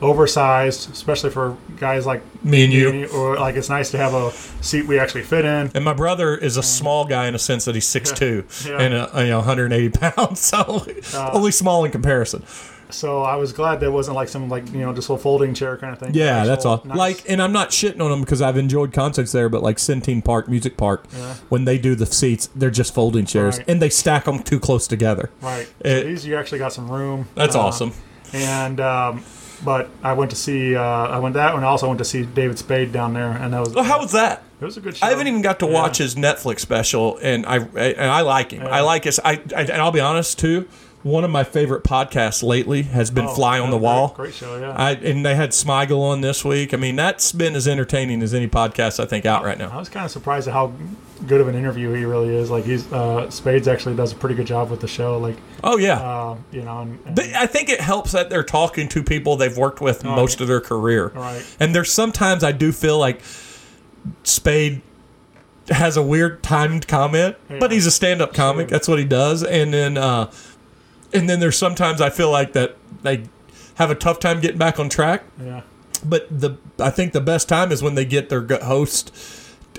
oversized 0.01 0.89
especially 0.91 1.29
for 1.29 1.57
guys 1.77 2.05
like 2.05 2.21
Me 2.43 2.63
and 2.63 2.71
you. 2.71 3.07
or 3.13 3.35
like 3.37 3.55
it's 3.55 3.67
nice 3.69 3.91
to 3.91 3.97
have 3.97 4.13
a 4.13 4.31
seat 4.63 4.87
we 4.87 4.97
actually 4.97 5.23
fit 5.23 5.43
in. 5.45 5.71
And 5.75 5.83
my 5.83 5.93
brother 5.93 6.35
is 6.37 6.55
a 6.55 6.63
small 6.63 7.05
guy 7.05 7.27
in 7.27 7.35
a 7.35 7.39
sense 7.39 7.65
that 7.65 7.75
he's 7.75 7.85
6'2", 7.87 8.65
Yeah. 8.65 8.77
and 8.79 8.93
uh, 8.93 9.09
you 9.19 9.27
know 9.27 9.39
180 9.39 9.89
pounds, 9.99 10.39
so 10.39 10.85
only 11.33 11.51
small 11.51 11.83
in 11.83 11.91
comparison. 11.91 12.43
So 12.91 13.21
I 13.21 13.35
was 13.35 13.53
glad 13.53 13.79
there 13.79 13.91
wasn't 13.91 14.15
like 14.15 14.29
some 14.29 14.49
like 14.49 14.71
you 14.71 14.79
know 14.79 14.93
just 14.93 15.09
a 15.09 15.17
folding 15.17 15.53
chair 15.53 15.77
kind 15.77 15.93
of 15.93 15.99
thing. 15.99 16.11
Yeah, 16.13 16.45
that's 16.45 16.65
all. 16.65 16.81
nice- 16.85 16.97
Like, 16.97 17.23
and 17.29 17.41
I'm 17.41 17.51
not 17.53 17.69
shitting 17.69 18.01
on 18.01 18.09
them 18.09 18.21
because 18.21 18.41
I've 18.41 18.57
enjoyed 18.57 18.93
concerts 18.93 19.31
there, 19.31 19.47
but 19.47 19.61
like 19.61 19.77
Centene 19.77 20.23
Park, 20.25 20.47
Music 20.49 20.75
Park, 20.75 21.05
when 21.49 21.65
they 21.65 21.77
do 21.77 21.93
the 21.93 22.05
seats, 22.07 22.49
they're 22.55 22.71
just 22.71 22.93
folding 22.93 23.25
chairs, 23.25 23.57
Right. 23.57 23.69
and 23.69 23.81
they 23.81 23.89
stack 23.89 24.25
them 24.25 24.39
too 24.41 24.59
close 24.59 24.87
together. 24.87 25.29
right. 25.41 25.67
it- 25.81 26.05
These 26.05 26.25
you 26.25 26.35
actually 26.35 26.59
got 26.59 26.73
some 26.73 26.89
room. 26.89 27.27
That's 27.35 27.55
Uh, 27.55 27.61
awesome. 27.61 27.91
And 28.33 28.79
um, 28.79 29.23
but 29.63 29.89
I 30.03 30.13
went 30.13 30.31
to 30.31 30.37
see 30.37 30.75
uh, 30.75 30.81
I 30.81 31.19
went 31.19 31.35
that 31.35 31.53
one. 31.53 31.63
I 31.63 31.67
also 31.67 31.87
went 31.87 31.99
to 31.99 32.05
see 32.05 32.23
David 32.23 32.57
Spade 32.57 32.91
down 32.91 33.13
there, 33.13 33.31
and 33.31 33.53
that 33.53 33.59
was 33.59 33.73
Well, 33.75 33.83
how 33.83 33.99
was 33.99 34.13
that? 34.13 34.41
it 34.61 34.65
was 34.65 34.77
a 34.77 34.81
good 34.81 34.97
show. 34.97 35.05
I 35.05 35.09
haven't 35.11 35.27
even 35.27 35.41
got 35.41 35.59
to 35.59 35.65
Yeah. 35.67 35.73
watch 35.73 35.97
his 35.99 36.15
Netflix 36.15 36.61
special, 36.61 37.19
and 37.21 37.45
I 37.45 37.57
and 37.57 38.09
I 38.11 38.21
like 38.21 38.51
him. 38.51 38.65
I 38.65 38.81
like 38.81 39.03
his. 39.03 39.19
I, 39.23 39.33
I 39.55 39.61
and 39.61 39.73
I'll 39.81 39.91
be 39.91 39.99
honest 39.99 40.39
too. 40.39 40.67
One 41.01 41.23
of 41.23 41.31
my 41.31 41.45
favorite 41.45 41.85
podcasts 41.85 42.43
lately 42.43 42.81
has 42.83 43.09
been 43.09 43.23
Oh, 43.25 43.33
Fly 43.33 43.57
on 43.57 43.65
yeah, 43.67 43.71
the 43.71 43.77
great- 43.77 43.83
Wall. 43.83 44.13
Great, 44.17 44.33
show, 44.33 44.59
yeah. 44.59 44.73
I 44.75 44.91
and 44.91 45.25
they 45.25 45.33
had 45.33 45.51
Smigel 45.51 46.01
on 46.01 46.19
this 46.19 46.43
week. 46.43 46.73
I 46.73 46.77
mean, 46.77 46.97
that's 46.97 47.31
been 47.31 47.55
as 47.55 47.69
entertaining 47.69 48.21
as 48.21 48.33
any 48.33 48.49
podcast 48.49 48.99
I 49.01 49.05
think 49.05 49.25
out 49.25 49.45
right 49.45 49.57
now. 49.57 49.69
I 49.71 49.77
was 49.77 49.87
kind 49.87 50.05
of 50.05 50.11
surprised 50.11 50.49
at 50.49 50.53
how 50.53 50.73
good 51.25 51.39
of 51.39 51.47
an 51.47 51.55
interview 51.55 51.93
he 51.93 52.03
really 52.03 52.35
is. 52.35 52.49
Like 52.51 52.65
he's 52.65 52.91
uh, 52.91 53.29
Spades 53.29 53.67
actually 53.69 53.95
does 53.95 54.11
a 54.11 54.15
pretty 54.15 54.35
good 54.35 54.47
job 54.47 54.69
with 54.69 54.81
the 54.81 54.89
show. 54.89 55.17
Like 55.17 55.37
Oh 55.63 55.77
yeah. 55.77 55.99
uh, 56.01 56.35
you 56.51 56.63
know, 56.63 56.79
and, 56.81 56.99
and 57.05 57.15
They- 57.15 57.33
I 57.33 57.45
think 57.45 57.69
it 57.69 57.79
helps 57.79 58.11
that 58.11 58.29
they're 58.29 58.43
talking 58.43 58.89
to 58.89 59.01
people 59.01 59.37
they've 59.37 59.57
worked 59.57 59.79
with 59.79 60.03
most 60.03 60.41
of 60.41 60.49
their 60.49 60.61
career. 60.61 61.13
Right. 61.15 61.45
And 61.61 61.73
there's 61.73 61.93
sometimes 61.93 62.43
I 62.43 62.51
do 62.51 62.73
feel 62.73 62.97
like 62.97 63.21
Spade 64.23 64.81
has 65.69 65.95
a 65.97 66.01
weird 66.03 66.41
timed 66.41 66.87
comment, 66.87 67.35
but 67.59 67.71
he's 67.71 67.85
a 67.85 67.91
stand-up 67.91 68.33
comic. 68.33 68.69
Sure. 68.69 68.71
That's 68.71 68.87
what 68.87 68.97
he 68.97 69.05
does. 69.05 69.43
And 69.43 69.71
then, 69.73 69.97
uh, 69.99 70.31
and 71.13 71.29
then 71.29 71.39
there's 71.39 71.57
sometimes 71.57 72.01
I 72.01 72.09
feel 72.09 72.31
like 72.31 72.53
that 72.53 72.75
they 73.03 73.23
have 73.75 73.89
a 73.91 73.95
tough 73.95 74.19
time 74.19 74.39
getting 74.41 74.57
back 74.57 74.79
on 74.79 74.89
track. 74.89 75.23
yeah. 75.41 75.61
But 76.05 76.27
the 76.29 76.57
I 76.79 76.89
think 76.91 77.11
the 77.13 77.21
best 77.21 77.49
time 77.49 77.71
is 77.71 77.83
when 77.83 77.95
they 77.95 78.05
get 78.05 78.29
their 78.29 78.45
host. 78.63 79.11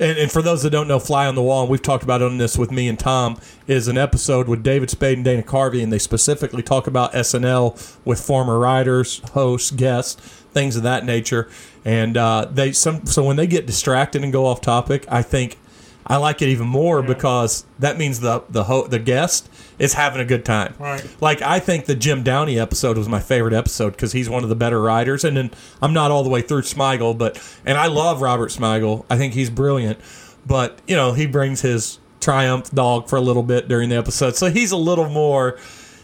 And, 0.01 0.17
and 0.19 0.31
for 0.33 0.41
those 0.41 0.63
that 0.63 0.71
don't 0.71 0.87
know, 0.87 0.99
Fly 0.99 1.27
on 1.27 1.35
the 1.35 1.43
Wall, 1.43 1.63
and 1.63 1.71
we've 1.71 1.83
talked 1.83 2.05
about 2.05 2.23
on 2.23 2.39
this 2.39 2.57
with 2.57 2.71
me 2.71 2.89
and 2.89 2.99
Tom, 2.99 3.39
is 3.67 3.89
an 3.89 3.99
episode 3.99 4.49
with 4.49 4.63
David 4.63 4.89
Spade 4.89 5.19
and 5.19 5.25
Dana 5.25 5.43
Carvey, 5.43 5.83
and 5.83 5.93
they 5.93 5.99
specifically 5.99 6.63
talk 6.63 6.87
about 6.87 7.13
SNL 7.13 7.97
with 8.05 8.21
former 8.21 8.59
writers, 8.59 9.21
hosts, 9.33 9.71
guests, 9.71 10.15
things 10.53 10.77
of 10.77 10.83
that 10.85 11.05
nature. 11.05 11.49
And 11.85 12.17
uh, 12.17 12.47
they 12.51 12.73
some 12.73 13.07
so 13.07 13.25
when 13.25 13.37
they 13.37 13.47
get 13.47 13.67
distracted 13.67 14.23
and 14.23 14.33
go 14.33 14.47
off 14.47 14.61
topic, 14.61 15.07
I 15.09 15.23
think 15.23 15.59
I 16.07 16.17
like 16.17 16.43
it 16.43 16.49
even 16.49 16.67
more 16.67 17.03
because 17.03 17.65
that 17.79 17.97
means 17.97 18.21
the 18.21 18.43
the 18.49 18.65
ho- 18.65 18.87
the 18.87 18.99
guest 18.99 19.49
is 19.81 19.95
having 19.95 20.21
a 20.21 20.25
good 20.25 20.45
time. 20.45 20.75
Right. 20.79 21.05
Like 21.21 21.43
I 21.43 21.59
think 21.59 21.87
the 21.87 21.97
Jim 21.97 22.23
Downey 22.23 22.61
episode 22.61 22.99
was 22.99 23.09
my 23.09 23.19
favorite 23.19 23.55
episode 23.55 23.91
because 23.91 24.13
he's 24.13 24.29
one 24.29 24.45
of 24.45 24.51
the 24.51 24.55
better 24.55 24.81
writers, 24.81 25.25
and 25.25 25.37
then 25.37 25.51
I'm 25.83 25.93
not 25.93 26.13
all 26.13 26.23
the 26.23 26.29
way 26.29 26.43
through 26.43 26.63
Smigel, 26.63 27.17
but 27.17 27.43
and 27.65 27.77
I 27.77 27.87
love 27.87 28.21
Robert 28.23 28.51
Smigel. 28.51 29.05
I 29.11 29.17
think 29.17 29.33
he's 29.35 29.51
brilliant, 29.51 29.99
but 30.47 30.81
you 30.87 30.95
know 30.95 31.15
he 31.15 31.27
brings 31.27 31.63
his 31.63 31.99
Triumph 32.21 32.71
dog 32.71 33.09
for 33.09 33.17
a 33.17 33.21
little 33.23 33.43
bit 33.43 33.67
during 33.67 33.89
the 33.89 33.97
episode, 33.97 34.37
so 34.37 34.51
he's 34.51 34.71
a 34.71 34.77
little 34.77 35.09
more 35.09 35.59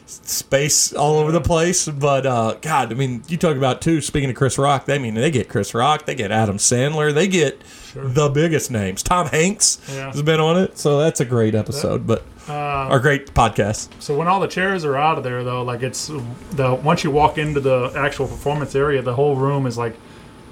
space 0.06 0.94
all 0.94 1.18
over 1.18 1.30
the 1.30 1.42
place. 1.42 1.86
But 1.86 2.24
uh, 2.24 2.56
God, 2.62 2.90
I 2.90 2.94
mean, 2.94 3.22
you 3.28 3.36
talk 3.36 3.58
about 3.58 3.82
too. 3.82 4.00
Speaking 4.00 4.30
of 4.30 4.36
Chris 4.36 4.56
Rock, 4.56 4.86
they 4.86 4.98
mean 4.98 5.14
they 5.14 5.30
get 5.30 5.50
Chris 5.50 5.74
Rock, 5.74 6.06
they 6.06 6.14
get 6.14 6.32
Adam 6.32 6.56
Sandler, 6.56 7.12
they 7.12 7.28
get 7.28 7.60
the 7.94 8.28
biggest 8.28 8.70
names. 8.70 9.02
Tom 9.02 9.26
Hanks 9.28 9.78
Yeah. 9.88 10.10
has 10.12 10.22
been 10.22 10.40
on 10.40 10.56
it, 10.58 10.78
so 10.78 10.98
that's 10.98 11.20
a 11.20 11.24
great 11.24 11.54
episode, 11.54 12.06
but 12.06 12.24
uh, 12.48 12.52
our 12.52 13.00
great 13.00 13.34
podcast. 13.34 13.88
So 14.00 14.16
when 14.16 14.28
all 14.28 14.40
the 14.40 14.46
chairs 14.48 14.84
are 14.84 14.96
out 14.96 15.18
of 15.18 15.24
there, 15.24 15.42
though, 15.44 15.62
like 15.62 15.82
it's 15.82 16.06
the 16.52 16.78
once 16.82 17.04
you 17.04 17.10
walk 17.10 17.38
into 17.38 17.60
the 17.60 17.92
actual 17.96 18.26
performance 18.26 18.74
area, 18.74 19.02
the 19.02 19.14
whole 19.14 19.36
room 19.36 19.66
is 19.66 19.76
like 19.78 19.96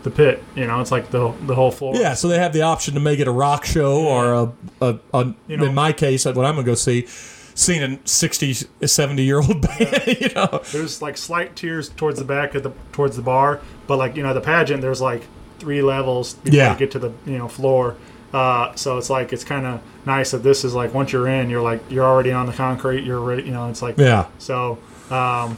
the 0.03 0.11
pit. 0.11 0.43
You 0.55 0.66
know, 0.66 0.80
it's 0.80 0.91
like 0.91 1.11
the 1.11 1.32
the 1.47 1.55
whole 1.55 1.70
floor. 1.70 1.95
Yeah, 1.97 2.14
so 2.14 2.28
they 2.28 2.39
have 2.39 2.53
the 2.53 2.62
option 2.62 2.95
to 2.95 3.01
make 3.01 3.20
it 3.20 3.28
a 3.28 3.32
rock 3.32 3.64
show 3.64 4.05
or 4.07 4.35
a, 4.35 4.53
a, 4.80 4.99
a 5.14 5.35
You 5.49 5.57
know- 5.57 5.64
in 5.66 5.74
my 5.74 5.93
case, 5.93 6.24
what 6.24 6.37
I'm 6.39 6.55
going 6.55 6.57
to 6.57 6.62
go 6.64 6.74
see, 6.74 7.07
seeing 7.55 7.82
a 7.82 7.99
60, 8.07 8.55
70 8.85 9.22
year 9.22 9.37
old 9.41 9.62
band, 9.66 10.03
you 10.20 10.28
know. 10.35 10.61
There's 10.72 11.01
like 11.01 11.16
slight 11.16 11.55
tears 11.57 11.89
towards 11.91 12.18
the 12.18 12.24
back 12.24 12.55
of 12.55 12.64
the 12.64 12.72
towards 12.93 13.16
the 13.16 13.22
bar, 13.22 13.61
but 13.87 13.97
like 13.99 14.16
you 14.16 14.22
know 14.24 14.35
the 14.35 14.41
pageant, 14.41 14.82
there's 14.82 15.01
like 15.01 15.22
three 15.59 15.82
levels 15.82 16.34
before 16.34 16.57
Yeah. 16.57 16.72
you 16.72 16.78
get 16.78 16.90
to 16.92 16.98
the 16.98 17.12
you 17.26 17.38
know 17.38 17.48
floor. 17.48 17.96
Uh, 18.32 18.74
so 18.74 18.98
it's 18.98 19.11
like 19.11 19.32
it's 19.32 19.44
kind 19.44 19.64
of 19.64 19.80
nice 20.07 20.32
that 20.32 20.42
this 20.42 20.64
is 20.64 20.74
like 20.74 20.92
once 20.92 21.12
you're 21.12 21.28
in, 21.28 21.48
you're 21.50 21.62
like 21.62 21.80
you're 21.90 22.05
already 22.05 22.32
on 22.32 22.46
the 22.46 22.52
concrete. 22.52 23.05
You're 23.05 23.20
ready. 23.20 23.44
You 23.44 23.52
know, 23.52 23.68
it's 23.70 23.80
like 23.82 23.96
Yeah. 23.96 24.26
So, 24.38 24.78
um, 25.11 25.57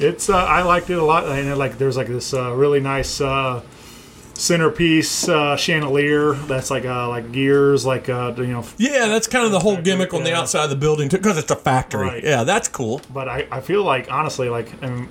it's 0.00 0.30
uh, 0.30 0.36
I 0.36 0.62
liked 0.62 0.88
it 0.90 0.98
a 0.98 1.04
lot. 1.04 1.26
And 1.28 1.48
it, 1.48 1.56
like 1.56 1.76
there's 1.78 1.96
like 1.96 2.06
this 2.06 2.32
uh, 2.32 2.52
really 2.54 2.80
nice 2.80 3.20
uh, 3.20 3.60
centerpiece 4.34 5.28
uh, 5.28 5.56
chandelier 5.56 6.32
that's 6.32 6.70
like 6.70 6.84
uh, 6.84 7.08
like 7.08 7.30
gears, 7.32 7.84
like 7.86 8.08
uh, 8.08 8.32
you 8.36 8.46
know. 8.48 8.64
Yeah, 8.78 9.06
that's 9.06 9.26
kind 9.26 9.44
of 9.44 9.52
the 9.52 9.60
whole 9.60 9.76
gimmick 9.76 10.12
on 10.14 10.24
the 10.24 10.34
outside 10.34 10.64
of 10.64 10.70
the 10.70 10.76
building 10.76 11.08
too, 11.08 11.18
because 11.18 11.38
it's 11.38 11.50
a 11.50 11.56
factory. 11.56 12.06
Right. 12.06 12.24
Yeah, 12.24 12.44
that's 12.44 12.68
cool. 12.68 13.00
But 13.12 13.28
I, 13.28 13.46
I 13.50 13.60
feel 13.60 13.82
like 13.84 14.10
honestly 14.10 14.48
like 14.48 14.72
and 14.82 15.08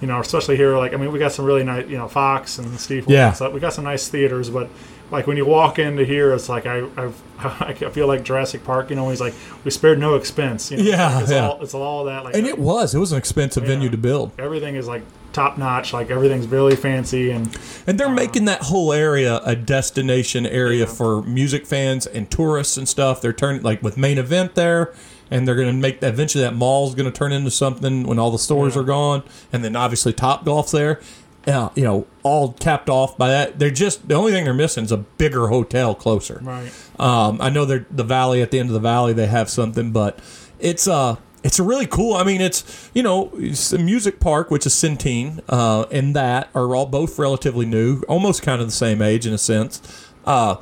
you 0.00 0.06
know 0.08 0.20
especially 0.20 0.56
here 0.56 0.76
like 0.78 0.92
I 0.94 0.96
mean 0.96 1.12
we 1.12 1.18
got 1.18 1.32
some 1.32 1.44
really 1.44 1.64
nice 1.64 1.88
you 1.88 1.96
know 1.98 2.08
Fox 2.08 2.58
and 2.58 2.68
Stifel 2.78 3.08
Yeah. 3.08 3.28
and 3.28 3.36
stuff. 3.36 3.52
we 3.52 3.60
got 3.60 3.72
some 3.72 3.84
nice 3.84 4.08
theaters 4.08 4.48
but 4.50 4.68
like 5.10 5.26
when 5.26 5.36
you 5.36 5.44
walk 5.44 5.78
into 5.78 6.04
here 6.04 6.32
it's 6.32 6.48
like 6.48 6.66
I 6.66 6.78
I've, 6.96 7.20
I 7.62 7.72
feel 7.74 8.06
like 8.06 8.22
Jurassic 8.22 8.64
Park 8.64 8.90
you 8.90 8.96
know 8.96 9.10
he's 9.10 9.20
like 9.20 9.34
we 9.64 9.70
spared 9.70 9.98
no 9.98 10.14
expense 10.14 10.70
you 10.70 10.76
know, 10.78 10.84
Yeah, 10.84 11.20
it's 11.20 11.30
yeah. 11.30 11.48
all 11.48 11.62
it's 11.62 11.74
all 11.74 12.04
that 12.04 12.24
like 12.24 12.34
And 12.34 12.46
it 12.46 12.58
was. 12.58 12.94
It 12.94 12.98
was 12.98 13.12
an 13.12 13.18
expensive 13.18 13.64
venue 13.64 13.90
to 13.90 13.98
build. 13.98 14.32
everything 14.38 14.76
is 14.76 14.86
like 14.88 15.02
top 15.32 15.56
notch 15.58 15.92
like 15.92 16.10
everything's 16.10 16.46
really 16.48 16.74
fancy 16.74 17.30
and 17.30 17.56
And 17.86 17.98
they're 18.00 18.08
making 18.08 18.46
that 18.46 18.62
whole 18.62 18.92
area 18.92 19.40
a 19.44 19.54
destination 19.54 20.44
area 20.46 20.86
for 20.86 21.22
music 21.22 21.66
fans 21.66 22.06
and 22.06 22.30
tourists 22.30 22.76
and 22.76 22.88
stuff. 22.88 23.20
They're 23.20 23.32
turning 23.32 23.62
like 23.62 23.82
with 23.82 23.96
main 23.96 24.18
event 24.18 24.54
there, 24.56 24.92
and 25.30 25.46
they're 25.46 25.54
going 25.54 25.68
to 25.68 25.72
make 25.72 26.00
that 26.00 26.08
eventually 26.14 26.42
that 26.44 26.54
mall's 26.54 26.94
going 26.94 27.10
to 27.10 27.16
turn 27.16 27.32
into 27.32 27.50
something 27.50 28.04
when 28.04 28.18
all 28.18 28.30
the 28.30 28.38
stores 28.38 28.76
are 28.76 28.82
gone, 28.84 29.22
and 29.52 29.62
then 29.64 29.76
obviously 29.76 30.12
Top 30.12 30.44
Golf's 30.44 30.72
there. 30.72 31.00
Yeah, 31.46 31.70
you 31.74 31.84
know, 31.84 32.06
all 32.22 32.52
capped 32.52 32.90
off 32.90 33.16
by 33.16 33.28
that. 33.28 33.58
They're 33.58 33.70
just 33.70 34.06
the 34.08 34.14
only 34.14 34.30
thing 34.30 34.44
they're 34.44 34.52
missing 34.52 34.84
is 34.84 34.92
a 34.92 34.98
bigger 34.98 35.46
hotel 35.48 35.94
closer. 35.94 36.38
right 36.42 36.70
Um, 36.98 37.40
I 37.40 37.48
know 37.48 37.64
they're 37.64 37.86
the 37.90 38.04
valley 38.04 38.42
at 38.42 38.50
the 38.50 38.58
end 38.58 38.68
of 38.68 38.74
the 38.74 38.80
valley. 38.80 39.14
They 39.14 39.26
have 39.26 39.48
something, 39.48 39.90
but 39.90 40.18
it's 40.58 40.86
uh 40.86 41.16
it's 41.42 41.58
a 41.58 41.62
really 41.62 41.86
cool. 41.86 42.14
I 42.16 42.24
mean, 42.24 42.42
it's 42.42 42.90
you 42.92 43.02
know 43.02 43.30
it's 43.36 43.72
a 43.72 43.78
music 43.78 44.20
park, 44.20 44.50
which 44.50 44.66
is 44.66 44.74
Centene, 44.74 45.40
uh, 45.48 45.86
and 45.90 46.14
that 46.14 46.50
are 46.54 46.74
all 46.76 46.84
both 46.84 47.18
relatively 47.18 47.64
new, 47.64 48.02
almost 48.02 48.42
kind 48.42 48.60
of 48.60 48.68
the 48.68 48.72
same 48.74 49.00
age 49.00 49.26
in 49.26 49.32
a 49.32 49.38
sense. 49.38 49.80
Uh, 50.26 50.56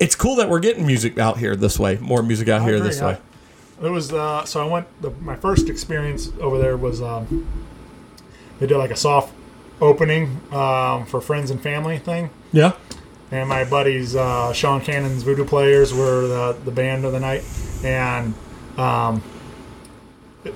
it's 0.00 0.16
cool 0.16 0.34
that 0.34 0.48
we're 0.48 0.58
getting 0.58 0.84
music 0.88 1.18
out 1.18 1.38
here 1.38 1.54
this 1.54 1.78
way, 1.78 1.98
more 1.98 2.20
music 2.24 2.48
out 2.48 2.62
I 2.62 2.64
here 2.64 2.74
agree. 2.76 2.88
this 2.88 3.00
I- 3.00 3.12
way. 3.12 3.18
It 3.82 3.88
was 3.88 4.12
uh, 4.12 4.44
so 4.44 4.62
I 4.62 4.70
went. 4.70 5.02
The, 5.02 5.10
my 5.10 5.36
first 5.36 5.68
experience 5.68 6.30
over 6.40 6.58
there 6.58 6.76
was 6.76 7.00
um, 7.00 7.48
they 8.58 8.66
did 8.66 8.76
like 8.76 8.90
a 8.90 8.96
soft 8.96 9.34
opening 9.80 10.40
um, 10.52 11.06
for 11.06 11.20
friends 11.20 11.50
and 11.50 11.62
family 11.62 11.98
thing, 11.98 12.28
Yeah, 12.52 12.72
and 13.30 13.48
my 13.48 13.64
buddies 13.64 14.14
uh, 14.14 14.52
Sean 14.52 14.82
Cannon's 14.82 15.22
Voodoo 15.22 15.46
Players 15.46 15.94
were 15.94 16.26
the 16.26 16.58
the 16.64 16.70
band 16.70 17.06
of 17.06 17.12
the 17.12 17.20
night, 17.20 17.42
and 17.82 18.34
um, 18.76 19.22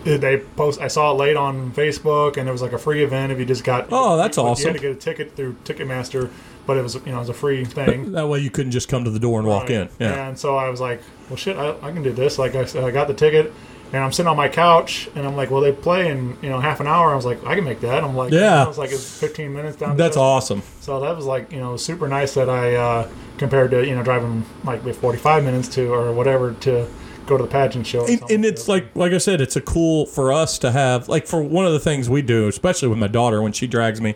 they 0.05 0.39
post. 0.57 0.81
I 0.81 0.89
saw 0.89 1.13
it 1.13 1.15
late 1.15 1.37
on 1.37 1.73
Facebook, 1.73 2.37
and 2.37 2.49
it 2.49 2.53
was 2.53 2.63
like 2.63 2.73
a 2.73 2.79
free 2.79 3.03
event 3.03 3.33
if 3.33 3.39
you 3.39 3.45
just 3.47 3.65
got. 3.65 3.89
Oh, 3.91 4.17
that's 4.17 4.37
you, 4.37 4.43
awesome. 4.43 4.63
You 4.63 4.73
had 4.73 4.77
to 4.77 4.89
get 4.89 4.93
a 4.93 5.01
ticket 5.01 5.37
through 5.37 5.55
Ticketmaster, 5.65 6.31
but 6.67 6.77
it 6.77 6.83
was 6.83 6.95
you 6.95 7.07
know 7.07 7.17
it 7.17 7.21
was 7.21 7.29
a 7.29 7.35
free 7.35 7.65
thing. 7.65 8.13
that 8.13 8.29
way 8.29 8.41
you 8.41 8.51
couldn't 8.51 8.73
just 8.73 8.89
come 8.89 9.05
to 9.05 9.11
the 9.11 9.19
door 9.21 9.39
and 9.39 9.49
walk 9.49 9.71
in. 9.71 9.89
Yeah, 9.99 10.29
And 10.29 10.39
so 10.39 10.57
I 10.57 10.69
was 10.69 10.81
like, 10.81 11.01
well, 11.29 11.37
shit, 11.37 11.57
I, 11.57 11.71
I 11.83 11.93
can 11.93 12.03
do 12.03 12.13
this. 12.13 12.39
Like 12.39 12.55
I, 12.55 12.65
said, 12.65 12.85
I 12.85 12.91
got 12.91 13.09
the 13.09 13.15
ticket, 13.15 13.53
and 13.93 14.03
I'm 14.03 14.13
sitting 14.13 14.29
on 14.29 14.37
my 14.37 14.49
couch, 14.49 15.09
and 15.15 15.27
I'm 15.27 15.37
like, 15.37 15.51
well, 15.51 15.61
they 15.61 15.73
play 15.73 16.11
in 16.11 16.37
you 16.43 16.49
know 16.51 16.61
half 16.61 16.81
an 16.81 16.87
hour. 16.87 17.13
I 17.13 17.17
was 17.17 17.25
like, 17.27 17.45
I 17.47 17.55
can 17.55 17.65
make 17.65 17.81
that. 17.81 18.03
I'm 18.05 18.17
like, 18.17 18.33
Yeah. 18.33 18.65
I 18.65 18.69
was 18.69 18.79
like, 18.79 18.93
it's 18.93 19.19
15 19.21 19.53
minutes 19.53 19.77
down. 19.77 19.97
that's 19.97 20.17
awesome. 20.17 20.63
So 20.81 21.01
that 21.01 21.17
was 21.17 21.27
like 21.27 21.53
you 21.53 21.59
know 21.61 21.77
super 21.77 22.09
nice 22.09 22.35
that 22.35 22.49
I 22.49 22.75
uh, 22.75 23.09
compared 23.39 23.71
to 23.73 23.87
you 23.87 23.95
know 23.95 24.03
driving 24.03 24.45
like 24.65 24.83
45 24.83 25.45
minutes 25.45 25.69
to 25.71 25.93
or 25.93 26.13
whatever 26.13 26.53
to 26.61 26.89
go 27.27 27.39
to 27.39 27.43
the 27.43 27.49
pageant 27.49 27.87
show. 27.87 28.07
and, 28.07 28.23
and 28.31 28.45
it's 28.45 28.69
like 28.69 28.95
like 28.95 29.13
I 29.13 29.19
said, 29.19 29.41
it's 29.41 29.57
a 29.57 29.61
cool 29.61 30.07
for 30.07 30.33
us 30.33 30.59
to 30.59 30.71
have 30.71 31.09
like 31.09 31.27
for 31.27 31.43
one 31.43 31.67
of 31.67 31.73
the 31.73 31.81
things 31.81 32.09
we 32.11 32.23
do, 32.23 32.49
especially 32.49 32.89
with 32.89 32.99
my 32.99 33.07
daughter 33.09 33.41
when 33.43 33.53
she 33.53 33.67
drags 33.67 34.01
me, 34.01 34.15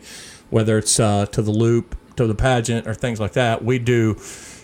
whether 0.51 0.77
it's 0.79 1.01
uh, 1.01 1.25
to 1.27 1.41
the 1.41 1.51
loop, 1.51 1.97
to 2.19 2.27
the 2.27 2.35
pageant, 2.35 2.87
or 2.87 2.95
things 2.95 3.19
like 3.21 3.33
that. 3.33 3.65
We 3.65 3.79
do. 3.79 4.17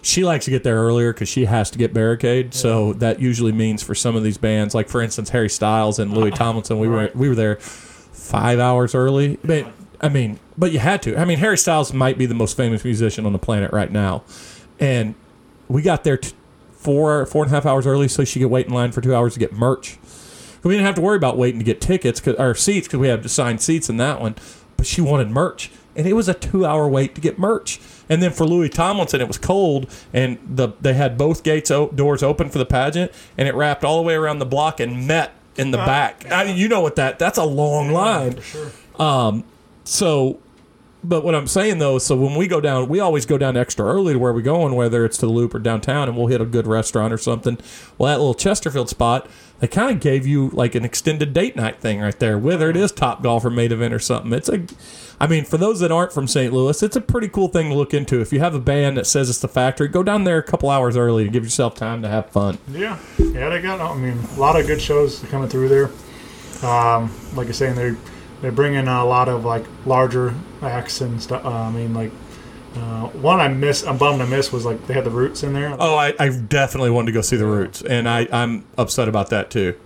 She 0.03 0.23
likes 0.25 0.45
to 0.45 0.51
get 0.51 0.65
there 0.65 0.77
earlier 0.77 1.13
because 1.15 1.29
she 1.31 1.47
has 1.47 1.71
to 1.71 1.79
get 1.79 1.95
barricade. 1.95 2.53
So 2.53 2.93
that 2.95 3.21
usually 3.21 3.53
means 3.53 3.83
for 3.83 3.95
some 3.95 4.17
of 4.17 4.23
these 4.23 4.37
bands, 4.37 4.75
like 4.75 4.89
for 4.89 5.01
instance 5.01 5.31
Harry 5.31 5.49
Styles 5.49 5.99
and 5.99 6.13
Louis 6.13 6.31
Tomlinson, 6.35 6.79
we 6.79 6.89
were 6.89 7.11
we 7.15 7.29
were 7.29 7.35
there 7.35 7.57
five 7.57 8.59
hours 8.59 8.95
early. 8.95 9.39
But 9.43 9.67
I 10.03 10.09
mean, 10.11 10.39
but 10.59 10.73
you 10.73 10.79
had 10.79 11.03
to. 11.05 11.17
I 11.19 11.25
mean, 11.25 11.39
Harry 11.39 11.57
Styles 11.57 11.93
might 11.95 12.19
be 12.19 12.27
the 12.27 12.35
most 12.35 12.57
famous 12.57 12.85
musician 12.85 13.25
on 13.25 13.33
the 13.33 13.39
planet 13.39 13.73
right 13.73 13.91
now, 13.91 14.25
and 14.79 15.15
we 15.69 15.81
got 15.81 16.05
there 16.05 16.19
t- 16.19 16.33
four 16.73 17.25
four 17.25 17.45
and 17.45 17.53
a 17.53 17.55
half 17.55 17.65
hours 17.65 17.87
early 17.87 18.09
so 18.09 18.25
she 18.25 18.41
could 18.41 18.51
wait 18.51 18.67
in 18.67 18.73
line 18.75 18.93
for 18.93 19.01
two 19.01 19.15
hours 19.15 19.33
to 19.35 19.41
get 19.41 19.53
merch. 19.55 19.99
We 20.63 20.73
didn't 20.75 20.87
have 20.87 20.95
to 20.97 21.01
worry 21.03 21.17
about 21.17 21.37
waiting 21.39 21.61
to 21.61 21.65
get 21.65 21.81
tickets 21.81 22.21
'cause- 22.21 22.37
or 22.39 22.55
seats 22.55 22.87
because 22.89 22.99
we 22.99 23.09
had 23.09 23.25
assigned 23.25 23.61
seats 23.63 23.89
in 23.89 23.97
that 23.99 24.21
one. 24.21 24.35
But 24.77 24.87
she 24.87 25.01
wanted 25.01 25.31
merch, 25.31 25.71
and 25.97 26.07
it 26.07 26.13
was 26.15 26.29
a 26.29 26.35
two-hour 26.35 26.89
wait 26.89 27.15
to 27.15 27.21
get 27.21 27.39
merch. 27.39 27.81
And 28.09 28.23
then 28.23 28.33
for 28.33 28.45
Louis 28.47 28.69
Tomlinson, 28.69 29.21
it 29.21 29.29
was 29.29 29.39
cold, 29.39 29.89
and 30.13 30.39
the 30.47 30.71
they 30.81 30.95
had 30.95 31.17
both 31.17 31.43
gates 31.43 31.71
o- 31.71 31.89
doors 31.89 32.23
open 32.23 32.51
for 32.51 32.59
the 32.59 32.67
pageant, 32.67 33.13
and 33.39 33.49
it 33.49 33.55
wrapped 33.55 33.85
all 33.85 33.97
the 33.97 34.07
way 34.07 34.15
around 34.15 34.39
the 34.41 34.47
block 34.47 34.81
and 34.81 35.07
met 35.07 35.33
in 35.57 35.71
the 35.71 35.79
back. 35.79 36.31
I 36.31 36.45
mean, 36.45 36.57
you 36.57 36.69
know 36.69 36.81
what 36.81 36.97
that? 36.97 37.19
That's 37.19 37.39
a 37.39 37.45
long 37.45 37.91
line. 37.93 38.33
for 38.35 38.43
sure. 38.43 38.71
Um, 38.99 39.45
so, 39.85 40.39
but 41.05 41.23
what 41.23 41.35
I'm 41.35 41.47
saying 41.47 41.79
though, 41.79 41.99
so 41.99 42.17
when 42.17 42.35
we 42.35 42.49
go 42.49 42.61
down, 42.61 42.89
we 42.89 42.99
always 42.99 43.27
go 43.27 43.37
down 43.37 43.57
extra 43.57 43.85
early 43.85 44.15
to 44.15 44.19
where 44.19 44.33
we're 44.33 44.41
going, 44.41 44.75
whether 44.75 45.05
it's 45.05 45.19
to 45.19 45.27
the 45.27 45.33
Loop 45.33 45.55
or 45.55 45.59
downtown, 45.59 46.09
and 46.09 46.17
we'll 46.17 46.29
hit 46.29 46.41
a 46.41 46.47
good 46.47 46.67
restaurant 46.67 47.13
or 47.13 47.19
something. 47.19 47.59
Well, 47.99 48.11
that 48.11 48.19
little 48.19 48.35
Chesterfield 48.35 48.89
spot, 48.89 49.29
they 49.61 49.69
kind 49.69 49.91
of 49.91 50.01
gave 50.01 50.27
you 50.27 50.49
like 50.51 50.75
an 50.75 50.85
extended 50.85 51.33
date 51.33 51.57
night 51.57 51.81
thing 51.81 52.01
right 52.01 52.19
there, 52.19 52.39
whether 52.39 52.71
it 52.71 52.77
is 52.77 52.91
Top 52.91 53.23
Golf 53.23 53.45
or 53.45 53.53
Event 53.53 53.95
or 53.95 53.99
something. 53.99 54.33
It's 54.33 54.49
a, 54.49 54.67
I 55.21 55.27
mean, 55.27 55.45
for 55.45 55.59
those 55.59 55.81
that 55.81 55.93
aren't 55.93 56.13
from 56.13 56.27
St. 56.27 56.53
Louis, 56.53 56.83
it's 56.83 56.97
a 56.97 57.01
pretty 57.01 57.29
cool 57.29 57.49
thing 57.49 57.69
to 57.69 57.75
look 57.75 57.95
into. 57.95 58.21
If 58.21 58.33
you 58.33 58.41
have 58.41 58.55
a 58.55 58.61
band 58.61 58.97
that 58.97 59.07
says 59.07 59.29
it's 59.29 59.41
the 59.41 59.49
factory, 59.49 59.89
go 59.89 60.03
down 60.03 60.25
there 60.25 60.39
a 60.39 60.43
couple 60.43 60.71
hours 60.71 60.97
early 60.97 61.25
to 61.25 61.31
give 61.31 61.45
yourself 61.45 61.75
time 61.75 62.03
to 62.03 62.09
have 62.09 62.31
fun. 62.31 62.59
Yeah, 62.71 62.99
yeah, 63.19 63.51
they 63.51 63.61
got. 63.61 63.81
I 63.81 63.95
mean, 63.97 64.19
a 64.37 64.41
lot 64.41 64.59
of 64.59 64.67
good 64.67 64.81
shows 64.81 65.21
coming 65.31 65.49
through 65.49 65.69
there. 65.69 65.91
Um, 66.69 67.13
like 67.35 67.47
you're 67.47 67.53
saying, 67.55 67.75
they 67.75 67.95
they 68.41 68.51
bring 68.51 68.75
in 68.75 68.89
a 68.89 69.05
lot 69.05 69.29
of 69.29 69.45
like 69.45 69.65
larger 69.87 70.35
acts 70.65 71.01
and 71.01 71.23
stuff. 71.23 71.45
Uh, 71.45 71.51
I 71.51 71.71
mean, 71.71 71.95
like 71.95 72.11
uh, 72.77 73.09
one 73.09 73.41
I 73.41 73.49
miss. 73.49 73.87
I'm 73.87 73.99
bummed 73.99 74.21
I 74.21 74.27
missed 74.27 74.53
was 74.53 74.65
like 74.65 74.87
they 74.87 74.95
had 74.95 75.05
the 75.05 75.11
Roots 75.11 75.43
in 75.43 75.53
there. 75.53 75.77
Oh, 75.79 75.97
I, 75.97 76.15
I 76.19 76.29
definitely 76.29 76.91
wanted 76.91 77.07
to 77.07 77.13
go 77.13 77.21
see 77.21 77.37
the 77.37 77.47
Roots, 77.47 77.83
and 77.83 78.09
I, 78.09 78.27
I'm 78.33 78.65
upset 78.77 79.09
about 79.09 79.31
that 79.31 79.51
too. 79.51 79.77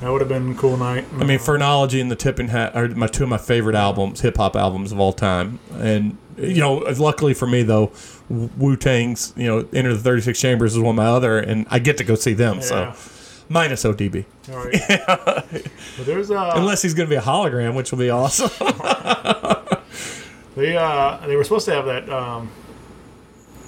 That 0.00 0.10
would 0.10 0.20
have 0.20 0.28
been 0.28 0.52
a 0.52 0.54
cool 0.54 0.76
night. 0.76 1.06
I 1.18 1.24
mean, 1.24 1.38
Phrenology 1.38 2.00
and 2.00 2.10
the 2.10 2.16
Tipping 2.16 2.48
Hat 2.48 2.76
are 2.76 2.88
my 2.88 3.06
two 3.06 3.24
of 3.24 3.30
my 3.30 3.38
favorite 3.38 3.74
albums, 3.74 4.20
hip 4.20 4.36
hop 4.36 4.54
albums 4.56 4.92
of 4.92 5.00
all 5.00 5.12
time. 5.12 5.58
And 5.72 6.18
you 6.36 6.60
know, 6.60 6.78
luckily 6.98 7.32
for 7.34 7.46
me 7.46 7.62
though, 7.62 7.92
Wu 8.28 8.76
Tang's 8.76 9.32
you 9.36 9.46
know 9.46 9.68
Enter 9.72 9.94
the 9.94 10.00
Thirty 10.00 10.20
Six 10.20 10.40
Chambers 10.40 10.74
is 10.74 10.80
one 10.80 10.90
of 10.90 10.96
my 10.96 11.06
other, 11.06 11.38
and 11.38 11.66
I 11.70 11.78
get 11.78 11.96
to 11.98 12.04
go 12.04 12.14
see 12.14 12.32
them. 12.32 12.56
Yeah. 12.56 12.92
So 12.92 12.94
minus 13.48 13.84
ODB, 13.84 14.24
All 14.50 14.64
right. 14.64 15.70
But 15.96 16.06
there's 16.06 16.30
uh, 16.30 16.52
unless 16.54 16.82
he's 16.82 16.94
going 16.94 17.08
to 17.08 17.10
be 17.10 17.16
a 17.16 17.22
hologram, 17.22 17.74
which 17.74 17.90
will 17.92 17.98
be 17.98 18.10
awesome. 18.10 18.50
they 20.56 20.76
uh 20.76 21.18
they 21.26 21.36
were 21.36 21.44
supposed 21.44 21.64
to 21.66 21.72
have 21.74 21.86
that 21.86 22.08
um 22.10 22.50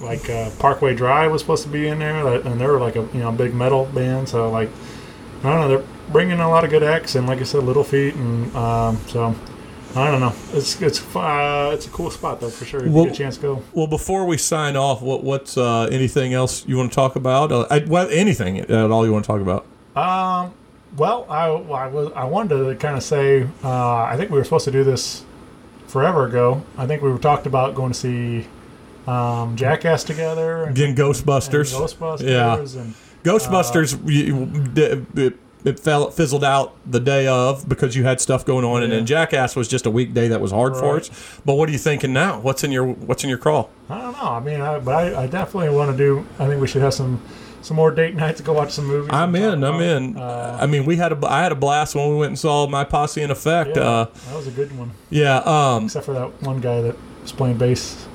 like 0.01 0.29
uh, 0.29 0.51
Parkway 0.59 0.93
Drive 0.95 1.31
was 1.31 1.41
supposed 1.41 1.63
to 1.63 1.69
be 1.69 1.87
in 1.87 1.97
there, 1.99 2.27
and 2.27 2.61
they 2.61 2.67
were 2.67 2.79
like 2.79 2.95
a 2.95 3.01
you 3.13 3.19
know 3.19 3.31
big 3.31 3.53
metal 3.55 3.85
band. 3.85 4.29
So 4.29 4.49
like 4.51 4.69
I 5.43 5.49
don't 5.51 5.61
know, 5.61 5.67
they're 5.69 5.87
bringing 6.11 6.39
a 6.39 6.47
lot 6.49 6.63
of 6.63 6.69
good 6.69 6.83
acts, 6.83 7.15
and 7.15 7.25
like 7.27 7.39
I 7.39 7.43
said, 7.43 7.63
Little 7.63 7.83
Feat, 7.83 8.13
and 8.15 8.55
um, 8.55 8.97
so 9.07 9.33
I 9.95 10.11
don't 10.11 10.19
know. 10.19 10.33
It's 10.53 10.79
it's 10.83 11.15
uh, 11.15 11.71
it's 11.73 11.87
a 11.87 11.89
cool 11.89 12.11
spot 12.11 12.39
though 12.39 12.49
for 12.49 12.63
sure. 12.65 12.85
If 12.85 12.91
Well- 12.91 13.05
you 13.05 13.09
get 13.09 13.15
a 13.19 13.23
chance 13.23 13.35
to 13.37 13.41
go. 13.41 13.63
well, 13.73 13.87
before 13.87 14.25
we 14.25 14.37
sign 14.37 14.75
off, 14.75 15.01
what 15.01 15.23
what's 15.23 15.57
uh, 15.57 15.89
anything 15.91 16.33
else 16.35 16.63
you 16.67 16.77
want 16.77 16.91
to 16.91 16.95
talk 16.95 17.15
about? 17.15 17.51
Uh, 17.51 17.65
I, 17.71 17.79
well, 17.79 18.07
anything 18.11 18.59
at 18.59 18.71
all 18.91 19.03
you 19.03 19.11
want 19.13 19.25
to 19.25 19.31
talk 19.31 19.41
about? 19.41 19.65
Um, 19.95 20.53
well, 20.95 21.25
I 21.27 21.47
I 21.47 21.87
was 21.87 22.11
I 22.15 22.25
wanted 22.25 22.63
to 22.63 22.75
kind 22.75 22.95
of 22.95 23.01
say 23.01 23.47
uh, 23.63 24.03
I 24.03 24.15
think 24.15 24.29
we 24.29 24.37
were 24.37 24.43
supposed 24.43 24.65
to 24.65 24.71
do 24.71 24.83
this 24.83 25.23
forever 25.87 26.25
ago. 26.25 26.63
I 26.77 26.85
think 26.85 27.01
we 27.01 27.09
were 27.11 27.17
talked 27.17 27.47
about 27.47 27.75
going 27.75 27.91
to 27.93 27.97
see 27.97 28.47
um, 29.07 29.55
Jackass 29.55 30.03
together 30.03 30.63
and, 30.65 30.77
and 30.77 30.97
Ghostbusters. 30.97 31.73
Ghostbusters, 31.73 32.27
Yeah. 32.29 32.57
and 32.81 32.93
Ghostbusters, 33.23 33.97
you, 34.05 34.71
it, 35.21 35.37
it 35.65 35.79
fell, 35.79 36.11
fizzled 36.11 36.43
out 36.43 36.75
the 36.89 36.99
day 36.99 37.27
of 37.27 37.67
because 37.67 37.95
you 37.95 38.03
had 38.03 38.21
stuff 38.21 38.45
going 38.45 38.63
on, 38.63 38.83
and 38.83 38.91
then 38.91 39.05
Jackass 39.05 39.55
was 39.55 39.67
just 39.67 39.85
a 39.85 39.89
weekday 39.91 40.27
that 40.29 40.39
was 40.39 40.51
hard 40.51 40.75
for 40.77 40.97
us. 40.97 41.09
But 41.45 41.55
what 41.55 41.67
are 41.67 41.71
you 41.71 41.77
thinking 41.77 42.13
now? 42.13 42.39
What's 42.39 42.63
in 42.63 42.71
your 42.71 42.85
What's 42.85 43.23
in 43.23 43.29
your 43.29 43.39
crawl? 43.39 43.69
I 43.89 43.99
don't 44.01 44.13
know. 44.13 44.29
I 44.29 44.39
mean, 44.39 44.61
I, 44.61 44.79
but 44.79 44.93
I, 44.95 45.23
I 45.23 45.27
definitely 45.27 45.69
want 45.75 45.91
to 45.91 45.97
do. 45.97 46.25
I 46.39 46.47
think 46.47 46.61
we 46.61 46.67
should 46.67 46.81
have 46.81 46.93
some 46.93 47.21
some 47.61 47.75
more 47.77 47.91
date 47.91 48.15
nights. 48.15 48.37
To 48.37 48.43
go 48.43 48.53
watch 48.53 48.71
some 48.71 48.85
movies. 48.85 49.09
I'm 49.11 49.35
in. 49.35 49.63
I'm 49.63 49.81
in. 49.81 50.17
Uh, 50.17 50.57
I 50.61 50.65
mean, 50.67 50.85
we 50.85 50.95
had 50.95 51.11
a 51.11 51.27
I 51.27 51.41
had 51.43 51.51
a 51.51 51.55
blast 51.55 51.95
when 51.95 52.09
we 52.09 52.15
went 52.15 52.29
and 52.29 52.39
saw 52.39 52.67
my 52.67 52.83
posse 52.83 53.21
in 53.21 53.31
effect. 53.31 53.75
yeah, 53.75 53.83
Uh, 53.83 54.05
that 54.27 54.35
was 54.35 54.47
a 54.47 54.51
good 54.51 54.77
one. 54.77 54.91
yeah. 55.09 55.37
Um, 55.39 55.85
Except 55.85 56.05
for 56.05 56.13
that 56.13 56.41
one 56.41 56.59
guy 56.59 56.81
that 56.81 56.95
was 57.21 57.31
playing 57.31 57.57
bass. 57.57 58.07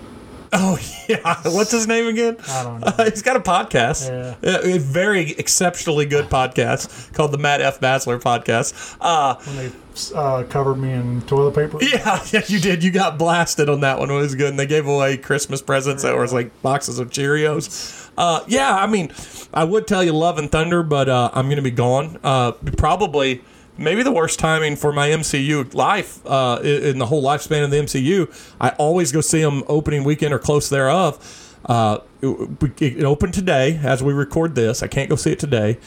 Oh 0.54 0.78
yeah, 1.08 1.40
what's 1.46 1.70
his 1.70 1.86
name 1.86 2.06
again? 2.08 2.36
I 2.46 2.62
don't 2.62 2.80
know. 2.80 3.04
he's 3.04 3.22
got 3.22 3.36
a 3.36 3.40
podcast, 3.40 4.10
Yeah. 4.10 4.34
a, 4.42 4.74
a 4.74 4.78
very 4.78 5.30
exceptionally 5.32 6.04
good 6.04 6.26
podcast 6.26 7.14
called 7.14 7.32
the 7.32 7.38
Matt 7.38 7.62
F. 7.62 7.80
Basler 7.80 8.20
podcast. 8.20 8.98
Uh, 9.00 9.36
when 9.44 9.56
they 9.56 9.72
uh, 10.14 10.42
covered 10.50 10.74
me 10.76 10.92
in 10.92 11.22
toilet 11.22 11.54
paper. 11.54 11.78
yeah, 11.82 12.22
yeah, 12.32 12.42
you 12.48 12.60
did. 12.60 12.84
You 12.84 12.90
got 12.90 13.16
blasted 13.16 13.70
on 13.70 13.80
that 13.80 13.98
one. 13.98 14.10
It 14.10 14.14
was 14.14 14.34
good, 14.34 14.50
and 14.50 14.58
they 14.58 14.66
gave 14.66 14.86
away 14.86 15.16
Christmas 15.16 15.62
presents 15.62 16.02
that 16.02 16.14
was 16.18 16.34
like 16.34 16.50
boxes 16.60 16.98
of 16.98 17.08
Cheerios. 17.08 18.01
Uh, 18.16 18.44
yeah, 18.46 18.74
I 18.76 18.86
mean, 18.86 19.10
I 19.54 19.64
would 19.64 19.86
tell 19.86 20.02
you 20.04 20.12
Love 20.12 20.38
and 20.38 20.50
Thunder, 20.50 20.82
but 20.82 21.08
uh, 21.08 21.30
I'm 21.32 21.46
going 21.46 21.56
to 21.56 21.62
be 21.62 21.70
gone. 21.70 22.18
Uh, 22.22 22.52
probably. 22.76 23.42
Maybe 23.78 24.02
the 24.02 24.12
worst 24.12 24.38
timing 24.38 24.76
for 24.76 24.92
my 24.92 25.08
MCU 25.08 25.72
life 25.74 26.24
uh, 26.26 26.60
in 26.62 26.98
the 26.98 27.06
whole 27.06 27.22
lifespan 27.22 27.64
of 27.64 27.70
the 27.70 27.78
MCU. 27.78 28.52
I 28.60 28.68
always 28.70 29.12
go 29.12 29.22
see 29.22 29.40
them 29.40 29.64
opening 29.66 30.04
weekend 30.04 30.34
or 30.34 30.38
close 30.38 30.68
thereof. 30.68 31.58
Uh, 31.64 32.00
it, 32.20 32.68
it 32.82 33.04
opened 33.04 33.32
today 33.32 33.80
as 33.82 34.02
we 34.02 34.12
record 34.12 34.54
this. 34.54 34.82
I 34.82 34.88
can't 34.88 35.08
go 35.08 35.16
see 35.16 35.32
it 35.32 35.38
today. 35.38 35.78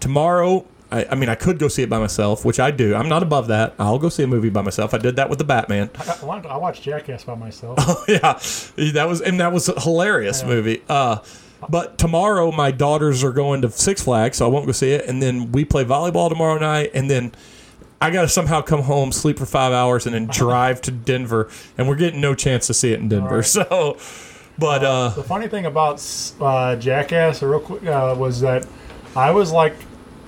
Tomorrow, 0.00 0.66
I, 0.90 1.04
I 1.10 1.14
mean, 1.16 1.28
I 1.28 1.34
could 1.34 1.58
go 1.58 1.68
see 1.68 1.82
it 1.82 1.90
by 1.90 1.98
myself, 1.98 2.46
which 2.46 2.58
I 2.58 2.70
do. 2.70 2.94
I'm 2.94 3.10
not 3.10 3.22
above 3.22 3.48
that. 3.48 3.74
I'll 3.78 3.98
go 3.98 4.08
see 4.08 4.22
a 4.22 4.26
movie 4.26 4.48
by 4.50 4.62
myself. 4.62 4.94
I 4.94 4.98
did 4.98 5.16
that 5.16 5.28
with 5.28 5.38
the 5.38 5.44
Batman. 5.44 5.90
I, 5.96 6.16
I 6.22 6.24
watched- 6.24 6.46
I 6.46 6.56
watched 6.56 6.82
Jackass 6.82 7.24
by 7.24 7.34
myself. 7.34 7.76
Oh 7.86 8.04
yeah, 8.08 8.40
that 8.92 9.06
was 9.06 9.20
and 9.20 9.38
that 9.40 9.52
was 9.52 9.68
a 9.68 9.78
hilarious 9.78 10.42
movie. 10.42 10.82
Uh, 11.64 11.68
but 11.70 11.98
tomorrow 11.98 12.50
my 12.52 12.70
daughters 12.70 13.24
are 13.24 13.32
going 13.32 13.62
to 13.62 13.70
Six 13.70 14.02
Flags, 14.02 14.38
so 14.38 14.46
I 14.46 14.48
won't 14.48 14.66
go 14.66 14.72
see 14.72 14.92
it. 14.92 15.06
And 15.06 15.22
then 15.22 15.52
we 15.52 15.64
play 15.64 15.84
volleyball 15.84 16.28
tomorrow 16.28 16.58
night, 16.58 16.90
and 16.94 17.10
then 17.10 17.32
I 18.00 18.10
got 18.10 18.22
to 18.22 18.28
somehow 18.28 18.60
come 18.62 18.82
home, 18.82 19.12
sleep 19.12 19.38
for 19.38 19.46
five 19.46 19.72
hours, 19.72 20.06
and 20.06 20.14
then 20.14 20.26
drive 20.32 20.80
to 20.82 20.90
Denver. 20.90 21.48
And 21.78 21.88
we're 21.88 21.94
getting 21.96 22.20
no 22.20 22.34
chance 22.34 22.66
to 22.66 22.74
see 22.74 22.92
it 22.92 23.00
in 23.00 23.08
Denver. 23.08 23.36
right. 23.36 23.44
So, 23.44 23.98
but 24.58 24.84
uh, 24.84 25.08
The 25.10 25.22
funny 25.24 25.48
thing 25.48 25.66
about 25.66 26.04
uh, 26.40 26.76
Jackass, 26.76 27.42
real 27.42 27.60
quick, 27.60 27.84
uh, 27.86 28.14
was 28.16 28.40
that 28.40 28.66
I 29.16 29.30
was 29.30 29.50
like 29.52 29.74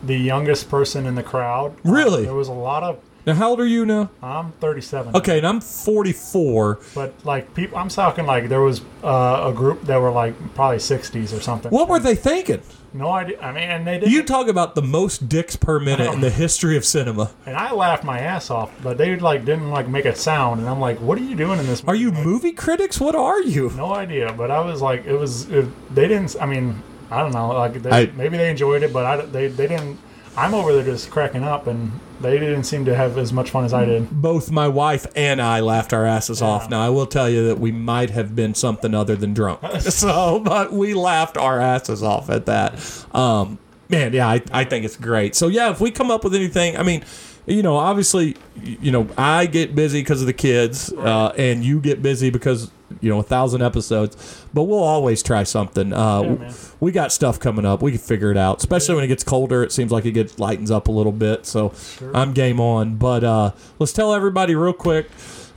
the 0.03 0.17
youngest 0.17 0.69
person 0.69 1.07
in 1.07 1.15
the 1.15 1.23
crowd. 1.23 1.73
Uh, 1.85 1.91
Really? 1.93 2.25
there 2.25 2.35
was 2.35 2.49
a 2.49 2.53
lot 2.53 2.83
of. 2.83 2.99
Now 3.27 3.35
how 3.35 3.51
old 3.51 3.61
are 3.61 3.67
you 3.67 3.85
now? 3.85 4.11
I'm 4.23 4.53
37. 4.53 5.17
Okay, 5.17 5.39
and 5.39 5.47
I'm 5.47 5.61
44. 5.61 6.81
But 6.95 7.13
like 7.25 7.55
people, 7.55 7.79
I'm 7.79 7.89
talking 7.89 8.27
like 8.27 8.49
there 8.49 8.61
was 8.61 8.81
uh, 9.03 9.51
a 9.51 9.53
group 9.53 9.83
that 9.83 10.01
were 10.01 10.11
like 10.11 10.35
probably 10.55 10.79
60s 10.79 11.37
or 11.37 11.41
something. 11.41 11.71
What 11.71 11.89
were 11.89 11.99
they 11.99 12.15
thinking? 12.15 12.63
No 12.93 13.11
idea. 13.11 13.39
I 13.41 13.53
mean, 13.53 13.65
and 13.65 13.87
they 13.87 13.99
did. 13.99 14.11
You 14.11 14.23
talk 14.23 14.49
about 14.49 14.75
the 14.75 14.83
most 14.83 15.29
dicks 15.29 15.55
per 15.57 15.79
minute 15.79 16.13
in 16.15 16.21
the 16.21 16.31
history 16.31 16.77
of 16.79 16.85
cinema. 16.85 17.31
and 17.45 17.55
I 17.57 17.73
laughed 17.73 18.05
my 18.05 18.21
ass 18.21 18.49
off, 18.51 18.71
but 18.83 18.97
they 18.97 19.17
like 19.17 19.45
didn't 19.45 19.71
like 19.71 19.87
make 19.89 20.07
a 20.07 20.15
sound, 20.15 20.61
and 20.61 20.69
I'm 20.69 20.81
like, 20.81 20.99
"What 21.01 21.19
are 21.19 21.23
you 21.23 21.35
doing 21.35 21.59
in 21.59 21.67
this?" 21.67 21.83
Are 21.87 21.95
you 21.95 22.11
movie?" 22.13 22.25
movie 22.25 22.53
critics? 22.53 22.99
What 22.99 23.15
are 23.15 23.43
you? 23.43 23.71
No 23.77 23.93
idea, 23.93 24.33
but 24.33 24.51
I 24.51 24.61
was 24.61 24.81
like, 24.81 25.05
it 25.05 25.15
was. 25.15 25.51
It, 25.51 25.67
they 25.95 26.09
didn't. 26.09 26.37
I 26.41 26.47
mean, 26.47 26.83
I 27.11 27.21
don't 27.21 27.33
know. 27.33 27.49
Like, 27.49 27.83
they, 27.83 27.91
I- 27.91 28.07
maybe 28.17 28.39
they 28.39 28.51
enjoyed 28.51 28.83
it, 28.83 28.93
but 28.95 29.05
I, 29.05 29.17
they 29.27 29.49
they 29.49 29.67
didn't. 29.67 29.99
I'm 30.35 30.55
over 30.55 30.73
there 30.73 30.85
just 30.85 31.11
cracking 31.11 31.45
up, 31.45 31.67
and 31.67 31.93
they 32.21 32.39
didn't 32.39 32.65
seem 32.65 32.85
to 32.87 32.95
have 32.95 33.19
as 33.19 33.33
much 33.33 33.51
fun 33.51 33.65
as 33.65 33.73
I 33.73 33.85
did. 33.85 34.11
both 34.11 34.51
my 34.51 34.69
wife 34.69 35.07
and 35.15 35.41
I 35.41 35.61
laughed 35.61 35.93
our 35.93 36.05
asses 36.07 36.43
off. 36.43 36.71
Now 36.71 36.85
I 36.85 36.89
will 36.89 37.07
tell 37.07 37.29
you 37.29 37.47
that 37.49 37.59
we 37.59 37.73
might 37.73 38.11
have 38.11 38.35
been 38.35 38.55
something 38.55 38.95
other 38.95 39.17
than 39.17 39.35
drunk. 39.35 39.61
so, 39.81 40.41
but 40.41 40.73
we 40.73 40.95
laughed 40.95 41.37
our 41.37 41.61
asses 41.61 42.03
off 42.03 42.31
at 42.31 42.47
that. 42.47 43.05
Um, 43.15 43.59
man, 43.89 44.13
yeah, 44.13 44.29
I, 44.29 44.43
I 44.53 44.65
think 44.65 44.85
it's 44.85 44.97
great. 44.97 45.35
So 45.35 45.49
yeah, 45.49 45.71
if 45.71 45.81
we 45.81 45.91
come 45.91 46.11
up 46.11 46.25
with 46.25 46.35
anything, 46.35 46.77
I 46.77 46.83
mean, 46.83 47.05
you 47.47 47.63
know, 47.63 47.77
obviously, 47.77 48.37
you 48.63 48.91
know, 48.91 49.09
I 49.17 49.47
get 49.47 49.75
busy 49.75 50.01
because 50.01 50.21
of 50.21 50.27
the 50.27 50.33
kids, 50.33 50.93
uh, 50.93 51.33
and 51.39 51.65
you 51.65 51.81
get 51.81 52.03
busy 52.03 52.31
because 52.31 52.71
you 53.01 53.11
know 53.11 53.19
a 53.21 53.23
thousand 53.23 53.63
episodes. 53.63 54.45
But 54.53 54.65
we'll 54.65 54.83
always 54.83 55.23
try 55.23 55.45
something. 55.45 55.93
Uh, 55.93 56.23
Yeah, 56.23 56.53
we 56.81 56.93
got 56.93 57.13
stuff 57.13 57.39
coming 57.39 57.65
up. 57.65 57.83
We 57.83 57.93
can 57.93 58.01
figure 58.01 58.31
it 58.31 58.37
out. 58.37 58.59
Especially 58.59 58.95
when 58.97 59.05
it 59.05 59.09
gets 59.09 59.23
colder, 59.25 59.63
it 59.63 59.73
seems 59.73 59.93
like 59.93 60.05
it 60.05 60.13
gets 60.13 60.39
lightens 60.39 60.71
up 60.71 60.89
a 60.89 60.93
little 60.93 61.13
bit. 61.13 61.47
So 61.47 61.73
I'm 62.13 62.33
game 62.33 62.61
on. 62.61 62.97
But 62.97 63.23
uh, 63.25 63.53
let's 63.79 63.93
tell 63.93 64.13
everybody 64.13 64.55
real 64.55 64.73
quick. 64.73 65.09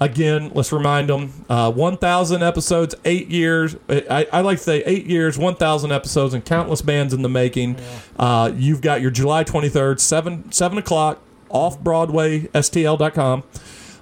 Again, 0.02 0.52
let's 0.54 0.72
remind 0.72 1.10
them: 1.10 1.34
uh, 1.50 1.72
1,000 1.72 2.42
episodes, 2.42 2.96
eight 3.04 3.28
years. 3.28 3.76
I, 3.90 4.28
I 4.32 4.42
like 4.42 4.58
to 4.60 4.64
say 4.64 4.82
eight 4.86 5.08
years, 5.08 5.38
1,000 5.38 5.92
episodes, 5.92 6.34
and 6.34 6.46
countless 6.46 6.82
bands 6.82 7.14
in 7.14 7.22
the 7.22 7.28
making. 7.30 7.78
Uh, 8.18 8.50
you've 8.56 8.80
got 8.82 9.02
your 9.02 9.12
July 9.12 9.44
23rd, 9.44 10.00
seven 10.00 10.50
seven 10.54 10.78
o'clock 10.78 11.20
off 11.50 11.80
Broadway, 11.80 12.42
STL.com. 12.54 13.44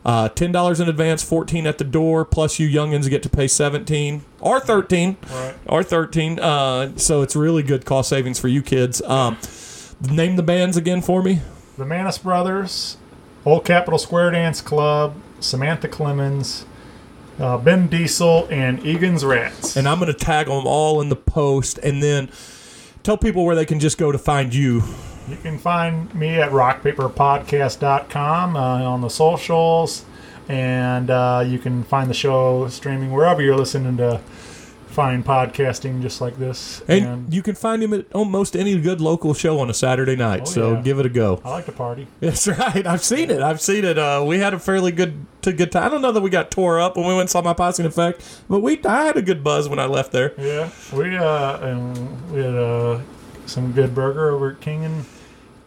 Uh, 0.05 0.29
ten 0.29 0.53
dollars 0.53 0.79
in 0.79 0.87
advance, 0.87 1.21
fourteen 1.21 1.67
at 1.67 1.79
the 1.79 1.83
door. 1.83 2.23
Plus, 2.23 2.59
you 2.59 2.67
youngins 2.69 3.09
get 3.09 3.21
to 3.23 3.29
pay 3.29 3.47
seventeen 3.47 4.23
or 4.39 4.59
thirteen, 4.61 5.17
Right. 5.29 5.53
or 5.65 5.83
thirteen. 5.83 6.39
Uh, 6.39 6.91
so 6.95 7.21
it's 7.23 7.35
really 7.35 7.61
good 7.61 7.83
cost 7.83 8.07
savings 8.09 8.39
for 8.39 8.47
you 8.47 8.61
kids. 8.61 9.01
Um, 9.01 9.37
name 10.09 10.37
the 10.37 10.43
bands 10.43 10.77
again 10.77 11.01
for 11.01 11.21
me. 11.21 11.41
The 11.77 11.83
Manus 11.85 12.19
Brothers, 12.19 12.95
Old 13.43 13.65
Capitol 13.65 13.99
Square 13.99 14.31
Dance 14.31 14.61
Club, 14.61 15.13
Samantha 15.41 15.89
Clemens, 15.89 16.65
uh, 17.37 17.57
Ben 17.57 17.87
Diesel, 17.87 18.47
and 18.49 18.83
Egan's 18.85 19.25
Rats. 19.25 19.75
And 19.75 19.89
I'm 19.89 19.99
going 19.99 20.11
to 20.11 20.17
tag 20.17 20.47
them 20.47 20.65
all 20.65 21.01
in 21.01 21.09
the 21.09 21.15
post, 21.17 21.79
and 21.79 22.01
then 22.01 22.29
tell 23.03 23.17
people 23.17 23.43
where 23.45 23.55
they 23.57 23.65
can 23.65 23.81
just 23.81 23.97
go 23.97 24.13
to 24.13 24.17
find 24.17 24.55
you. 24.55 24.83
You 25.27 25.37
can 25.37 25.57
find 25.57 26.13
me 26.15 26.39
at 26.39 26.51
rockpaperpodcast.com 26.51 28.55
uh, 28.55 28.59
on 28.59 29.01
the 29.01 29.09
socials, 29.09 30.05
and 30.47 31.09
uh, 31.09 31.43
you 31.45 31.59
can 31.59 31.83
find 31.83 32.09
the 32.09 32.13
show 32.13 32.69
streaming 32.69 33.11
wherever 33.11 33.41
you're 33.41 33.57
listening 33.57 33.97
to 33.97 34.21
fine 34.97 35.21
podcasting 35.21 36.01
just 36.01 36.21
like 36.21 36.37
this. 36.37 36.81
And, 36.87 37.31
you 37.31 37.43
can 37.43 37.53
find 37.53 37.83
him 37.83 37.93
at 37.93 38.11
almost 38.13 38.55
any 38.55 38.79
good 38.79 38.99
local 38.99 39.35
show 39.35 39.59
on 39.59 39.69
a 39.69 39.73
Saturday 39.73 40.15
night. 40.15 40.41
Oh, 40.43 40.45
so 40.45 40.73
yeah. 40.73 40.81
give 40.81 40.97
it 40.97 41.05
a 41.05 41.09
go. 41.09 41.39
I 41.45 41.51
like 41.51 41.65
to 41.65 41.71
party. 41.71 42.07
That's 42.19 42.47
right. 42.59 42.87
I've 42.87 43.03
seen 43.03 43.29
it. 43.29 43.41
I've 43.41 43.61
seen 43.61 43.85
it. 43.85 43.99
Uh, 43.99 44.23
we 44.25 44.39
had 44.39 44.55
a 44.55 44.59
fairly 44.59 44.91
good 44.91 45.25
to 45.43 45.53
good 45.53 45.71
time. 45.71 45.83
I 45.83 45.89
don't 45.89 46.01
know 46.01 46.13
that 46.13 46.21
we 46.21 46.29
got 46.29 46.49
tore 46.49 46.79
up 46.79 46.95
when 46.95 47.05
we 47.05 47.11
went 47.11 47.21
and 47.21 47.29
saw 47.29 47.41
my 47.41 47.53
passing 47.53 47.85
effect, 47.85 48.41
but 48.49 48.61
we 48.61 48.83
I 48.85 49.03
had 49.03 49.17
a 49.17 49.21
good 49.21 49.43
buzz 49.43 49.69
when 49.69 49.77
I 49.77 49.85
left 49.85 50.13
there. 50.13 50.33
Yeah, 50.37 50.71
we 50.91 51.15
uh, 51.15 51.59
and 51.59 52.31
we 52.31 52.39
had 52.39 52.55
uh, 52.55 53.01
some 53.45 53.73
good 53.73 53.93
burger 53.93 54.29
over 54.29 54.53
at 54.53 54.61
King 54.61 54.85
and 54.85 55.05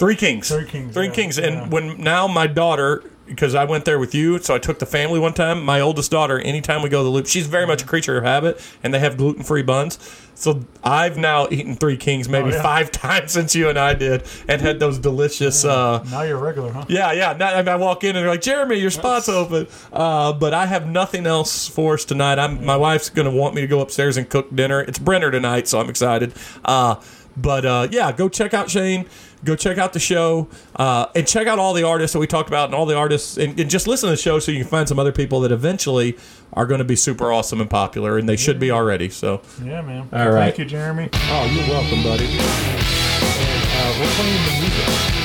Three 0.01 0.17
Kings. 0.17 0.49
Three 0.49 0.65
Kings, 0.65 0.95
Three 0.95 1.07
yeah, 1.07 1.13
Kings. 1.13 1.39
yeah. 1.39 1.47
And 1.47 1.71
when 1.73 2.01
now 2.03 2.27
my 2.27 2.47
daughter, 2.47 3.05
because 3.27 3.55
I 3.55 3.65
went 3.65 3.85
there 3.85 3.99
with 3.99 4.15
you, 4.15 4.39
so 4.39 4.55
I 4.55 4.59
took 4.59 4.79
the 4.79 4.87
family 4.87 5.21
one 5.21 5.35
time. 5.35 5.63
My 5.63 5.79
oldest 5.81 6.11
daughter, 6.11 6.41
anytime 6.41 6.83
we 6.83 6.89
go 6.89 7.01
to 7.01 7.05
the 7.05 7.11
loop, 7.11 7.27
she's 7.27 7.47
very 7.47 7.67
much 7.67 7.83
a 7.83 7.87
creature 7.87 8.17
of 8.17 8.25
habit, 8.25 8.61
and 8.83 8.93
they 8.95 8.99
have 8.99 9.17
gluten 9.19 9.43
free 9.45 9.63
buns. 9.63 9.99
So 10.35 10.65
I've 10.83 11.19
now 11.19 11.49
eaten 11.51 11.75
Three 11.77 11.99
Kings 11.99 12.31
maybe 12.31 12.49
Oh, 12.49 12.55
yeah. 12.55 12.63
five 12.63 12.91
times 13.07 13.33
since 13.33 13.55
you 13.55 13.69
and 13.69 13.79
I 13.79 13.93
did, 13.93 14.25
and 14.49 14.63
had 14.63 14.81
those 14.81 14.99
delicious. 14.99 15.67
Uh, 15.67 16.03
now 16.11 16.23
you're 16.23 16.39
a 16.39 16.41
regular, 16.41 16.73
huh? 16.73 16.87
yeah, 16.89 17.13
yeah. 17.13 17.35
Now, 17.35 17.55
I, 17.55 17.59
mean, 17.59 17.69
I 17.69 17.77
walk 17.77 18.03
in 18.03 18.17
and 18.17 18.25
they're 18.25 18.33
like, 18.33 18.41
"Jeremy, 18.41 18.77
your 18.77 18.91
spot's 18.91 19.29
open." 19.29 19.67
Uh, 19.93 20.33
but 20.33 20.55
I 20.55 20.65
have 20.65 20.87
nothing 20.89 21.27
else 21.27 21.69
for 21.69 21.93
us 21.95 22.07
tonight. 22.07 22.39
I'm 22.39 22.65
my 22.65 22.77
wife's 22.79 23.11
gonna 23.11 23.31
want 23.31 23.55
me 23.55 23.61
to 23.61 23.67
go 23.67 23.81
upstairs 23.81 24.17
and 24.17 24.29
cook 24.31 24.53
dinner. 24.57 24.81
It's 24.81 24.99
Brenner 24.99 25.31
tonight, 25.31 25.69
so 25.69 25.79
I'm 25.79 25.91
excited. 25.91 26.33
Uh, 26.65 26.97
but 27.41 27.65
uh, 27.65 27.89
yeah, 27.91 28.13
go 28.13 28.29
check 28.29 28.55
out 28.55 28.71
Shane. 28.71 29.07
Go 29.43 29.57
check 29.57 29.79
out 29.79 29.95
the 29.95 29.99
show 29.99 30.49
uh, 30.77 31.07
and 31.15 31.27
check 31.27 31.47
out 31.47 31.59
all 31.59 31.73
the 31.73 31.83
artists 31.83 32.13
that 32.13 32.19
we 32.19 32.27
talked 32.27 32.51
about 32.51 32.67
and 32.67 32.75
all 32.75 32.85
the 32.85 32.95
artists 32.97 33.39
and, 33.39 33.59
and 33.59 33.71
just 33.71 33.87
listen 33.87 34.09
to 34.09 34.11
the 34.11 34.21
show 34.21 34.39
so 34.39 34.53
you 34.53 34.59
can 34.59 34.69
find 34.69 34.87
some 34.87 34.99
other 34.99 35.13
people 35.13 35.41
that 35.41 35.51
eventually 35.51 36.19
are 36.53 36.67
going 36.67 36.77
to 36.79 36.85
be 36.85 36.95
super 36.97 37.33
awesome 37.33 37.59
and 37.59 37.71
popular 37.71 38.19
and 38.19 38.29
they 38.29 38.37
should 38.37 38.59
be 38.59 38.71
already. 38.71 39.09
So, 39.09 39.41
Yeah, 39.65 39.81
man. 39.81 40.11
All 40.13 40.31
right. 40.31 40.55
Thank 40.55 40.59
you, 40.59 40.65
Jeremy. 40.67 41.09
oh, 41.15 41.47
you're 41.47 41.67
welcome, 41.69 42.03
buddy. 42.03 42.27
Uh, 42.27 43.97
we're 43.99 44.11
playing 44.11 44.45
the 44.45 44.61
music. 44.61 45.20